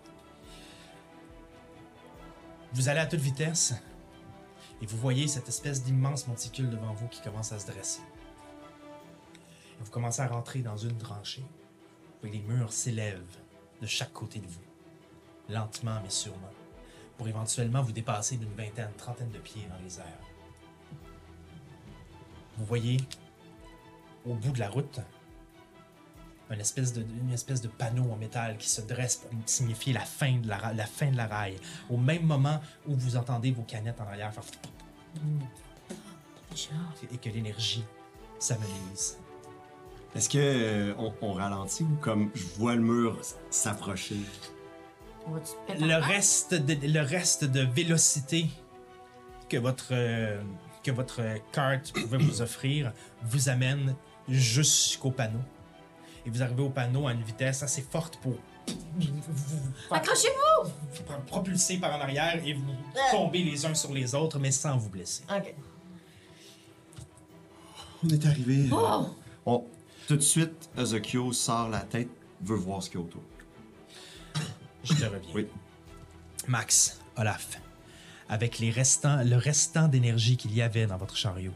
Vous 2.75 2.89
allez 2.89 3.01
à 3.01 3.07
toute 3.07 3.21
vitesse 3.21 3.75
et 4.81 4.87
vous 4.87 4.97
voyez 4.97 5.29
cette 5.29 5.47
espèce 5.47 5.83
d'immense 5.83 6.27
monticule 6.27 6.71
devant 6.71 6.95
vous 6.95 7.07
qui 7.09 7.21
commence 7.21 7.53
à 7.53 7.59
se 7.59 7.67
dresser. 7.67 8.01
Vous 9.79 9.91
commencez 9.91 10.23
à 10.23 10.29
rentrer 10.29 10.61
dans 10.61 10.79
une 10.79 10.97
tranchée 10.97 11.45
où 12.23 12.27
les 12.27 12.41
murs 12.41 12.73
s'élèvent 12.73 13.37
de 13.83 13.87
chaque 13.87 14.15
côté 14.15 14.39
de 14.39 14.47
vous, 14.47 14.63
lentement 15.51 16.01
mais 16.03 16.09
sûrement, 16.09 16.51
pour 17.19 17.29
éventuellement 17.29 17.83
vous 17.83 17.93
dépasser 17.93 18.39
d'une 18.39 18.55
vingtaine, 18.55 18.93
trentaine 18.97 19.31
de 19.31 19.39
pieds 19.39 19.67
dans 19.69 19.85
les 19.85 19.99
airs. 19.99 20.27
Vous 22.57 22.65
voyez 22.65 22.97
au 24.25 24.35
bout 24.35 24.53
de 24.53 24.61
la 24.61 24.71
route 24.71 25.01
une 26.53 26.61
espèce 26.61 26.93
de, 26.93 27.03
une 27.03 27.33
espèce 27.33 27.61
de 27.61 27.69
panneau 27.69 28.11
en 28.13 28.17
métal 28.17 28.57
qui 28.57 28.69
se 28.69 28.81
dresse 28.81 29.17
pour 29.17 29.31
signifier 29.47 29.93
la 29.93 30.01
fin 30.01 30.39
de 30.39 30.49
la, 30.49 30.73
la 30.73 30.87
fin 30.87 31.11
de 31.11 31.17
la 31.17 31.27
rail. 31.27 31.57
Au 31.91 31.97
même 31.97 32.25
moment 32.25 32.61
où 32.87 32.95
vous 32.95 33.17
entendez 33.17 33.51
vos 33.53 33.63
canettes 33.63 34.01
en 34.01 34.05
arrière 34.05 34.33
faire 34.35 34.43
et 37.13 37.17
que 37.17 37.29
l'énergie 37.31 37.85
s'amenuise. 38.39 39.19
Est-ce 40.15 40.29
que 40.29 40.39
euh, 40.39 40.95
on, 40.99 41.13
on 41.23 41.33
ralentit 41.33 41.85
ou 41.85 41.97
comme 42.01 42.31
je 42.35 42.45
vois 42.59 42.75
le 42.75 42.83
mur 42.83 43.19
s'approcher? 43.51 44.21
Le 45.79 46.01
reste, 46.01 46.55
de, 46.55 46.87
le 46.87 47.01
reste 47.01 47.45
de 47.45 47.61
vélocité 47.61 48.49
que 49.49 49.57
votre, 49.57 49.93
euh, 49.93 50.43
que 50.83 50.91
votre 50.91 51.23
carte 51.53 51.93
pouvait 51.93 52.19
vous 52.19 52.43
offrir 52.43 52.93
vous 53.23 53.49
amène 53.49 53.95
jusqu'au 54.29 55.11
panneau. 55.11 55.41
Et 56.27 56.31
vous 56.31 56.43
arrivez 56.43 56.63
au 56.63 56.71
panneau 56.71 57.07
à 57.09 57.13
une 57.13 57.23
vitesse 57.23 57.63
assez 57.63 57.83
forte 57.83 58.17
pour 58.19 58.37
Accrochez-vous! 59.91 60.69
vous 60.95 61.03
pro- 61.03 61.21
propulser 61.27 61.79
par 61.79 61.95
en 61.97 62.01
arrière 62.01 62.41
et 62.45 62.53
vous 62.55 62.63
tomber 63.11 63.43
les 63.43 63.67
uns 63.67 63.75
sur 63.75 63.93
les 63.93 64.15
autres, 64.15 64.39
mais 64.39 64.51
sans 64.53 64.77
vous 64.77 64.89
blesser. 64.89 65.25
Ok. 65.31 65.55
On 68.05 68.09
est 68.09 68.27
arrivé. 68.27 68.69
euh, 68.73 68.77
Oh! 68.77 69.07
on- 69.47 69.65
tout 70.09 70.17
de 70.17 70.21
suite, 70.23 70.69
Ozokyo 70.77 71.33
sort 71.33 71.69
la 71.69 71.81
tête, 71.81 72.09
veut 72.41 72.57
voir 72.57 72.83
ce 72.83 72.91
qu'il 72.91 73.01
y 73.01 73.03
a 73.03 73.07
autour. 73.07 73.23
Je 74.85 74.95
te 74.95 75.05
reviens. 75.05 75.21
Oui. 75.35 75.47
Max, 76.49 77.01
Olaf, 77.17 77.61
avec 78.29 78.59
les 78.59 78.71
restants, 78.71 79.23
le 79.25 79.37
restant 79.37 79.87
d'énergie 79.89 80.37
qu'il 80.37 80.53
y 80.55 80.61
avait 80.63 80.87
dans 80.87 80.97
votre 80.97 81.17
chariot, 81.17 81.53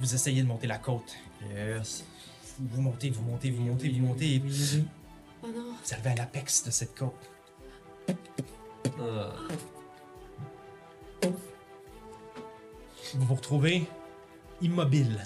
vous 0.00 0.14
essayez 0.14 0.42
de 0.42 0.46
monter 0.46 0.66
la 0.66 0.78
côte. 0.78 1.14
Yes. 1.54 2.04
Vous 2.58 2.80
montez, 2.82 3.10
vous 3.10 3.22
montez, 3.22 3.50
vous 3.50 3.62
montez, 3.64 3.88
vous 3.90 4.06
montez, 4.06 4.34
et 4.34 4.38
vous 4.38 4.84
Oh 5.42 5.46
non. 5.54 5.74
arrivez 5.92 6.10
à 6.10 6.14
l'apex 6.14 6.64
de 6.64 6.70
cette 6.70 6.94
côte. 6.96 7.14
Vous 13.14 13.24
vous 13.26 13.34
retrouvez 13.34 13.86
immobile 14.60 15.18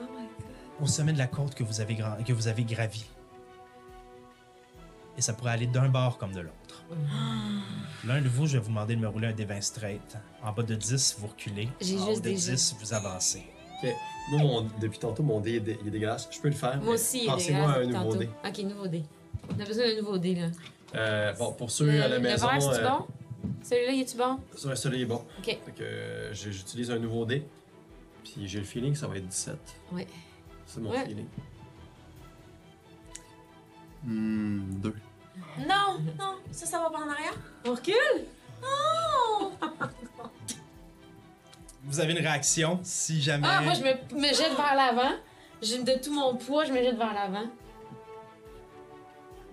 Oh 0.00 0.04
my 0.04 0.26
god. 0.26 0.82
au 0.82 0.86
sommet 0.86 1.12
de 1.12 1.18
la 1.18 1.26
côte 1.26 1.54
que 1.54 1.64
vous 1.64 1.80
avez, 1.80 1.94
gra- 1.94 2.22
que 2.24 2.32
vous 2.32 2.48
avez 2.48 2.64
gravi. 2.64 3.04
Et 5.18 5.22
ça 5.22 5.32
pourrait 5.32 5.52
aller 5.52 5.66
d'un 5.66 5.88
bord 5.88 6.18
comme 6.18 6.32
de 6.32 6.40
l'autre. 6.40 6.84
L'un 8.04 8.20
de 8.20 8.28
vous, 8.28 8.46
je 8.46 8.54
vais 8.54 8.62
vous 8.62 8.68
demander 8.68 8.96
de 8.96 9.00
me 9.00 9.08
rouler 9.08 9.28
un 9.28 9.32
D20 9.32 9.60
straight. 9.62 10.16
En 10.42 10.52
bas 10.52 10.62
de 10.62 10.74
10, 10.74 11.16
vous 11.18 11.26
reculez. 11.28 11.68
J'ai 11.80 11.98
en 11.98 12.04
haut 12.04 12.10
juste 12.10 12.24
de 12.24 12.28
des 12.30 12.34
10, 12.36 12.76
vous 12.80 12.92
avancez. 12.94 13.44
Ok. 13.82 13.94
Moi, 14.30 14.40
mon- 14.42 14.66
depuis 14.80 14.98
tantôt, 14.98 15.22
mon 15.22 15.40
dé 15.40 15.54
est 15.56 15.60
dé- 15.60 15.78
il 15.82 15.88
est 15.88 15.90
dégueulasse. 15.90 16.28
Je 16.30 16.40
peux 16.40 16.48
le 16.48 16.54
faire. 16.54 16.76
Moi 16.78 16.84
mais 16.86 16.92
aussi, 16.92 17.18
il 17.18 17.24
est 17.24 17.26
Passez-moi 17.28 17.68
un 17.76 17.84
nouveau 17.84 18.04
tantôt. 18.12 18.16
dé. 18.18 18.28
Ok, 18.44 18.58
nouveau 18.64 18.86
dé. 18.88 19.02
On 19.56 19.60
a 19.60 19.64
besoin 19.64 19.86
d'un 19.88 19.96
nouveau 20.00 20.18
dé, 20.18 20.34
là. 20.34 20.46
Euh, 20.94 21.32
bon, 21.34 21.52
pour 21.52 21.70
ceux 21.70 21.86
Le, 21.86 22.02
à 22.02 22.08
la 22.08 22.16
le 22.16 22.22
maison, 22.22 22.48
vert, 22.48 22.60
c'est 22.62 22.80
euh, 22.82 22.88
bon? 22.88 23.06
Celui-là, 23.62 23.92
il 23.92 24.00
est-tu 24.00 24.16
bon? 24.16 24.38
un 24.70 24.74
soleil 24.76 25.02
est 25.02 25.06
bon. 25.06 25.22
Ok. 25.38 25.44
Fait 25.46 25.58
que 25.76 25.82
euh, 25.82 26.32
j'ai- 26.34 26.52
j'utilise 26.52 26.90
un 26.90 26.98
nouveau 26.98 27.24
dé. 27.24 27.46
Puis 28.24 28.48
j'ai 28.48 28.58
le 28.58 28.64
feeling 28.64 28.92
que 28.94 28.98
ça 28.98 29.06
va 29.06 29.16
être 29.16 29.26
17. 29.28 29.56
Ouais. 29.92 30.06
C'est 30.66 30.80
mon 30.80 30.90
Ouais. 30.90 31.04
feeling. 31.06 31.26
Hmm, 34.04 34.62
deux. 34.80 34.94
Non, 35.58 35.98
non, 36.18 36.34
ça, 36.50 36.66
ça 36.66 36.78
va 36.80 36.90
pas 36.90 36.98
en 37.04 37.08
arrière? 37.10 37.34
On 37.66 37.70
recule? 37.74 37.94
Vous 41.86 42.00
avez 42.00 42.12
une 42.12 42.18
réaction 42.18 42.80
si 42.82 43.20
jamais. 43.22 43.46
Ah, 43.48 43.60
moi, 43.62 43.72
je 43.74 43.80
me, 43.82 44.20
me 44.20 44.26
jette 44.28 44.56
vers 44.56 44.74
l'avant. 44.76 45.14
J'ai 45.62 45.82
de 45.82 45.92
tout 46.02 46.12
mon 46.12 46.36
poids, 46.36 46.64
je 46.64 46.72
me 46.72 46.78
jette 46.82 46.96
vers 46.98 47.14
l'avant. 47.14 47.46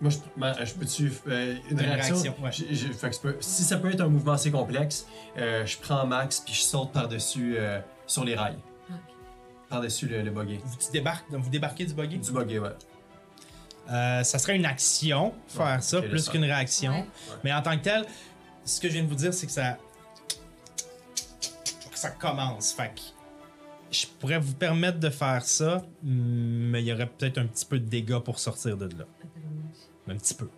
Moi, 0.02 0.10
je, 0.12 0.18
ben, 0.36 0.54
je 0.66 0.74
peux-tu. 0.74 1.12
euh, 1.28 1.56
une 1.70 1.80
Une 1.80 1.86
réaction? 1.86 2.16
réaction, 2.16 2.36
ouais. 2.44 2.52
J'ai- 2.52 2.76
j'ai- 2.76 2.92
fait 2.94 3.10
que 3.10 3.16
je 3.16 3.22
peux- 3.22 3.38
si 3.40 3.64
ça 3.64 3.78
peut 3.78 3.90
être 3.92 4.02
un 4.02 4.08
mouvement 4.10 4.34
assez 4.34 4.52
complexe, 4.52 5.06
euh, 5.38 5.66
je 5.66 5.78
prends 5.78 6.06
Max 6.06 6.42
puis 6.42 6.54
je 6.54 6.62
saute 6.62 6.92
par-dessus 6.92 7.56
euh, 7.58 7.80
Sur 8.06 8.26
les 8.26 8.36
rails. 8.36 8.58
Ok. 8.90 8.96
Par-dessus 9.70 10.08
le, 10.08 10.22
le 10.24 10.30
buggy. 10.32 10.60
Vous, 10.66 10.76
tu 10.78 10.92
débarques, 10.92 11.26
vous 11.30 11.50
débarquez 11.50 11.86
du 11.86 11.94
buggy? 11.94 12.18
Du 12.18 12.32
buggy, 12.32 12.60
ouais. 12.60 12.70
Euh, 13.90 14.24
ça 14.24 14.40
serait 14.40 14.56
une 14.58 14.66
action, 14.66 15.34
faire 15.48 15.66
Ouais, 15.78 15.82
ça, 15.82 16.00
ok, 16.00 16.10
plus 16.10 16.28
qu'une 16.30 16.44
réaction. 16.44 16.92
Ouais. 16.92 17.06
Mais 17.46 17.54
en 17.54 17.62
tant 17.62 17.78
que 17.78 17.84
tel, 17.84 18.06
ce 18.66 18.82
que 18.82 18.88
je 18.90 18.94
viens 18.94 19.04
de 19.04 19.08
vous 19.10 19.16
dire, 19.16 19.34
c'est 19.34 19.46
que 19.46 19.52
ça. 19.54 19.78
Ça 22.04 22.10
commence. 22.12 22.74
Fait 22.74 22.94
que 22.94 23.02
je 23.92 24.08
pourrais 24.20 24.40
vous 24.40 24.54
permettre 24.56 25.00
de 25.00 25.10
faire 25.10 25.44
ça, 25.46 25.84
mais 26.02 26.82
il 26.82 26.88
y 26.88 26.94
aurait 26.94 27.08
peut-être 27.08 27.38
un 27.38 27.46
petit 27.46 27.66
peu 27.66 27.80
de 27.80 27.86
dégâts 27.86 28.20
pour 28.20 28.40
sortir 28.40 28.76
de 28.78 28.86
là. 28.98 29.06
Un 30.08 30.16
petit 30.18 30.34
peu. 30.34 30.50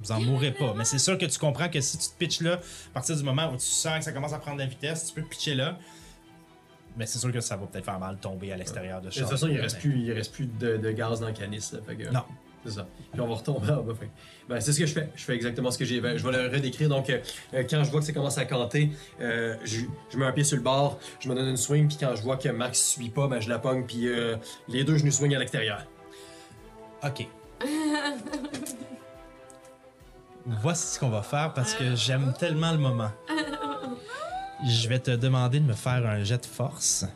Vous 0.00 0.10
en 0.10 0.20
mourrez 0.20 0.50
pas, 0.52 0.74
mais 0.74 0.84
c'est 0.84 0.98
sûr 0.98 1.16
que 1.16 1.26
tu 1.26 1.38
comprends 1.38 1.68
que 1.68 1.80
si 1.80 1.96
tu 1.96 2.08
te 2.08 2.18
pitches 2.18 2.40
là, 2.40 2.54
à 2.54 2.92
partir 2.94 3.16
du 3.16 3.22
moment 3.22 3.52
où 3.52 3.56
tu 3.56 3.66
sens 3.66 3.98
que 3.98 4.04
ça 4.04 4.12
commence 4.12 4.32
à 4.32 4.38
prendre 4.40 4.56
de 4.56 4.62
la 4.62 4.68
vitesse, 4.68 5.06
tu 5.06 5.14
peux 5.20 5.22
pitcher 5.28 5.54
là. 5.54 5.78
Mais 6.96 7.06
c'est 7.06 7.18
sûr 7.20 7.30
que 7.32 7.40
ça 7.40 7.56
va 7.56 7.66
peut-être 7.66 7.84
faire 7.84 8.00
mal 8.00 8.18
tomber 8.18 8.52
à 8.52 8.56
l'extérieur 8.56 9.00
de 9.00 9.06
De 9.06 9.10
ça. 9.12 9.20
toute 9.20 9.30
façon, 9.30 9.46
il 9.48 9.60
reste 9.60 9.78
plus, 9.78 9.96
il 10.00 10.12
reste 10.12 10.32
plus 10.32 10.46
de, 10.46 10.76
de 10.76 10.90
gaz 10.90 11.20
dans 11.20 11.28
le 11.28 11.32
canis. 11.32 11.70
Là, 11.72 11.78
fait 11.86 11.96
que, 11.96 12.08
Non. 12.10 12.24
C'est 12.64 12.72
ça. 12.72 12.86
Puis 13.10 13.20
on 13.20 13.26
va 13.26 13.34
retomber 13.34 13.66
Ben, 14.48 14.60
c'est 14.60 14.72
ce 14.72 14.78
que 14.78 14.86
je 14.86 14.92
fais. 14.92 15.10
Je 15.16 15.24
fais 15.24 15.34
exactement 15.34 15.70
ce 15.70 15.78
que 15.78 15.84
j'ai. 15.84 16.00
ben, 16.00 16.16
je 16.16 16.26
vais 16.26 16.32
le 16.32 16.48
redécrire. 16.48 16.88
Donc, 16.88 17.10
euh, 17.10 17.18
euh, 17.54 17.64
quand 17.68 17.82
je 17.82 17.90
vois 17.90 18.00
que 18.00 18.06
ça 18.06 18.12
commence 18.12 18.38
à 18.38 18.44
canter, 18.44 18.90
euh, 19.20 19.56
je, 19.64 20.16
mets 20.16 20.26
un 20.26 20.32
pied 20.32 20.44
sur 20.44 20.56
le 20.56 20.62
bord, 20.62 20.98
je 21.20 21.28
me 21.28 21.34
donne 21.34 21.48
une 21.48 21.56
swing, 21.56 21.88
puis 21.88 21.96
quand 21.98 22.14
je 22.14 22.22
vois 22.22 22.36
que 22.36 22.48
Max 22.48 22.80
suit 22.80 23.10
pas, 23.10 23.26
ben, 23.26 23.40
je 23.40 23.48
la 23.48 23.58
pogne, 23.58 23.84
puis 23.84 24.08
les 24.68 24.84
deux, 24.84 24.96
je 24.96 25.04
nous 25.04 25.10
swing 25.10 25.34
à 25.34 25.38
l'extérieur. 25.38 25.84
Ok. 27.04 27.26
Voici 30.46 30.94
ce 30.94 31.00
qu'on 31.00 31.08
va 31.08 31.22
faire 31.22 31.52
parce 31.52 31.74
que 31.74 31.94
j'aime 31.94 32.32
tellement 32.38 32.72
le 32.72 32.78
moment. 32.78 33.10
Je 34.64 34.88
vais 34.88 34.98
te 34.98 35.10
demander 35.10 35.60
de 35.60 35.64
me 35.64 35.72
faire 35.72 36.06
un 36.06 36.22
jet 36.22 36.38
de 36.38 36.46
force 36.46 37.06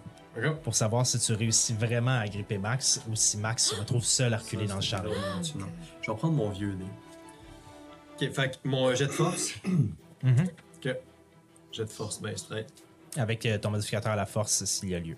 Pour 0.62 0.74
savoir 0.74 1.07
si 1.07 1.18
tu 1.18 1.32
réussis 1.32 1.74
vraiment 1.74 2.18
à 2.18 2.26
gripper 2.28 2.59
Max 2.59 3.03
ou 3.09 3.16
si 3.16 3.37
Max 3.39 3.70
se 3.70 3.74
retrouve 3.74 4.05
seul 4.05 4.34
à 4.34 4.39
reculer 4.39 4.66
dans 4.66 4.76
le 4.76 4.80
chariot. 4.82 5.12
Je 5.43 6.11
vais 6.11 6.16
prendre 6.16 6.34
mon 6.34 6.51
vieux 6.51 6.74
nez. 6.74 6.84
Ok, 8.14 8.32
fait 8.32 8.51
que 8.62 8.68
mon 8.68 8.95
jet 8.95 9.07
de 9.07 9.12
force. 9.12 9.55
Mhm. 10.22 10.49
Ok. 10.78 10.97
Jet 11.72 11.84
de 11.84 11.91
force, 11.91 12.20
ben 12.22 12.34
straight. 12.37 12.66
Avec 13.16 13.45
euh, 13.45 13.59
ton 13.59 13.70
modificateur 13.70 14.12
à 14.12 14.16
la 14.16 14.24
force 14.24 14.64
s'il 14.64 14.89
y 14.89 14.95
a 14.95 14.99
lieu. 14.99 15.16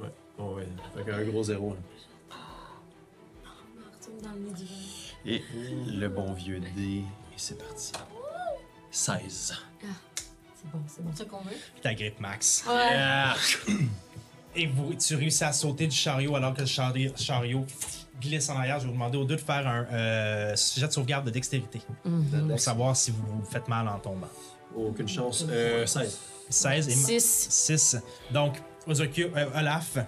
Ouais. 0.00 0.08
Bon, 0.38 0.56
ouais. 0.56 0.66
Fait 0.96 1.04
qu'un 1.04 1.22
gros 1.24 1.42
zéro. 1.44 1.76
dans 4.22 4.30
le. 4.32 5.30
Et 5.30 5.42
le 5.86 6.08
bon 6.08 6.32
vieux 6.32 6.58
dé. 6.58 6.98
Et 7.00 7.04
c'est 7.36 7.58
parti. 7.58 7.92
16. 8.90 9.54
C'est 10.60 10.70
bon, 10.72 10.78
c'est 10.88 11.02
bon. 11.04 11.10
C'est 11.14 11.22
ça 11.22 11.28
qu'on 11.28 11.38
veut? 11.42 11.50
Puis 11.72 11.80
t'agrippes 11.82 12.20
Max. 12.20 12.64
Ouais. 12.68 13.74
Et 14.56 14.66
vous, 14.66 14.94
tu 14.94 15.14
réussis 15.14 15.44
à 15.44 15.52
sauter 15.52 15.86
du 15.86 15.94
chariot 15.94 16.34
alors 16.34 16.52
que 16.54 16.60
le 16.62 16.66
chari- 16.66 17.12
chariot 17.16 17.64
glisse 18.20 18.48
en 18.48 18.56
arrière. 18.56 18.78
Je 18.80 18.84
vais 18.84 18.88
vous 18.88 18.94
demander 18.94 19.16
aux 19.18 19.24
deux 19.24 19.36
de 19.36 19.40
faire 19.40 19.66
un 19.68 19.84
euh, 19.92 20.56
jet 20.76 20.86
de 20.88 20.92
sauvegarde 20.92 21.26
de 21.26 21.30
dextérité 21.30 21.80
pour 22.48 22.58
savoir 22.58 22.96
si 22.96 23.10
vous 23.12 23.22
vous 23.24 23.44
faites 23.44 23.68
mal 23.68 23.86
en 23.86 23.98
tombant. 23.98 24.26
Aucune 24.74 25.06
chance. 25.08 25.44
Euh, 25.48 25.86
16. 25.86 26.18
16 26.50 26.88
et 26.88 26.96
Ma- 26.96 27.06
6. 27.20 27.46
6. 27.50 27.96
Donc, 28.32 28.56
Ozokyo- 28.88 29.30
euh, 29.36 29.46
Olaf, 29.60 29.92
tu 29.94 30.00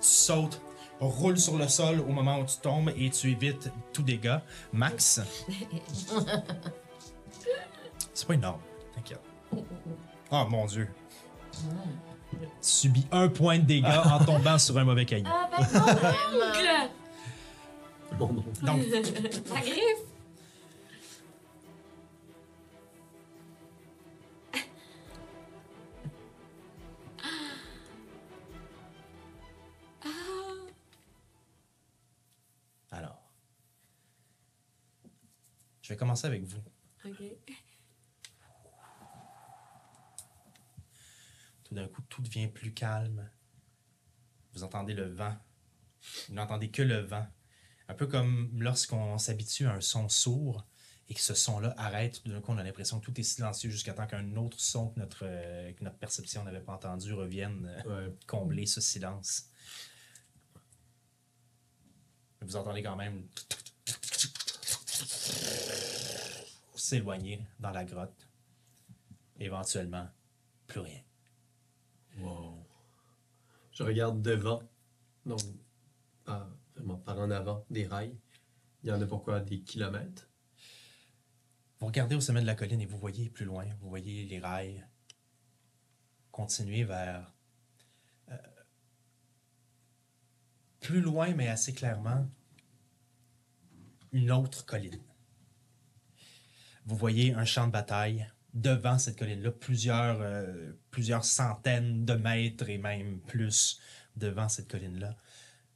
sautes, 0.00 0.60
roules 0.98 1.38
sur 1.38 1.56
le 1.58 1.68
sol 1.68 2.00
au 2.00 2.12
moment 2.12 2.38
où 2.40 2.44
tu 2.46 2.56
tombes 2.56 2.90
et 2.96 3.08
tu 3.10 3.30
évites 3.30 3.70
tout 3.92 4.02
dégât. 4.02 4.42
Max? 4.72 5.20
C'est 8.14 8.26
pas 8.26 8.34
énorme, 8.34 8.60
t'inquiète. 8.94 9.20
Oh 10.30 10.44
mon 10.48 10.66
dieu. 10.66 10.88
Tu 11.52 12.38
subis 12.60 13.06
un 13.12 13.28
point 13.28 13.58
de 13.58 13.64
dégâts 13.64 14.00
en 14.04 14.24
tombant 14.24 14.58
sur 14.58 14.78
un 14.78 14.84
mauvais 14.84 15.04
caillou. 15.04 15.26
Ah, 15.28 15.48
ben 15.50 15.66
non, 15.72 15.80
vraiment. 15.80 16.88
Donc, 18.62 18.82
La 19.52 19.60
griffe! 19.60 20.06
alors. 32.90 33.22
Je 35.82 35.88
vais 35.92 35.96
commencer 35.96 36.26
avec 36.26 36.44
vous. 36.44 36.60
Ok. 37.04 37.22
Tout 42.12 42.20
devient 42.20 42.48
plus 42.48 42.74
calme. 42.74 43.26
Vous 44.52 44.64
entendez 44.64 44.92
le 44.92 45.08
vent. 45.08 45.34
Vous 46.28 46.34
n'entendez 46.34 46.70
que 46.70 46.82
le 46.82 46.98
vent. 46.98 47.26
Un 47.88 47.94
peu 47.94 48.06
comme 48.06 48.50
lorsqu'on 48.60 49.16
s'habitue 49.16 49.64
à 49.66 49.72
un 49.72 49.80
son 49.80 50.10
sourd 50.10 50.66
et 51.08 51.14
que 51.14 51.20
ce 51.22 51.32
son-là 51.32 51.72
arrête. 51.78 52.22
D'un 52.28 52.42
coup, 52.42 52.52
on 52.52 52.58
a 52.58 52.62
l'impression 52.62 53.00
que 53.00 53.06
tout 53.06 53.18
est 53.18 53.22
silencieux 53.22 53.70
jusqu'à 53.70 53.94
temps 53.94 54.06
qu'un 54.06 54.36
autre 54.36 54.60
son 54.60 54.90
que 54.90 55.00
notre, 55.00 55.20
euh, 55.22 55.72
que 55.72 55.82
notre 55.82 55.96
perception 55.96 56.44
n'avait 56.44 56.60
pas 56.60 56.74
entendu 56.74 57.14
revienne 57.14 57.64
euh, 57.86 58.08
Ouais. 58.08 58.14
combler 58.26 58.66
ce 58.66 58.82
silence. 58.82 59.48
Vous 62.42 62.56
entendez 62.56 62.82
quand 62.82 62.96
même 62.96 63.26
s'éloigner 66.74 67.42
dans 67.58 67.70
la 67.70 67.84
grotte. 67.86 68.28
Éventuellement, 69.40 70.08
plus 70.66 70.80
rien. 70.80 71.00
Wow. 72.18 72.66
Je 73.72 73.82
regarde 73.82 74.22
devant. 74.22 74.62
Donc, 75.24 75.40
par, 76.24 76.48
vraiment 76.74 76.98
par 76.98 77.18
en 77.18 77.30
avant 77.30 77.64
des 77.70 77.86
rails. 77.86 78.16
Il 78.82 78.90
y 78.90 78.92
en 78.92 79.00
a 79.00 79.06
pourquoi 79.06 79.40
des 79.40 79.60
kilomètres. 79.60 80.28
Vous 81.78 81.86
regardez 81.86 82.14
au 82.14 82.20
sommet 82.20 82.40
de 82.40 82.46
la 82.46 82.54
colline 82.54 82.80
et 82.80 82.86
vous 82.86 82.98
voyez 82.98 83.28
plus 83.28 83.44
loin, 83.44 83.64
vous 83.80 83.88
voyez 83.88 84.24
les 84.24 84.38
rails 84.38 84.86
continuer 86.30 86.84
vers 86.84 87.32
euh, 88.30 88.36
plus 90.80 91.00
loin, 91.00 91.34
mais 91.34 91.48
assez 91.48 91.74
clairement, 91.74 92.28
une 94.12 94.30
autre 94.30 94.64
colline. 94.64 95.02
Vous 96.86 96.96
voyez 96.96 97.34
un 97.34 97.44
champ 97.44 97.66
de 97.66 97.72
bataille 97.72 98.30
devant 98.54 98.98
cette 98.98 99.18
colline-là, 99.18 99.50
plusieurs, 99.50 100.20
euh, 100.20 100.72
plusieurs 100.90 101.24
centaines 101.24 102.04
de 102.04 102.14
mètres 102.14 102.68
et 102.68 102.78
même 102.78 103.20
plus 103.20 103.80
devant 104.16 104.48
cette 104.48 104.68
colline-là. 104.70 105.16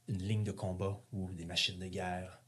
Une 0.07 0.21
ligne 0.23 0.43
de 0.43 0.51
combat 0.51 1.01
ou 1.11 1.31
des 1.33 1.45
machines 1.45 1.79
de 1.79 1.87
guerre 1.87 2.41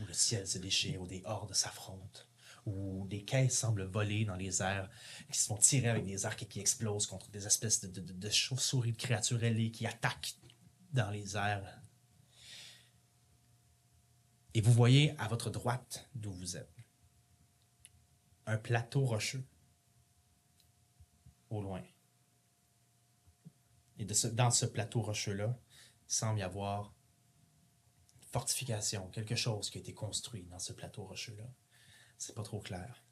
où 0.00 0.06
le 0.06 0.12
ciel 0.14 0.46
se 0.46 0.58
déchire, 0.58 1.02
où 1.02 1.06
des 1.06 1.20
hordes 1.26 1.52
s'affrontent, 1.52 2.20
où 2.64 3.06
des 3.06 3.22
caisses 3.22 3.58
semblent 3.58 3.84
voler 3.84 4.24
dans 4.24 4.36
les 4.36 4.62
airs, 4.62 4.88
qui 5.30 5.38
se 5.38 5.46
font 5.46 5.58
tirer 5.58 5.88
avec 5.90 6.06
des 6.06 6.24
arcs 6.24 6.42
et 6.42 6.46
qui 6.46 6.58
explosent 6.60 7.06
contre 7.06 7.28
des 7.30 7.46
espèces 7.46 7.80
de, 7.82 7.88
de, 7.88 8.00
de- 8.00 8.12
de 8.14 8.30
chauves-souris, 8.30 8.92
de 8.92 8.96
créatures 8.96 9.44
ailées 9.44 9.70
qui 9.70 9.86
attaquent 9.86 10.36
dans 10.92 11.10
les 11.10 11.36
airs. 11.36 11.82
Et 14.54 14.62
vous 14.62 14.72
voyez 14.72 15.14
à 15.18 15.28
votre 15.28 15.50
droite 15.50 16.08
d'où 16.14 16.32
vous 16.32 16.56
êtes 16.56 16.79
un 18.50 18.58
plateau 18.58 19.04
rocheux 19.04 19.44
au 21.50 21.62
loin. 21.62 21.82
Et 23.98 24.04
de 24.04 24.14
ce- 24.14 24.26
dans 24.26 24.50
ce 24.50 24.66
plateau 24.66 25.02
rocheux-là, 25.02 25.58
il 26.08 26.12
semble 26.12 26.40
y 26.40 26.42
avoir 26.42 26.92
fortification, 28.32 29.08
quelque 29.10 29.34
chose 29.36 29.70
qui 29.70 29.78
a 29.78 29.80
été 29.80 29.92
construit 29.94 30.44
dans 30.44 30.58
ce 30.58 30.72
plateau 30.72 31.04
rocheux-là. 31.04 31.48
C'est 32.18 32.34
pas 32.34 32.42
trop 32.42 32.60
clair. 32.60 33.04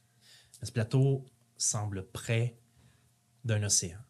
Mais 0.61 0.67
ce 0.67 0.73
plateau 0.73 1.25
semble 1.57 2.09
près 2.11 2.59
d'un 3.45 3.63
océan, 3.63 4.01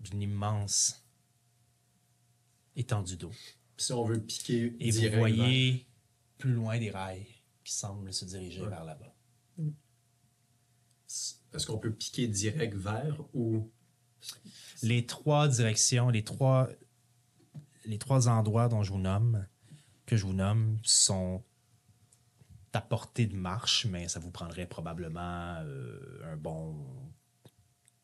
d'une 0.00 0.22
immense 0.22 1.04
étendue 2.76 3.16
d'eau. 3.16 3.32
Si 3.76 3.92
on 3.92 4.04
veut 4.04 4.24
piquer 4.24 4.76
Et 4.80 4.90
vous 4.90 5.16
voyez 5.18 5.86
plus 6.38 6.52
loin 6.52 6.78
des 6.78 6.90
rails 6.90 7.26
qui 7.64 7.72
semblent 7.74 8.12
se 8.12 8.24
diriger 8.24 8.62
Ouais. 8.62 8.68
vers 8.68 8.84
là-bas. 8.84 9.14
Est-ce 11.54 11.66
qu'on 11.66 11.78
peut 11.78 11.92
piquer 11.92 12.28
direct 12.28 12.74
vers 12.74 13.20
ou? 13.34 13.70
Les 14.82 15.06
trois 15.06 15.48
directions, 15.48 16.08
les 16.10 16.22
trois, 16.24 16.68
les 17.84 17.98
trois 17.98 18.28
endroits 18.28 18.68
dont 18.68 18.82
je 18.82 18.92
vous 18.92 18.98
nomme, 18.98 19.46
que 20.06 20.16
je 20.16 20.24
vous 20.24 20.32
nomme, 20.34 20.78
sont 20.82 21.42
à 22.72 22.80
portée 22.80 23.26
de 23.26 23.34
marche, 23.34 23.86
mais 23.86 24.08
ça 24.08 24.20
vous 24.20 24.30
prendrait 24.30 24.66
probablement 24.66 25.56
euh, 25.62 26.32
un 26.32 26.36
bon 26.36 26.86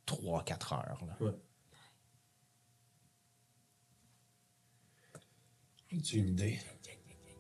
3-4 0.06 0.74
heures. 0.74 1.04
là. 1.06 1.32
As-tu 5.92 6.18
une 6.18 6.28
idée? 6.30 6.58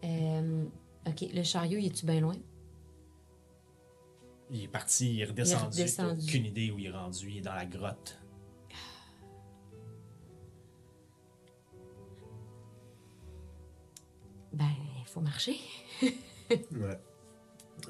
Euh, 0.04 0.64
ok, 1.06 1.26
le 1.34 1.42
chariot, 1.42 1.78
il 1.78 1.86
est-tu 1.86 2.06
bien 2.06 2.20
loin? 2.20 2.36
Il 4.50 4.62
est 4.62 4.68
parti, 4.68 5.14
il 5.14 5.20
est 5.20 5.24
redescendu. 5.24 5.76
Il 5.76 5.80
est 5.80 5.82
redescendu. 5.84 6.22
Aucune 6.24 6.44
idée 6.46 6.70
où 6.70 6.78
il 6.78 6.86
est 6.86 6.90
rendu. 6.90 7.30
Il 7.30 7.38
est 7.38 7.40
dans 7.40 7.54
la 7.54 7.66
grotte. 7.66 8.18
Ben, 14.52 14.64
il 15.00 15.06
faut 15.06 15.20
marcher. 15.20 15.56
Ouais. 16.48 16.96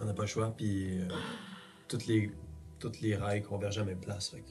On 0.00 0.06
n'a 0.06 0.14
pas 0.14 0.22
le 0.22 0.28
choix, 0.28 0.50
puis 0.56 0.98
euh, 0.98 1.08
toutes, 1.88 2.06
les, 2.06 2.30
toutes 2.78 3.02
les 3.02 3.14
rails 3.14 3.42
convergent 3.42 3.76
à 3.76 3.80
la 3.80 3.88
même 3.88 4.00
place. 4.00 4.30
Fait 4.30 4.42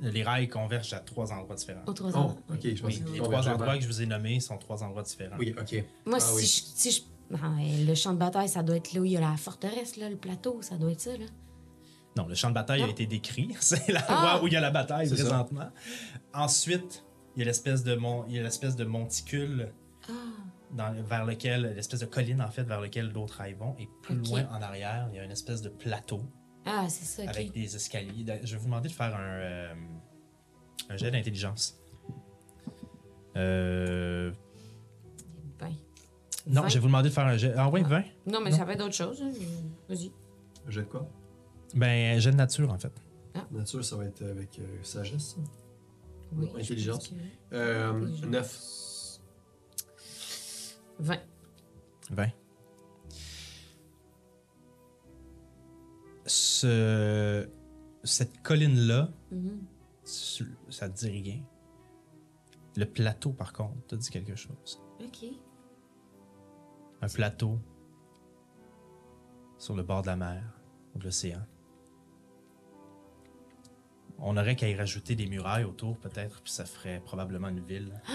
Les 0.00 0.22
rails 0.22 0.48
convergent 0.48 0.94
à 0.94 1.00
trois 1.00 1.30
endroits 1.30 1.54
différents. 1.54 1.82
Aux 1.86 1.92
trois 1.92 2.10
Oh, 2.14 2.16
endroits. 2.16 2.36
ok, 2.54 2.74
je 2.74 2.82
Oui, 2.86 3.02
les 3.12 3.18
trois 3.18 3.46
endroits 3.46 3.76
que 3.76 3.82
je 3.82 3.86
vous 3.86 4.00
ai 4.00 4.06
nommés 4.06 4.40
sont 4.40 4.56
trois 4.56 4.82
endroits 4.82 5.02
différents. 5.02 5.36
Oui, 5.38 5.54
ok. 5.60 5.84
Moi, 6.06 6.16
Ah 6.16 6.20
si, 6.20 6.34
oui. 6.36 6.40
je, 6.42 6.46
si 6.74 6.90
je- 6.90 7.02
Ah, 7.34 7.50
le 7.86 7.94
champ 7.94 8.12
de 8.14 8.18
bataille, 8.18 8.48
ça 8.48 8.62
doit 8.62 8.76
être 8.76 8.92
là 8.94 9.00
où 9.00 9.04
il 9.04 9.12
y 9.12 9.16
a 9.16 9.20
la 9.20 9.36
forteresse, 9.36 9.96
là, 9.96 10.08
le 10.08 10.16
plateau, 10.16 10.62
ça 10.62 10.76
doit 10.76 10.90
être 10.92 11.00
ça, 11.00 11.16
là. 11.16 11.26
Non, 12.16 12.26
le 12.26 12.34
champ 12.34 12.48
de 12.48 12.54
bataille 12.54 12.82
a 12.82 12.88
été 12.88 13.06
décrit. 13.06 13.54
C'est 13.60 13.86
l'endroit 13.88 14.06
Ah! 14.08 14.40
où 14.42 14.46
il 14.46 14.52
y 14.54 14.56
a 14.56 14.60
la 14.60 14.70
bataille 14.70 15.08
C'est 15.08 15.16
ça. 15.16 15.24
présentement. 15.24 15.68
Ensuite, 16.34 17.04
il 17.36 17.40
y 17.40 17.42
a 17.42 17.44
l'espèce 17.44 17.84
de 17.84 17.94
mon... 17.94 18.26
il 18.26 18.34
y 18.36 18.38
a 18.38 18.42
l'espèce 18.42 18.74
de 18.76 18.84
monticule 18.84 19.72
Ah, 20.08 20.12
dans- 20.72 21.02
vers 21.04 21.24
lequel 21.26 21.74
l'espèce 21.76 22.00
de 22.00 22.06
colline 22.06 22.40
en 22.42 22.50
fait 22.50 22.64
vers 22.64 22.80
lequel 22.80 23.12
d'autres 23.12 23.34
rails 23.38 23.54
vont 23.54 23.76
et 23.78 23.88
plus 24.02 24.16
loin 24.16 24.48
en 24.50 24.60
arrière, 24.62 25.08
il 25.12 25.16
y 25.16 25.18
a 25.20 25.24
une 25.24 25.30
espèce 25.30 25.62
de 25.62 25.68
plateau 25.68 26.22
ah 26.66 26.86
c'est 26.88 27.04
ça, 27.24 27.30
avec 27.30 27.52
des 27.52 27.76
escaliers. 27.76 28.24
Je 28.42 28.52
vais 28.52 28.58
vous 28.58 28.64
demander 28.66 28.88
de 28.88 28.94
faire 28.94 29.14
un 29.14 29.20
euh, 29.20 29.74
un 30.90 30.96
jet 30.96 31.10
d'intelligence. 31.10 31.78
Euh, 33.36 34.32
Ben. 35.58 35.72
Non, 36.48 36.68
je 36.68 36.74
vais 36.74 36.80
vous 36.80 36.86
demander 36.86 37.08
de 37.08 37.14
faire 37.14 37.26
un 37.26 37.36
jet. 37.36 37.52
Ah 37.56 37.68
oui, 37.70 37.82
20. 37.82 38.02
Non, 38.26 38.40
mais 38.42 38.50
Non. 38.50 38.56
ça 38.56 38.64
peut 38.64 38.72
être 38.72 38.78
d'autres 38.78 38.94
choses. 38.94 39.22
hein. 39.22 39.30
Vas-y. 39.88 40.10
Jet 40.68 40.82
de 40.82 40.86
quoi? 40.86 41.08
Ben, 41.74 42.16
un 42.16 42.18
jet 42.18 42.30
de 42.30 42.36
nature 42.36 42.70
en 42.72 42.78
fait. 42.78 42.92
Nature, 43.52 43.84
ça 43.84 43.96
va 43.96 44.04
être 44.06 44.22
avec 44.22 44.58
euh, 44.58 44.82
sagesse. 44.82 45.36
ça. 45.36 45.40
Oui, 46.32 46.46
Non, 46.46 46.56
intelligence. 46.58 47.08
que- 47.08 47.14
Euh, 47.54 47.92
Intelligence. 47.92 48.26
9. 48.26 49.18
20. 51.00 51.18
20. 52.10 52.28
Ce... 56.26 57.48
Cette 58.04 58.42
colline-là, 58.42 59.10
Mhm. 59.30 59.60
tu- 60.04 60.56
ça 60.70 60.88
te 60.88 60.96
dit 60.98 61.08
rien. 61.10 61.40
Le 62.76 62.84
plateau, 62.84 63.32
par 63.32 63.52
contre, 63.52 63.86
te 63.88 63.96
dit 63.96 64.08
quelque 64.10 64.36
chose. 64.36 64.80
Ok. 65.00 65.24
Un 67.00 67.08
plateau 67.08 67.58
sur 69.58 69.76
le 69.76 69.82
bord 69.82 70.02
de 70.02 70.08
la 70.08 70.16
mer 70.16 70.42
ou 70.94 70.98
de 70.98 71.04
l'océan. 71.04 71.42
On 74.18 74.36
aurait 74.36 74.56
qu'à 74.56 74.68
y 74.68 74.74
rajouter 74.74 75.14
des 75.14 75.26
murailles 75.26 75.64
autour, 75.64 75.96
peut-être, 75.98 76.42
puis 76.42 76.52
ça 76.52 76.64
ferait 76.64 77.00
probablement 77.00 77.48
une 77.48 77.64
ville. 77.64 78.00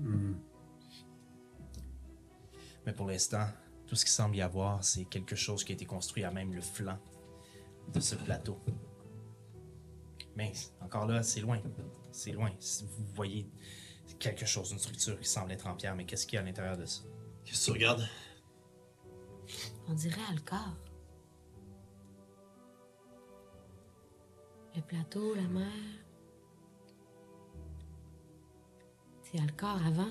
Hmm. 0.00 0.34
Mais 2.86 2.92
pour 2.92 3.08
l'instant, 3.08 3.48
tout 3.88 3.96
ce 3.96 4.04
qui 4.04 4.12
semble 4.12 4.36
y 4.36 4.42
avoir, 4.42 4.84
c'est 4.84 5.04
quelque 5.06 5.34
chose 5.34 5.64
qui 5.64 5.72
a 5.72 5.74
été 5.74 5.86
construit 5.86 6.22
à 6.22 6.30
même 6.30 6.54
le 6.54 6.60
flanc 6.60 6.98
de 7.92 7.98
ce 7.98 8.14
plateau. 8.14 8.60
Mais 10.36 10.52
encore 10.80 11.06
là, 11.06 11.24
c'est 11.24 11.40
loin. 11.40 11.60
C'est 12.12 12.30
loin. 12.30 12.52
Si 12.60 12.84
vous 12.84 13.04
voyez 13.14 13.50
quelque 14.18 14.46
chose, 14.46 14.72
une 14.72 14.78
structure 14.78 15.18
qui 15.18 15.28
semble 15.28 15.52
être 15.52 15.66
en 15.66 15.74
pierre, 15.74 15.94
mais 15.94 16.04
qu'est-ce 16.04 16.26
qu'il 16.26 16.36
y 16.36 16.38
a 16.38 16.42
à 16.42 16.44
l'intérieur 16.44 16.76
de 16.76 16.84
ça? 16.86 17.02
Qu'est-ce 17.44 17.60
que 17.60 17.64
tu 17.66 17.70
regardes? 17.72 18.08
On 19.88 19.94
dirait 19.94 20.20
Alcor. 20.30 20.76
Le 24.76 24.82
plateau, 24.82 25.34
la 25.34 25.48
mer. 25.48 25.66
C'est 29.22 29.40
Alcor 29.40 29.78
avant. 29.86 30.10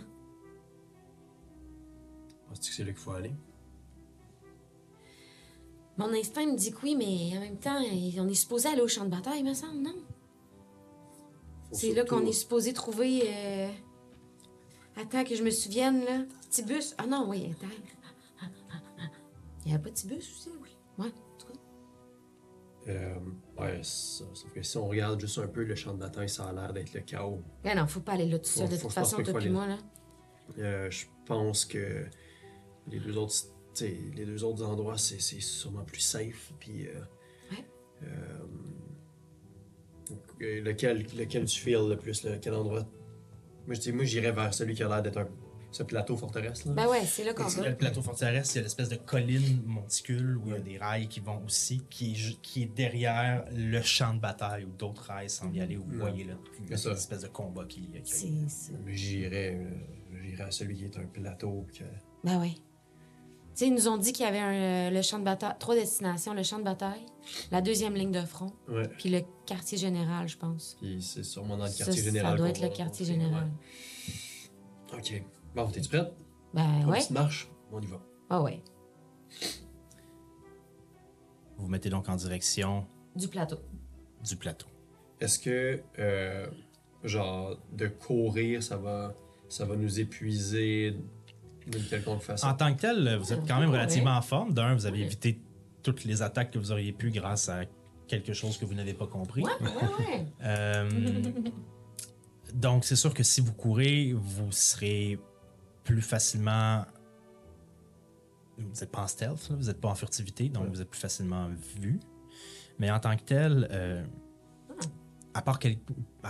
Penses-tu 2.48 2.70
que 2.70 2.76
c'est 2.76 2.84
là 2.84 2.92
qu'il 2.92 3.00
faut 3.00 3.12
aller? 3.12 3.34
Mon 5.98 6.14
instinct 6.14 6.46
me 6.46 6.56
dit 6.56 6.72
que 6.72 6.82
oui, 6.84 6.96
mais 6.96 7.38
en 7.38 7.42
même 7.42 7.58
temps, 7.58 7.80
on 7.80 8.28
est 8.28 8.34
supposé 8.36 8.70
aller 8.70 8.82
au 8.82 8.88
champ 8.88 9.04
de 9.06 9.10
bataille, 9.10 9.44
me 9.44 9.54
semble, 9.54 9.82
non? 9.82 9.96
C'est 11.72 11.94
là 11.94 12.06
qu'on 12.06 12.26
est 12.26 12.32
supposé 12.34 12.72
trouver. 12.74 13.24
euh, 13.26 13.70
Attends 15.00 15.24
que 15.24 15.36
je 15.36 15.44
me 15.44 15.52
souvienne, 15.52 16.04
là. 16.06 16.26
Tibus. 16.50 16.96
Ah 16.98 17.06
non, 17.06 17.26
oui, 17.30 17.52
attends. 17.52 17.72
Il 19.66 19.70
n'y 19.70 19.74
avait 19.74 19.84
pas 19.84 19.90
de 19.90 19.96
Tibus 19.96 20.18
aussi, 20.18 20.50
oui. 20.62 20.70
Ouais, 20.98 21.08
en 21.08 21.38
tout 21.38 21.48
cas. 21.48 21.54
Euh, 22.88 23.20
ouais, 23.60 23.80
ça. 23.84 24.24
Sauf 24.34 24.52
que 24.54 24.64
si 24.64 24.78
on 24.78 24.88
regarde 24.88 25.20
juste 25.20 25.38
un 25.40 25.48
peu 25.48 25.64
le 25.64 25.76
champ 25.76 25.94
de 25.94 26.00
bataille, 26.00 26.30
ça 26.30 26.48
a 26.48 26.54
l'air 26.54 26.74
d'être 26.74 26.94
le 26.94 27.02
chaos. 27.02 27.44
Mais 27.64 27.76
non, 27.76 27.86
faut 27.86 28.00
pas 28.00 28.14
aller 28.14 28.26
là 28.28 28.40
tout 28.40 28.46
seul, 28.46 28.70
de 28.70 28.78
toute 28.78 28.92
façon, 28.92 29.22
toi 29.22 29.38
aller 29.38 29.50
moi, 29.50 29.68
là. 29.68 29.78
Euh, 30.60 30.90
je 30.90 31.06
pense 31.26 31.66
que 31.66 32.06
les 32.88 33.00
deux 33.00 33.18
autres, 33.18 33.36
les 33.82 34.26
deux 34.26 34.44
autres 34.46 34.64
endroits, 34.66 34.98
c'est 34.98 35.20
sûrement 35.20 35.84
plus 35.84 36.00
safe. 36.00 36.54
Puis, 36.60 36.88
euh, 36.88 37.02
Ouais. 37.52 37.66
euh, 38.04 38.46
lequel, 40.62 41.06
lequel 41.18 41.46
tu 41.46 41.60
feels 41.60 41.90
le 41.90 41.98
plus, 41.98 42.24
là, 42.24 42.38
quel 42.38 42.54
endroit 42.54 42.88
Moi, 43.68 43.76
je 43.76 43.80
dis, 43.82 43.92
moi, 43.92 44.06
j'irais 44.06 44.32
vers 44.32 44.54
celui 44.54 44.74
qui 44.74 44.82
a 44.84 44.88
l'air 44.88 45.02
d'être 45.04 45.18
un, 45.18 45.28
ce 45.72 45.84
plateau 45.84 46.16
forteresse 46.16 46.66
là. 46.66 46.72
Ben 46.72 46.88
ouais, 46.88 47.06
c'est 47.06 47.26
là 47.26 47.34
qu'on 47.34 47.44
va. 47.44 47.70
le 47.70 47.76
plateau 47.76 48.02
forteresse, 48.02 48.56
a 48.56 48.62
l'espèce 48.62 48.88
de 48.90 48.96
colline 48.96 49.62
monticule 49.66 50.38
où 50.38 50.44
il 50.48 50.54
y 50.54 50.56
a 50.56 50.60
des 50.60 50.78
rails 50.78 51.08
qui 51.10 51.20
vont 51.20 51.44
aussi, 51.46 51.84
qui 51.90 52.14
est, 52.14 52.42
qui 52.42 52.64
est 52.64 52.74
derrière 52.74 53.44
le 53.54 53.82
champ 53.82 54.14
de 54.14 54.20
bataille 54.20 54.64
où 54.64 54.70
d'autres 54.72 55.04
rails 55.04 55.30
semblent 55.30 55.56
y 55.58 55.62
aller, 55.62 55.76
où 55.78 55.84
vous 55.84 55.92
Ouais. 55.96 56.10
voyez 56.12 56.24
là, 56.24 56.34
C'est 56.70 56.78
cette 56.78 56.94
espèce 56.94 57.22
de 57.22 57.28
combat 57.28 57.66
qui, 57.68 57.82
qui 57.82 58.02
C'est 58.06 58.50
ça. 58.50 58.72
J'irais, 58.88 59.60
euh, 59.62 59.70
j'irais 60.24 60.44
à 60.46 60.52
celui 60.52 60.76
qui 60.78 60.86
est 60.86 60.98
un 60.98 61.06
plateau. 61.06 61.68
Que... 61.78 61.84
Ben 62.24 62.40
ouais. 62.40 62.54
Tu 63.58 63.64
sais, 63.64 63.70
ils 63.70 63.74
nous 63.74 63.88
ont 63.88 63.98
dit 63.98 64.14
qu'il 64.14 64.24
y 64.24 64.28
avait 64.30 64.38
un, 64.38 64.54
euh, 64.54 64.90
le 64.92 65.02
champ 65.02 65.18
de 65.18 65.24
bataille, 65.24 65.56
trois 65.58 65.74
destinations, 65.74 66.36
le 66.36 66.44
champ 66.44 66.60
de 66.60 66.64
bataille, 66.64 67.02
la 67.52 67.60
deuxième 67.60 67.96
ligne 67.96 68.12
de 68.12 68.22
front, 68.22 68.52
Ouais. 68.68 68.88
puis 69.00 69.10
le 69.10 69.22
quartier 69.48 69.80
général, 69.80 70.28
je 70.30 70.38
pense. 70.38 70.78
Puis 70.80 71.02
c'est 71.02 71.24
sûrement 71.24 71.58
dans 71.58 71.64
le 71.66 71.72
Ça, 71.72 71.86
quartier 71.86 72.04
général. 72.04 72.34
Ça 72.34 72.38
doit 72.38 72.50
être 72.50 72.62
le 72.62 72.70
quartier 72.70 73.04
général. 73.08 73.50
ouais. 74.94 74.98
Ok. 75.00 75.24
Bon, 75.56 75.68
t'es-tu 75.72 75.90
prête? 75.90 76.14
Ben 76.54 76.82
Pour 76.84 76.92
ouais. 76.92 76.98
Petite 77.00 77.10
marche? 77.12 77.50
On 77.72 77.82
y 77.82 77.88
va. 77.88 78.00
Ah 78.30 78.44
ouais. 78.44 78.62
Vous 81.58 81.64
vous 81.64 81.68
mettez 81.68 81.90
donc 81.90 82.08
en 82.10 82.16
direction 82.16 82.86
Du 83.16 83.28
plateau. 83.28 83.58
du 84.24 84.36
plateau. 84.36 84.68
Est-ce 85.20 85.40
que, 85.40 85.82
euh, 85.98 86.46
genre, 87.04 87.58
de 87.74 87.88
courir, 87.88 88.62
ça 88.62 88.78
va, 88.78 89.16
ça 89.50 89.66
va 89.66 89.76
nous 89.76 90.00
épuiser 90.00 90.96
d'une 91.68 91.84
quelconque 91.84 92.22
façon? 92.22 92.48
En 92.48 92.54
tant 92.54 92.74
que 92.74 92.82
tel, 92.82 93.18
vous 93.18 93.34
êtes 93.34 93.48
quand 93.48 93.60
même 93.60 93.70
relativement 93.70 94.18
en 94.18 94.22
forme. 94.22 94.54
D'un, 94.54 94.74
vous 94.74 94.86
avez 94.86 95.00
évité 95.02 95.40
toutes 95.84 96.04
les 96.06 96.22
attaques 96.22 96.52
que 96.52 96.60
vous 96.60 96.72
auriez 96.72 96.92
pu 96.92 97.12
grâce 97.12 97.50
à 97.50 97.62
quelque 98.08 98.34
chose 98.34 98.58
que 98.58 98.66
vous 98.66 98.74
n'avez 98.74 98.94
pas 98.94 99.08
compris. 99.08 99.44
Ouais, 99.44 99.52
ouais, 99.62 100.06
ouais. 100.08 100.26
Euh, 100.44 100.90
donc, 102.54 102.86
c'est 102.86 102.96
sûr 102.96 103.14
que 103.14 103.24
si 103.24 103.42
vous 103.42 103.54
courez, 103.54 104.14
vous 104.14 104.52
serez 104.52 105.20
plus 105.84 106.02
facilement. 106.02 106.86
Vous 108.58 108.64
n'êtes 108.80 108.92
pas 108.92 109.02
en 109.02 109.08
stealth, 109.08 109.50
là, 109.50 109.56
vous 109.56 109.66
n'êtes 109.68 109.80
pas 109.82 109.90
en 109.90 109.96
furtivité, 109.96 110.50
donc 110.50 110.64
Ouais. 110.64 110.70
vous 110.70 110.82
êtes 110.82 110.90
plus 110.90 111.00
facilement 111.00 111.50
vu. 111.80 112.00
Mais 112.80 112.90
en 112.90 113.00
tant 113.00 113.16
que 113.16 113.22
tel, 113.24 113.68
euh, 113.72 114.04
à 115.38 115.42
part, 115.44 115.60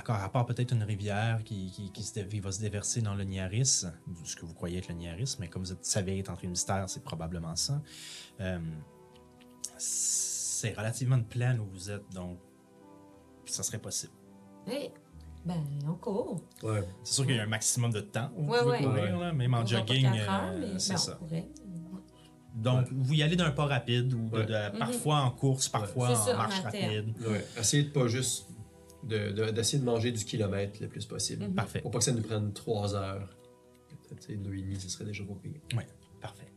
part- 0.04 0.24
à 0.24 0.30
part 0.30 0.46
peut-être 0.46 0.74
une 0.74 0.84
rivière 0.84 1.42
qui, 1.46 1.72
qui, 1.72 1.92
qui 1.92 2.04
se 2.04 2.20
qui 2.20 2.40
va 2.42 2.52
se 2.52 2.60
déverser 2.60 3.02
dans 3.02 3.16
le 3.16 3.24
Niaris, 3.24 3.86
ce 4.26 4.36
que 4.36 4.46
vous 4.46 4.54
croyez 4.54 4.80
être 4.80 4.90
le 4.90 4.96
Niaris, 4.96 5.38
mais 5.40 5.48
comme 5.48 5.64
vous 5.64 5.72
êtes, 5.72 5.86
savez 5.86 6.20
être 6.20 6.30
entre 6.30 6.42
les 6.44 6.50
mystères, 6.50 6.90
c'est 6.90 7.04
probablement 7.04 7.56
ça. 7.56 7.82
Euh, 8.42 8.60
c'est 9.78 10.78
relativement 10.78 11.16
une 11.18 11.26
plaine 11.26 11.60
où 11.60 11.66
vous 11.72 11.90
êtes, 11.92 12.04
donc 12.14 12.38
ça 13.46 13.64
serait 13.64 13.80
possible. 13.80 14.14
Hey, 14.68 14.92
ben, 15.46 15.64
on 15.88 15.94
court. 15.94 16.42
Ouais. 16.64 16.84
C'est 17.04 17.14
sûr 17.14 17.26
qu'il 17.26 17.36
y 17.36 17.40
a 17.40 17.44
un 17.44 17.48
maximum 17.48 17.92
de 17.92 18.02
temps 18.02 18.30
où 18.36 18.42
vous 18.44 18.48
pouvez 18.48 18.62
ouais. 18.72 18.84
courir, 18.84 19.18
là, 19.20 19.32
même 19.32 19.54
en 19.54 19.62
On 19.62 19.66
jogging, 19.66 20.06
euh, 20.08 20.78
c'est 20.80 20.94
ben, 20.94 20.98
ça. 20.98 21.16
pourrait. 21.16 21.48
Donc, 22.56 22.88
vous 22.92 23.14
y 23.14 23.22
allez 23.22 23.36
d'un 23.36 23.52
pas 23.52 23.68
rapide 23.68 24.12
ou 24.14 24.30
de- 24.30 24.38
Ouais. 24.40 24.46
de- 24.46 24.78
parfois 24.80 25.20
en 25.20 25.30
course, 25.32 25.70
parfois 25.70 26.10
en 26.10 26.16
ça, 26.16 26.34
en 26.34 26.38
marche 26.38 26.66
alterne. 26.66 26.86
rapide. 27.12 27.28
Ouais. 27.28 27.46
Essayez 27.58 27.84
de 27.84 27.90
pas 27.90 28.08
juste. 28.08 28.48
De- 29.04 29.32
de- 29.32 29.52
D'essayer 29.52 29.80
de, 29.80 29.86
manger 29.86 30.12
du 30.12 30.24
kilomètre 30.26 30.82
le 30.82 30.88
plus 30.88 31.06
possible. 31.06 31.46
Mhm. 31.48 31.56
Parfait. 31.56 31.82
Pour 31.82 31.92
pas 31.92 32.00
que 32.00 32.04
ça 32.06 32.12
nous 32.12 32.22
prenne 32.24 32.52
trois 32.54 32.96
heures. 32.96 33.30
Peut-être 34.10 34.22
tu 34.22 34.28
sais, 34.34 34.38
deux 34.38 34.54
et 34.56 34.62
demi, 34.62 34.80
ce 34.80 34.90
serait 34.90 35.06
déjà 35.06 35.24
pas 35.24 35.34
pire. 35.36 35.60
Parfait. 36.22 36.52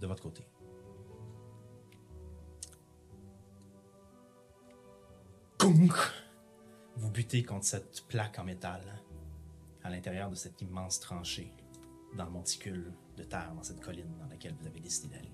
De 0.00 0.06
votre 0.06 0.22
côté. 0.22 0.44
Vous 6.96 7.10
butez 7.10 7.42
contre 7.42 7.64
cette 7.64 8.04
plaque 8.08 8.38
en 8.38 8.44
métal 8.44 8.80
à 9.82 9.90
l'intérieur 9.90 10.30
de 10.30 10.34
cette 10.34 10.60
immense 10.62 11.00
tranchée. 11.00 11.52
dans 12.16 12.26
le 12.26 12.30
monticule 12.30 12.92
de 13.16 13.24
terre, 13.24 13.52
dans 13.56 13.64
cette 13.64 13.80
colline 13.80 14.06
dans 14.20 14.28
laquelle 14.28 14.54
vous 14.60 14.68
avez 14.68 14.78
décidé 14.78 15.08
d'aller. 15.16 15.33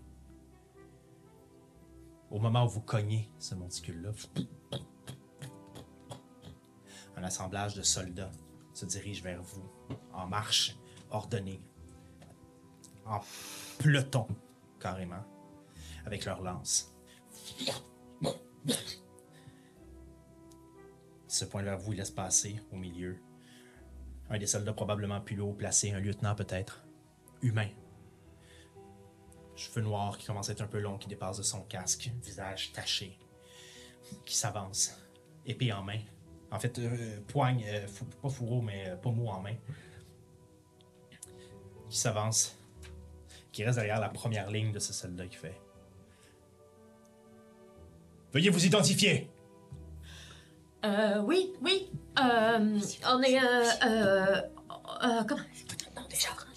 Au 2.31 2.39
moment 2.39 2.65
où 2.65 2.69
vous 2.69 2.81
cognez 2.81 3.29
ce 3.39 3.55
monticule-là, 3.57 4.13
un 7.17 7.25
assemblage 7.25 7.75
de 7.75 7.83
soldats 7.83 8.31
se 8.73 8.87
dirige 8.87 9.23
vers 9.23 9.43
vous 9.43 9.69
en 10.13 10.27
marche 10.27 10.77
ordonnée, 11.11 11.61
en 13.05 13.21
peloton 13.79 14.29
carrément, 14.79 15.25
avec 16.07 16.25
leurs 16.25 16.41
lances. 16.41 16.95
Se 21.27 21.45
pointent 21.45 21.65
vers 21.65 21.79
vous, 21.79 21.93
ils 21.93 21.99
laissent 21.99 22.11
passer 22.11 22.61
au 22.71 22.77
milieu. 22.77 23.19
Un 24.29 24.39
des 24.39 24.47
soldats 24.47 24.73
probablement 24.73 25.21
plus 25.21 25.41
haut 25.41 25.53
placé, 25.53 25.93
un 25.93 26.01
lieutenant 26.01 26.37
peut-être, 26.37 26.87
humain. 27.43 27.69
Cheveux 29.61 29.83
noirs 29.83 30.17
qui 30.17 30.27
commencent 30.27 30.49
à 30.49 30.53
être 30.53 30.63
un 30.63 30.67
peu 30.67 30.79
longs, 30.81 30.97
qui 30.97 31.07
dépassent 31.07 31.37
de 31.37 31.43
son 31.43 31.61
casque, 31.61 32.11
visage 32.25 32.73
taché, 32.73 33.19
qui 34.25 34.35
s'avance, 34.35 34.97
épée 35.45 35.71
en 35.71 35.83
main. 35.83 35.99
En 36.51 36.59
fait, 36.59 36.79
euh, 36.79 37.21
poigne, 37.29 37.63
euh, 37.69 37.87
fou- 37.87 38.07
pas 38.23 38.31
fourreau, 38.31 38.63
mais 38.63 38.89
euh, 38.89 38.97
pommeau 38.97 39.29
en 39.29 39.41
main. 39.41 39.55
Qui 41.91 41.99
s'avance, 41.99 42.57
qui 43.53 43.63
reste 43.63 43.77
derrière 43.77 44.01
la 44.01 44.09
première 44.09 44.51
ligne 44.51 44.73
de 44.73 44.79
ce 44.79 44.95
soldat 44.95 45.27
qui 45.27 45.37
fait. 45.37 45.61
Veuillez 48.33 48.49
vous 48.49 48.65
identifier! 48.65 49.29
Euh, 50.87 51.21
oui, 51.21 51.53
oui. 51.61 51.91
Euh, 52.19 52.81
on 53.07 53.23
est, 53.23 53.39
euh, 53.39 53.65
euh, 53.85 54.43
euh, 55.05 55.25
comment? 55.29 55.43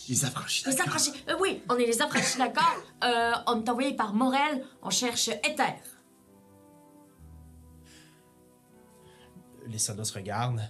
Les 0.09 0.25
affranchis. 0.25 0.63
Les 0.67 0.81
affranchis. 0.81 1.13
Euh, 1.29 1.35
oui, 1.39 1.61
on 1.69 1.77
est 1.77 1.85
les 1.85 2.01
affranchis, 2.01 2.37
d'accord? 2.37 2.75
Euh, 3.03 3.31
on 3.47 3.61
est 3.61 3.69
envoyé 3.69 3.93
par 3.95 4.13
Morel. 4.13 4.63
On 4.81 4.89
cherche 4.89 5.27
Ether. 5.27 5.75
Les 9.67 9.77
soldats 9.77 10.05
se 10.05 10.13
regardent. 10.13 10.61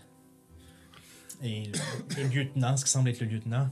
Et 1.44 1.66
le, 1.66 1.78
le 2.24 2.30
lieutenant, 2.30 2.76
ce 2.76 2.86
qui 2.86 2.92
semble 2.92 3.10
être 3.10 3.20
le 3.22 3.28
lieutenant, 3.28 3.70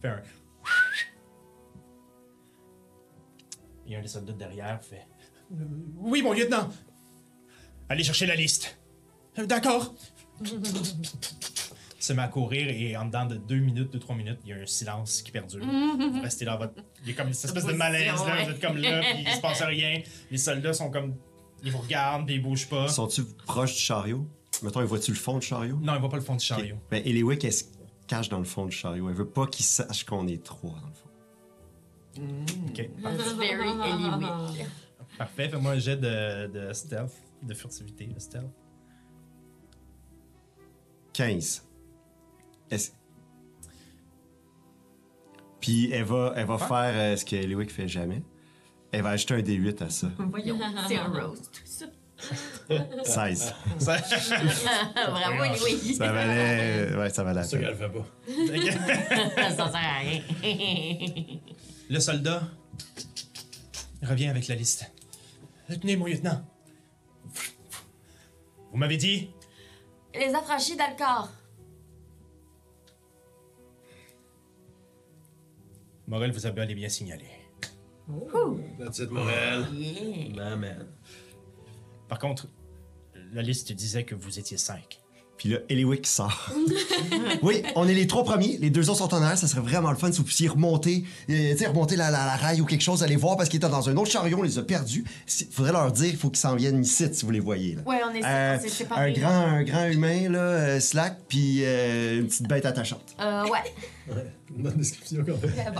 fait 0.00 0.08
un. 0.08 0.22
Et 3.88 3.96
un 3.96 4.00
des 4.00 4.06
soldats 4.08 4.32
derrière 4.34 4.80
fait. 4.84 5.04
Euh, 5.52 5.56
Oui, 5.98 6.22
mon 6.22 6.32
lieutenant! 6.32 6.70
Allez 7.88 8.04
chercher 8.04 8.26
la 8.26 8.36
liste. 8.36 8.78
Euh, 9.38 9.46
D'accord. 9.46 9.92
se 12.04 12.12
met 12.12 12.22
à 12.22 12.28
courir 12.28 12.68
et 12.68 12.96
en 12.96 13.04
dedans 13.06 13.26
de 13.26 13.36
deux 13.36 13.58
minutes, 13.58 13.92
deux, 13.92 13.98
trois 13.98 14.16
minutes, 14.16 14.38
il 14.44 14.50
y 14.50 14.52
a 14.52 14.56
un 14.56 14.66
silence 14.66 15.22
qui 15.22 15.30
perdure. 15.30 15.64
Vous 15.64 16.20
restez 16.20 16.44
dans 16.44 16.58
votre. 16.58 16.74
Il 17.02 17.10
y 17.10 17.12
a 17.12 17.16
comme 17.16 17.32
cette 17.32 17.50
espèce 17.50 17.66
de 17.66 17.72
malaise 17.72 18.06
là, 18.26 18.44
vous 18.44 18.50
êtes 18.50 18.60
comme 18.60 18.76
là, 18.76 19.00
puis 19.00 19.24
il 19.26 19.32
se 19.32 19.40
passe 19.40 19.62
rien. 19.62 20.02
Les 20.30 20.38
soldats 20.38 20.72
sont 20.72 20.90
comme. 20.90 21.14
Ils 21.64 21.70
vous 21.70 21.78
regardent, 21.78 22.26
puis 22.26 22.34
ils 22.36 22.42
bougent 22.42 22.68
pas. 22.68 22.88
Sont-tu 22.88 23.22
proches 23.46 23.74
du 23.74 23.80
chariot? 23.80 24.26
Mettons, 24.62 24.84
vois-tu 24.84 25.12
le 25.12 25.16
fond 25.16 25.38
du 25.38 25.46
chariot? 25.46 25.78
Non, 25.80 25.94
ils 25.94 26.00
voient 26.00 26.10
pas 26.10 26.16
le 26.16 26.22
fond 26.22 26.34
du 26.34 26.44
chariot. 26.44 26.74
Ok. 26.74 26.82
Ben, 26.90 27.02
Eliwick, 27.04 27.44
elle 27.44 27.52
se 27.52 27.64
cache 28.08 28.28
dans 28.28 28.38
le 28.38 28.44
fond 28.44 28.66
du 28.66 28.72
chariot. 28.76 29.08
Elle 29.08 29.14
veut 29.14 29.28
pas 29.28 29.46
qu'il 29.46 29.64
sache 29.64 30.04
qu'on 30.04 30.26
est 30.26 30.42
trois, 30.42 30.74
dans 30.80 30.88
le 30.88 30.94
fond. 30.94 31.08
Ok. 32.68 32.90
That's 33.00 33.32
very 33.34 33.68
Eliwick. 33.70 34.66
Parfait. 35.18 35.48
Fais-moi 35.48 35.72
un 35.72 35.78
jet 35.78 35.96
de, 35.96 36.48
de 36.48 36.72
stealth, 36.72 37.12
de 37.42 37.54
furtivité, 37.54 38.06
de 38.06 38.18
stealth. 38.18 38.50
15. 41.12 41.64
Est-ce- 42.72 42.90
Puis 45.60 45.90
elle 45.92 46.04
va, 46.04 46.32
elle 46.36 46.46
va 46.46 46.54
Ouais. 46.54 46.58
faire 46.60 46.92
euh, 46.94 47.16
ce 47.16 47.24
que 47.24 47.36
Eliwick 47.36 47.70
fait 47.70 47.86
jamais. 47.88 48.22
Elle 48.90 49.02
va 49.02 49.10
ajouter 49.10 49.34
un 49.34 49.38
D8 49.42 49.82
à 49.84 49.88
ça. 49.90 50.08
Voyons, 50.18 50.58
c'est 50.88 50.96
un 50.96 51.08
roast, 51.08 51.50
tout 51.52 51.60
ça. 51.64 51.86
16. 53.04 53.52
Ça- 53.78 53.96
Bravo, 54.94 55.44
Eliwick. 55.44 55.96
Ça 55.96 56.12
valait. 56.12 56.92
euh, 56.92 56.98
Ouais, 57.00 57.10
ça 57.10 57.22
valait 57.24 57.40
la 57.40 57.44
C'est 57.44 57.58
ça 57.62 57.72
peine. 57.72 57.78
qu'elle 57.78 58.72
fait 58.76 59.40
pas. 59.40 59.50
Ça 59.56 59.66
sert 59.66 59.76
à 59.76 59.98
rien. 59.98 60.22
le 61.90 62.00
soldat 62.00 62.42
revient 64.02 64.28
avec 64.28 64.46
la 64.48 64.54
liste. 64.56 64.90
Tenez, 65.80 65.96
mon 65.96 66.06
lieutenant. 66.06 66.42
Vous 68.70 68.76
m'avez 68.78 68.96
dit? 68.96 69.30
Les 70.14 70.34
affranchis 70.34 70.76
d'Alcor. 70.76 71.30
Morel 76.12 76.30
vous 76.30 76.46
a 76.46 76.50
bel 76.50 76.70
et 76.70 76.74
bien 76.74 76.90
signalé. 76.90 77.24
That's 78.78 78.98
it, 78.98 79.10
Morel. 79.10 79.64
Yeah. 79.72 80.76
Par 82.06 82.18
contre, 82.18 82.48
la 83.32 83.40
liste 83.40 83.72
disait 83.72 84.04
que 84.04 84.14
vous 84.14 84.38
étiez 84.38 84.58
cinq. 84.58 85.00
Puis 85.42 85.50
là, 85.50 85.58
Eliwick 85.68 86.06
sort. 86.06 86.52
oui, 87.42 87.64
on 87.74 87.88
est 87.88 87.94
les 87.94 88.06
trois 88.06 88.22
premiers. 88.22 88.58
Les 88.60 88.70
deux 88.70 88.88
autres 88.90 89.00
sont 89.00 89.12
en 89.12 89.22
arrière. 89.22 89.36
Ça 89.36 89.48
serait 89.48 89.60
vraiment 89.60 89.90
le 89.90 89.96
fun 89.96 90.12
si 90.12 90.18
vous 90.18 90.24
puissiez 90.24 90.46
remonter, 90.46 91.02
euh, 91.30 91.54
remonter 91.66 91.96
la, 91.96 92.12
la, 92.12 92.26
la 92.26 92.36
rail 92.36 92.60
ou 92.60 92.64
quelque 92.64 92.80
chose, 92.82 93.02
aller 93.02 93.16
voir 93.16 93.36
parce 93.36 93.48
qu'ils 93.48 93.56
étaient 93.56 93.68
dans 93.68 93.88
un 93.88 93.96
autre 93.96 94.08
chariot, 94.12 94.38
on 94.38 94.42
les 94.42 94.58
a 94.58 94.62
perdus. 94.62 95.04
Il 95.40 95.46
faudrait 95.50 95.72
leur 95.72 95.90
dire 95.90 96.10
qu'il 96.10 96.16
faut 96.16 96.30
qu'ils 96.30 96.38
s'en 96.38 96.54
viennent 96.54 96.80
ici 96.80 97.08
si 97.12 97.24
vous 97.24 97.32
les 97.32 97.40
voyez. 97.40 97.74
Là. 97.74 97.82
Ouais, 97.84 97.98
on 98.08 98.14
est, 98.14 98.24
Euh, 98.24 98.56
on 98.88 98.94
un, 98.94 99.10
grand, 99.10 99.28
un 99.30 99.62
grand 99.64 99.86
humain, 99.86 100.28
là, 100.28 100.38
euh, 100.38 100.78
slack, 100.78 101.18
puis 101.26 101.64
euh, 101.64 102.20
une 102.20 102.28
petite 102.28 102.46
bête 102.46 102.64
attachante. 102.64 103.16
Euh, 103.20 103.42
ouais. 103.48 104.22
Bonne 104.48 104.76
description 104.76 105.24
quand 105.26 105.42
même. 105.42 105.74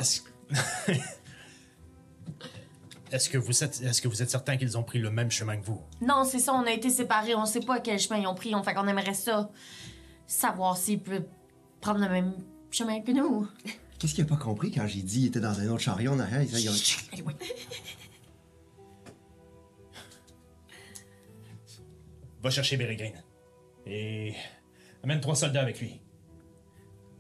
Est-ce 3.13 3.29
que, 3.29 3.37
vous 3.39 3.63
êtes- 3.63 3.83
est-ce 3.83 4.01
que 4.01 4.09
vous 4.09 4.23
êtes 4.23 4.31
certain 4.31 4.57
qu'ils 4.57 4.77
ont 4.79 4.83
pris 4.83 4.99
le 4.99 5.11
même 5.11 5.31
chemin 5.31 5.57
que 5.59 5.65
vous? 5.67 5.81
Non, 6.01 6.25
c'est 6.25 6.39
ça, 6.39 6.55
on 6.55 6.65
a 6.67 6.71
été 6.73 6.89
séparés. 6.89 7.35
On 7.35 7.45
sait 7.47 7.61
pas 7.61 7.79
quel 7.81 7.99
chemin 7.99 8.19
ils 8.21 8.27
ont 8.27 8.35
pris. 8.35 8.55
On 8.55 8.63
fait 8.63 8.73
qu'on 8.75 8.89
aimerait 8.89 9.13
ça. 9.15 9.51
Savoir 10.27 10.77
s'ils 10.79 11.01
peuvent 11.01 11.27
prendre 11.81 12.01
le 12.01 12.09
même 12.09 12.33
chemin 12.71 13.03
que 13.03 13.13
nous. 13.13 13.47
Qu'est-ce 13.99 14.15
qu'il 14.15 14.25
a 14.25 14.27
pas 14.27 14.37
compris 14.37 14.71
quand 14.73 14.87
j'ai 14.87 15.03
dit 15.03 15.19
qu'il 15.19 15.27
était 15.27 15.41
dans 15.41 15.61
un 15.61 15.69
autre 15.69 15.81
chariot 15.83 16.13
en 16.13 16.19
arrière? 16.21 16.43
Il 16.43 16.55
a- 16.69 16.73
Anyway. 17.13 17.35
Va 22.43 22.51
chercher 22.51 22.77
Berrigrine. 22.77 23.23
Et 23.87 24.35
amène 25.03 25.21
trois 25.21 25.37
soldats 25.37 25.61
avec 25.63 25.81
lui. 25.81 26.01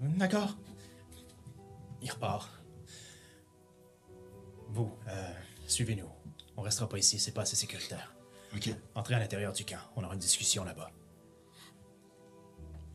D'accord. 0.00 0.56
Il 2.02 2.10
repart. 2.10 2.50
Vous, 4.70 4.90
euh, 5.08 5.32
suivez-nous. 5.72 6.08
On 6.56 6.62
restera 6.62 6.88
pas 6.88 6.98
ici, 6.98 7.18
c'est 7.18 7.32
pas 7.32 7.42
assez 7.42 7.56
sécuritaire. 7.56 8.14
Ok. 8.54 8.70
Entrez 8.94 9.14
à 9.14 9.18
l'intérieur 9.18 9.52
du 9.52 9.64
camp. 9.64 9.80
On 9.96 10.04
aura 10.04 10.14
une 10.14 10.20
discussion 10.20 10.64
là-bas. 10.64 10.90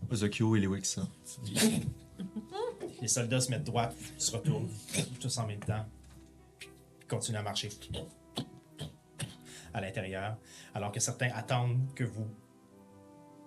Ozokyo 0.10 0.56
et 0.56 0.84
ça. 0.84 1.08
Les 3.02 3.08
soldats 3.08 3.42
se 3.42 3.52
mettent 3.52 3.64
droits, 3.64 3.90
se 4.18 4.32
retournent, 4.32 4.70
tous 5.20 5.38
en 5.38 5.46
même 5.46 5.60
temps, 5.60 5.86
puis 6.58 6.70
continuent 7.08 7.38
à 7.38 7.44
marcher 7.44 7.70
à 9.74 9.82
l'intérieur, 9.82 10.38
alors 10.74 10.92
que 10.92 11.00
certains 11.00 11.30
attendent 11.36 11.94
que 11.94 12.04
vous 12.04 12.28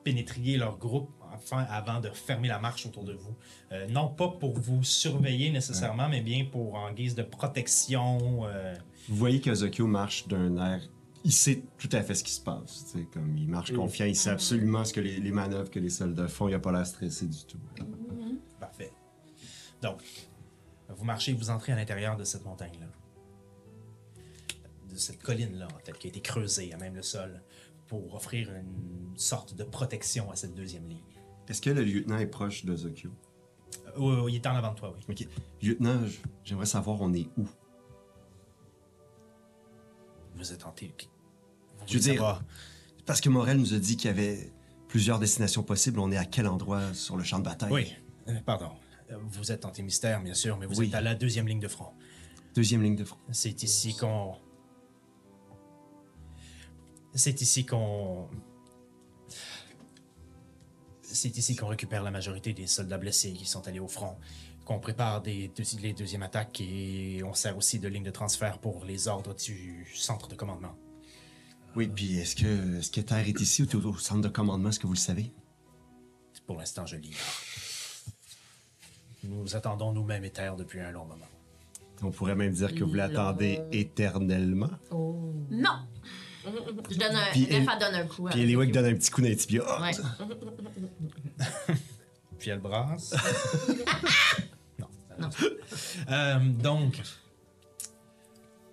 pénétriez 0.04 0.56
leur 0.56 0.78
groupe 0.78 1.10
enfin 1.32 1.64
avant 1.70 2.00
de 2.00 2.10
fermer 2.10 2.48
la 2.48 2.58
marche 2.58 2.86
autour 2.86 3.04
de 3.04 3.14
vous. 3.14 3.34
Euh, 3.72 3.86
non 3.88 4.08
pas 4.08 4.28
pour 4.28 4.58
vous 4.58 4.82
surveiller 4.84 5.50
nécessairement, 5.50 6.08
mais 6.08 6.20
bien 6.20 6.46
pour 6.50 6.74
en 6.74 6.92
guise 6.92 7.14
de 7.14 7.22
protection. 7.22 8.46
euh, 8.46 8.74
Vous 9.10 9.16
voyez 9.16 9.40
qu'Ozokyo 9.40 9.86
marche 9.88 10.28
d'un 10.28 10.56
air. 10.56 10.88
Il 11.24 11.32
sait 11.32 11.62
tout 11.76 11.88
à 11.92 12.02
fait 12.02 12.14
ce 12.14 12.24
qui 12.24 12.30
se 12.30 12.40
passe. 12.40 12.86
tu 12.86 12.98
sais, 13.00 13.06
Comme 13.12 13.36
il 13.36 13.48
marche 13.48 13.74
confiant, 13.74 14.06
il 14.06 14.16
sait 14.16 14.30
absolument 14.30 14.84
ce 14.84 14.92
que 14.94 15.00
les, 15.00 15.18
les 15.18 15.32
manœuvres 15.32 15.68
que 15.68 15.80
les 15.80 15.90
soldats 15.90 16.28
font. 16.28 16.48
Il 16.48 16.54
a 16.54 16.60
pas 16.60 16.72
l'air 16.72 16.86
stressé 16.86 17.26
du 17.26 17.44
tout. 17.44 17.58
Parfait. 18.58 18.92
Donc, 19.82 20.00
vous 20.88 21.04
marchez, 21.04 21.32
vous 21.32 21.50
entrez 21.50 21.72
à 21.72 21.76
l'intérieur 21.76 22.16
de 22.16 22.24
cette 22.24 22.44
montagne-là. 22.44 22.86
De 24.88 24.96
cette 24.96 25.22
colline-là, 25.22 25.66
en 25.74 25.78
fait, 25.84 25.98
qui 25.98 26.06
a 26.06 26.10
été 26.10 26.20
creusée 26.20 26.72
à 26.72 26.78
même 26.78 26.94
le 26.94 27.02
sol 27.02 27.42
pour 27.86 28.14
offrir 28.14 28.50
une 28.54 29.16
sorte 29.16 29.54
de 29.54 29.64
protection 29.64 30.30
à 30.30 30.36
cette 30.36 30.54
deuxième 30.54 30.88
ligne. 30.88 31.02
Est-ce 31.48 31.60
que 31.60 31.70
le 31.70 31.82
lieutenant 31.82 32.18
est 32.18 32.26
proche 32.26 32.64
d'Ozokyo? 32.64 33.10
Euh, 33.86 33.90
oui, 33.98 34.14
oui, 34.22 34.32
il 34.32 34.36
est 34.36 34.46
en 34.46 34.54
avant 34.54 34.72
de 34.72 34.78
toi, 34.78 34.94
oui. 34.96 35.04
Ok. 35.08 35.28
Lieutenant, 35.60 36.00
j'aimerais 36.44 36.66
savoir 36.66 37.00
on 37.00 37.12
est 37.12 37.28
où? 37.36 37.44
Vous 40.40 40.52
êtes 40.52 40.64
en 40.64 40.74
Je 41.86 41.94
veux 41.94 42.00
dire- 42.00 42.42
Parce 43.04 43.20
que 43.20 43.28
Morel 43.28 43.58
nous 43.58 43.74
a 43.74 43.78
dit 43.78 43.96
qu'il 43.98 44.06
y 44.06 44.10
avait 44.10 44.50
plusieurs 44.88 45.18
destinations 45.18 45.62
possibles. 45.62 46.00
On 46.00 46.10
est 46.10 46.16
à 46.16 46.24
quel 46.24 46.46
endroit 46.46 46.94
sur 46.94 47.16
le 47.18 47.24
champ 47.24 47.38
de 47.38 47.44
bataille? 47.44 47.70
Oui, 47.70 47.92
euh, 48.28 48.40
pardon. 48.46 48.70
Euh, 49.10 49.16
Vous 49.28 49.52
êtes 49.52 49.64
anti-mystère, 49.66 50.22
bien 50.22 50.32
sûr, 50.34 50.56
mais 50.56 50.64
vous 50.66 50.78
Oui. 50.80 50.86
êtes 50.88 50.94
à 50.94 51.00
la 51.02 51.14
deuxième 51.14 51.46
ligne 51.46 51.60
de 51.60 51.68
front. 51.68 51.92
Deuxième 52.54 52.82
ligne 52.82 52.96
de 52.96 53.04
front. 53.04 53.18
C'est 53.32 53.62
ici 53.62 53.94
qu'on. 53.94 54.34
C'est 57.14 57.40
ici 57.42 57.66
qu'on. 57.66 58.28
C'est 61.02 61.36
ici 61.36 61.56
qu'on 61.56 61.66
récupère 61.66 62.02
la 62.02 62.10
majorité 62.12 62.52
des 62.52 62.66
soldats 62.66 62.98
blessés 62.98 63.32
qui 63.32 63.44
sont 63.44 63.66
allés 63.68 63.80
au 63.80 63.88
front. 63.88 64.16
Qu'on 64.70 64.78
prépare 64.78 65.20
des, 65.20 65.50
les 65.82 65.92
deuxièmes 65.92 66.22
attaques 66.22 66.60
et 66.60 67.22
on 67.24 67.34
sert 67.34 67.56
aussi 67.56 67.80
de 67.80 67.88
ligne 67.88 68.04
de 68.04 68.12
transfert 68.12 68.58
pour 68.58 68.84
les 68.84 69.08
ordres 69.08 69.34
du 69.34 69.84
centre 69.96 70.28
de 70.28 70.36
commandement. 70.36 70.76
Oui, 71.74 71.88
puis 71.88 72.20
est-ce 72.20 72.36
que, 72.36 72.78
est-ce 72.78 72.92
que 72.92 73.00
Terre 73.00 73.26
est 73.26 73.40
ici 73.40 73.64
ou 73.64 73.76
au, 73.76 73.86
au 73.88 73.98
centre 73.98 74.20
de 74.20 74.28
commandement? 74.28 74.68
Est-ce 74.68 74.78
que 74.78 74.86
vous 74.86 74.92
le 74.92 74.98
savez? 74.98 75.32
Pour 76.46 76.56
l'instant, 76.56 76.86
je 76.86 76.94
l'ignore. 76.94 77.18
Nous 79.24 79.56
attendons 79.56 79.92
nous-mêmes 79.92 80.24
Ether 80.24 80.52
depuis 80.56 80.78
un 80.78 80.92
long 80.92 81.04
moment. 81.04 81.26
On 82.02 82.12
pourrait 82.12 82.36
même 82.36 82.52
dire 82.52 82.72
que 82.72 82.84
vous 82.84 82.94
l'attendez 82.94 83.60
éternellement. 83.72 84.70
Oh. 84.92 85.34
Non! 85.50 85.80
Je 86.44 86.96
donne 86.96 87.16
un. 87.16 87.30
Puis 87.32 87.48
elle- 87.50 87.66
donne 87.66 87.94
un 87.96 88.06
coup. 88.06 88.28
Puis 88.30 88.40
Eliwick 88.40 88.70
donne 88.70 88.86
un 88.86 88.94
petit 88.94 89.10
coup 89.10 89.20
d'intibia. 89.20 89.64
Ouais. 89.82 89.90
Puis 92.38 92.50
elle 92.50 92.60
brasse. 92.60 93.14
non. 95.20 95.28
Euh, 96.10 96.38
donc, 96.40 97.00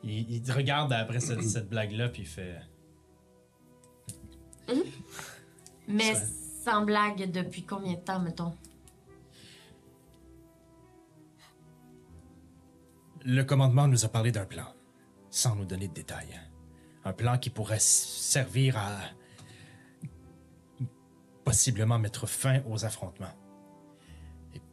il, 0.04 0.32
il 0.32 0.42
te 0.42 0.52
regarde 0.52 0.92
après 0.94 1.20
cette, 1.20 1.44
cette 1.56 1.70
blague-là, 1.70 2.10
puis 2.10 2.24
il 2.24 2.28
fait. 2.28 2.58
Mais 5.88 6.16
Ça- 6.16 6.26
sans 6.66 6.82
blague, 6.86 7.32
depuis 7.32 7.64
combien 7.64 7.94
de 7.94 8.00
temps, 8.00 8.20
mettons? 8.20 8.54
Le 13.24 13.44
commandement 13.44 13.88
nous 13.88 14.06
a 14.06 14.10
parlé 14.10 14.32
d'un 14.32 14.46
plan, 14.46 14.66
sans 15.30 15.56
nous 15.56 15.66
donner 15.66 15.88
de 15.88 15.94
détails. 15.94 16.40
Un 17.04 17.14
plan 17.14 17.38
qui 17.38 17.50
pourrait 17.50 17.78
s- 17.78 17.84
servir 18.20 18.78
à 18.78 19.00
possiblement 21.44 22.00
mettre 22.00 22.28
fin 22.28 22.62
aux 22.70 22.86
affrontements. 22.86 23.34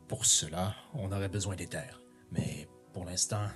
Pour 0.09 0.27
cela, 0.27 0.75
on 0.95 1.11
aurait 1.13 1.29
besoin 1.29 1.57
d'Ether. 1.57 2.01
Mais 2.31 2.69
pour 2.93 3.05
l'instant, 3.05 3.47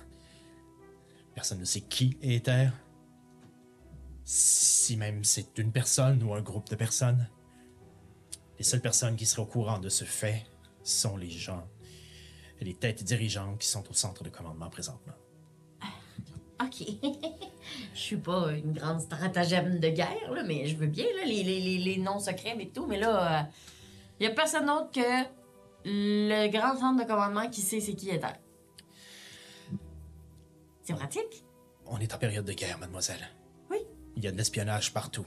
personne 1.35 1.59
ne 1.59 1.65
sait 1.65 1.81
qui 1.81 2.17
est 2.21 2.35
Ether. 2.35 2.69
Si 4.23 4.97
même 4.97 5.23
c'est 5.23 5.57
une 5.57 5.71
personne 5.71 6.21
ou 6.23 6.33
un 6.33 6.41
groupe 6.41 6.69
de 6.69 6.75
personnes. 6.75 7.27
Les 8.57 8.63
seules 8.63 8.81
personnes 8.81 9.15
qui 9.15 9.25
seraient 9.25 9.41
au 9.41 9.47
courant 9.47 9.79
de 9.79 9.89
ce 9.89 10.03
fait 10.03 10.45
sont 10.83 11.17
les 11.17 11.29
gens 11.29 11.67
les 12.61 12.73
têtes 12.73 13.03
dirigeantes 13.03 13.59
qui 13.59 13.67
sont 13.67 13.89
au 13.89 13.93
centre 13.93 14.23
de 14.23 14.29
commandement 14.29 14.69
présentement. 14.69 15.13
Ok. 16.61 16.87
je 17.93 17.99
suis 17.99 18.17
pas 18.17 18.51
une 18.51 18.73
grande 18.73 18.99
stratagème 18.99 19.79
de 19.79 19.89
guerre, 19.89 20.43
mais 20.45 20.67
je 20.67 20.75
veux 20.75 20.87
bien 20.87 21.05
les, 21.25 21.43
les, 21.43 21.97
noms 21.97 22.19
secrets 22.19 22.57
et 22.59 22.69
tout. 22.69 22.85
Mais 22.85 22.99
là, 22.99 23.49
il 24.19 24.25
y 24.25 24.27
a 24.27 24.33
personne 24.33 24.65
d'autre 24.65 24.91
que 24.91 25.38
le 25.85 26.47
grand 26.51 26.77
centre 26.77 27.03
de 27.03 27.07
commandement 27.07 27.49
qui 27.49 27.61
sait 27.61 27.79
c'est 27.79 27.93
qui 27.93 28.09
est 28.09 28.19
terre. 28.19 28.37
C'est 30.83 30.93
pratique? 30.93 31.45
On 31.85 31.99
est 31.99 32.13
en 32.13 32.17
période 32.17 32.45
de 32.45 32.53
guerre, 32.53 32.79
mademoiselle. 32.79 33.29
Oui. 33.69 33.77
Il 34.15 34.23
y 34.23 34.27
a 34.27 34.31
de 34.31 34.37
l'espionnage 34.37 34.93
partout. 34.93 35.25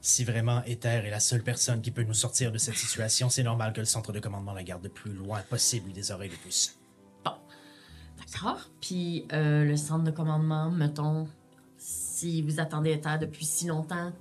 Si 0.00 0.24
vraiment 0.24 0.62
Ether 0.64 1.02
est 1.04 1.10
la 1.10 1.20
seule 1.20 1.42
personne 1.42 1.82
qui 1.82 1.90
peut 1.90 2.04
nous 2.04 2.14
sortir 2.14 2.52
de 2.52 2.58
cette 2.58 2.76
situation, 2.76 3.28
c'est 3.28 3.42
normal 3.42 3.72
que 3.72 3.80
le 3.80 3.86
centre 3.86 4.12
de 4.12 4.20
commandement 4.20 4.52
la 4.52 4.62
garde 4.62 4.84
le 4.84 4.90
plus 4.90 5.12
loin 5.12 5.40
possible 5.42 5.92
des 5.92 6.12
oreilles 6.12 6.30
de 6.30 6.36
tous. 6.36 6.78
D'accord. 7.24 8.68
Puis 8.80 9.26
euh, 9.32 9.64
le 9.64 9.76
centre 9.76 10.04
de 10.04 10.10
commandement, 10.10 10.70
mettons, 10.70 11.28
si 11.76 12.42
vous 12.42 12.60
attendez 12.60 13.00
terre 13.00 13.18
depuis 13.18 13.44
si 13.44 13.66
longtemps, 13.66 14.12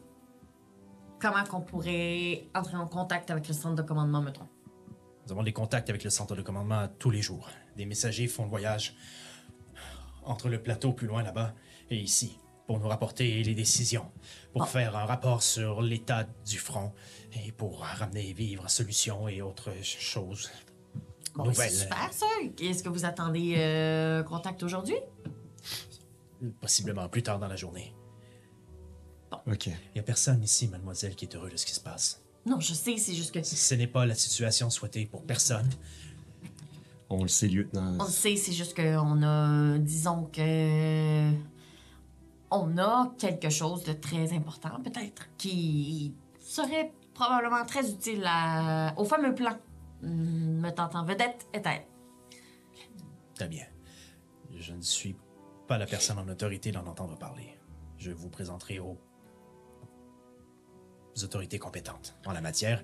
comment 1.20 1.44
qu'on 1.44 1.62
pourrait 1.62 2.48
entrer 2.56 2.78
en 2.78 2.88
contact 2.88 3.32
avec 3.32 3.48
le 3.48 3.54
centre 3.54 3.76
de 3.76 3.82
commandement, 3.82 4.22
mettons? 4.22 4.48
Nous 5.28 5.34
avons 5.34 5.44
des 5.44 5.52
contacts 5.52 5.90
avec 5.90 6.06
le 6.06 6.10
centre 6.10 6.36
de 6.38 6.42
commandement 6.42 6.88
tous 7.00 7.10
les 7.10 7.22
jours. 7.22 7.50
Des 7.76 7.86
messagers 7.86 8.28
font 8.28 8.44
le 8.44 8.50
voyage 8.50 8.96
entre 10.24 10.48
le 10.48 10.62
plateau 10.64 10.94
plus 10.94 11.06
loin 11.08 11.22
là-bas 11.22 11.54
et 11.90 11.98
ici 11.98 12.40
pour 12.66 12.80
nous 12.80 12.88
rapporter 12.88 13.44
les 13.44 13.54
décisions, 13.54 14.10
pour 14.54 14.64
Ah. 14.64 14.68
faire 14.68 14.96
un 14.96 15.06
rapport 15.06 15.44
sur 15.44 15.82
l'état 15.82 16.26
du 16.46 16.58
front 16.58 16.94
et 17.46 17.52
pour 17.52 17.82
ramener 17.82 18.32
vivres, 18.34 18.70
solutions 18.70 19.28
et 19.28 19.42
autres 19.42 19.72
ch- 19.72 19.98
choses. 20.00 20.50
Bon, 21.36 21.44
ben, 21.44 21.50
Nouvelle. 21.50 21.70
c'est 21.72 21.84
super 21.84 22.14
ça. 22.14 22.26
Est-ce 22.62 22.84
que 22.84 22.90
vous 22.90 23.04
attendez 23.06 23.56
euh, 23.58 24.24
contact 24.24 24.64
aujourd'hui? 24.64 24.96
Possiblement 26.62 27.08
plus 27.10 27.24
tard 27.24 27.40
dans 27.40 27.48
la 27.48 27.56
journée. 27.58 27.94
OK. 29.46 29.68
Il 29.68 29.74
n'y 29.96 30.00
a 30.00 30.04
personne 30.04 30.42
ici, 30.44 30.68
mademoiselle, 30.68 31.16
qui 31.16 31.26
est 31.26 31.36
heureux 31.36 31.50
de 31.50 31.58
ce 31.58 31.66
qui 31.66 31.74
se 31.74 31.80
passe. 31.82 32.22
Non, 32.48 32.60
je 32.60 32.74
sais, 32.74 32.98
c'est 32.98 33.14
juste 33.14 33.34
que 33.34 33.44
Ce 33.44 33.76
n'est 33.76 33.88
pas 33.88 34.06
la 34.06 34.16
situation 34.16 34.70
souhaitée 34.70 35.06
pour 35.06 35.24
personne. 35.24 35.70
On 37.10 37.22
le 37.24 37.28
sait, 37.30 37.48
lieutenant. 37.48 37.98
on 38.00 38.04
le 38.04 38.10
sait, 38.10 38.36
c'est 38.36 38.52
juste 38.54 38.76
qu'on 38.76 39.24
a, 39.24 39.78
disons 39.80 40.26
que 40.26 41.32
on 42.52 42.78
a 42.78 43.14
quelque 43.18 43.50
chose 43.50 43.84
de 43.84 43.94
très 43.94 44.32
important 44.34 44.80
peut-être 44.84 45.28
qui 45.38 46.14
serait 46.40 46.92
probablement 47.14 47.66
très 47.66 47.90
utile 47.92 48.24
à- 48.26 48.94
au 48.98 49.04
fameux 49.06 49.34
plan 49.36 49.58
hum, 50.04 50.60
mettant 50.60 50.90
en 50.94 51.04
vedette 51.04 51.46
Ether. 51.54 51.82
Très 53.36 53.48
bien. 53.48 53.66
Je 54.58 54.74
ne 54.74 54.82
suis 54.82 55.16
pas 55.68 55.78
la 55.78 55.86
personne 55.86 56.18
en 56.20 56.28
autorité 56.28 56.72
d'en 56.72 56.86
entendre 56.88 57.18
parler. 57.18 57.58
Je 57.98 58.12
vous 58.12 58.30
présenterai 58.30 58.80
aux 61.18 61.24
autorités 61.24 61.60
compétentes 61.60 62.16
en 62.26 62.32
la 62.32 62.42
matière. 62.42 62.84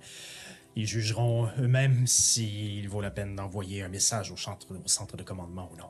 Ils 0.75 0.87
jugeront 0.87 1.49
eux-mêmes 1.59 2.07
s'il 2.07 2.89
vaut 2.89 3.01
la 3.01 3.11
peine 3.11 3.35
d'envoyer 3.35 3.83
un 3.83 3.89
message 3.89 4.31
au 4.31 4.37
centre, 4.37 4.67
au 4.73 4.87
centre 4.87 5.17
de 5.17 5.23
commandement 5.23 5.69
ou 5.71 5.77
non. 5.77 5.89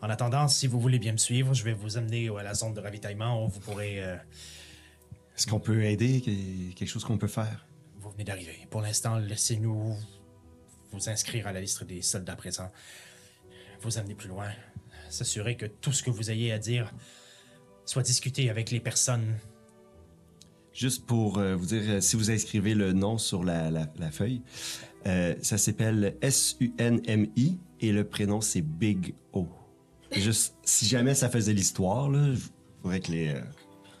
En 0.00 0.08
attendant, 0.10 0.46
si 0.48 0.66
vous 0.68 0.80
voulez 0.80 0.98
bien 0.98 1.12
me 1.12 1.16
suivre, 1.16 1.52
je 1.54 1.64
vais 1.64 1.72
vous 1.72 1.96
amener 1.96 2.28
à 2.28 2.42
la 2.42 2.54
zone 2.54 2.74
de 2.74 2.80
ravitaillement 2.80 3.44
où 3.44 3.48
vous 3.48 3.58
pourrez... 3.60 4.02
euh, 4.02 4.16
Est-ce 5.36 5.46
qu'on 5.48 5.58
peut 5.58 5.82
aider? 5.84 6.20
Qu- 6.20 6.74
Quelque 6.74 6.88
chose 6.88 7.04
qu'on 7.04 7.18
peut 7.18 7.26
faire? 7.26 7.66
Vous 7.96 8.10
venez 8.10 8.24
d'arriver. 8.24 8.66
Pour 8.70 8.82
l'instant, 8.82 9.16
laissez-nous 9.16 9.96
vous 10.92 11.08
inscrire 11.08 11.46
à 11.48 11.52
la 11.52 11.60
liste 11.60 11.82
des 11.84 12.02
soldats 12.02 12.36
présents. 12.36 12.70
Vous 13.80 13.98
amener 13.98 14.14
plus 14.14 14.28
loin. 14.28 14.50
S'assurer 15.10 15.56
que 15.56 15.66
tout 15.66 15.92
ce 15.92 16.02
que 16.04 16.10
vous 16.10 16.30
ayez 16.30 16.52
à 16.52 16.58
dire 16.58 16.92
soit 17.84 18.02
discuté 18.02 18.48
avec 18.50 18.70
les 18.70 18.78
personnes. 18.80 19.36
Juste 20.72 21.04
pour 21.06 21.38
euh, 21.38 21.54
vous 21.54 21.66
dire, 21.66 21.82
euh, 21.86 22.00
si 22.00 22.16
vous 22.16 22.30
inscrivez 22.30 22.74
le 22.74 22.92
nom 22.92 23.18
sur 23.18 23.44
la, 23.44 23.70
la- 23.70 23.92
la 23.98 24.10
feuille, 24.10 24.40
euh, 25.06 25.34
ça 25.42 25.58
s'appelle 25.58 26.16
S-U-N-M-I 26.22 27.58
et 27.80 27.92
le 27.92 28.04
prénom 28.04 28.40
c'est 28.40 28.62
Big 28.62 29.14
O. 29.32 29.46
Juste, 30.12 30.54
si 30.64 30.86
jamais 30.86 31.14
ça 31.14 31.28
faisait 31.28 31.52
l'histoire, 31.52 32.08
là, 32.10 32.28
il 32.28 32.38
faudrait 32.82 33.00
que 33.00 33.12
les. 33.12 33.28
euh, 33.28 33.42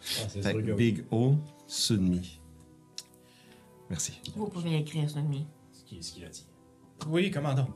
fait 0.00 0.42
sûr 0.42 0.52
que. 0.64 0.72
Big 0.72 1.04
O, 1.10 1.34
Sunmi. 1.66 2.38
Merci. 3.90 4.12
Vous 4.34 4.46
pouvez 4.48 4.76
écrire 4.78 5.08
ce 5.10 5.18
nom. 5.18 5.46
Ce 5.72 5.84
qui- 5.84 6.02
ce 6.02 6.12
qu'il 6.14 6.24
a 6.24 6.28
dit. 6.28 6.46
Oui, 7.06 7.30
commandant. 7.30 7.68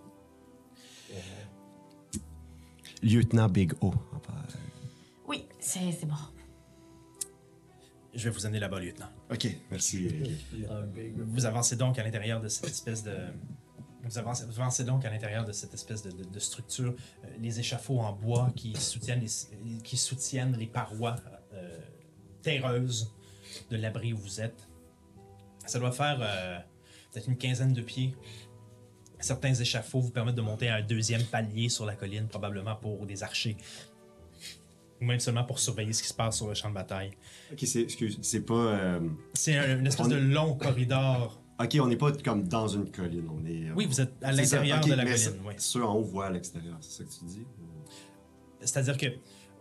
Lieutenant 3.02 3.48
Big 3.48 3.73
O. 3.82 3.93
Oui, 5.28 5.44
c'est 5.60 5.93
c'est 5.93 6.06
bon. 6.06 6.14
Je 8.16 8.24
vais 8.24 8.30
vous 8.30 8.47
amener 8.47 8.59
là-bas, 8.60 8.80
lieutenant. 8.80 9.09
Ok, 9.30 9.47
merci. 9.70 10.09
Vous 11.16 11.47
avancez 11.47 11.76
donc 11.76 11.98
à 11.98 12.02
l'intérieur 12.02 12.40
de 12.40 12.48
cette 12.48 12.66
espèce 12.70 13.02
de. 13.02 13.14
Vous 14.05 14.18
avancez, 14.18 14.44
vous 14.47 14.60
avancez 14.60 14.84
donc 14.84 15.05
à 15.05 15.10
l'intérieur 15.10 15.44
de 15.44 15.51
cette 15.52 15.74
espèce 15.74 16.02
de, 16.02 16.12
de- 16.12 16.24
de 16.24 16.38
structure, 16.38 16.94
euh, 17.24 17.28
les 17.40 17.59
échafauds 17.59 17.98
en 18.01 18.12
bois 18.12 18.52
qui 18.55 18.72
soutiennent 18.76 19.20
les, 19.20 19.78
qui 19.82 19.97
soutiennent 19.97 20.56
les 20.56 20.68
parois 20.68 21.16
euh, 21.55 21.76
terreuses 22.40 23.12
de 23.70 23.76
l'abri 23.76 24.12
où 24.12 24.16
vous 24.18 24.40
êtes. 24.40 24.68
Ça 25.66 25.80
doit 25.80 25.90
faire 25.90 26.18
euh, 26.22 26.59
peut-être 27.12 27.28
une 27.28 27.36
quinzaine 27.36 27.72
de 27.72 27.82
pieds. 27.82 28.14
Certains 29.18 29.55
échafauds 29.55 30.01
vous 30.01 30.10
permettent 30.12 30.36
de 30.36 30.43
monter 30.43 30.68
à 30.68 30.76
un 30.76 30.82
deuxième 30.82 31.24
palier 31.24 31.68
sur 31.68 31.84
la 31.84 31.97
colline, 31.97 32.28
probablement 32.28 32.76
pour 32.76 33.06
des 33.06 33.24
archers. 33.24 33.56
Ou 35.01 35.05
même 35.05 35.20
seulement 35.20 35.44
pour 35.44 35.59
surveiller 35.59 35.93
ce 35.93 36.02
qui 36.02 36.09
se 36.09 36.14
passe 36.14 36.36
sur 36.39 36.48
le 36.48 36.55
champ 36.55 36.70
de 36.70 36.74
bataille. 36.74 37.10
Ok, 37.52 37.59
c'est, 37.64 37.82
excuse, 37.82 38.18
c'est 38.23 38.40
pas. 38.47 38.55
euh, 38.55 39.01
C'est 39.35 39.56
un- 39.56 39.78
une 39.78 39.86
espèce 39.86 40.06
On 40.06 40.09
de 40.09 40.16
long 40.16 40.55
corridor 40.56 41.40
Ok, 41.59 41.77
on 41.81 41.86
n'est 41.86 41.97
pas 41.97 42.12
comme 42.12 42.47
dans 42.47 42.68
une 42.68 42.90
colline. 42.90 43.28
On 43.31 43.44
est. 43.47 43.70
Oui, 43.74 43.86
vous 43.86 44.01
êtes 44.01 44.12
à 44.23 44.31
l'intérieur 44.32 44.81
de 44.85 44.93
la 44.93 45.05
mais 45.05 45.10
colline. 45.12 45.40
oui. 45.47 45.55
Ceux 45.59 45.85
en 45.85 45.94
haut 45.94 46.02
voient 46.02 46.27
à 46.27 46.31
l'extérieur, 46.31 46.77
c'est 46.81 46.98
ça 46.98 47.05
que 47.05 47.10
tu 47.10 47.24
dis? 47.27 47.47
C'est-à-dire 48.60 48.97
que 48.97 49.06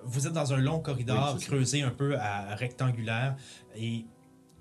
vous 0.03 0.27
êtes 0.27 0.33
dans 0.33 0.53
un 0.53 0.57
long 0.57 0.79
corridor 0.79 1.35
Oui, 1.37 1.43
creusé 1.45 1.81
un 1.81 1.89
peu 1.91 2.17
à 2.17 2.55
rectangulaire 2.55 3.35
et 3.75 4.05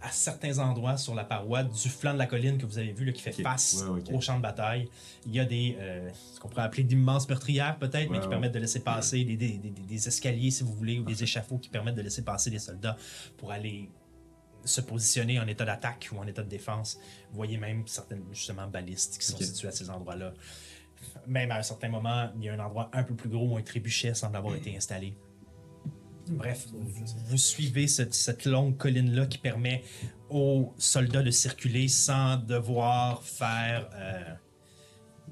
à 0.04 0.10
certains 0.10 0.58
endroits 0.58 0.98
sur 0.98 1.14
la 1.14 1.24
paroi 1.24 1.64
du 1.64 1.88
flanc 1.88 2.12
de 2.12 2.18
la 2.18 2.26
colline 2.26 2.58
que 2.58 2.66
vous 2.66 2.76
avez 2.78 2.92
vu 2.92 3.06
là, 3.06 3.12
qui 3.12 3.22
fait 3.22 3.32
face 3.32 3.82
ouais, 3.88 4.12
au 4.14 4.20
champ 4.20 4.36
de 4.36 4.42
bataille, 4.42 4.88
il 5.26 5.34
y 5.34 5.40
a 5.40 5.46
des 5.46 5.76
euh, 5.78 6.10
ce 6.34 6.38
qu'on 6.38 6.48
pourrait 6.48 6.62
appeler 6.64 6.82
d'immenses 6.84 7.26
meurtrières 7.28 7.78
peut-être, 7.78 8.10
mais 8.10 8.18
qui 8.18 8.24
ouais. 8.24 8.28
permettent 8.30 8.52
de 8.52 8.58
laisser 8.58 8.80
passer 8.80 9.24
des, 9.24 9.36
des- 9.36 9.56
des- 9.58 9.70
des 9.70 10.08
escaliers 10.08 10.50
si 10.50 10.62
vous 10.62 10.74
voulez 10.74 10.98
ou 10.98 11.04
des 11.04 11.22
échafauds 11.22 11.56
qui 11.58 11.70
permettent 11.70 11.94
de 11.94 12.02
laisser 12.02 12.22
passer 12.22 12.50
les 12.50 12.58
soldats 12.58 12.96
pour 13.38 13.50
aller 13.50 13.88
se 14.66 14.80
positionner 14.82 15.40
en 15.40 15.46
état 15.46 15.64
d'attaque 15.64 16.08
ou 16.12 16.18
en 16.18 16.26
état 16.26 16.42
de 16.42 16.48
défense. 16.48 16.98
Vous 17.30 17.36
voyez 17.36 17.56
même 17.56 17.86
certaines 17.86 18.24
justement 18.32 18.66
balistes 18.66 19.18
qui 19.18 19.26
sont 19.26 19.36
Ok. 19.36 19.42
situées 19.42 19.68
à 19.68 19.72
ces 19.72 19.88
endroits-là. 19.90 20.34
même 21.26 21.50
à 21.50 21.56
un 21.58 21.62
certain 21.62 21.88
moment, 21.88 22.30
il 22.36 22.44
y 22.44 22.48
a 22.48 22.54
un 22.54 22.58
endroit 22.58 22.90
un 22.92 23.02
peu 23.04 23.14
plus 23.14 23.28
gros 23.28 23.46
où 23.52 23.56
un 23.56 23.62
trébuchet 23.62 24.14
semble 24.14 24.36
avoir 24.36 24.54
été 24.54 24.74
installé. 24.76 25.16
Bref, 26.30 26.68
vous, 26.72 27.04
vous 27.26 27.36
suivez 27.38 27.86
cette, 27.86 28.14
cette 28.14 28.46
longue 28.46 28.76
colline-là 28.76 29.26
qui 29.26 29.38
permet 29.38 29.82
aux 30.30 30.72
soldats 30.78 31.22
de 31.22 31.30
circuler 31.30 31.88
sans 31.88 32.36
devoir 32.36 33.22
faire. 33.22 33.90
euh, 33.94 34.34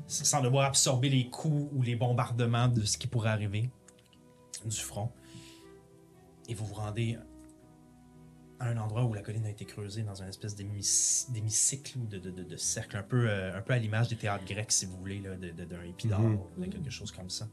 sans 0.07 0.41
devoir 0.43 0.67
absorber 0.67 1.09
les 1.11 1.29
coups 1.31 1.71
ou 1.73 1.83
les 1.83 1.97
bombardements 1.97 2.69
de 2.69 2.83
ce 2.83 2.97
qui 2.99 3.07
pourrait 3.07 3.31
arriver 3.31 3.71
du 4.65 4.77
front. 4.77 5.11
Et 6.49 6.55
vous 6.55 6.67
vous 6.67 6.75
rendez 6.75 7.19
à 8.59 8.69
un 8.69 8.77
endroit 8.79 9.05
où 9.05 9.13
la 9.13 9.23
colline 9.23 9.45
a 9.47 9.51
été 9.51 9.65
creusée 9.65 10.03
dans 10.03 10.15
une 10.23 10.29
espèce 10.29 10.55
d'hémicycle 10.57 11.99
ou 11.99 12.07
de, 12.07 12.19
de- 12.19 12.31
de- 12.31 12.43
de 12.43 12.57
cercle, 12.57 12.97
un 12.97 13.03
peu, 13.03 13.29
euh, 13.29 13.57
un 13.57 13.61
peu 13.61 13.73
à 13.75 13.79
l'image 13.79 14.09
des 14.09 14.17
théâtres 14.17 14.45
grecs, 14.45 14.73
si 14.73 14.87
vous 14.87 14.97
voulez, 14.97 15.21
d'un 15.21 15.83
épidore 15.83 16.21
Mhm. 16.21 16.39
ou 16.57 16.61
de 16.61 16.67
quelque 16.71 16.91
chose 16.91 17.11
comme 17.13 17.31
ça. 17.31 17.49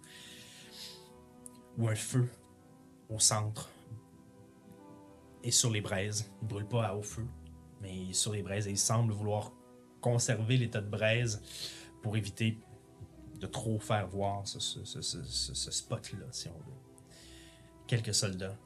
Ou 1.78 1.88
un 1.88 1.96
feu 1.96 2.30
au 3.10 3.20
centre 3.20 3.70
et 5.44 5.52
sur 5.52 5.72
les 5.72 5.82
braises. 5.82 6.32
Il 6.42 6.46
ne 6.46 6.50
brûle 6.50 6.68
pas 6.68 6.88
à 6.88 6.96
haut 6.96 7.04
feu, 7.04 7.26
mais 7.82 8.14
sur 8.14 8.34
les 8.34 8.44
braises 8.44 8.68
et 8.68 8.72
il 8.72 8.78
semble 8.78 9.14
vouloir 9.14 9.52
conserver 10.02 10.58
l'état 10.58 10.82
de 10.82 10.90
braise 10.90 11.42
pour 12.02 12.16
éviter 12.16 12.58
de 13.40 13.48
trop 13.48 13.80
faire 13.80 14.08
voir 14.08 14.48
ce, 14.48 14.84
spot-là, 15.72 16.26
si 16.32 16.50
on 16.50 16.58
veut. 16.58 16.78
Quelques 17.88 18.14
soldats 18.14 18.58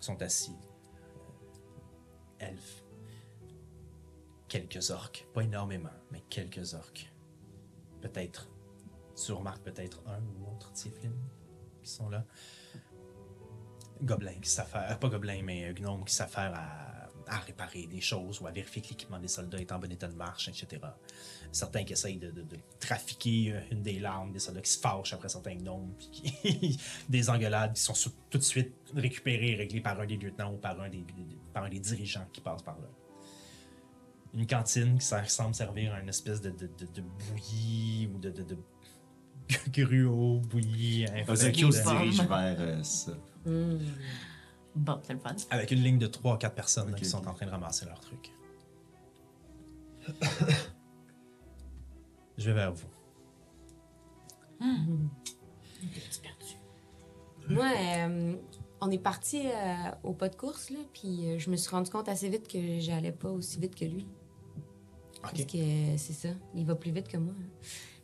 sont 0.00 0.20
assis. 0.22 0.56
euh, 2.40 2.46
Elfes. 2.46 2.84
Quelques 4.48 4.90
orques. 4.90 5.26
Pas 5.32 5.42
énormément, 5.42 5.90
mais 6.10 6.22
quelques 6.28 6.74
orques. 6.74 7.12
Peut-être. 8.00 8.50
Tu 9.14 9.32
remarques 9.32 9.62
peut-être 9.62 10.02
un 10.06 10.20
ou 10.20 10.52
autre 10.52 10.72
Tieflin 10.72 11.12
qui 11.82 11.90
sont 11.90 12.08
là. 12.08 12.24
Gobelins 14.02 14.40
qui 14.40 14.50
s'affairent. 14.50 14.98
Pas 14.98 15.08
gobelins, 15.08 15.42
mais 15.42 15.68
euh, 15.68 15.72
gnomes 15.72 16.04
qui 16.04 16.14
s'affairent 16.14 16.54
à, 16.54 17.38
réparer 17.46 17.86
des 17.86 18.00
choses 18.00 18.40
ou 18.40 18.48
à 18.48 18.50
vérifier 18.50 18.82
que 18.82 18.88
l'équipement 18.88 19.20
des 19.20 19.28
soldats 19.28 19.60
est 19.60 19.70
en 19.70 19.78
bon 19.78 19.90
état 19.92 20.08
de 20.08 20.16
marche, 20.16 20.48
etc. 20.48 20.82
Certains 21.52 21.84
qui 21.84 21.92
essayent 21.92 22.18
de, 22.18 22.44
trafiquer 22.80 23.52
euh, 23.52 23.60
une 23.70 23.82
des 23.82 24.00
larmes, 24.00 24.32
des 24.32 24.40
soldats 24.40 24.62
qui 24.62 24.70
se 24.72 24.80
fâchent 24.80 25.12
après 25.12 25.28
certains 25.28 25.54
gnomes, 25.54 25.94
puis 25.96 26.76
des 27.08 27.30
engueulades 27.30 27.74
qui 27.74 27.82
sont 27.82 27.94
tout 28.30 28.38
de 28.38 28.42
suite 28.42 28.74
récupérées 28.96 29.52
et 29.52 29.54
réglées 29.54 29.80
par 29.80 30.00
un 30.00 30.06
des 30.06 30.16
lieutenants 30.16 30.52
ou 30.52 30.56
par 30.56 30.80
un 30.80 30.88
des, 30.88 31.04
par 31.52 31.70
dirigeants 31.70 32.26
qui 32.32 32.40
passe 32.40 32.62
par 32.62 32.80
là. 32.80 32.88
Une 34.34 34.46
cantine 34.46 34.98
qui 34.98 35.06
semble 35.06 35.54
servir 35.54 35.94
à 35.94 36.00
une 36.00 36.08
espèce 36.08 36.40
de, 36.40 36.50
de, 36.50 37.02
bouillie 37.02 38.10
ou 38.12 38.18
de 38.18 38.30
gruau 39.72 40.40
infectée 40.54 41.30
Ozokyo 41.30 41.72
se 41.72 41.82
dirige 41.82 42.22
vers 42.22 42.56
euh, 42.58 42.82
ça. 42.82 43.12
Bon, 44.76 45.00
c'est 45.02 45.12
le 45.12 45.18
fun. 45.18 45.34
avec 45.50 45.70
une 45.72 45.82
ligne 45.82 45.98
de 45.98 46.06
3 46.06 46.34
ou 46.34 46.38
4 46.38 46.54
personnes 46.54 46.90
là, 46.90 46.96
qui 46.96 47.04
sont 47.04 47.26
en 47.26 47.34
train 47.34 47.46
de 47.46 47.50
ramasser 47.50 47.86
leurs 47.86 48.00
trucs. 48.00 48.32
Je 52.38 52.50
vais 52.50 52.54
vers 52.54 52.72
vous. 52.72 52.86
Moi, 57.48 57.66
euh, 57.76 58.36
on 58.80 58.90
est 58.90 58.98
parti 58.98 59.42
euh, 59.46 59.90
au 60.04 60.12
pas 60.12 60.28
de 60.28 60.36
course, 60.36 60.70
là, 60.70 60.78
puis 60.92 61.26
euh, 61.26 61.38
je 61.38 61.50
me 61.50 61.56
suis 61.56 61.70
rendu 61.70 61.90
compte 61.90 62.08
assez 62.08 62.28
vite 62.28 62.46
que 62.48 62.78
j'allais 62.78 63.12
pas 63.12 63.30
aussi 63.30 63.58
vite 63.58 63.74
que 63.74 63.84
lui. 63.84 64.06
Parce 65.20 65.44
que 65.44 65.96
c'est 65.96 66.12
ça, 66.12 66.28
il 66.54 66.64
va 66.64 66.74
plus 66.76 66.92
vite 66.92 67.08
que 67.08 67.18
moi. 67.18 67.34
hein. 67.38 67.44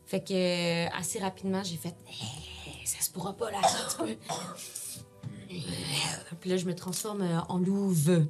Fait 0.07 0.20
que 0.23 0.33
euh, 0.33 0.89
assez 0.97 1.19
rapidement, 1.19 1.62
j'ai 1.65 1.77
fait 1.77 1.95
Eh, 2.09 2.87
ça 2.87 3.01
se 3.01 3.11
pourra 3.11 3.33
pas 3.33 3.51
là, 3.51 3.61
ça, 3.62 3.78
tu 3.91 3.97
peux. 4.05 4.16
Puis 6.41 6.51
là, 6.51 6.57
je 6.57 6.65
me 6.66 6.74
transforme 6.74 7.23
euh, 7.23 7.41
en 7.49 7.59
louve. 7.59 8.24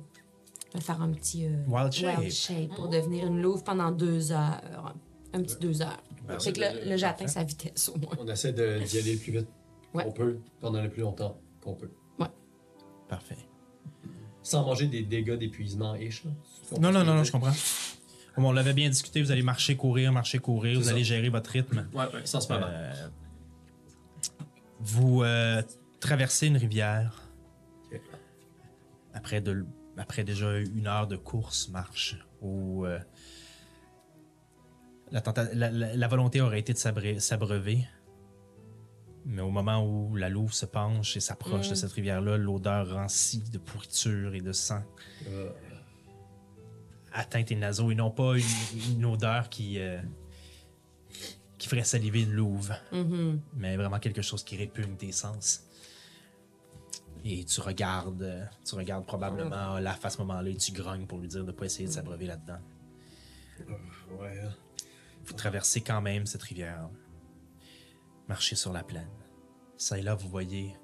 Je 0.73 0.78
vais 0.78 0.81
faire 0.85 1.01
un 1.03 1.12
petit 1.12 1.47
euh, 1.47 1.65
Wild 1.69 1.93
shape. 1.93 2.31
shape 2.31 2.74
pour 2.74 2.89
devenir 2.89 3.27
une 3.27 3.40
louve 3.43 3.62
pendant 3.62 3.90
deux 3.90 4.32
heures. 4.32 4.94
Un 5.32 5.43
petit 5.43 5.57
deux 5.61 5.82
heures. 5.82 6.03
Ben, 6.27 6.40
fait 6.40 6.53
que 6.53 6.61
là, 6.61 6.73
là, 6.85 6.97
j'atteins 6.97 7.27
sa 7.28 7.44
vitesse 7.44 7.89
au 7.90 7.98
moins. 7.98 8.11
On 8.19 8.27
essaie 8.28 8.53
d'y 8.53 8.61
aller 8.98 9.12
le 9.15 9.19
plus 9.19 9.32
vite 9.32 9.48
Ouais. 9.94 10.05
qu'on 10.05 10.12
peut, 10.12 10.40
pendant 10.61 10.82
le 10.82 10.90
plus 10.90 11.01
longtemps 11.03 11.39
qu'on 11.62 11.74
peut. 11.74 11.90
Parfait. 13.09 13.36
Sans 14.43 14.65
manger 14.65 14.89
des 14.89 15.03
dégâts 15.03 15.35
d'épuisement 15.39 15.94
ish. 15.94 16.24
là? 16.24 16.31
Non, 16.81 16.90
non, 16.90 17.05
non, 17.05 17.15
non, 17.15 17.23
je 17.24 17.31
comprends. 17.31 17.53
On 18.38 18.52
l'avait 18.52 18.74
bien 18.74 18.88
discuté, 18.88 19.22
vous 19.22 19.30
allez 19.30 19.42
marcher, 19.42 19.76
courir, 19.76 20.12
marcher, 20.12 20.38
courir, 20.38 20.78
vous 20.78 20.84
ça. 20.86 20.90
allez 20.90 21.04
gérer 21.04 21.28
votre 21.30 21.50
rythme. 21.50 21.88
Ouais, 21.94 22.04
ouais, 22.12 22.24
sans 22.26 22.40
se 22.40 22.48
mal. 22.52 22.64
Euh, 22.68 23.08
vous 24.80 25.22
euh, 25.22 25.62
traversez 26.00 26.46
une 26.48 26.56
rivière 26.58 27.22
après, 29.14 29.40
de, 29.40 29.52
l- 29.52 29.66
après 29.96 30.22
déjà 30.24 30.58
une 30.58 30.86
heure 30.86 31.06
de 31.06 31.16
course, 31.16 31.68
marche, 31.70 32.16
où 32.42 32.84
euh, 32.84 32.98
la, 35.10 35.20
tenta- 35.22 35.48
la- 35.54 35.70
la- 35.70 35.96
la 35.96 36.08
volonté 36.08 36.40
aurait 36.42 36.60
été 36.60 36.74
de 36.74 36.78
s'abreuver. 37.18 37.86
Mais 39.24 39.42
au 39.42 39.50
moment 39.50 39.84
où 39.84 40.14
la 40.14 40.28
louve 40.28 40.52
se 40.52 40.66
penche 40.66 41.16
et 41.16 41.20
s'approche 41.20 41.68
de 41.70 41.74
cette 41.74 41.90
rivière-là, 41.92 42.36
l'odeur 42.36 42.92
rancie 42.92 43.42
de 43.50 43.58
pourriture 43.58 44.34
et 44.34 44.40
de 44.40 44.52
sang 44.52 44.82
Euh, 45.28 45.50
atteint 47.18 47.43
tes 47.43 47.56
naseaux 47.56 47.90
et 47.90 47.94
non 47.94 48.10
pas 48.10 48.36
une, 48.36 48.93
une 48.97 49.05
odeur 49.05 49.48
qui, 49.48 49.78
euh, 49.80 50.01
qui 51.59 51.68
ferait 51.68 51.84
saliver 51.84 52.22
une 52.22 52.32
louve, 52.32 52.72
Mhm. 52.93 53.40
mais 53.55 53.76
vraiment 53.76 53.98
quelque 53.98 54.22
chose 54.22 54.44
qui 54.44 54.56
répugne 54.56 54.97
tes 54.97 55.12
sens. 55.12 55.62
Et 57.24 57.44
tu 57.44 57.60
regardes, 57.60 58.22
euh, 58.22 58.44
tu 58.64 58.74
regardes 58.76 59.05
probablement 59.06 59.74
Olaf 59.74 60.05
à 60.05 60.10
ce 60.10 60.18
moment-là 60.18 60.48
et 60.51 60.56
tu 60.56 60.70
grognes 60.72 61.06
pour 61.06 61.18
lui 61.18 61.28
dire 61.28 61.40
de 61.43 61.47
ne 61.47 61.52
pas 61.52 61.64
essayer 61.64 61.88
de 61.88 61.93
s'abreuver 61.93 62.26
là-dedans. 62.26 62.59
ouais. 64.20 64.43
Vous 65.24 65.32
traversez 65.32 65.80
quand 65.80 66.01
même 66.01 66.24
cette 66.26 66.43
rivière. 66.43 66.88
Marchez 68.28 68.55
sur 68.55 68.72
la 68.72 68.84
plaine. 68.84 69.09
Ça 69.76 69.98
et 69.98 70.02
là, 70.02 70.14
vous 70.14 70.28
voyez 70.28 70.76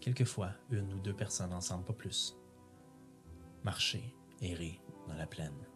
quelquefois 0.00 0.52
une 0.70 0.92
ou 0.94 0.98
deux 1.00 1.14
personnes 1.14 1.52
ensemble, 1.52 1.84
pas 1.84 1.92
plus. 1.92 2.36
Marcher, 3.64 4.14
errer 4.40 4.80
dans 5.08 5.14
la 5.14 5.26
plaine. 5.26 5.66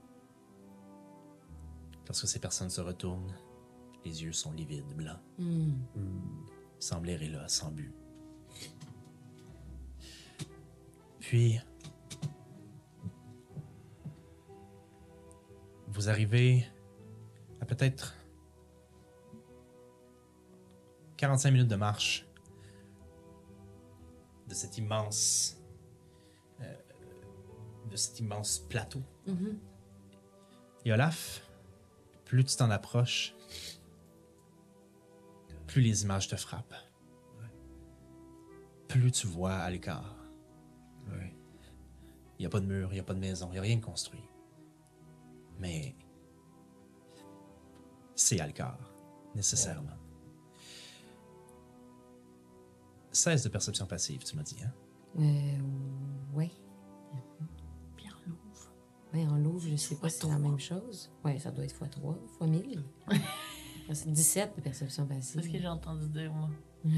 Lorsque 2.06 2.26
ces 2.26 2.40
personnes 2.40 2.70
se 2.70 2.80
retournent, 2.80 3.34
les 4.04 4.22
yeux 4.22 4.32
sont 4.32 4.52
livides, 4.52 4.94
blancs. 4.96 5.20
Mm. 5.38 5.74
Errer 7.06 7.28
là, 7.28 7.46
sans 7.48 7.70
but. 7.70 7.92
Puis, 11.20 11.60
vous 15.88 16.08
arrivez 16.08 16.66
à 17.60 17.66
peut-être 17.66 18.14
45 21.16 21.50
minutes 21.50 21.68
de 21.68 21.76
marche 21.76 22.26
de 24.46 24.54
cet 24.54 24.78
immense 24.78 25.57
de 27.90 27.96
cet 27.96 28.20
immense 28.20 28.58
plateau. 28.58 29.02
Et 30.84 30.92
Olaf, 30.92 31.42
plus 32.24 32.44
tu 32.44 32.56
t'en 32.56 32.70
approches, 32.70 33.34
plus 35.66 35.82
les 35.82 36.02
images 36.02 36.28
te 36.28 36.36
frappent. 36.36 36.74
Plus 38.88 39.12
tu 39.12 39.26
vois 39.26 39.54
à 39.54 39.70
l'écart. 39.70 40.16
Ouais. 41.08 41.34
Il 42.38 42.42
n'y 42.42 42.46
a 42.46 42.48
pas 42.48 42.60
de 42.60 42.66
mur, 42.66 42.88
il 42.90 42.94
n'y 42.94 43.00
a 43.00 43.04
pas 43.04 43.14
de 43.14 43.18
maison, 43.18 43.48
il 43.48 43.52
n'y 43.52 43.58
a 43.58 43.62
rien 43.62 43.76
de 43.76 43.84
construit. 43.84 44.24
Mais 45.58 45.94
c'est 48.14 48.40
Alcar, 48.40 48.78
nécessairement. 49.34 49.96
16 53.12 53.42
de 53.42 53.48
perception 53.48 53.86
passive, 53.86 54.22
tu 54.22 54.36
m'as 54.36 54.42
dit, 54.42 54.58
hein? 54.62 54.72
Euh, 55.18 55.58
ouais. 56.34 56.50
Ouais, 59.14 59.24
en 59.26 59.36
louve, 59.38 59.66
je 59.70 59.76
sais 59.76 59.96
pas 59.96 60.08
si 60.10 60.18
c'est 60.20 60.28
la 60.28 60.38
même 60.38 60.58
chose. 60.58 61.10
Ouais, 61.24 61.38
ça 61.38 61.50
doit 61.50 61.64
être 61.64 61.74
x3, 61.74 62.16
x 62.24 62.40
1000. 62.40 62.82
c'est 63.92 64.12
17 64.12 64.56
de 64.56 64.60
perception 64.60 65.06
C'est 65.08 65.14
passive. 65.16 65.42
ce 65.42 65.48
que 65.48 65.58
j'ai 65.58 65.66
entendu 65.68 66.06
dire, 66.08 66.32
moi. 66.32 66.50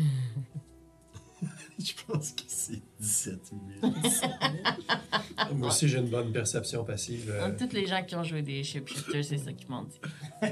Je 1.79 1.93
pense 2.07 2.33
que 2.33 2.43
c'est 2.49 2.83
17 3.01 3.53
000. 3.81 3.95
Moi 5.55 5.69
aussi, 5.69 5.89
j'ai 5.89 5.99
une 5.99 6.11
bonne 6.11 6.31
perception 6.33 6.85
passive. 6.85 7.31
euh, 7.31 7.57
tous 7.59 7.73
les 7.75 7.87
gens 7.87 8.05
qui 8.05 8.15
ont 8.15 8.23
joué 8.25 8.43
des 8.43 8.63
shapeshifters, 8.63 9.25
c'est 9.25 9.39
ça 9.39 9.53
qu'ils 9.55 9.71
m'ont 9.71 9.85
dit. 9.85 9.99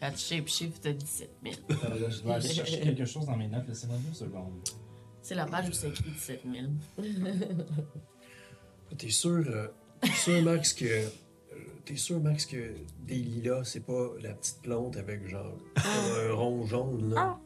Quand 0.00 0.10
tu 0.12 0.18
shapeshift, 0.18 0.80
t'as 0.82 0.92
17 0.92 1.30
000. 1.44 1.54
je 2.08 2.22
dois 2.22 2.34
aller 2.36 2.48
chercher 2.48 2.80
quelque 2.80 3.04
chose 3.04 3.26
dans 3.26 3.36
mes 3.36 3.46
notes, 3.48 3.68
laissez-moi 3.68 3.98
deux 4.08 4.14
secondes. 4.14 4.62
C'est 5.20 5.34
la 5.34 5.44
page 5.44 5.68
où 5.68 5.72
c'est 5.72 5.88
écrit 5.90 6.10
17 6.10 6.42
000. 6.50 6.66
T'es 8.96 9.10
sûr, 9.10 9.44
euh, 9.46 9.68
t'es 10.02 10.10
sûr, 10.10 10.42
Max, 10.42 10.72
que 10.72 10.84
euh, 10.84 11.04
t'es 11.84 11.96
sûr, 11.96 12.20
Max, 12.20 12.46
que 12.46 12.56
des 13.00 13.14
lilas, 13.16 13.62
c'est 13.64 13.84
pas 13.84 14.10
la 14.22 14.34
petite 14.34 14.60
plante 14.62 14.96
avec 14.96 15.26
genre 15.28 15.52
un 15.76 16.32
rond 16.34 16.66
jaune, 16.66 17.14
là? 17.14 17.38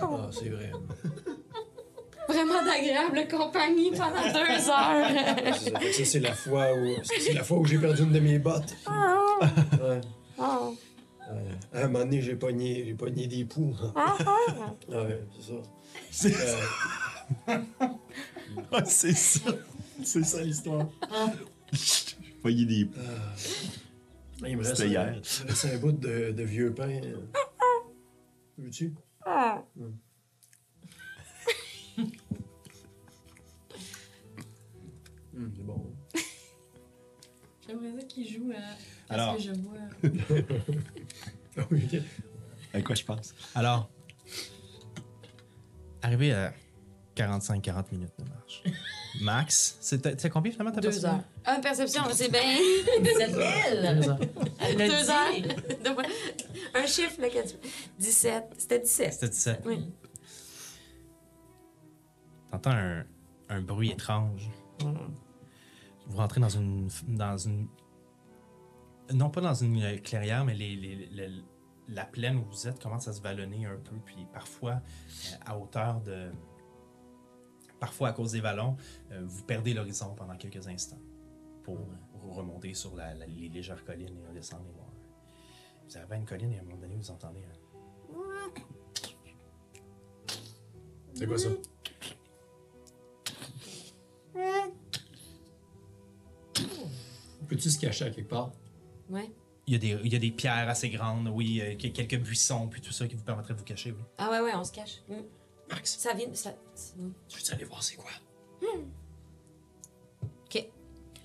Ah, 0.00 0.28
c'est 0.30 0.48
vrai. 0.50 0.70
Vraiment 2.28 2.62
d'agréable 2.62 3.26
compagnie 3.28 3.90
pendant 3.90 4.22
deux 4.32 4.68
heures. 4.68 5.54
C'est 5.54 5.70
ça, 5.70 5.78
Fait 5.80 5.86
que 5.90 5.92
ça, 5.92 6.04
c'est 6.04 6.20
la 6.20 6.34
fois 6.34 6.74
où. 6.74 6.94
C'est 7.02 7.32
la 7.32 7.42
fois 7.42 7.58
où 7.58 7.64
j'ai 7.64 7.78
perdu 7.78 8.02
une 8.02 8.12
de 8.12 8.20
mes 8.20 8.38
bottes. 8.38 8.76
Ouais. 8.86 10.00
Oh. 10.38 10.74
Ouais. 11.30 11.58
À 11.72 11.84
un 11.84 11.88
moment 11.88 12.04
donné, 12.04 12.20
j'ai 12.22 12.36
pogné, 12.36 12.84
j'ai 12.86 12.94
pogné 12.94 13.26
des 13.26 13.44
poux. 13.44 13.74
ouais, 14.88 15.24
c'est 15.40 15.52
ça. 15.52 15.62
C'est 16.10 16.34
Euh, 17.48 17.58
Ah, 18.72 18.82
c'est 18.84 19.14
ça. 19.16 19.50
C'est 20.04 20.24
ça 20.24 20.42
l'histoire. 20.42 20.88
Voyez 22.42 22.64
des. 22.64 22.88
il 24.46 24.56
me 24.56 24.62
reste, 24.62 24.76
C'était 24.76 24.88
un, 24.88 24.90
hier. 24.90 25.12
il 25.14 25.44
me 25.44 25.48
reste 25.48 25.64
un 25.66 25.78
bout 25.78 25.92
de, 25.92 26.32
de 26.32 26.42
vieux 26.42 26.72
pain. 26.74 27.00
Veux-tu? 28.56 28.94
Hum, 29.26 29.62
c'est 35.56 35.64
bon. 35.64 35.94
J'aimerais 37.66 38.00
ça 38.00 38.06
qu'il 38.06 38.28
joue 38.28 38.50
à. 38.52 39.12
Alors. 39.12 39.36
que 39.36 39.42
je 39.42 39.52
vois. 39.52 39.78
Ah 41.56 41.66
oui, 41.70 41.88
ok. 41.92 42.00
À 42.72 42.82
quoi 42.82 42.94
je 42.94 43.04
pense? 43.04 43.34
Alors, 43.54 43.90
arrivé 46.02 46.32
à 46.32 46.52
45-40 47.16 47.84
minutes 47.92 48.12
de 48.18 48.24
marche. 48.28 48.62
Max, 49.20 49.76
c'était 49.80 50.10
c'était 50.10 50.30
combien 50.30 50.52
finalement 50.52 50.72
ta 50.72 50.80
Deux 50.80 50.88
perception? 50.88 51.16
heures. 51.18 51.24
Ah, 51.44 51.58
perception, 51.62 52.02
c'est 52.12 52.30
bien. 52.30 52.40
C'est 53.04 53.22
elle! 53.22 54.08
Elle 54.60 54.76
l'a 54.76 54.88
Deux 54.88 55.10
heures. 55.10 56.02
Un 56.74 56.86
chiffre, 56.86 57.20
là, 57.20 57.28
que 57.28 57.48
tu... 57.48 57.54
17. 57.98 58.44
C'était 58.58 58.78
17. 58.80 59.12
C'était 59.12 59.28
17. 59.28 59.62
Oui. 59.66 59.90
T'entends 62.50 62.70
un, 62.72 63.04
un 63.48 63.60
bruit 63.60 63.90
étrange. 63.90 64.48
Vous 66.06 66.16
rentrez 66.16 66.40
dans 66.40 66.48
une, 66.48 66.88
dans 67.08 67.36
une. 67.36 67.68
Non 69.12 69.30
pas 69.30 69.40
dans 69.40 69.54
une 69.54 70.00
clairière, 70.00 70.44
mais 70.44 70.54
les, 70.54 70.76
les- 70.76 71.08
les- 71.12 71.42
la 71.88 72.04
plaine 72.04 72.36
où 72.36 72.44
vous 72.44 72.68
êtes 72.68 72.82
commence 72.82 73.08
à 73.08 73.12
se 73.14 73.20
vallonner 73.22 73.64
un 73.66 73.76
peu, 73.76 73.96
puis 74.04 74.26
parfois 74.32 74.72
euh, 74.72 75.36
à 75.46 75.58
hauteur 75.58 76.00
de. 76.00 76.30
Parfois 77.80 78.08
à 78.08 78.12
cause 78.12 78.32
des 78.32 78.40
vallons, 78.40 78.76
euh, 79.12 79.20
vous 79.24 79.42
perdez 79.44 79.72
l'horizon 79.74 80.14
pendant 80.14 80.36
quelques 80.36 80.66
instants 80.66 80.98
pour 81.62 81.78
remonter 82.30 82.74
sur 82.74 82.94
la- 82.96 83.14
la- 83.14 83.26
les 83.26 83.48
légères 83.48 83.84
collines 83.84 84.18
et 84.18 84.26
redescendre 84.26 84.64
et 84.68 84.72
voir. 84.72 84.88
Vous 85.88 85.96
arrivez 85.96 86.14
à 86.14 86.18
une 86.18 86.24
colline 86.26 86.52
et 86.52 86.58
à 86.58 86.60
un 86.60 86.64
moment 86.64 86.76
donné, 86.78 86.96
vous 86.96 87.10
entendez 87.10 87.40
un. 87.44 88.52
C'est 91.14 91.26
quoi 91.26 91.38
ça? 91.38 91.48
Peux-tu 97.48 97.70
se 97.70 97.78
cacher 97.78 98.04
à 98.06 98.10
quelque 98.10 98.28
part? 98.28 98.50
Ouais. 99.08 99.30
Il 99.66 99.72
y, 99.72 99.76
a 99.76 99.78
des, 99.78 100.00
il 100.04 100.12
y 100.12 100.16
a 100.16 100.18
des 100.18 100.30
pierres 100.30 100.68
assez 100.68 100.88
grandes, 100.88 101.28
oui, 101.28 101.60
euh, 101.60 101.74
que- 101.74 101.88
quelques 101.88 102.18
buissons, 102.18 102.68
puis 102.68 102.80
tout 102.80 102.92
ça 102.92 103.06
qui 103.06 103.14
vous 103.16 103.22
permettrait 103.22 103.52
de 103.54 103.58
vous 103.58 103.64
cacher, 103.64 103.92
oui. 103.92 104.02
Ah, 104.16 104.30
ouais, 104.30 104.40
ouais, 104.40 104.52
on 104.54 104.64
se 104.64 104.72
cache. 104.72 105.02
Mm. 105.08 105.14
Max, 105.70 105.98
Ça 105.98 106.14
vient. 106.14 106.32
Ça... 106.34 106.54
c'est- 106.74 106.94
tu 107.28 107.38
veux 107.42 107.54
aller 107.54 107.64
voir 107.64 107.82
c'est 107.82 107.96
quoi? 107.96 108.10
OK. 110.44 110.68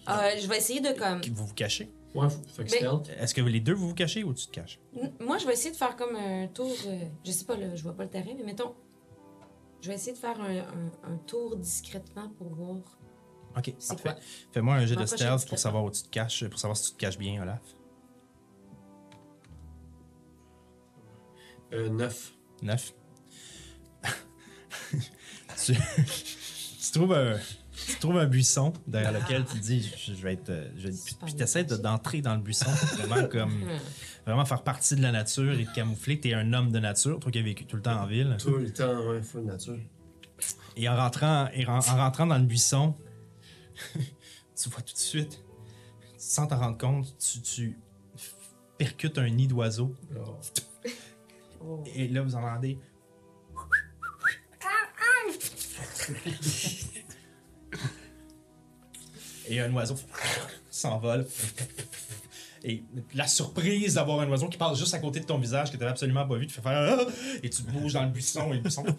Euh, 0.10 0.14
je 0.40 0.48
vais 0.48 0.58
essayer 0.58 0.82
de 0.82 0.92
comme. 0.98 1.22
Vous 1.34 1.46
vous 1.48 1.54
cachez? 1.54 1.90
Ouais, 2.14 2.30
faut- 2.30 2.44
fait 2.48 2.66
que 2.66 2.72
Mais- 2.72 2.78
stealth. 2.78 3.10
Est-ce 3.18 3.34
que 3.34 3.42
les 3.42 3.60
deux 3.60 3.74
vous 3.74 3.88
vous 3.90 3.96
cachez 3.96 4.24
ou 4.24 4.34
tu 4.34 4.46
te 4.48 4.52
caches? 4.52 4.80
Moi, 5.20 5.38
je 5.40 5.48
vais 5.48 5.54
essayer 5.54 5.72
de 5.72 5.76
faire 5.78 5.96
comme 5.96 6.16
un 6.16 6.48
tour. 6.48 6.72
euh, 6.88 7.06
je 7.24 7.32
sais 7.32 7.46
pas, 7.46 7.56
là, 7.56 7.76
je 7.76 7.82
vois 7.84 7.94
pas 7.94 8.04
le 8.04 8.10
terrain, 8.10 8.34
mais 8.38 8.44
mettons. 8.44 8.76
Je 9.82 9.88
vais 9.90 9.96
essayer 9.96 10.14
de 10.14 10.18
faire 10.18 10.40
un, 10.40 10.58
un- 10.60 10.92
un 11.14 11.18
tour 11.26 11.56
discrètement 11.58 12.30
pour 12.38 12.48
voir 12.54 12.78
Ok, 13.58 13.74
c'est 13.80 13.96
parfait. 13.96 14.04
quoi. 14.14 14.22
Fais-moi 14.52 14.76
un 14.76 14.86
jet 14.86 14.96
de 14.96 15.00
M'approcher 15.00 15.16
stealth 15.18 15.30
pour 15.32 15.38
discrètement. 15.38 15.58
savoir 15.58 15.84
où 15.86 15.92
tu 15.92 16.04
te 16.04 16.10
caches, 16.10 16.48
pour 16.48 16.60
savoir 16.60 16.78
si 16.78 16.90
tu 16.90 16.92
te 16.94 16.98
caches 16.98 17.18
bien, 17.18 17.42
Olaf. 17.42 17.62
Euh, 21.74 21.90
9. 21.90 22.34
9. 22.62 22.94
Tu, 25.66 25.74
tu 25.74 26.92
trouves 26.94 27.14
un, 27.14 27.38
tu 27.88 27.96
trouves 28.00 28.18
un 28.18 28.26
buisson 28.28 28.74
derrière 28.88 29.12
lequel 29.12 29.46
tu 29.46 29.60
te 29.60 29.64
dis 29.64 29.82
je, 29.98 30.14
je 30.14 30.22
vais 30.22 30.34
être. 30.34 30.50
euh, 30.50 30.70
Je, 30.78 30.90
puis 31.26 31.34
t'essaies 31.36 31.64
de- 31.64 31.78
d'entrer 31.78 32.22
dans 32.22 32.36
le 32.36 32.42
buisson, 32.42 32.70
vraiment 32.98 33.28
comme. 33.32 33.54
Vraiment 34.26 34.46
faire 34.46 34.64
partie 34.64 34.96
de 34.96 35.02
la 35.02 35.12
nature 35.12 35.52
et 35.60 35.66
te 35.66 35.74
camoufler. 35.74 36.18
T'es 36.18 36.34
un 36.34 36.54
homme 36.54 36.72
de 36.72 36.80
nature, 36.80 37.20
toi 37.20 37.30
qui 37.30 37.40
as 37.40 37.42
vécu 37.42 37.66
tout 37.66 37.76
le 37.76 37.82
temps 37.82 38.02
en 38.04 38.06
ville. 38.06 38.38
Tout 38.40 38.56
le 38.56 38.72
temps, 38.72 39.06
ouais, 39.10 39.22
full 39.22 39.44
nature. 39.44 39.78
Et 40.78 40.88
en 40.88 40.96
rentrant, 40.96 41.50
et 41.54 41.66
en, 41.68 41.78
en 41.80 41.82
rentrant 41.98 42.26
dans 42.26 42.38
le 42.38 42.46
buisson, 42.46 42.96
tu 43.96 44.70
vois 44.70 44.82
tout 44.82 44.94
de 44.94 44.98
suite, 45.00 45.44
sans 46.18 46.48
t'en 46.48 46.58
rendre 46.58 46.78
compte, 46.78 47.14
tu, 47.18 47.42
tu 47.42 47.78
percutes 48.78 49.18
un 49.18 49.30
nid 49.30 49.48
d'oiseau. 49.48 49.94
Alors, 50.12 50.40
Et 51.96 52.08
là, 52.08 52.22
vous 52.22 52.36
entendez. 52.36 52.78
Et 59.48 59.60
un 59.60 59.74
oiseau 59.74 59.96
s'envole. 60.70 61.28
Et 62.64 62.82
la 63.14 63.28
surprise 63.28 63.96
d'avoir 63.96 64.22
un 64.22 64.30
oiseau 64.30 64.48
qui 64.48 64.58
passe 64.58 64.80
juste 64.80 64.94
à 64.94 65.00
côté 65.00 65.20
de 65.20 65.26
ton 65.26 65.38
visage 65.38 65.68
que 65.68 65.74
tu 65.74 65.80
n'avais 65.80 65.92
absolument 65.92 66.26
pas 66.26 66.38
vu, 66.38 66.48
tu 66.48 66.54
fais 66.54 66.62
faire 66.62 66.98
Ah! 66.98 67.06
et 67.44 67.50
tu 67.50 67.62
bouges 67.64 67.92
dans 67.94 68.04
le 68.04 68.10
buisson 68.10 68.54
et 68.54 68.56
le 68.56 68.62
buisson. 68.62 68.86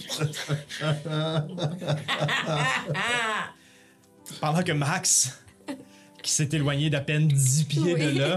Pendant 4.41 4.63
que 4.63 4.73
Max, 4.73 5.43
qui 6.23 6.31
s'est 6.31 6.49
éloigné 6.53 6.91
d'à 6.91 7.01
peine 7.01 7.27
10 7.29 7.65
pieds 7.65 7.95
de 7.95 8.19
là, 8.19 8.37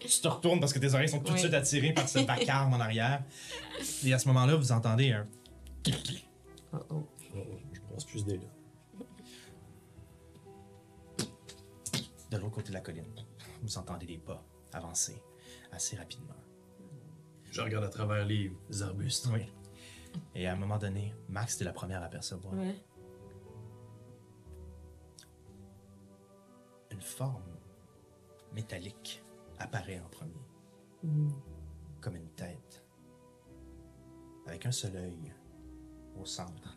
tu 0.00 0.08
te 0.20 0.28
retournes 0.28 0.60
parce 0.60 0.72
que 0.74 0.78
tes 0.78 0.92
oreilles 0.94 1.08
sont 1.08 1.20
tout 1.20 1.28
de 1.28 1.32
Oui. 1.34 1.40
suite 1.40 1.54
attirées 1.54 1.92
par 1.92 2.08
ce 2.08 2.18
vacarme 2.26 2.74
en 2.74 2.80
arrière. 2.80 3.22
Et 4.04 4.12
à 4.12 4.18
ce 4.18 4.28
moment-là, 4.28 4.56
vous 4.56 4.72
entendez 4.72 5.12
un. 5.12 5.26
Oh, 6.72 6.76
oh. 6.90 7.06
Plus 8.04 8.24
des 8.24 8.36
là. 8.38 8.44
de 12.30 12.36
l'autre 12.36 12.54
côté 12.54 12.68
de 12.68 12.74
la 12.74 12.80
colline. 12.80 13.12
Vous 13.62 13.76
entendez 13.78 14.06
des 14.06 14.18
pas 14.18 14.44
avancer 14.72 15.20
assez 15.72 15.96
rapidement. 15.96 16.34
Je 17.50 17.60
regarde 17.60 17.84
à 17.84 17.88
travers 17.88 18.24
les 18.24 18.52
arbustes. 18.82 19.28
Oui. 19.32 19.46
Et 20.36 20.46
à 20.46 20.52
un 20.52 20.56
moment 20.56 20.78
donné, 20.78 21.12
Max, 21.28 21.56
t'es 21.58 21.64
la 21.64 21.72
première 21.72 22.02
à 22.02 22.08
percevoir 22.08 22.54
Ouais. 22.54 22.76
une 26.92 27.00
forme 27.00 27.42
métallique 28.52 29.22
apparaît 29.58 30.00
en 30.00 30.08
premier. 30.08 30.44
Comme 32.00 32.16
une 32.16 32.30
tête. 32.30 32.84
Avec 34.46 34.66
un 34.66 34.72
seul 34.72 34.96
œil 34.96 35.32
au 36.16 36.24
centre. 36.24 36.76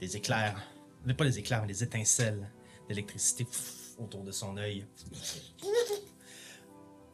Des 0.00 0.16
éclairs. 0.16 0.60
Mais 1.04 1.14
pas 1.14 1.24
des 1.24 1.38
éclairs, 1.38 1.60
mais 1.62 1.68
des 1.68 1.82
étincelles 1.82 2.50
d'électricité 2.88 3.46
autour 3.98 4.22
de 4.24 4.30
son 4.32 4.56
œil. 4.56 4.86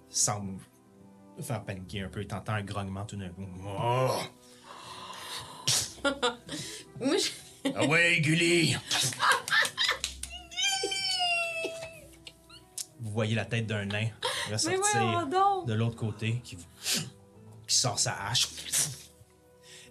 Semble 0.09 0.61
faire 1.41 1.65
paniquer 1.65 2.03
un 2.03 2.09
peu. 2.09 2.25
T'entends 2.25 2.55
un 2.55 2.63
grognement 2.63 3.05
tout 3.05 3.17
d'un 3.17 3.29
coup. 3.31 3.47
Oh! 3.65 4.21
Moi, 7.01 7.17
je- 7.19 7.71
Ah 7.75 7.85
ouais, 7.87 8.21
Gully! 8.21 8.77
Vous 12.99 13.11
voyez 13.13 13.35
la 13.35 13.45
tête 13.45 13.67
d'un 13.67 13.85
nain 13.87 14.09
Ressortir 14.51 14.81
voyons 14.81 15.27
donc! 15.27 15.67
de 15.67 15.75
l'autre 15.75 15.97
côté 15.97 16.41
qui, 16.45 16.57
qui 17.67 17.75
sort 17.75 17.99
sa 17.99 18.13
hache. 18.27 18.49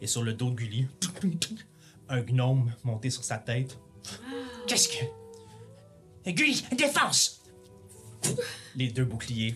Et 0.02 0.08
sur 0.08 0.24
le 0.24 0.34
dos 0.34 0.50
de 0.50 0.56
Gully, 0.56 0.88
un 2.10 2.22
gnome 2.22 2.74
monté 2.84 3.10
sur 3.10 3.24
sa 3.24 3.38
tête. 3.38 3.78
Qu'est-ce 4.68 4.88
que. 4.90 5.06
Eh, 6.26 6.34
Gully, 6.34 6.64
défense! 6.72 7.42
Les 8.76 8.90
deux 8.90 9.06
boucliers 9.06 9.56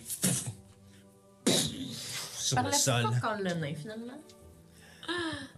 sur 2.44 2.62
le 2.62 2.72
sol 2.72 3.02
pas 3.04 3.20
quand 3.20 3.36
le 3.36 3.54
nain, 3.54 3.74
finalement? 3.74 4.20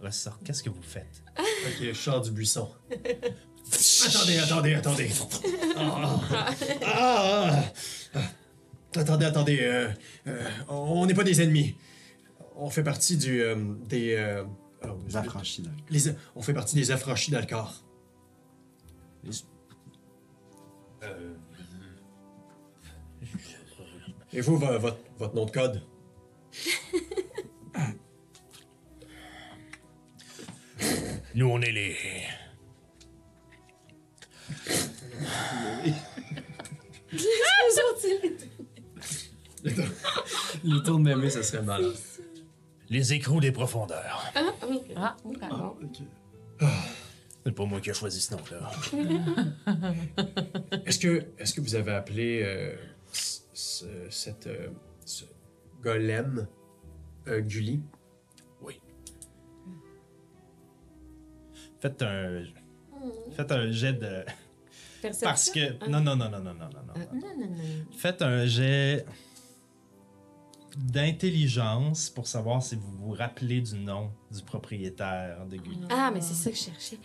ressortent. 0.01 0.43
Qu'est-ce 0.43 0.63
que 0.63 0.69
vous 0.69 0.81
faites? 0.81 1.23
Ok, 1.37 1.81
je 1.81 1.93
sors 1.93 2.21
du 2.21 2.31
buisson. 2.31 2.69
attendez, 4.05 4.37
attendez, 4.39 4.73
attendez. 4.75 5.11
Ah, 5.79 6.19
ah, 6.31 6.49
ah, 6.83 7.49
ah. 7.51 7.63
Attendez, 8.95 9.25
attendez. 9.25 9.59
euh, 9.61 9.89
euh, 10.27 10.49
on 10.69 11.05
n'est 11.05 11.13
pas 11.13 11.23
des 11.23 11.41
ennemis. 11.41 11.75
On 12.55 12.69
fait 12.69 12.83
partie 12.83 13.17
du, 13.17 13.41
euh, 13.41 13.55
des, 13.87 14.15
euh, 14.15 14.43
Les 15.07 15.17
affranchis 15.17 15.61
le 15.63 15.69
les- 15.89 16.15
on 16.35 16.41
fait 16.41 16.53
partie 16.53 16.75
des 16.75 16.91
affranchis 16.91 17.31
corps. 17.45 17.83
Euh, 21.03 21.33
Et 24.33 24.41
vous, 24.41 24.57
vo- 24.57 24.79
votre, 24.79 24.97
votre 25.17 25.35
nom 25.35 25.45
de 25.45 25.51
code? 25.51 25.81
nous, 31.35 31.47
on 31.49 31.61
est 31.61 31.71
les. 31.71 31.95
Le 40.63 40.79
tour 40.83 40.97
de 40.99 41.03
mémé, 41.03 41.29
ça 41.29 41.43
serait 41.43 41.63
mal. 41.63 41.83
Les 42.89 43.13
écrous 43.13 43.39
des 43.41 43.51
profondeurs. 43.51 44.23
Ah, 44.35 44.41
oui. 44.69 44.79
Ah, 44.95 45.15
oui, 45.25 45.37
pardon. 45.37 45.75
C'est 47.45 47.51
pas 47.53 47.65
moi 47.65 47.79
qui 47.81 47.89
ai 47.89 47.93
choisi 47.93 48.19
ce 48.21 48.33
nom-là. 48.33 48.71
Est-ce 50.85 50.99
que, 50.99 51.25
est 51.37 51.55
que 51.55 51.61
vous 51.61 51.75
avez 51.75 51.93
appelé 51.93 52.41
euh, 52.43 52.75
ce, 53.11 53.39
ce- 53.53 53.85
cette, 54.09 54.47
euh, 54.47 54.67
ce 55.05 55.23
golem 55.81 56.47
euh, 57.27 57.39
Gulli? 57.41 57.81
Oui. 58.61 58.79
Faites 61.79 62.01
un. 62.01 62.43
Faites 63.35 63.51
un 63.51 63.71
jet 63.71 63.93
de. 63.93 64.23
Perception? 65.01 65.27
Parce 65.29 65.49
que. 65.51 65.89
Non, 65.89 66.01
non, 66.01 66.15
non, 66.15 66.29
non, 66.29 66.39
non, 66.41 66.53
non, 66.53 66.69
non, 66.69 66.83
non. 66.87 66.93
Euh, 66.97 67.05
non, 67.13 67.37
non, 67.39 67.47
non. 67.47 67.85
Faites 67.97 68.21
un 68.21 68.45
jet 68.45 69.05
d'intelligence 70.77 72.09
pour 72.09 72.27
savoir 72.27 72.61
si 72.61 72.75
vous 72.75 72.91
vous 72.97 73.11
rappelez 73.13 73.61
du 73.61 73.75
nom 73.79 74.11
du 74.31 74.41
propriétaire 74.43 75.45
de 75.49 75.57
Gulli. 75.57 75.79
Ah, 75.89 76.11
mais 76.13 76.21
c'est 76.21 76.33
ça 76.35 76.49
que 76.51 76.55
je 76.55 76.63
cherchais. 76.63 76.99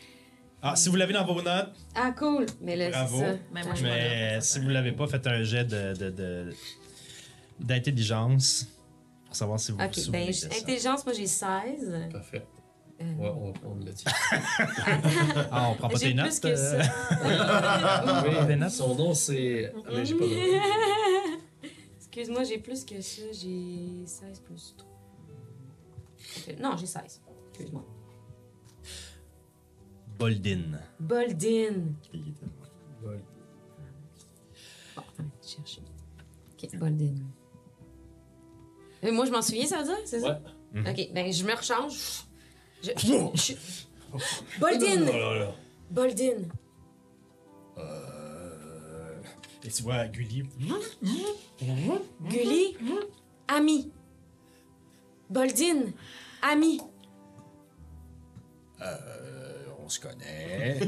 Ah, 0.61 0.77
si 0.77 0.89
vous 0.89 0.97
l'avez 0.97 1.13
dans 1.13 1.25
vos 1.25 1.43
notes, 1.43 1.73
Ah, 1.95 2.13
cool. 2.13 2.47
Mais 2.61 2.77
là, 2.77 2.91
Bravo. 2.91 3.19
c'est 3.19 3.33
ça. 3.33 3.39
Mais 3.53 3.65
moi, 3.65 3.75
je 3.75 3.83
mais 3.83 4.41
si 4.41 4.61
vous 4.61 4.69
l'avez 4.69 4.93
pas, 4.93 5.07
faites 5.09 5.27
un 5.27 5.43
jet 5.43 5.65
de, 5.65 5.95
de- 5.95 6.11
de- 6.11 6.55
d'intelligence 7.61 8.67
pour 9.27 9.35
savoir 9.35 9.59
si 9.59 9.73
vous 9.73 9.79
vous 9.79 9.85
Ok, 9.85 9.95
souvenez 9.95 10.19
ben, 10.19 10.27
de 10.29 10.33
j- 10.33 10.39
ça. 10.41 10.49
intelligence, 10.61 11.05
moi 11.05 11.15
j'ai 11.15 11.27
16. 11.27 12.09
Parfait. 12.13 12.47
Euh, 13.01 13.05
On 13.19 13.23
va, 13.23 13.35
on 13.35 13.53
prendre 13.53 13.85
le 13.85 13.93
titre. 13.93 14.13
Ah, 15.51 15.71
on 15.71 15.75
prend 15.75 15.89
pas 15.89 15.95
J'ai 15.99 16.15
tes 16.15 16.15
plus 16.15 16.23
notes? 16.23 16.41
que 16.41 16.49
euh, 16.49 16.83
ça. 16.83 18.25
Oui, 18.25 18.47
des 18.47 18.57
notes. 18.57 18.71
Son 18.71 18.95
nom, 18.95 19.15
c'est. 19.15 19.73
Ah, 19.75 19.91
mais 19.95 20.05
j'ai 20.05 20.15
pas 20.15 20.25
de 20.25 20.31
Excuse-moi, 22.15 22.45
j'ai 22.45 22.59
plus 22.59 22.85
que 22.85 23.01
ça. 23.01 23.23
J'ai 23.33 24.05
16 24.05 24.41
plus 24.41 24.75
3. 24.77 24.89
Ok, 26.49 26.59
Non, 26.61 26.77
j'ai 26.77 26.85
16. 26.87 27.23
Excuse-moi. 27.49 27.85
Boldin. 30.19 30.79
Boldin. 31.01 31.95
Ouais. 33.03 33.25
Bon, 34.95 35.03
attends, 35.03 35.31
je 35.43 35.49
cherche. 35.49 35.81
Ok, 36.53 36.77
Boldin. 36.79 37.15
Et 39.03 39.11
moi, 39.11 39.25
je 39.25 39.31
m'en 39.33 39.41
souviens, 39.43 39.67
ça 39.67 39.79
veut 39.79 39.85
dire, 39.85 39.97
c'est 40.05 40.21
ça? 40.21 40.39
Ok, 40.77 41.09
ben 41.15 41.33
je 41.33 41.45
me 41.45 41.55
rechange. 41.57 42.25
Je, 42.83 42.91
je- 42.97 43.55
je- 43.55 44.59
Boldin! 44.61 45.07
Oh 45.09 45.13
là 45.13 45.39
là. 45.39 45.55
Boldin. 45.91 46.43
Et 49.65 49.69
tu 49.69 49.83
vois 49.83 50.07
Gulli. 50.09 50.45
Gulli. 52.29 52.77
Ami. 53.49 53.91
Boldin. 55.31 55.93
Ami. 56.43 56.81
On 59.85 59.89
se 59.89 60.01
connaît. 60.01 60.79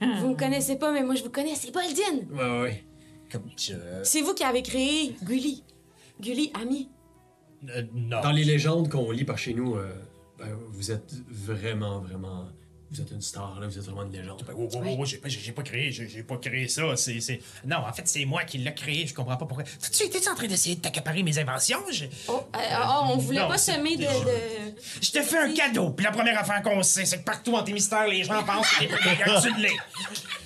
Vous 0.00 0.28
me 0.28 0.36
connaissez 0.36 0.76
pas, 0.76 0.92
mais 0.92 1.02
moi 1.02 1.14
je 1.14 1.22
vous 1.22 1.30
connais, 1.30 1.54
c'est 1.54 1.70
Boldin. 1.72 2.26
Ouais, 2.32 2.60
ouais. 2.60 2.84
Comme 3.30 3.50
ça. 3.56 3.74
C'est 4.04 4.20
vous 4.20 4.34
qui 4.34 4.44
avez 4.44 4.62
créé 4.62 5.16
Gulli. 5.22 5.64
Gulli, 6.20 6.50
ami. 6.54 6.88
Euh, 7.68 7.82
non. 7.94 8.20
Dans 8.20 8.32
les 8.32 8.44
légendes 8.44 8.88
qu'on 8.90 9.10
lit 9.10 9.24
par 9.24 9.38
chez 9.38 9.54
nous, 9.54 9.74
euh, 9.74 9.92
ben, 10.38 10.48
vous 10.70 10.90
êtes 10.90 11.14
vraiment, 11.28 12.00
vraiment. 12.00 12.48
Vous 12.94 13.00
êtes 13.00 13.10
une 13.10 13.20
star, 13.20 13.58
là. 13.60 13.66
Vous 13.66 13.76
êtes 13.76 13.84
vraiment 13.84 14.04
une 14.04 14.12
légende. 14.12 14.44
Ben, 14.46 14.54
oh, 14.56 14.68
oh, 14.72 14.78
oh, 14.84 14.96
oh, 15.00 15.04
j'ai 15.04 15.18
pas, 15.18 15.28
j'ai 15.28 15.52
pas 15.52 15.62
créé, 15.62 15.90
j'ai 15.90 16.08
j'ai 16.08 16.22
pas 16.22 16.36
créé 16.36 16.68
ça. 16.68 16.96
C'est, 16.96 17.20
c'est... 17.20 17.40
Non, 17.64 17.78
en 17.78 17.92
fait, 17.92 18.06
c'est 18.06 18.24
moi 18.24 18.44
qui 18.44 18.58
l'ai 18.58 18.72
créé. 18.72 19.06
Je 19.06 19.14
comprends 19.14 19.36
pas 19.36 19.46
pourquoi. 19.46 19.64
Tu 19.64 20.04
étais 20.04 20.28
en 20.28 20.34
train 20.36 20.46
d'essayer 20.46 20.76
de 20.76 20.80
t'accaparer 20.80 21.22
mes 21.22 21.36
inventions? 21.38 21.80
Je, 21.90 22.04
Oh, 22.28 22.40
euh, 22.54 22.58
oh, 22.82 23.00
on 23.10 23.16
voulait 23.16 23.40
non, 23.40 23.48
pas 23.48 23.58
semer 23.58 23.96
de. 23.96 24.02
de... 24.02 24.74
je 25.00 25.10
te 25.10 25.22
fais 25.22 25.38
un 25.38 25.52
cadeau. 25.52 25.90
Puis 25.90 26.04
la 26.04 26.12
première 26.12 26.38
affaire 26.38 26.62
qu'on 26.62 26.82
sait, 26.82 27.04
c'est 27.04 27.18
que 27.18 27.24
partout 27.24 27.54
en 27.54 27.62
tes 27.62 27.72
mystères, 27.72 28.06
les 28.06 28.22
gens 28.22 28.42
pensent 28.44 28.70
que 28.70 28.84
tu 28.84 29.60
l'es. 29.60 29.76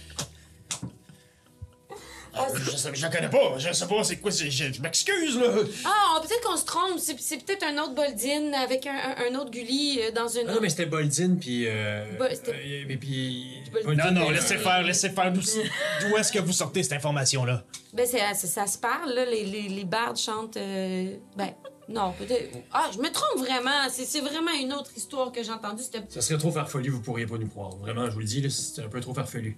Ah, 2.38 2.46
je, 2.54 2.70
sais, 2.76 2.90
je 2.94 3.02
la 3.02 3.08
connais 3.08 3.28
pas. 3.30 3.58
Je 3.58 3.72
sais 3.72 3.86
pas 3.86 4.04
c'est 4.04 4.16
quoi. 4.16 4.30
Je, 4.30 4.48
je 4.50 4.80
m'excuse, 4.82 5.36
là. 5.38 5.46
Ah, 5.84 6.20
peut-être 6.22 6.40
qu'on 6.42 6.56
se 6.56 6.64
trompe. 6.64 6.98
C'est, 6.98 7.18
c'est 7.20 7.44
peut-être 7.44 7.64
un 7.64 7.78
autre 7.82 7.94
Boldin 7.94 8.52
avec 8.54 8.86
un, 8.86 8.92
un- 8.94 9.32
un 9.32 9.38
autre 9.38 9.50
Gulli 9.50 10.00
euh, 10.00 10.10
dans 10.12 10.28
une. 10.28 10.48
Ah 10.48 10.54
non, 10.54 10.60
mais 10.60 10.68
c'était 10.68 10.86
Boldin, 10.86 11.36
puis. 11.40 11.64
Euh, 11.66 12.04
Bo- 12.18 12.24
c'était- 12.30 12.52
euh, 12.52 12.84
mais 12.86 12.96
puis. 12.96 13.62
Boldin. 13.72 14.04
Non, 14.04 14.20
non, 14.20 14.28
mais, 14.28 14.34
laissez 14.36 14.54
euh, 14.54 14.58
faire, 14.58 14.82
laissez 14.82 15.10
faire. 15.10 15.32
D'où, 15.32 15.40
d'où 15.40 16.16
est-ce 16.16 16.32
que 16.32 16.38
vous 16.38 16.52
sortez 16.52 16.82
cette 16.82 16.92
information-là? 16.94 17.64
Ben, 17.92 18.06
c'est, 18.06 18.46
ça 18.46 18.66
se 18.66 18.78
parle, 18.78 19.12
là. 19.12 19.24
Les, 19.24 19.44
les, 19.44 19.68
les 19.68 19.84
bardes 19.84 20.16
chantent. 20.18 20.56
euh, 20.56 21.16
Ben, 21.36 21.50
non, 21.88 22.12
peut-être. 22.18 22.56
Ah, 22.72 22.90
je 22.92 22.98
me 22.98 23.10
trompe 23.10 23.38
vraiment. 23.44 23.88
C'est, 23.90 24.04
c'est 24.04 24.20
vraiment 24.20 24.52
une 24.60 24.72
autre 24.74 24.90
histoire 24.96 25.32
que 25.32 25.42
j'ai 25.42 25.50
entendue. 25.52 25.82
C'était. 25.82 26.02
Ça 26.08 26.20
serait 26.20 26.38
trop 26.38 26.50
farfelu, 26.52 26.90
vous 26.90 27.00
pourriez 27.00 27.26
pas 27.26 27.38
nous 27.38 27.48
croire. 27.48 27.76
Vraiment, 27.78 28.06
je 28.06 28.10
vous 28.10 28.20
le 28.20 28.26
dis, 28.26 28.40
là, 28.42 28.50
c'est 28.50 28.82
un 28.82 28.88
peu 28.88 29.00
trop 29.00 29.14
farfelu. 29.14 29.56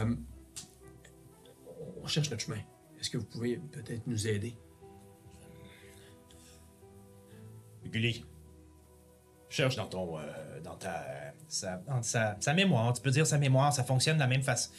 Euh, 0.00 0.04
on 2.06 2.08
cherche 2.08 2.30
notre 2.30 2.44
chemin. 2.44 2.60
Est-ce 3.00 3.10
que 3.10 3.18
vous 3.18 3.24
pouvez 3.24 3.56
peut-être 3.56 4.06
nous 4.06 4.28
aider? 4.28 4.56
Gulli, 7.84 8.24
cherche 9.48 9.74
dans 9.74 9.86
ton. 9.88 10.18
euh, 10.18 10.60
dans 10.60 10.76
ta. 10.76 11.04
Sa, 11.48 11.80
sa, 12.40 12.54
mémoire. 12.54 12.92
Tu 12.92 13.02
peux 13.02 13.10
dire 13.10 13.26
sa 13.26 13.38
mémoire, 13.38 13.72
ça 13.72 13.84
fonctionne 13.84 14.16
de 14.16 14.20
la 14.20 14.26
même 14.26 14.42
façon. 14.42 14.70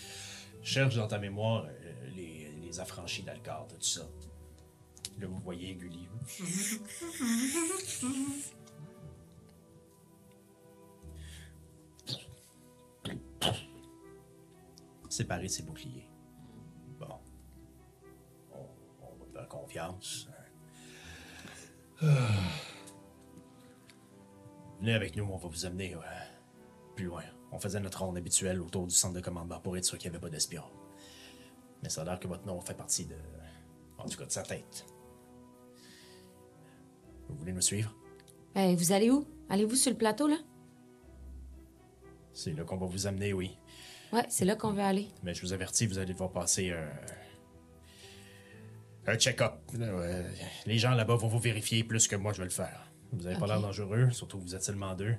Cherche 0.61 0.95
dans 0.95 1.07
ta 1.07 1.17
mémoire 1.17 1.65
euh, 1.65 2.09
les, 2.15 2.51
les 2.61 2.79
affranchis 2.79 3.23
d'Alcar, 3.23 3.67
tout 3.67 3.75
ça. 3.81 4.01
Là, 5.19 5.27
vous 5.27 5.39
voyez 5.39 5.75
Gulli. 5.75 6.07
Séparer 15.09 15.47
ses 15.47 15.63
boucliers. 15.63 16.06
Confiance. 19.77 20.27
Venez 24.79 24.93
avec 24.93 25.15
nous, 25.15 25.23
on 25.23 25.37
va 25.37 25.47
vous 25.47 25.65
amener 25.65 25.95
euh, 25.95 25.99
plus 26.95 27.05
loin. 27.05 27.23
On 27.51 27.59
faisait 27.59 27.79
notre 27.79 28.03
ronde 28.03 28.17
habituelle 28.17 28.61
autour 28.61 28.85
du 28.85 28.95
centre 28.95 29.15
de 29.15 29.21
commandement 29.21 29.59
pour 29.59 29.77
être 29.77 29.85
sûr 29.85 29.97
qu'il 29.97 30.11
n'y 30.11 30.15
avait 30.15 30.21
pas 30.21 30.29
d'espion. 30.29 30.63
Mais 31.81 31.89
ça 31.89 32.01
a 32.01 32.05
l'air 32.05 32.19
que 32.19 32.27
votre 32.27 32.45
nom 32.45 32.59
fait 32.61 32.75
partie 32.75 33.05
de. 33.05 33.15
En 33.97 34.05
tout 34.05 34.17
cas, 34.17 34.25
de 34.25 34.31
sa 34.31 34.43
tête. 34.43 34.85
Vous 37.29 37.35
voulez 37.35 37.53
nous 37.53 37.61
suivre? 37.61 37.95
Ben, 38.53 38.75
vous 38.75 38.91
allez 38.91 39.09
où? 39.09 39.25
Allez-vous 39.49 39.75
sur 39.75 39.91
le 39.91 39.97
plateau, 39.97 40.27
là? 40.27 40.37
C'est 42.33 42.53
là 42.53 42.63
qu'on 42.63 42.77
va 42.77 42.85
vous 42.85 43.07
amener, 43.07 43.33
oui. 43.33 43.57
Ouais, 44.13 44.25
c'est 44.29 44.45
là 44.45 44.55
qu'on 44.55 44.71
veut 44.71 44.81
aller. 44.81 45.07
Mais 45.23 45.33
je 45.33 45.41
vous 45.41 45.53
avertis, 45.53 45.87
vous 45.87 45.97
allez 45.97 46.13
devoir 46.13 46.31
passer 46.31 46.71
un. 46.71 46.89
Un 49.07 49.15
check-up. 49.17 49.53
Ouais. 49.77 50.25
Les 50.65 50.77
gens 50.77 50.91
là-bas 50.91 51.15
vont 51.15 51.27
vous 51.27 51.39
vérifier 51.39 51.83
plus 51.83 52.07
que 52.07 52.15
moi 52.15 52.33
je 52.33 52.39
vais 52.39 52.43
le 52.45 52.49
faire. 52.51 52.91
Vous 53.13 53.25
avez 53.25 53.37
pas 53.37 53.47
l'air 53.47 53.61
dangereux, 53.61 54.09
surtout 54.11 54.37
que 54.37 54.43
vous 54.43 54.55
êtes 54.55 54.63
seulement 54.63 54.93
deux. 54.95 55.15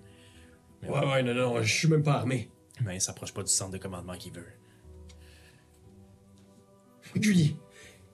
Mais 0.83 0.91
Ouais, 0.91 1.07
ouais, 1.07 1.23
non, 1.23 1.35
non, 1.35 1.63
je 1.63 1.73
suis 1.75 1.89
même 1.89 2.03
pas 2.03 2.15
armé. 2.15 2.51
Mais 2.83 2.97
il 2.97 3.01
s'approche 3.01 3.33
pas 3.33 3.43
du 3.43 3.51
centre 3.51 3.73
de 3.73 3.79
commandement 3.79 4.15
qu'il 4.17 4.33
veut. 4.33 4.47
Julie, 7.17 7.57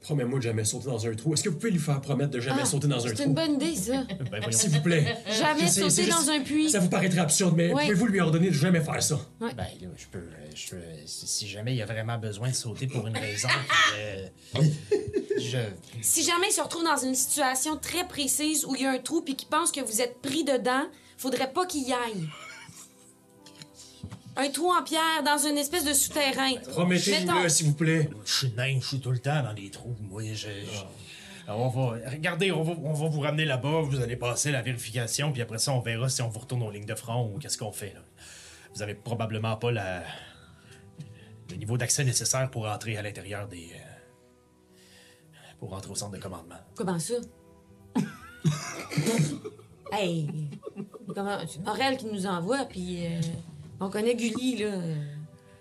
promets-moi 0.05 0.39
de 0.39 0.45
jamais 0.45 0.65
sauter 0.65 0.87
dans 0.87 1.07
un 1.07 1.15
trou. 1.15 1.33
Est-ce 1.35 1.43
que 1.43 1.49
vous 1.49 1.57
pouvez 1.57 1.71
lui 1.73 1.79
faire 1.81 2.01
promettre 2.01 2.31
de 2.31 2.39
jamais 2.41 2.61
Ah, 2.63 2.67
sauter 2.67 2.87
dans 2.87 3.05
un 3.05 3.09
C'est 3.09 3.15
trou? 3.15 3.25
une 3.25 3.35
bonne 3.35 3.55
idée, 3.55 3.75
ça. 3.75 4.03
Ben, 4.31 4.41
voyons. 4.41 4.51
S'il 4.53 4.71
vous 4.71 4.81
plaît. 4.83 5.17
Jamais 5.39 5.61
Je 5.63 5.67
sais, 5.67 5.73
c'est 5.73 5.81
sauter 5.91 6.05
juste- 6.05 6.19
dans 6.27 6.31
un 6.31 6.41
puits. 6.41 6.71
Ça 6.71 6.79
vous 6.79 6.89
paraîtrait 6.89 7.21
absurde, 7.21 7.55
mais 7.57 7.73
Ouais. 7.73 7.83
pouvez-vous 7.85 8.07
lui 8.07 8.21
ordonner 8.21 8.49
de 8.49 8.55
jamais 8.55 8.81
faire 8.81 9.03
ça? 9.03 9.19
Ben, 9.41 9.49
là, 9.57 9.65
je 9.97 10.07
peux. 10.11 10.19
euh, 10.19 10.47
je 10.55 10.71
peux- 10.71 10.77
si 11.07 11.27
si 11.27 11.49
jamais 11.49 11.73
il 11.75 11.79
y 11.79 11.83
a 11.83 11.87
vraiment 11.87 12.19
besoin 12.19 12.51
de 12.51 12.55
sauter 12.55 12.87
pour 12.87 13.07
une 13.07 13.17
raison, 13.17 13.49
euh, 13.99 14.27
je. 15.39 15.59
Si 16.03 16.23
jamais 16.23 16.49
il 16.49 16.53
se 16.53 16.61
retrouve 16.61 16.85
dans 16.85 16.97
une 16.97 17.15
situation 17.15 17.77
très 17.77 18.07
précise 18.07 18.65
où 18.67 18.75
il 18.75 18.83
y 18.83 18.87
a 18.87 18.91
un 18.91 18.99
trou 18.99 19.23
puis 19.23 19.35
qu'il 19.37 19.49
pense 19.49 19.73
que 19.73 19.81
vous 19.81 20.01
êtes 20.01 20.21
pris 20.21 20.45
dedans, 20.45 20.85
faudrait 21.17 21.53
pas 21.53 21.67
qu'il 21.67 21.89
y 21.89 21.93
aille. 21.93 22.29
Un 24.37 24.51
trou 24.51 24.71
en 24.73 24.83
pierre 24.83 25.23
dans 25.25 25.39
une 25.39 25.57
espèce 25.59 25.85
de 25.85 25.93
souterrain. 25.93 26.55
Promettez-nous-le, 26.71 27.35
Mettons- 27.35 27.49
s'il 27.49 27.67
vous 27.67 27.75
plaît. 27.75 28.11
Je 28.25 28.33
suis 28.33 28.51
nain, 28.57 28.79
je 28.81 28.87
suis 28.87 29.01
tout 29.01 29.11
le 29.13 29.19
temps 29.21 29.43
dans 29.43 29.53
les 29.53 29.71
trous. 29.71 29.95
Moi, 30.01 30.23
je. 30.33 30.49
je- 30.49 31.47
Alors, 31.47 31.61
on 31.61 31.69
va, 31.69 32.11
regardez, 32.11 32.51
on 32.53 32.63
va, 32.63 32.73
on 32.83 32.93
va 32.95 33.09
vous 33.09 33.21
ramener 33.21 33.45
là-bas, 33.45 33.83
vous 33.83 34.01
allez 34.01 34.17
passer 34.17 34.51
la 34.51 34.63
vérification, 34.63 35.31
puis 35.31 35.43
après 35.43 35.59
ça, 35.59 35.73
on 35.73 35.81
verra 35.81 36.09
si 36.09 36.23
on 36.23 36.29
vous 36.29 36.41
retourne 36.41 36.63
aux 36.63 36.71
lignes 36.71 36.87
de 36.87 36.95
front 36.95 37.31
ou 37.33 37.39
qu'est-ce 37.39 37.59
qu'on 37.59 37.71
fait. 37.73 37.93
là. 37.95 38.01
Vous 38.75 38.83
avez 38.83 38.95
probablement 38.95 39.55
pas 39.57 39.71
la, 39.71 40.03
le 41.51 41.57
niveau 41.57 41.77
d'accès 41.77 42.03
nécessaire 42.03 42.51
pour 42.51 42.67
entrer 42.67 42.97
à 42.97 43.03
l'intérieur 43.03 43.47
des. 43.47 43.71
euh, 43.75 44.79
pour 45.61 45.71
rentrer 45.71 45.93
au 45.93 45.95
centre 45.95 46.13
de 46.17 46.19
commandement. 46.23 46.57
Comment 46.75 46.99
ça? 46.99 47.15
hey! 49.93 50.29
Comment... 51.15 51.39
C'est 51.47 51.61
Morel 51.63 51.97
qui 51.97 52.07
nous 52.07 52.27
envoie, 52.27 52.65
puis 52.65 53.07
euh, 53.07 53.21
on 53.81 53.91
connaît 53.91 54.15
Gulli, 54.15 54.57
là. 54.59 54.67
euh, 54.67 55.05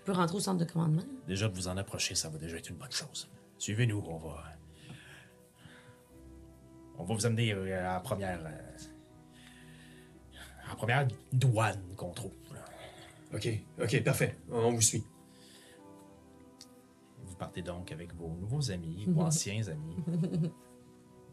peut 0.04 0.12
rentrer 0.12 0.36
au 0.36 0.40
centre 0.40 0.64
de 0.64 0.70
commandement. 0.70 1.02
Déjà 1.26 1.48
de 1.48 1.54
vous 1.54 1.68
en 1.68 1.76
approcher, 1.76 2.14
ça 2.14 2.28
va 2.28 2.38
déjà 2.38 2.56
être 2.58 2.68
une 2.70 2.76
bonne 2.76 2.90
chose. 2.92 3.28
Suivez-nous, 3.58 4.02
on 4.06 4.16
va. 4.18 4.44
On 6.98 7.04
va 7.04 7.14
vous 7.14 7.26
amener 7.26 7.52
euh, 7.52 7.78
à 7.78 7.94
la 7.94 8.00
première. 8.00 8.40
euh, 8.44 8.76
à 10.64 10.68
la 10.70 10.74
première 10.76 11.08
douane 11.32 11.80
qu'on 11.96 12.10
trouve. 12.12 12.32
là. 12.52 12.64
Ok, 13.34 13.48
ok, 13.82 14.02
parfait. 14.04 14.36
On 14.50 14.70
vous 14.72 14.80
suit. 14.80 15.04
Vous 17.24 17.34
partez 17.36 17.62
donc 17.62 17.90
avec 17.92 18.14
vos 18.14 18.28
nouveaux 18.28 18.70
amis 18.70 19.06
ou 19.08 19.20
anciens 19.22 19.66
amis 19.68 19.96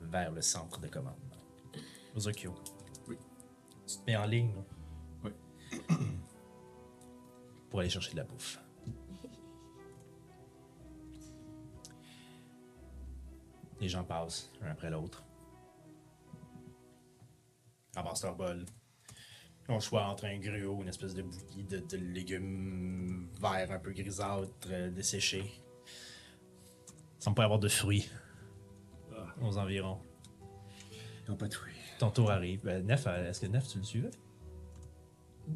vers 0.01 0.31
le 0.31 0.41
centre 0.41 0.79
de 0.79 0.87
commandement. 0.87 1.17
Ozokyo. 2.15 2.53
Oui. 3.07 3.17
Tu 3.87 3.97
te 3.97 4.05
mets 4.07 4.17
en 4.17 4.25
ligne 4.25 4.53
là, 4.55 4.63
Oui. 5.23 5.31
Pour 7.71 7.79
aller 7.79 7.89
chercher 7.89 8.11
de 8.11 8.17
la 8.17 8.23
bouffe. 8.25 8.59
Les 13.79 13.89
gens 13.89 14.03
passent 14.03 14.51
un 14.61 14.69
après 14.69 14.91
l'autre. 14.91 15.23
Ramassent 17.95 18.23
leur 18.23 18.35
bol. 18.35 18.65
Le 19.67 19.79
choix 19.79 20.05
entre 20.05 20.25
un 20.25 20.37
gruau, 20.37 20.81
une 20.81 20.89
espèce 20.89 21.13
de 21.13 21.23
bouillie 21.23 21.63
de, 21.63 21.79
de 21.79 21.97
légumes 21.97 23.29
verts 23.39 23.71
un 23.71 23.79
peu 23.79 23.91
grisâtres, 23.91 24.67
euh, 24.69 24.91
desséchés. 24.91 25.49
Il 27.17 27.23
semble 27.23 27.35
pas 27.35 27.43
y 27.43 27.45
avoir 27.45 27.59
de 27.59 27.69
fruits 27.69 28.09
aux 29.41 29.57
environs. 29.57 29.99
Ils 31.25 31.31
ont 31.31 31.37
pas 31.37 31.47
de 31.47 31.53
fruits. 31.53 31.73
Ton 31.99 32.11
tour 32.11 32.31
arrive. 32.31 32.61
Ben, 32.63 32.85
Nef, 32.85 33.07
euh, 33.07 33.29
est-ce 33.29 33.41
que 33.41 33.47
Nef, 33.47 33.67
tu 33.67 33.77
le 33.77 33.83
suivais? 33.83 34.11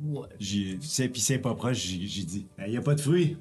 Ouais. 0.03 0.27
J'ai, 0.39 0.77
c'est, 0.81 1.09
puis 1.09 1.21
c'est 1.21 1.39
pas 1.39 1.53
proche, 1.55 1.77
j'ai, 1.77 2.05
j'ai 2.07 2.23
dit, 2.23 2.47
il 2.65 2.73
y 2.73 2.77
a 2.77 2.81
pas 2.81 2.95
de 2.95 3.01
fruits. 3.01 3.37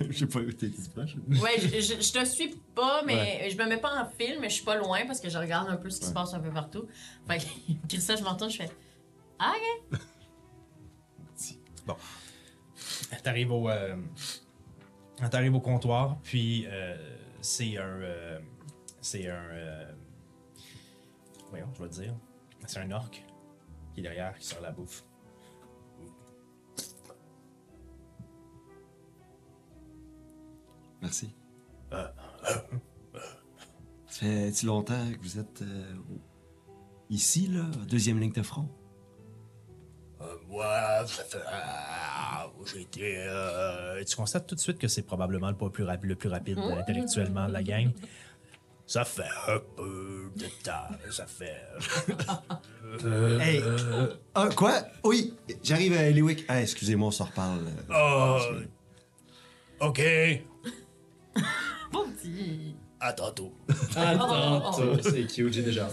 J'ai 0.10 0.26
pas 0.26 0.40
été 0.40 0.70
proche. 0.94 1.14
Ouais, 1.28 1.58
je, 1.58 1.68
je- 1.80 2.00
je 2.00 2.12
te 2.12 2.24
suis 2.24 2.54
pas, 2.74 3.02
mais 3.04 3.48
je 3.50 3.56
me 3.56 3.66
mets 3.66 3.76
pas 3.78 4.02
en 4.02 4.06
fil, 4.06 4.38
mais 4.40 4.48
je 4.48 4.54
suis 4.56 4.64
pas 4.64 4.76
loin 4.76 5.06
parce 5.06 5.20
que 5.20 5.28
je 5.28 5.38
regarde 5.38 5.68
un 5.68 5.76
peu 5.76 5.88
ce 5.88 5.98
qui 6.00 6.04
se 6.06 6.10
Ouais. 6.10 6.14
passe 6.14 6.34
un 6.34 6.40
peu 6.40 6.50
partout. 6.50 6.86
Fait 7.26 7.38
que, 7.38 7.44
Christa, 7.88 8.16
je 8.16 8.22
m'entends, 8.24 8.48
je 8.48 8.56
fais 8.58 8.70
Ah, 9.38 9.52
ok. 11.86 11.96
T'arrives 13.22 13.52
au, 13.52 13.68
euh, 13.68 13.96
t'arrives 15.30 15.54
au 15.54 15.60
comptoir, 15.60 16.18
puis 16.22 16.66
euh, 16.68 16.96
c'est 17.40 17.76
un, 17.78 17.82
euh, 17.82 18.38
c'est 19.00 19.28
un, 19.28 19.34
euh, 19.52 19.92
voyons, 21.50 21.68
je 21.76 21.82
vais 21.82 21.88
te 21.88 21.94
dire, 21.94 22.14
c'est 22.66 22.80
un 22.80 22.90
orc 22.90 23.10
qui 23.94 24.00
est 24.00 24.02
derrière, 24.02 24.36
qui 24.38 24.46
sort 24.46 24.60
la 24.60 24.70
bouffe. 24.70 25.04
Merci. 31.08 31.30
Euh, 31.94 32.06
Ça 34.08 34.20
fait-tu 34.20 34.66
longtemps 34.66 35.10
que 35.10 35.22
vous 35.22 35.38
êtes 35.38 35.62
euh, 35.62 35.94
ici, 37.08 37.46
là, 37.48 37.62
deuxième 37.88 38.20
ligne 38.20 38.32
de 38.32 38.42
front? 38.42 38.68
Euh, 40.20 40.24
moi, 40.48 41.06
ça 41.06 41.24
fait, 41.24 41.38
ah, 41.50 42.46
j'ai 42.66 42.82
été, 42.82 43.14
euh, 43.26 44.04
tu 44.04 44.16
constates 44.16 44.46
tout 44.46 44.54
de 44.54 44.60
suite 44.60 44.78
que 44.78 44.88
c'est 44.88 45.02
probablement 45.02 45.48
le 45.48 45.56
pas 45.56 45.70
plus 45.70 45.84
rapide, 45.84 46.08
le 46.10 46.16
plus 46.16 46.28
rapide 46.28 46.58
euh, 46.58 46.76
intellectuellement 46.78 47.46
de 47.48 47.52
la 47.54 47.62
gang. 47.62 47.90
Ça 48.86 49.04
fait 49.06 49.22
un 49.46 49.60
peu 49.76 50.30
de 50.36 50.46
temps, 50.62 50.88
ça 51.10 51.26
fait. 51.26 51.56
euh, 53.04 53.38
Hey! 53.40 53.62
Ah, 54.34 54.48
quoi? 54.54 54.82
Oui! 55.04 55.34
J'arrive 55.62 55.92
à 55.94 56.02
Eliwick. 56.04 56.44
Ah, 56.48 56.60
excusez-moi, 56.60 57.08
on 57.08 57.12
s'en 57.12 57.24
reparle. 57.24 57.60
euh. 57.90 58.38
euh, 58.52 58.64
ok, 59.80 60.02
Bon 61.92 62.04
petit. 62.10 62.76
à 63.00 63.12
tantôt. 63.12 63.52
Attends, 63.96 64.72
c'est 65.02 65.26
cute, 65.26 65.52
j'ai 65.52 65.62
déjà. 65.62 65.88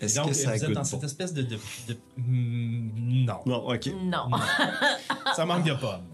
Est-ce 0.00 0.16
Donc, 0.16 0.28
que 0.28 0.34
ça 0.34 0.54
vous 0.54 0.64
êtes 0.64 0.72
dans 0.72 0.84
cette 0.84 1.04
espèce 1.04 1.32
de. 1.32 1.42
de, 1.42 1.56
de- 1.88 1.96
Hmm, 2.18 3.24
non. 3.24 3.40
Non, 3.46 3.68
ok. 3.68 3.86
Non. 4.02 4.28
Ça 5.34 5.46
manque 5.46 5.64
de 5.64 5.72
pommes. 5.74 6.06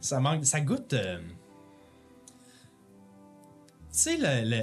Ça 0.00 0.18
manque. 0.20 0.44
Ça 0.46 0.60
goûte. 0.62 0.94
euh, 0.94 1.18
Tu 3.92 3.98
sais, 3.98 4.16
le. 4.18 4.62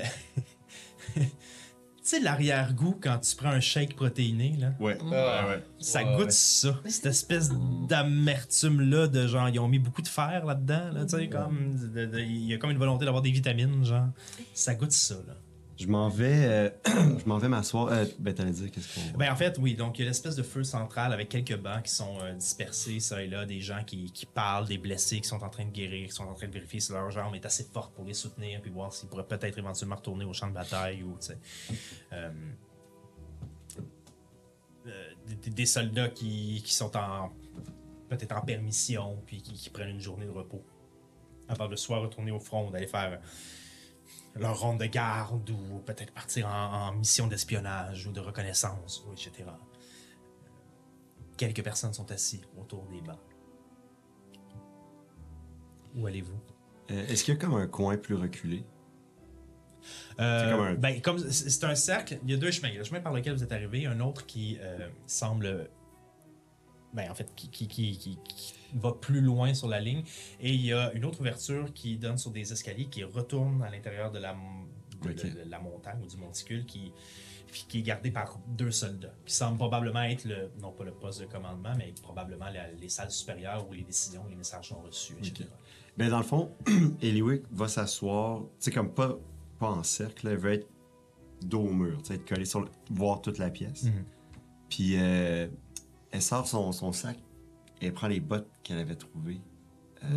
Sais, 2.09 2.19
l'arrière-goût 2.19 2.97
quand 3.01 3.17
tu 3.19 3.35
prends 3.35 3.49
un 3.49 3.59
shake 3.59 3.95
protéiné, 3.95 4.55
là? 4.59 4.73
Ouais. 4.79 4.97
Ah, 5.11 5.45
ouais. 5.49 5.63
Ça 5.79 6.03
Ouais, 6.03 6.15
goûte 6.15 6.25
ouais. 6.25 6.31
ça. 6.31 6.79
Cette 6.85 7.05
espèce 7.07 7.51
d'amertume-là 7.87 9.07
de 9.07 9.27
genre, 9.27 9.49
ils 9.49 9.59
ont 9.59 9.67
mis 9.67 9.79
beaucoup 9.79 10.01
de 10.01 10.07
fer 10.07 10.45
là-dedans, 10.45 10.91
là, 10.93 11.05
tu 11.05 11.17
sais, 11.17 11.27
comme. 11.29 11.77
Il 12.17 12.45
y 12.45 12.53
a 12.53 12.57
comme 12.57 12.71
une 12.71 12.77
volonté 12.77 13.05
d'avoir 13.05 13.21
des 13.23 13.31
vitamines, 13.31 13.83
genre. 13.83 14.07
Ça 14.53 14.75
goûte 14.75 14.91
ça, 14.91 15.15
là. 15.27 15.33
Je 15.77 15.85
m'en 15.85 16.09
vais, 16.09 16.45
euh, 16.45 16.69
je 16.85 17.25
m'en 17.27 17.37
vais 17.37 17.49
m'asseoir. 17.49 17.89
Euh, 17.91 18.05
ben, 18.17 18.33
t'allais 18.33 18.51
dire 18.51 18.71
qu'est-ce 18.71 18.95
qu'on. 18.95 19.17
Ben, 19.17 19.31
en 19.31 19.35
fait, 19.35 19.57
oui. 19.59 19.75
Donc, 19.75 19.99
il 19.99 20.01
y 20.01 20.05
a 20.05 20.07
l'espèce 20.07 20.35
de 20.35 20.41
feu 20.41 20.63
central 20.63 21.13
avec 21.13 21.29
quelques 21.29 21.55
bancs 21.55 21.83
qui 21.83 21.91
sont 21.91 22.17
euh, 22.21 22.33
dispersés, 22.33 22.99
ça 22.99 23.21
et 23.21 23.27
là, 23.27 23.45
des 23.45 23.61
gens 23.61 23.83
qui, 23.85 24.11
qui 24.11 24.25
parlent, 24.25 24.67
des 24.67 24.79
blessés 24.79 25.21
qui 25.21 25.27
sont 25.27 25.43
en 25.43 25.49
train 25.49 25.65
de 25.65 25.71
guérir, 25.71 26.07
qui 26.07 26.13
sont 26.13 26.23
en 26.23 26.33
train 26.33 26.47
de 26.47 26.53
vérifier 26.53 26.79
si 26.79 26.91
leur 26.91 27.11
jambe 27.11 27.35
est 27.35 27.45
assez 27.45 27.63
forte 27.63 27.93
pour 27.93 28.05
les 28.05 28.15
soutenir, 28.15 28.59
puis 28.61 28.71
voir 28.71 28.91
s'ils 28.91 29.07
pourraient 29.07 29.27
peut-être 29.27 29.59
éventuellement 29.59 29.97
retourner 29.97 30.25
au 30.25 30.33
champ 30.33 30.47
de 30.47 30.53
bataille 30.53 31.03
ou, 31.03 31.15
tu 31.19 31.27
sais. 31.27 31.37
des, 35.45 35.65
soldats 35.67 36.09
qui, 36.09 36.63
qui 36.65 36.73
sont 36.73 36.95
en. 36.97 37.29
peut-être 38.09 38.35
en 38.35 38.41
permission, 38.41 39.21
puis 39.27 39.43
qui, 39.43 39.53
qui 39.53 39.69
prennent 39.69 39.89
une 39.89 40.01
journée 40.01 40.25
de 40.25 40.31
repos. 40.31 40.65
Avant 41.47 41.67
de 41.67 41.75
soit 41.75 41.99
retourner 41.99 42.31
au 42.31 42.39
front, 42.39 42.71
d'aller 42.71 42.87
faire 42.87 43.19
leur 44.39 44.59
ronde 44.59 44.79
de 44.79 44.85
garde 44.85 45.49
ou 45.49 45.79
peut-être 45.85 46.13
partir 46.13 46.47
en, 46.47 46.87
en 46.89 46.93
mission 46.93 47.27
d'espionnage 47.27 48.07
ou 48.07 48.11
de 48.11 48.19
reconnaissance, 48.19 49.03
ou 49.07 49.11
etc. 49.13 49.31
Quelques 51.37 51.63
personnes 51.63 51.93
sont 51.93 52.11
assis 52.11 52.41
autour 52.57 52.85
des 52.87 53.01
bancs. 53.01 53.19
Où 55.95 56.05
allez-vous? 56.07 56.39
Euh, 56.91 57.07
Est-ce 57.07 57.23
qu'il 57.23 57.33
y 57.33 57.37
a 57.37 57.39
comme 57.39 57.55
un 57.55 57.67
coin 57.67 57.97
plus 57.97 58.15
reculé? 58.15 58.63
Euh, 60.19 60.51
comme 60.51 60.65
un- 60.65 60.73
ben, 60.75 61.01
comme 61.01 61.17
c'est 61.19 61.63
un 61.63 61.75
cercle, 61.75 62.19
il 62.23 62.31
y 62.31 62.33
a 62.33 62.37
deux 62.37 62.51
chemins. 62.51 62.67
Il 62.69 62.73
y 62.73 62.77
a 62.77 62.79
le 62.79 62.83
chemin 62.85 62.99
par 63.01 63.13
lequel 63.13 63.33
vous 63.35 63.43
êtes 63.43 63.51
arrivé, 63.51 63.85
un 63.85 63.99
autre 63.99 64.25
qui 64.25 64.57
euh, 64.61 64.87
semble. 65.05 65.69
Ben, 66.93 67.09
en 67.11 67.15
fait, 67.15 67.33
qui, 67.35 67.49
qui, 67.49 67.67
qui- 67.67 67.97
qui 67.97 68.53
va 68.75 68.91
plus 68.93 69.21
loin 69.21 69.53
sur 69.53 69.67
la 69.67 69.79
ligne. 69.79 70.03
Et 70.39 70.53
il 70.53 70.61
y 70.65 70.73
a 70.73 70.91
une 70.93 71.05
autre 71.05 71.19
ouverture 71.21 71.73
qui 71.73 71.97
donne 71.97 72.17
sur 72.17 72.31
des 72.31 72.51
escaliers 72.51 72.87
qui 72.87 73.03
retourne 73.03 73.61
à 73.63 73.69
l'intérieur 73.69 74.11
de 74.11 74.19
la, 74.19 74.31
m- 74.31 74.39
de, 75.03 75.09
Ok. 75.09 75.15
de- 75.35 75.43
de 75.45 75.49
la 75.49 75.59
montagne 75.59 75.99
ou 76.03 76.07
du 76.07 76.17
monticule 76.17 76.65
qui, 76.65 76.91
qui 77.69 77.79
est 77.79 77.83
gardé 77.83 78.11
par 78.11 78.37
deux 78.47 78.71
soldats. 78.71 79.13
Qui 79.25 79.33
semble 79.33 79.57
probablement 79.57 80.03
être 80.03 80.25
le, 80.25 80.51
non 80.61 80.71
pas 80.71 80.83
le 80.83 80.91
poste 80.91 81.21
de 81.21 81.25
commandement, 81.25 81.73
mais 81.77 81.93
probablement 82.01 82.49
la- 82.49 82.71
les 82.71 82.89
salles 82.89 83.11
supérieures 83.11 83.67
où 83.69 83.73
les 83.73 83.83
décisions, 83.83 84.25
les 84.29 84.35
messages 84.35 84.69
sont 84.69 84.81
reçus, 84.81 85.13
etc. 85.19 85.49
Ben, 85.97 86.09
dans 86.09 86.17
le 86.19 86.23
fond, 86.23 86.51
Eliwick 87.01 87.43
va 87.51 87.67
s'asseoir, 87.67 88.41
tu 88.59 88.69
comme 88.71 88.93
pas, 88.93 89.17
pas 89.59 89.69
en 89.71 89.81
cercle, 89.83 90.27
elle 90.27 90.37
veut 90.37 90.53
être 90.53 90.67
dos 91.41 91.61
au 91.61 91.73
mur, 91.73 92.01
tu 92.03 92.13
être 92.13 92.25
collée 92.27 92.45
sur 92.45 92.61
le. 92.61 92.67
voir 92.91 93.21
toute 93.21 93.37
la 93.39 93.49
pièce. 93.49 93.83
Mhm. 93.83 94.05
Puis, 94.69 94.95
euh, 94.97 95.47
elle 96.11 96.21
sort 96.21 96.47
son, 96.47 96.71
son 96.71 96.91
sac 96.91 97.17
elle 97.81 97.93
prend 97.93 98.07
les 98.07 98.19
bottes 98.19 98.49
qu'elle 98.63 98.79
avait 98.79 98.95
trouvées 98.95 99.41
euh, 100.03 100.07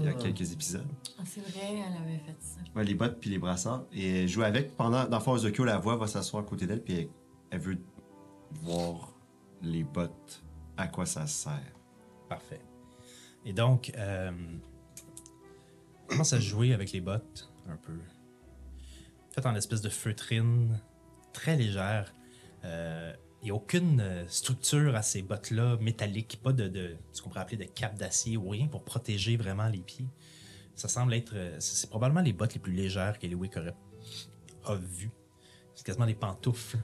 il 0.00 0.04
y 0.04 0.08
a 0.08 0.14
quelques 0.14 0.52
épisodes. 0.52 0.86
Ah, 1.18 1.22
c'est 1.24 1.40
vrai, 1.40 1.76
elle 1.76 2.02
avait 2.02 2.18
fait 2.18 2.36
ça. 2.40 2.60
Ouais, 2.74 2.84
les 2.84 2.94
bottes 2.94 3.18
puis 3.20 3.30
les 3.30 3.38
brassards. 3.38 3.84
Et 3.92 4.22
elle 4.22 4.28
joue 4.28 4.42
avec. 4.42 4.76
Pendant, 4.76 5.06
dans 5.06 5.20
Force 5.20 5.42
de 5.42 5.50
Kyo, 5.50 5.64
la 5.64 5.78
voix 5.78 5.96
va 5.96 6.06
s'asseoir 6.06 6.42
à 6.42 6.46
côté 6.46 6.66
d'elle, 6.66 6.82
puis 6.82 6.94
elle, 6.94 7.08
elle 7.50 7.60
veut 7.60 7.78
voir 8.62 9.14
les 9.62 9.84
bottes, 9.84 10.42
à 10.76 10.88
quoi 10.88 11.06
ça 11.06 11.26
sert. 11.26 11.72
Parfait. 12.28 12.60
Et 13.44 13.52
donc, 13.52 13.92
euh, 13.96 14.32
commence 16.08 16.32
à 16.32 16.40
jouer 16.40 16.72
avec 16.72 16.92
les 16.92 17.00
bottes 17.00 17.50
un 17.68 17.76
peu? 17.76 17.92
Faites 19.30 19.46
en 19.46 19.54
espèce 19.54 19.80
de 19.80 19.88
feutrine 19.88 20.80
très 21.32 21.56
légère. 21.56 22.14
Euh, 22.64 23.12
Il 23.42 23.46
n'y 23.46 23.50
a 23.50 23.54
aucune 23.54 24.00
euh, 24.00 24.24
structure 24.28 24.94
à 24.94 25.02
ces 25.02 25.20
bottes-là 25.22 25.76
métalliques, 25.80 26.40
pas 26.42 26.52
de, 26.52 26.68
de 26.68 26.96
ce 27.12 27.20
qu'on 27.22 27.28
pourrait 27.28 27.40
appeler 27.42 27.56
de 27.56 27.64
cape 27.64 27.98
d'acier 27.98 28.36
ou 28.36 28.48
rien 28.48 28.68
pour 28.68 28.84
protéger 28.84 29.36
vraiment 29.36 29.66
les 29.68 29.80
pieds. 29.80 30.06
Ça 30.76 30.86
semble 30.88 31.12
être. 31.14 31.32
euh, 31.34 31.56
C'est 31.58 31.74
c'est 31.74 31.90
probablement 31.90 32.20
les 32.22 32.32
bottes 32.32 32.54
les 32.54 32.60
plus 32.60 32.72
légères 32.72 33.18
qu'Eliwick 33.18 33.56
aurait 33.56 33.74
a 34.64 34.74
vues. 34.76 35.10
C'est 35.74 35.84
quasiment 35.84 36.06
des 36.06 36.14
pantoufles. 36.14 36.78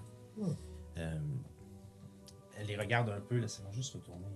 Euh, 0.96 1.18
elle 2.58 2.66
les 2.66 2.76
regarde 2.76 3.08
un 3.10 3.20
peu. 3.20 3.36
Laissez-moi 3.38 3.70
juste 3.70 3.94
retourner 3.94 4.26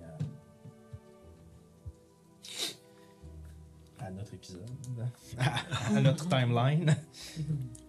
à, 4.00 4.04
à 4.06 4.10
notre 4.10 4.32
épisode, 4.34 4.70
à 5.38 6.00
notre 6.00 6.28
timeline. 6.28 6.94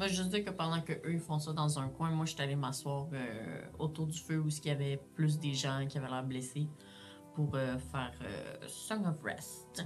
Moi, 0.00 0.08
je 0.08 0.22
dis 0.22 0.42
que 0.42 0.48
pendant 0.48 0.80
que 0.80 0.94
eux 0.94 1.18
font 1.18 1.38
ça 1.38 1.52
dans 1.52 1.78
un 1.78 1.90
coin, 1.90 2.08
moi, 2.08 2.24
je 2.24 2.32
suis 2.32 2.40
allée 2.40 2.56
m'asseoir 2.56 3.08
euh, 3.12 3.60
autour 3.78 4.06
du 4.06 4.18
feu 4.18 4.38
où 4.38 4.48
il 4.48 4.66
y 4.66 4.70
avait 4.70 4.98
plus 5.14 5.38
des 5.38 5.52
gens 5.52 5.86
qui 5.86 5.98
avaient 5.98 6.08
l'air 6.08 6.24
blessés 6.24 6.68
pour 7.34 7.54
euh, 7.54 7.76
faire 7.76 8.14
euh, 8.22 8.66
Song 8.66 9.04
of 9.06 9.22
Rest. 9.22 9.84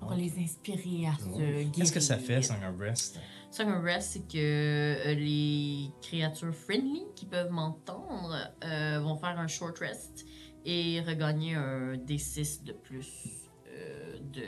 Pour 0.00 0.10
les 0.14 0.36
inspirer 0.40 1.06
à 1.06 1.16
se 1.16 1.28
guérir. 1.38 1.70
Qu'est-ce 1.70 1.92
que 1.92 2.00
ça 2.00 2.18
fait, 2.18 2.42
Song 2.42 2.56
of 2.68 2.76
Rest? 2.80 3.20
Song 3.52 3.68
of 3.68 3.84
Rest, 3.84 4.14
c'est 4.14 4.26
que 4.26 5.14
les 5.14 5.92
créatures 6.02 6.52
friendly 6.52 7.04
qui 7.14 7.26
peuvent 7.26 7.52
m'entendre 7.52 8.34
vont 9.04 9.14
faire 9.14 9.38
un 9.38 9.46
short 9.46 9.78
rest 9.78 10.26
et 10.64 11.00
regagner 11.00 11.54
un 11.54 11.94
D6 11.94 12.64
de 12.64 12.72
plus 12.72 13.52
de, 14.32 14.42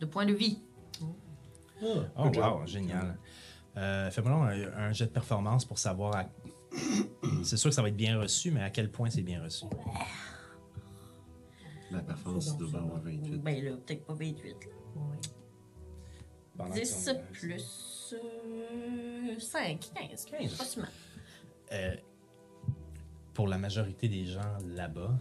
de 0.00 0.06
points 0.06 0.26
de 0.26 0.32
vie. 0.32 0.60
Oh, 1.82 2.02
wow, 2.36 2.66
génial. 2.66 3.18
Euh, 3.76 4.10
Fais-moi 4.10 4.30
donc 4.32 4.42
un, 4.74 4.78
un 4.88 4.92
jet 4.92 5.06
de 5.06 5.10
performance 5.10 5.64
pour 5.64 5.78
savoir. 5.78 6.16
à- 6.16 6.28
C'est 7.44 7.56
sûr 7.56 7.70
que 7.70 7.74
ça 7.74 7.82
va 7.82 7.88
être 7.88 7.96
bien 7.96 8.18
reçu, 8.18 8.50
mais 8.50 8.62
à 8.62 8.70
quel 8.70 8.90
point 8.90 9.10
c'est 9.10 9.22
bien 9.22 9.42
reçu? 9.42 9.66
La 11.90 12.00
performance 12.00 12.56
doit 12.56 12.80
avoir 12.80 13.00
28. 13.00 13.38
Ben 13.42 13.64
là, 13.64 13.72
peut-être 13.76 14.04
pas 14.06 14.14
28. 14.14 14.44
là. 14.44 14.56
Pendant 16.56 16.70
que 16.74 16.78
10 16.80 16.86
ça- 16.86 17.14
plus 17.14 18.14
euh, 18.14 19.38
5, 19.38 19.90
15. 20.10 20.24
15. 20.24 20.54
Facilement. 20.54 20.88
Euh, 21.72 21.94
pour 23.34 23.46
la 23.48 23.58
majorité 23.58 24.08
des 24.08 24.24
gens 24.24 24.56
là-bas. 24.66 25.14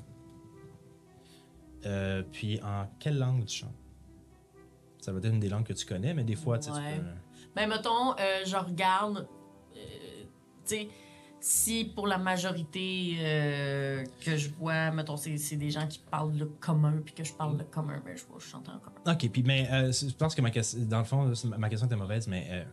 Euh, 1.86 2.24
puis 2.32 2.60
en 2.64 2.88
quelle 3.00 3.20
langue 3.20 3.46
tu 3.46 3.58
chantes? 3.60 3.76
Ça 5.06 5.12
va 5.12 5.20
être 5.20 5.26
une 5.26 5.40
des 5.40 5.50
langues 5.50 5.66
que 5.68 5.74
tu 5.74 5.86
connais, 5.86 6.16
mais 6.16 6.24
des 6.24 6.36
fois, 6.36 6.58
tu 6.58 6.66
sais, 6.66 6.72
tu 6.72 7.00
peux- 7.00 7.06
Ben, 7.56 7.70
mettons, 7.70 8.14
euh, 8.14 8.44
je 8.44 8.56
regarde, 8.58 9.28
euh, 9.78 9.80
tu 10.66 10.76
sais, 10.78 10.88
si 11.40 11.86
pour 11.86 12.08
la 12.08 12.18
majorité 12.18 13.18
euh, 13.20 14.04
que 14.26 14.36
je 14.36 14.50
vois, 14.50 14.90
mettons, 14.90 15.16
c'est 15.16 15.56
des 15.58 15.70
gens 15.70 15.86
qui 15.86 16.00
parlent 16.00 16.36
le 16.36 16.48
commun, 16.48 17.02
puis 17.06 17.14
que 17.14 17.24
je 17.24 17.34
parle 17.34 17.56
le 17.56 17.66
commun, 17.66 18.02
ben, 18.04 18.18
je 18.18 18.24
vais 18.24 18.40
chanter 18.40 18.72
en 18.72 18.80
commun. 18.80 19.14
Ok, 19.14 19.30
puis 19.30 19.44
mais 19.44 19.70
euh, 19.72 19.92
je 19.92 20.12
pense 20.16 20.34
que 20.34 20.42
ma 20.42 20.50
question, 20.50 20.80
dans 20.86 20.98
le 20.98 21.06
fond, 21.06 21.32
ma 21.56 21.70
question 21.70 21.86
était 21.86 21.96
mauvaise, 21.96 22.28
mais 22.28 22.66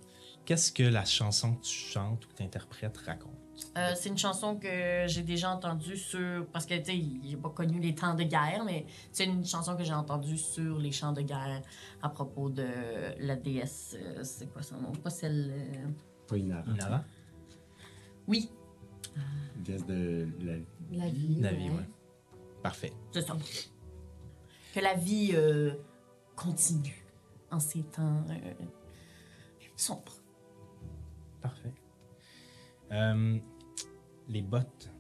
qu'est-ce 0.47 0.73
que 0.73 0.85
la 0.85 1.05
chanson 1.05 1.55
que 1.57 1.65
tu 1.65 1.75
chantes 1.75 2.25
ou 2.25 2.29
que 2.31 2.35
tu 2.37 2.43
interprètes 2.45 2.97
raconte? 2.97 3.37
Euh, 3.77 3.93
c'est 3.95 4.09
une 4.09 4.19
chanson 4.19 4.57
que 4.57 5.05
j'ai 5.07 5.23
déjà 5.23 5.51
entendue 5.51 5.97
sur. 5.97 6.47
Parce 6.53 6.67
que, 6.67 6.75
tu 6.79 6.85
sais, 6.85 6.97
il 6.97 7.33
n'a 7.37 7.43
pas 7.43 7.51
connu 7.51 7.79
les 7.81 7.95
temps 7.95 8.15
de 8.15 8.23
guerre, 8.25 8.65
mais 8.65 8.87
c'est 9.13 9.25
une 9.25 9.45
chanson 9.45 9.77
que 9.77 9.85
j'ai 9.85 9.93
entendue 9.95 10.39
sur 10.39 10.79
les 10.79 10.91
champs 10.93 11.13
de 11.13 11.23
guerre 11.23 11.63
à 12.03 12.09
propos 12.09 12.49
de 12.51 12.67
la 13.21 13.37
déesse. 13.37 13.97
euh, 14.01 14.25
c'est 14.25 14.51
quoi 14.53 14.63
son 14.63 14.79
nom? 14.79 14.93
Pas 14.93 15.11
celle. 15.11 15.51
euh, 15.55 15.89
Pas 16.27 16.37
Inara. 16.39 16.71
Inara? 16.71 17.05
Oui, 18.27 18.51
Déesse 19.57 19.85
de 19.87 20.29
la... 20.41 20.55
La 20.93 21.09
vie. 21.11 21.37
La 21.41 21.53
vie, 21.53 21.71
ouais. 21.71 21.89
Parfait. 22.63 22.93
c'est 23.13 23.23
ça. 23.23 23.37
Que 24.75 24.81
la 24.81 24.95
vie 24.95 25.33
euh, 25.35 25.75
continue 26.37 27.05
en 27.51 27.61
ces 27.61 27.83
temps 27.83 28.25
euh, 28.31 28.53
sombres. 29.77 30.15
Parfait. 31.41 31.73
Euh, 32.93 33.39
les 34.29 34.43
bottes. 34.43 34.91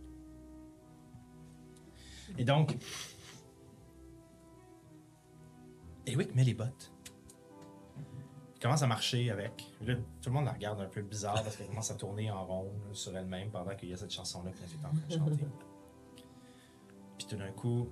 Et 2.39 2.44
donc. 2.44 2.77
Eliwick 6.06 6.35
met 6.35 6.44
les 6.44 6.55
bottes. 6.55 6.93
Il 8.55 8.60
commence 8.60 8.82
à 8.82 8.86
marcher 8.86 9.31
avec? 9.31 9.73
Là, 9.81 9.97
tout 9.97 10.28
le 10.28 10.32
monde 10.32 10.44
la 10.44 10.52
regarde 10.52 10.81
un 10.81 10.86
peu 10.89 11.02
bizarre 11.02 11.43
parce 11.43 11.56
qu'elle 11.56 11.66
commence 11.66 11.90
à 11.90 11.94
tourner 11.94 12.31
en 12.31 12.44
rond 12.44 12.73
sur 12.93 13.16
elle-même 13.16 13.51
pendant 13.51 13.74
qu'il 13.74 13.89
y 13.89 13.93
a 13.93 13.97
cette 13.97 14.12
chanson-là 14.12 14.51
qu'elle 14.52 14.70
est 14.70 14.86
en 14.86 14.90
train 14.90 15.06
de 15.09 15.36
chanter. 15.36 15.47
Puis 17.19 17.27
tout 17.27 17.36
d'un 17.36 17.51
coup, 17.52 17.89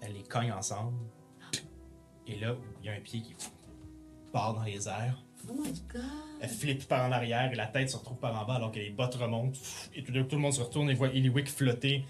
elle 0.00 0.14
les 0.14 0.22
cogne 0.22 0.52
ensemble. 0.52 0.96
Et 2.26 2.38
là, 2.38 2.56
il 2.80 2.86
y 2.86 2.88
a 2.88 2.94
un 2.94 3.00
pied 3.00 3.22
qui 3.22 3.34
part 4.32 4.54
dans 4.54 4.62
les 4.62 4.88
airs. 4.88 5.22
Oh 5.48 5.52
my 5.54 5.72
god. 5.92 6.02
Elle 6.40 6.48
flippe 6.48 6.86
par 6.88 7.06
en 7.06 7.12
arrière 7.12 7.52
et 7.52 7.56
la 7.56 7.66
tête 7.66 7.90
se 7.90 7.96
retrouve 7.96 8.18
par 8.18 8.40
en 8.40 8.46
bas 8.46 8.54
alors 8.54 8.72
que 8.72 8.78
les 8.78 8.90
bottes 8.90 9.14
remontent. 9.14 9.58
Et 9.94 10.02
tout, 10.02 10.12
d'un 10.12 10.22
coup, 10.22 10.28
tout 10.28 10.36
le 10.36 10.42
monde 10.42 10.52
se 10.52 10.60
retourne 10.60 10.90
et 10.90 10.94
voit 10.94 11.08
Eliwick 11.08 11.48
flotter 11.48 12.04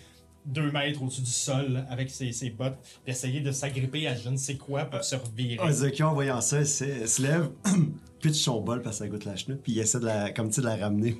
deux 0.46 0.70
mètres 0.70 1.02
au-dessus 1.02 1.20
du 1.20 1.30
sol 1.30 1.84
avec 1.90 2.10
ses, 2.10 2.32
ses 2.32 2.50
bottes 2.50 2.78
et 3.06 3.10
essayer 3.10 3.40
de 3.40 3.52
s'agripper 3.52 4.06
à 4.08 4.14
je 4.14 4.28
ne 4.28 4.36
sais 4.36 4.56
quoi 4.56 4.84
pour 4.84 5.04
se 5.04 5.16
revirer. 5.16 5.58
Ah, 5.60 5.72
Zaki, 5.72 6.02
en 6.02 6.14
voyant 6.14 6.40
ça, 6.40 6.60
elle 6.60 6.66
se, 6.66 7.22
lève, 7.22 7.50
pitch 8.20 8.36
son 8.36 8.60
bol 8.60 8.82
parce 8.82 8.98
que 8.98 9.04
ça 9.04 9.08
goûte 9.08 9.24
la 9.24 9.36
chenoute, 9.36 9.60
puis 9.62 9.72
il 9.72 9.78
essaie 9.78 10.00
de 10.00 10.06
la, 10.06 10.30
comme 10.30 10.48
tu 10.48 10.54
sais, 10.54 10.60
de 10.62 10.66
la 10.66 10.76
ramener. 10.76 11.16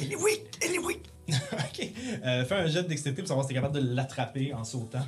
Elle 0.00 0.12
est 0.12 0.16
weak! 0.16 0.42
Elle 0.62 0.74
est 0.74 0.78
weak! 0.78 1.02
ok. 1.28 1.92
Euh, 2.24 2.44
fais 2.44 2.54
un 2.54 2.66
jet 2.66 2.82
de 2.82 2.88
dextérité 2.88 3.22
pour 3.22 3.28
savoir 3.28 3.44
si 3.44 3.48
t'es 3.48 3.54
capable 3.54 3.74
de 3.74 3.94
l'attraper 3.94 4.52
en 4.54 4.64
sautant. 4.64 5.04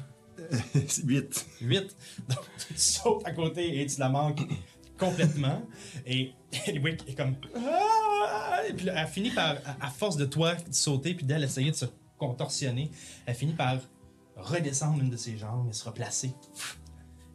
C'est 0.87 1.05
8. 1.05 1.47
8. 1.63 1.97
Donc, 2.29 2.39
tu 2.59 2.75
sautes 2.77 3.23
à 3.25 3.33
côté 3.33 3.81
et 3.81 3.87
tu 3.87 3.99
la 3.99 4.09
manques 4.09 4.43
complètement. 4.99 5.63
Et 6.07 6.33
Eliwick 6.67 7.09
est 7.09 7.15
comme. 7.15 7.37
Ah! 7.57 8.63
Et 8.69 8.73
puis 8.73 8.89
elle 8.89 9.07
finit 9.07 9.31
par, 9.31 9.57
à, 9.81 9.91
force 9.91 10.17
de 10.17 10.25
toi 10.25 10.55
de 10.55 10.73
sauter, 10.73 11.15
puis 11.15 11.27
d'elle 11.27 11.45
essayer 11.45 11.71
de 11.71 11.77
se 11.77 11.87
contorsionner, 12.19 12.91
elle 13.27 13.35
finit 13.35 13.53
par 13.53 13.79
redescendre 14.37 15.03
une 15.03 15.11
de 15.11 15.17
ses 15.17 15.37
jambes 15.37 15.69
et 15.69 15.73
se 15.73 15.85
replacer. 15.85 16.35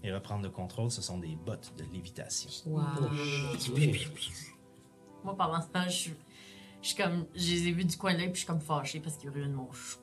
Et 0.01 0.13
reprendre 0.13 0.43
le 0.43 0.49
contrôle, 0.49 0.91
ce 0.91 1.01
sont 1.01 1.17
des 1.17 1.35
bottes 1.35 1.73
de 1.77 1.83
lévitation. 1.93 2.49
Wow. 2.65 2.81
Moi, 5.25 5.35
pendant 5.37 5.61
ce 5.61 5.67
temps, 5.67 5.83
je 5.83 5.89
suis. 5.89 6.13
Je 6.81 6.87
suis 6.87 6.95
comme. 6.95 7.25
Je 7.35 7.51
les 7.51 7.67
ai 7.67 7.71
vus 7.73 7.83
du 7.83 7.97
coin 7.97 8.13
de 8.13 8.19
l'œil, 8.19 8.27
puis 8.27 8.35
je 8.35 8.39
suis 8.39 8.47
comme 8.47 8.61
fâchée 8.61 9.01
parce 9.01 9.17
qu'il 9.17 9.27
y 9.27 9.29
aurait 9.29 9.41
une 9.41 9.53
mouche. 9.53 9.99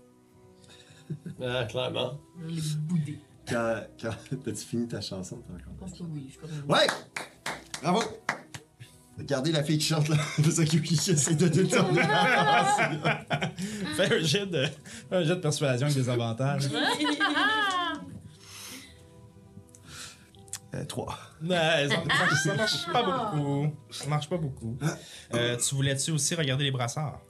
Ah, 1.41 1.65
clairement. 1.65 2.19
Je 2.39 2.47
l'ai 2.47 2.77
boudé. 2.81 3.21
Quand, 3.49 3.81
quand 4.01 4.15
t'as-tu 4.45 4.57
fini 4.57 4.89
ta 4.89 5.01
chanson, 5.01 5.43
t'as 5.47 5.55
encore? 5.55 5.73
Je 5.73 5.79
pense 5.79 5.99
que 5.99 6.05
oui, 6.05 6.25
je 6.27 6.33
suis 6.33 6.41
comme. 6.41 6.71
Ouais! 6.71 6.87
Bravo! 7.83 8.03
Regardez 9.19 9.51
la 9.53 9.63
fille 9.65 9.79
qui 9.79 9.87
chante 9.87 10.09
là. 10.09 10.17
C'est 10.37 10.51
ça 10.51 10.65
qui, 10.65 10.83
qui 10.83 10.95
essaie 11.11 11.35
de 11.35 11.49
détourner 11.49 12.01
la 12.03 12.65
Fais 13.97 14.15
un 14.15 14.23
jet 14.23 14.47
de, 14.47 14.67
fais 15.09 15.17
un 15.17 15.23
jet 15.25 15.37
de 15.37 15.41
persuasion 15.41 15.87
avec 15.87 15.97
des 15.99 16.09
avantages. 16.11 16.69
euh, 20.75 20.85
3. 20.85 21.19
Ouais, 21.45 21.89
ça, 21.89 21.97
ça- 22.29 22.37
ça 22.37 22.55
marche 22.55 22.87
pas 22.93 23.03
beaucoup. 23.03 23.75
Ça 23.91 24.07
marche 24.07 24.29
pas 24.29 24.37
beaucoup. 24.37 24.77
Euh, 25.35 25.57
tu 25.57 25.75
voulais-tu 25.75 26.11
aussi 26.11 26.35
regarder 26.35 26.65
les 26.65 26.71
brassards? 26.71 27.21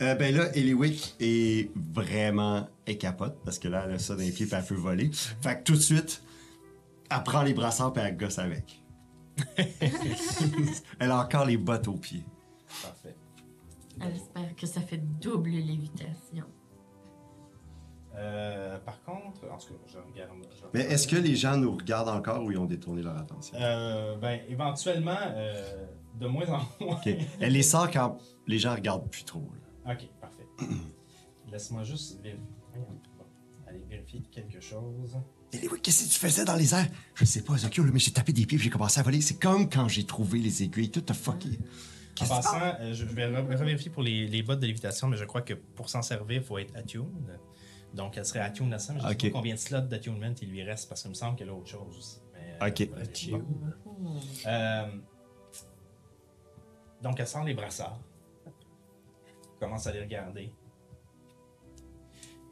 Euh, 0.00 0.14
ben 0.14 0.34
là, 0.34 0.54
Eliwick 0.56 1.14
est 1.20 1.70
vraiment 1.76 2.68
écapote 2.86 3.38
parce 3.44 3.58
que 3.58 3.66
là, 3.68 3.82
elle 3.86 3.94
a 3.94 3.98
ça 3.98 4.14
dans 4.14 4.20
les 4.20 4.30
pieds 4.30 4.46
puis 4.46 4.54
elle 4.56 4.64
peut 4.64 4.74
voler. 4.74 5.10
Fait 5.42 5.58
que 5.58 5.62
tout 5.64 5.74
de 5.74 5.80
suite, 5.80 6.22
elle 7.10 7.22
prend 7.24 7.42
les 7.42 7.54
brassards 7.54 7.92
puis 7.92 8.02
elle 8.04 8.16
gosse 8.16 8.38
avec. 8.38 8.81
elle 10.98 11.10
a 11.10 11.18
encore 11.18 11.44
les 11.46 11.56
bottes 11.56 11.88
aux 11.88 11.96
pieds. 11.96 12.24
Parfait. 12.82 13.16
J'espère 14.00 14.56
que 14.56 14.66
ça 14.66 14.80
fait 14.80 14.98
double 15.20 15.50
lévitation. 15.50 16.46
Euh, 18.14 18.78
par 18.80 19.02
contre, 19.04 19.44
en 19.50 19.56
tout 19.58 19.74
cas, 19.74 19.78
je 19.86 19.96
regarde. 19.98 20.30
je 20.54 20.64
Mais 20.74 20.80
est-ce 20.80 21.08
que 21.08 21.16
les 21.16 21.34
gens 21.34 21.56
nous 21.56 21.74
regardent 21.74 22.10
encore 22.10 22.44
ou 22.44 22.50
ils 22.50 22.58
ont 22.58 22.66
détourné 22.66 23.02
leur 23.02 23.16
attention? 23.16 23.56
Euh, 23.58 24.16
ben, 24.16 24.40
éventuellement, 24.48 25.16
euh, 25.20 25.86
de 26.18 26.26
moins 26.26 26.46
en 26.50 26.60
moins. 26.84 26.96
Ok. 26.96 27.08
Elle 27.40 27.52
les 27.52 27.62
sort 27.62 27.90
quand 27.90 28.18
les 28.46 28.58
gens 28.58 28.74
regardent 28.74 29.08
plus 29.08 29.24
trop. 29.24 29.48
là. 29.86 29.94
Ok, 29.94 30.08
parfait. 30.20 30.46
Laisse-moi 31.50 31.84
juste 31.84 32.20
vérifier. 32.22 32.44
Voyons. 32.70 32.86
Bon, 33.18 33.24
Aller 33.66 33.82
vérifier 33.88 34.20
quelque 34.30 34.60
chose. 34.60 35.16
Qu'est-ce 35.82 36.04
que 36.04 36.08
tu 36.12 36.18
faisais 36.18 36.44
dans 36.44 36.56
les 36.56 36.74
airs? 36.74 36.88
Je 37.14 37.24
sais 37.26 37.42
pas, 37.42 37.54
là, 37.56 37.68
mais 37.92 37.98
j'ai 37.98 38.10
tapé 38.10 38.32
des 38.32 38.46
pieds 38.46 38.56
j'ai 38.58 38.70
commencé 38.70 38.98
à 38.98 39.02
voler. 39.02 39.20
C'est 39.20 39.38
comme 39.38 39.68
quand 39.68 39.86
j'ai 39.88 40.04
trouvé 40.04 40.38
les 40.38 40.62
aiguilles. 40.62 40.90
Tout 40.90 41.04
a 41.08 41.14
fucké. 41.14 41.58
En 42.20 42.26
passant, 42.26 42.58
euh, 42.80 42.94
je 42.94 43.04
vais 43.04 43.26
re- 43.26 43.46
revérifier 43.58 43.90
pour 43.90 44.02
les, 44.02 44.26
les 44.28 44.42
bottes 44.42 44.60
de 44.60 44.66
lévitation, 44.66 45.08
mais 45.08 45.16
je 45.16 45.24
crois 45.24 45.42
que 45.42 45.54
pour 45.54 45.88
s'en 45.90 46.02
servir, 46.02 46.38
il 46.40 46.42
faut 46.44 46.58
être 46.58 46.74
attuned. 46.76 47.06
Donc, 47.94 48.16
elle 48.16 48.24
serait 48.24 48.40
attuned 48.40 48.72
à 48.72 48.78
ça, 48.78 48.92
mais 48.94 49.00
je 49.00 49.06
ne 49.06 49.10
sais 49.10 49.16
pas 49.16 49.30
combien 49.30 49.54
de 49.54 49.58
slots 49.58 49.80
d'attunement 49.82 50.32
il 50.40 50.48
lui 50.50 50.62
reste, 50.62 50.88
parce 50.88 51.02
qu'il 51.02 51.10
me 51.10 51.14
semble 51.14 51.36
qu'elle 51.36 51.50
a 51.50 51.54
autre 51.54 51.68
chose 51.68 51.96
aussi. 51.98 52.18
Mais, 52.32 52.56
euh, 52.62 52.68
Ok. 52.68 53.30
bon. 53.30 54.20
Euh, 54.46 54.86
donc, 57.02 57.20
elle 57.20 57.26
sort 57.26 57.44
les 57.44 57.54
brassards. 57.54 58.00
Commence 59.60 59.86
à 59.86 59.92
les 59.92 60.00
regarder. 60.00 60.52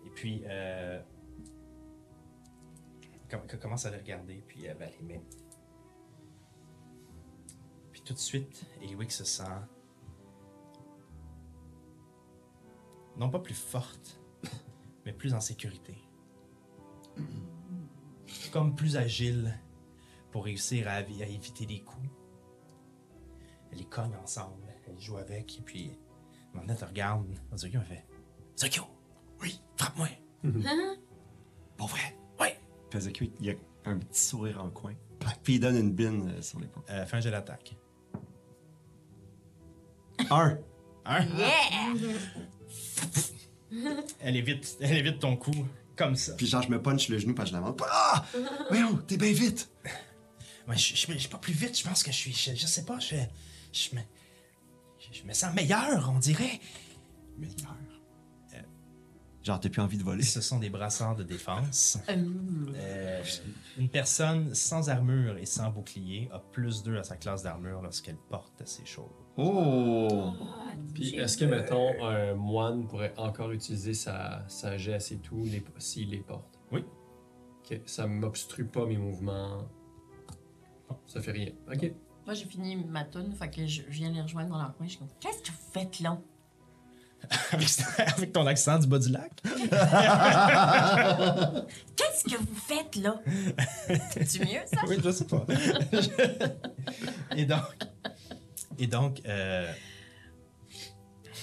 Et 0.07 0.11
puis, 0.15 0.43
euh, 0.47 1.01
commence 3.61 3.87
à 3.87 3.91
les 3.91 3.99
regarder, 3.99 4.43
puis 4.47 4.65
elle 4.65 4.77
va 4.77 4.87
les 4.87 5.03
met. 5.03 5.23
Puis 7.93 8.03
tout 8.03 8.15
de 8.15 8.19
suite, 8.19 8.65
Eliwick 8.83 9.13
se 9.13 9.25
sent. 9.25 9.45
Non 13.17 13.29
pas 13.29 13.41
plus 13.41 13.55
forte, 13.55 14.21
mais 15.05 15.13
plus 15.13 15.35
en 15.35 15.41
sécurité. 15.41 15.97
Comme 18.53 18.75
plus 18.75 18.97
agile 18.97 19.55
pour 20.31 20.45
réussir 20.45 20.89
à, 20.89 21.01
éviter 21.01 21.67
les 21.67 21.83
coups. 21.83 22.09
Elle 23.71 23.79
les 23.79 23.85
cogne 23.85 24.17
ensemble, 24.17 24.67
elle 24.89 24.99
joue 25.01 25.17
avec, 25.19 25.59
et 25.59 25.63
puis 25.63 25.99
maintenant, 26.55 26.75
elle 26.75 26.81
te 26.81 26.85
regarde. 26.85 27.27
Ozokyo, 27.53 27.81
elle 27.81 27.87
fait 27.87 28.07
Ozokyo, 28.57 28.85
oui, 29.41 29.61
frappe-moi. 29.77 30.09
Pour 31.77 31.89
vrai, 31.89 32.17
il 33.41 33.47
y 33.47 33.51
a 33.51 33.55
un 33.85 33.99
petit 33.99 34.21
sourire 34.21 34.63
en 34.63 34.71
coin. 34.71 34.95
Puis 35.43 35.55
il 35.55 35.61
donne 35.61 35.77
une 35.77 35.93
bine 35.93 36.33
euh, 36.37 36.43
sur 36.43 36.61
l'épaule. 36.61 36.83
Euh, 36.91 37.05
fais 37.07 37.17
un 37.17 37.21
jet 37.21 37.31
d'attaque. 37.31 37.77
Un! 40.31 40.59
Hein? 41.05 41.27
Yeah! 41.37 41.95
Elle 44.21 44.37
évite, 44.37 44.77
elle 44.81 44.97
évite 44.97 45.21
ton 45.21 45.37
coup, 45.37 45.65
comme 45.95 46.17
ça. 46.17 46.35
Puis 46.35 46.47
genre, 46.47 46.63
je 46.63 46.69
me 46.71 46.83
punch 46.83 47.09
le 47.09 47.19
genou 47.19 47.35
parce 47.35 47.51
que 47.51 47.57
je 47.57 47.61
la 47.61 47.67
monte. 47.67 47.81
Ah! 47.89 48.25
Voyons, 48.69 48.97
t'es 49.07 49.17
bien 49.17 49.33
vite! 49.33 49.71
Ouais, 50.67 50.77
je, 50.77 50.97
je, 50.97 51.13
je 51.13 51.19
suis 51.19 51.29
pas 51.29 51.39
plus 51.39 51.53
vite, 51.53 51.79
je 51.79 51.85
pense 51.85 52.03
que 52.03 52.11
je 52.11 52.17
suis. 52.17 52.33
Je, 52.33 52.55
je 52.55 52.67
sais 52.67 52.85
pas, 52.85 52.99
je, 52.99 53.15
je, 53.73 53.95
me, 53.95 54.01
je, 54.99 55.21
je 55.21 55.25
me 55.25 55.33
sens 55.33 55.55
meilleur, 55.55 56.11
on 56.15 56.19
dirait. 56.19 56.61
Meilleur. 57.39 57.77
Genre, 59.43 59.59
t'as 59.59 59.71
plus 59.71 59.81
envie 59.81 59.97
de 59.97 60.03
voler. 60.03 60.23
Ce 60.23 60.41
sont 60.41 60.59
des 60.59 60.69
brassards 60.69 61.17
de 61.17 61.23
défense. 61.23 61.99
Euh, 62.77 63.23
une 63.79 63.89
personne 63.89 64.55
sans 64.55 64.89
armure 64.91 65.37
et 65.37 65.45
sans 65.47 65.71
bouclier 65.71 66.29
a 66.33 66.39
plus 66.39 66.83
2 66.83 66.99
à 66.99 67.03
sa 67.03 67.17
classe 67.17 67.43
d'armure 67.43 67.83
lorsqu'elle 67.83 68.17
porte 68.17 68.63
ces 68.65 68.85
choses. 68.87 69.05
Oh! 69.37 70.33
Puis 70.95 71.17
est-ce 71.17 71.37
que, 71.37 71.45
mettons, 71.45 72.03
un 72.05 72.35
moine 72.35 72.87
pourrait 72.87 73.13
encore 73.17 73.51
utiliser 73.53 73.95
sa 73.95 74.45
sagesse 74.49 75.13
et 75.13 75.19
tout 75.19 75.45
s'il 75.79 76.11
les 76.11 76.21
porte? 76.21 76.59
Oui. 76.73 76.85
Ok, 77.65 77.81
ça 77.87 78.07
m'obstrue 78.07 78.65
pas 78.67 78.87
mes 78.87 78.99
mouvements. 78.99 79.69
Ça 81.07 81.21
fait 81.21 81.33
rien. 81.33 81.51
Ok. 81.73 81.93
Moi, 82.25 82.35
j'ai 82.35 82.47
fini 82.47 82.77
ma 82.77 83.05
tune, 83.05 83.33
fait 83.35 83.51
que 83.51 83.67
je 83.67 83.83
je 83.83 83.91
viens 83.91 84.11
les 84.11 84.23
rejoindre 84.23 84.51
dans 84.51 84.59
leur 84.59 84.77
coin. 84.77 84.87
Je 84.87 84.93
suis 84.93 84.99
comme, 84.99 85.09
qu'est-ce 85.21 85.43
que 85.43 85.51
vous 85.51 85.73
faites 85.73 86.01
là? 86.01 86.21
avec, 87.53 87.69
avec 87.99 88.33
ton 88.33 88.47
accent 88.47 88.79
du 88.79 88.87
bas 88.87 88.99
du 88.99 89.11
lac. 89.11 89.33
Qu'est-ce 91.97 92.25
que 92.25 92.37
vous 92.37 92.55
faites 92.55 92.97
là? 92.97 93.21
C'est 94.27 94.41
mieux, 94.41 94.61
ça? 94.67 94.81
Oui, 94.89 94.97
je 95.03 95.11
sais 95.11 95.27
pas. 95.27 95.47
et 97.37 97.45
donc, 97.45 97.63
et 98.79 98.87
donc, 98.87 99.21
euh, 99.27 99.73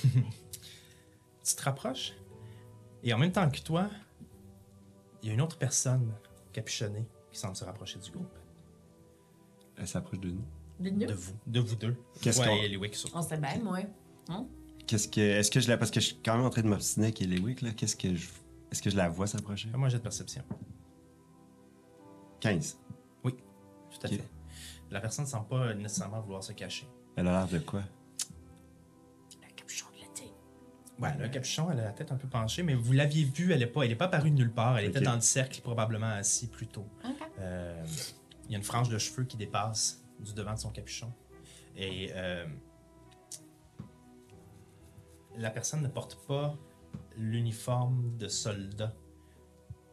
tu 0.01 1.55
te 1.55 1.63
rapproches 1.63 2.13
et 3.03 3.13
en 3.13 3.17
même 3.17 3.31
temps 3.31 3.49
que 3.49 3.59
toi, 3.59 3.89
il 5.21 5.29
y 5.29 5.31
a 5.31 5.33
une 5.33 5.41
autre 5.41 5.57
personne 5.57 6.13
capuchonnée 6.51 7.07
qui 7.31 7.39
semble 7.39 7.55
se 7.55 7.63
rapprocher 7.63 7.99
du 7.99 8.11
groupe. 8.11 8.37
Elle 9.77 9.87
s'approche 9.87 10.19
de 10.19 10.31
nous. 10.31 10.45
De 10.79 10.89
De 10.89 11.13
vous, 11.13 11.33
de 11.45 11.59
vous 11.59 11.75
deux. 11.75 11.95
Qu'est-ce 12.21 12.41
qu'on-. 12.41 13.17
On 13.17 13.21
sait 13.21 13.37
bien, 13.37 13.59
moi. 13.63 13.79
Qu'est-ce 14.87 15.07
que. 15.07 15.21
Est-ce 15.21 15.51
que 15.51 15.59
je 15.59 15.67
la. 15.67 15.77
Parce 15.77 15.91
que 15.91 15.99
je 15.99 16.07
suis 16.07 16.17
quand 16.23 16.35
même 16.37 16.45
en 16.45 16.49
train 16.49 16.61
de 16.61 16.67
m'obstiner 16.67 17.07
avec 17.07 17.21
Eliwick, 17.21 17.61
là. 17.61 17.71
Qu'est-ce 17.71 17.95
que 17.95 18.15
je. 18.15 18.27
Est-ce 18.71 18.81
que 18.81 18.89
je 18.89 18.97
la 18.97 19.09
vois 19.09 19.27
s'approcher? 19.27 19.69
Un 19.73 19.89
jet 19.89 19.97
de 19.97 20.03
perception. 20.03 20.43
15. 22.39 22.79
Tout 23.23 23.99
à 24.03 24.07
fait. 24.09 24.23
La 24.91 24.99
personne 24.99 25.25
ne 25.25 25.29
semble 25.29 25.47
pas 25.47 25.73
nécessairement 25.73 26.21
vouloir 26.21 26.43
se 26.43 26.51
cacher. 26.53 26.87
Elle 27.15 27.27
a 27.27 27.31
l'air 27.31 27.47
de 27.47 27.59
quoi? 27.59 27.81
Le 29.41 29.53
capuchon 29.55 29.87
de 29.93 30.01
l'été. 30.01 30.31
Ouais, 30.99 31.17
le 31.17 31.29
capuchon, 31.29 31.71
elle 31.71 31.79
a 31.79 31.85
la 31.85 31.91
tête 31.91 32.11
un 32.11 32.15
peu 32.15 32.27
penchée, 32.27 32.63
mais 32.63 32.75
vous 32.75 32.93
l'aviez 32.93 33.23
vue, 33.23 33.53
elle 33.53 33.59
n'est 33.59 33.65
pas, 33.67 33.83
elle 33.83 33.91
est 33.91 33.95
pas 33.95 34.05
apparue 34.05 34.29
de 34.29 34.35
nulle 34.35 34.51
part. 34.53 34.77
Elle 34.77 34.85
était 34.85 35.01
dans 35.01 35.15
le 35.15 35.21
cercle, 35.21 35.61
probablement 35.61 36.07
assis 36.07 36.47
plus 36.47 36.67
tôt. 36.67 36.85
Ok. 37.03 37.15
Euh, 37.39 37.83
Il 38.45 38.51
y 38.51 38.55
a 38.55 38.57
une 38.57 38.63
frange 38.63 38.89
de 38.89 38.97
cheveux 38.97 39.23
qui 39.23 39.37
dépasse 39.37 40.03
du 40.19 40.33
devant 40.33 40.53
de 40.53 40.59
son 40.59 40.69
capuchon. 40.71 41.11
Et 41.75 42.11
euh, 42.13 42.45
la 45.37 45.49
personne 45.49 45.81
ne 45.81 45.87
porte 45.87 46.15
pas 46.27 46.57
l'uniforme 47.15 48.17
de 48.17 48.27
soldat 48.27 48.93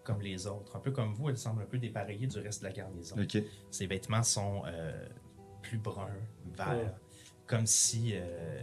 comme 0.04 0.20
les 0.20 0.46
autres. 0.46 0.76
Un 0.76 0.80
peu 0.80 0.90
comme 0.90 1.14
vous, 1.14 1.30
elle 1.30 1.38
semble 1.38 1.62
un 1.62 1.66
peu 1.66 1.78
dépareillée 1.78 2.26
du 2.26 2.38
reste 2.38 2.60
de 2.60 2.66
la 2.66 2.72
garnison. 2.72 3.16
Ses 3.70 3.86
vêtements 3.86 4.22
sont 4.22 4.62
euh, 4.66 5.08
plus 5.62 5.78
bruns, 5.78 6.08
verts, 6.54 6.94
comme 7.46 7.66
si, 7.66 8.12
euh, 8.14 8.60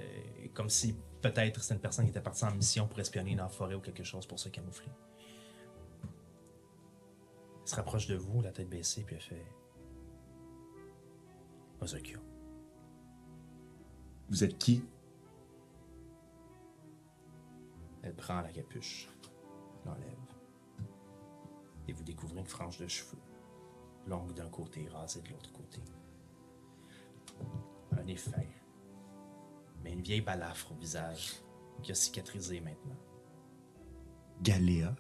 comme 0.54 0.70
si 0.70 0.96
peut-être 1.22 1.64
c'est 1.64 1.74
une 1.74 1.80
personne 1.80 2.06
qui 2.06 2.12
était 2.12 2.22
partie 2.22 2.46
en 2.46 2.54
mission 2.54 2.88
pour 2.88 3.00
espionner 3.00 3.36
dans 3.36 3.44
la 3.44 3.50
forêt 3.50 3.76
ou 3.76 3.80
quelque 3.80 4.04
chose 4.04 4.26
pour 4.26 4.40
se 4.40 4.50
camoufler. 4.50 4.92
Elle 7.64 7.68
se 7.68 7.76
rapproche 7.76 8.08
de 8.08 8.16
vous, 8.16 8.42
la 8.42 8.52
tête 8.52 8.70
baissée, 8.70 9.04
puis 9.04 9.16
elle 9.16 9.22
fait 9.22 9.46
Ozokyo. 11.80 12.20
Vous 14.30 14.44
êtes 14.44 14.58
qui? 14.58 14.84
Elle 18.04 18.16
prend 18.16 18.42
la 18.42 18.50
capuche, 18.50 19.08
l'enlève, 19.86 20.18
et 21.88 21.94
vous 21.94 22.04
découvrez 22.04 22.40
une 22.40 22.46
frange 22.48 22.78
de 22.78 22.88
cheveux, 22.88 23.22
longue 24.08 24.34
d'un 24.34 24.50
côté, 24.50 24.88
rasée 24.90 25.22
de 25.22 25.30
l'autre 25.30 25.52
côté. 25.52 25.80
Un 27.92 28.16
fin, 28.16 28.42
mais 29.84 29.94
une 29.94 30.02
vieille 30.02 30.22
balafre 30.22 30.72
au 30.72 30.76
visage 30.76 31.34
qui 31.84 31.92
a 31.92 31.96
cicatrisé 31.96 32.60
maintenant. 32.60 32.98
Galéa. 34.42 34.96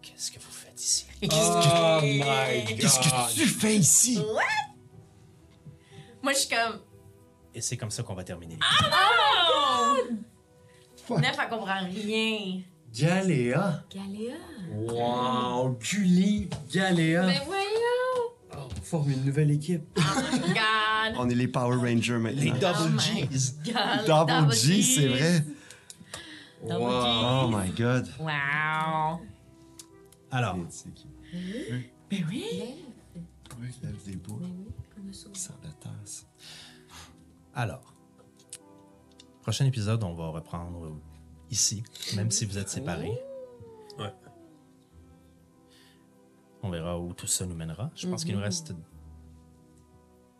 Qu'est-ce 0.00 0.30
que 0.30 0.38
vous 0.38 0.50
faites 0.50 0.80
ici? 0.80 1.06
Oh 1.24 2.00
my 2.02 2.18
god! 2.20 2.78
Qu'est-ce 2.78 3.00
que 3.00 3.34
tu 3.34 3.46
fais 3.46 3.76
ici? 3.76 4.24
Moi, 6.22 6.32
je 6.32 6.38
suis 6.38 6.48
comme, 6.54 6.80
Et 7.54 7.60
c'est 7.60 7.76
comme 7.76 7.90
ça 7.90 8.02
qu'on 8.02 8.14
va 8.14 8.24
terminer. 8.24 8.58
Neuf, 11.10 11.36
elle 11.42 11.48
comprend 11.48 11.78
rien. 11.84 12.60
Galéa! 12.94 13.84
Galéa. 13.94 14.34
Wow! 14.72 15.76
Julie 15.80 16.48
Galéa! 16.72 17.26
Mais 17.26 17.40
voyons. 17.44 17.64
Oh, 18.52 18.56
on 18.76 18.82
forme 18.82 19.10
une 19.10 19.24
nouvelle 19.24 19.50
équipe. 19.50 19.82
God. 19.96 21.14
On 21.18 21.28
est 21.28 21.34
les 21.34 21.48
Power 21.48 21.76
Rangers 21.76 22.18
maintenant. 22.18 22.42
Les 22.42 22.50
Double 22.50 22.74
Oh 22.80 22.88
my 22.88 23.26
G's! 23.28 23.54
God. 23.64 24.06
Double 24.06 24.52
G, 24.54 24.82
c'est 24.82 25.08
vrai. 25.08 25.44
Double 26.62 26.80
Wow. 26.82 26.90
G. 26.90 27.08
Oh 27.44 27.48
my 27.56 27.70
god. 27.70 28.08
Wow. 28.20 29.20
Alors, 30.30 30.56
qui? 30.94 31.06
Ben 32.10 32.24
oui. 32.28 32.44
Oui, 33.60 33.68
lève 33.82 33.96
des 34.06 34.16
bois. 34.16 34.38
Comme 34.94 35.12
ça. 35.12 35.28
Sans 35.32 35.54
la 35.62 35.70
tasse. 35.72 36.26
alors. 37.54 37.94
Prochain 39.48 39.64
épisode, 39.64 40.04
on 40.04 40.12
va 40.12 40.28
reprendre 40.28 41.00
ici, 41.50 41.82
même 42.16 42.30
si 42.30 42.44
vous 42.44 42.58
êtes 42.58 42.68
séparés. 42.68 43.18
Ouais. 43.98 44.12
On 46.62 46.68
verra 46.68 46.98
où 47.00 47.14
tout 47.14 47.26
ça 47.26 47.46
nous 47.46 47.54
mènera. 47.54 47.90
Je 47.94 48.06
pense 48.08 48.26
qu'il 48.26 48.36
nous 48.36 48.42
reste 48.42 48.74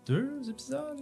deux 0.04 0.42
épisodes. 0.50 1.00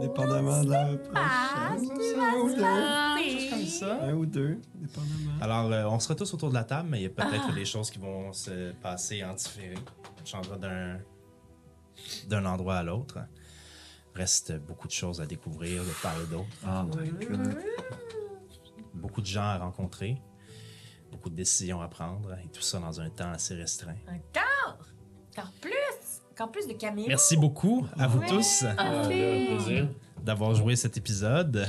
Dépendamment 0.00 0.64
de 0.64 0.70
la 0.70 0.88
Ah, 1.14 1.76
prochaine. 1.76 2.18
Un 2.18 2.40
ou 2.40 2.48
deux. 2.56 3.50
Comme 3.50 3.66
ça. 3.66 4.02
Un 4.02 4.14
ou 4.14 4.26
deux, 4.26 4.60
dépendamment. 4.74 5.40
Alors, 5.40 5.70
euh, 5.70 5.84
on 5.94 6.00
sera 6.00 6.16
tous 6.16 6.34
autour 6.34 6.48
de 6.48 6.54
la 6.54 6.64
table, 6.64 6.88
mais 6.90 6.98
il 6.98 7.02
y 7.04 7.06
a 7.06 7.10
peut-être 7.10 7.54
des 7.54 7.64
choses 7.64 7.88
qui 7.88 8.00
vont 8.00 8.32
se 8.32 8.72
passer 8.82 9.22
en 9.22 9.32
différé. 9.34 9.76
On 10.20 10.26
changera 10.26 10.58
d'un, 10.58 10.98
d'un 12.28 12.46
endroit 12.46 12.78
à 12.78 12.82
l'autre. 12.82 13.20
Reste 14.14 14.56
beaucoup 14.60 14.86
de 14.86 14.92
choses 14.92 15.20
à 15.20 15.26
découvrir 15.26 15.82
de 15.82 15.90
part 16.02 16.14
et 16.22 16.26
d'autre. 16.26 16.46
Oh 16.66 16.96
my 16.96 17.26
god. 17.26 17.56
Beaucoup 18.94 19.20
de 19.20 19.26
gens 19.26 19.42
à 19.42 19.58
rencontrer. 19.58 20.20
Beaucoup 21.10 21.30
de 21.30 21.34
décisions 21.34 21.80
à 21.80 21.88
prendre. 21.88 22.32
Et 22.44 22.48
tout 22.48 22.62
ça 22.62 22.78
dans 22.78 23.00
un 23.00 23.10
temps 23.10 23.30
assez 23.30 23.54
restreint. 23.54 23.96
Encore? 24.06 24.78
Encore 25.36 25.52
plus? 25.60 25.72
Encore 26.32 26.50
plus 26.52 26.66
de 26.68 26.74
caméras. 26.74 27.08
Merci 27.08 27.36
beaucoup 27.36 27.86
à 27.98 28.06
vous 28.06 28.20
tous 28.26 28.64
Ah, 28.78 29.02
plaisir. 29.06 29.88
d'avoir 30.22 30.54
joué 30.54 30.76
cet 30.76 30.96
épisode. 30.96 31.66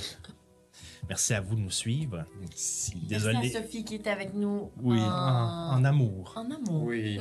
Merci 1.09 1.34
à 1.35 1.41
vous 1.41 1.55
de 1.55 1.61
nous 1.61 1.72
suivre. 1.72 2.26
Merci. 2.39 2.95
Désolé. 3.07 3.38
Merci 3.39 3.57
à 3.57 3.61
Sophie 3.61 3.84
qui 3.85 3.95
était 3.95 4.09
avec 4.09 4.34
nous. 4.34 4.72
Oui, 4.81 4.99
en, 4.99 5.03
en, 5.05 5.73
en 5.77 5.84
amour 5.84 6.34
en 6.35 6.49
amour. 6.49 6.84
Oui. 6.84 7.19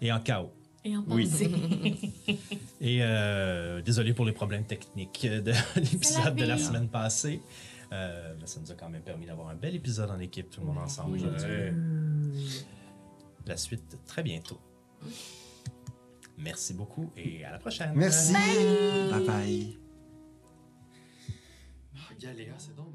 et 0.00 0.10
en 0.12 0.20
chaos. 0.20 0.52
Et 0.84 0.96
en 0.96 1.04
Oui. 1.08 1.26
pensée. 1.28 1.50
Et 2.80 2.98
euh, 3.02 3.82
désolé 3.82 4.14
pour 4.14 4.24
les 4.24 4.32
problèmes 4.32 4.64
techniques 4.64 5.26
de 5.26 5.52
l'épisode 5.76 6.34
de 6.36 6.44
la 6.44 6.56
semaine 6.58 6.88
passée. 6.88 7.42
Euh, 7.92 8.34
mais 8.40 8.46
ça 8.46 8.60
nous 8.60 8.70
a 8.70 8.74
quand 8.74 8.88
même 8.88 9.02
permis 9.02 9.26
d'avoir 9.26 9.48
un 9.48 9.56
bel 9.56 9.74
épisode 9.74 10.10
en 10.10 10.18
équipe, 10.20 10.48
tout 10.50 10.60
le 10.60 10.66
monde 10.66 10.78
ensemble. 10.78 11.18
Ouais. 11.18 11.74
La 13.46 13.56
suite 13.56 13.98
très 14.06 14.22
bientôt. 14.22 14.60
Merci 16.38 16.72
beaucoup 16.72 17.10
et 17.16 17.44
à 17.44 17.50
la 17.52 17.58
prochaine. 17.58 17.92
Merci. 17.94 18.32
Bye 19.10 19.26
bye. 19.26 19.76
Galéa, 22.18 22.54
c'est 22.58 22.76
donc. 22.76 22.94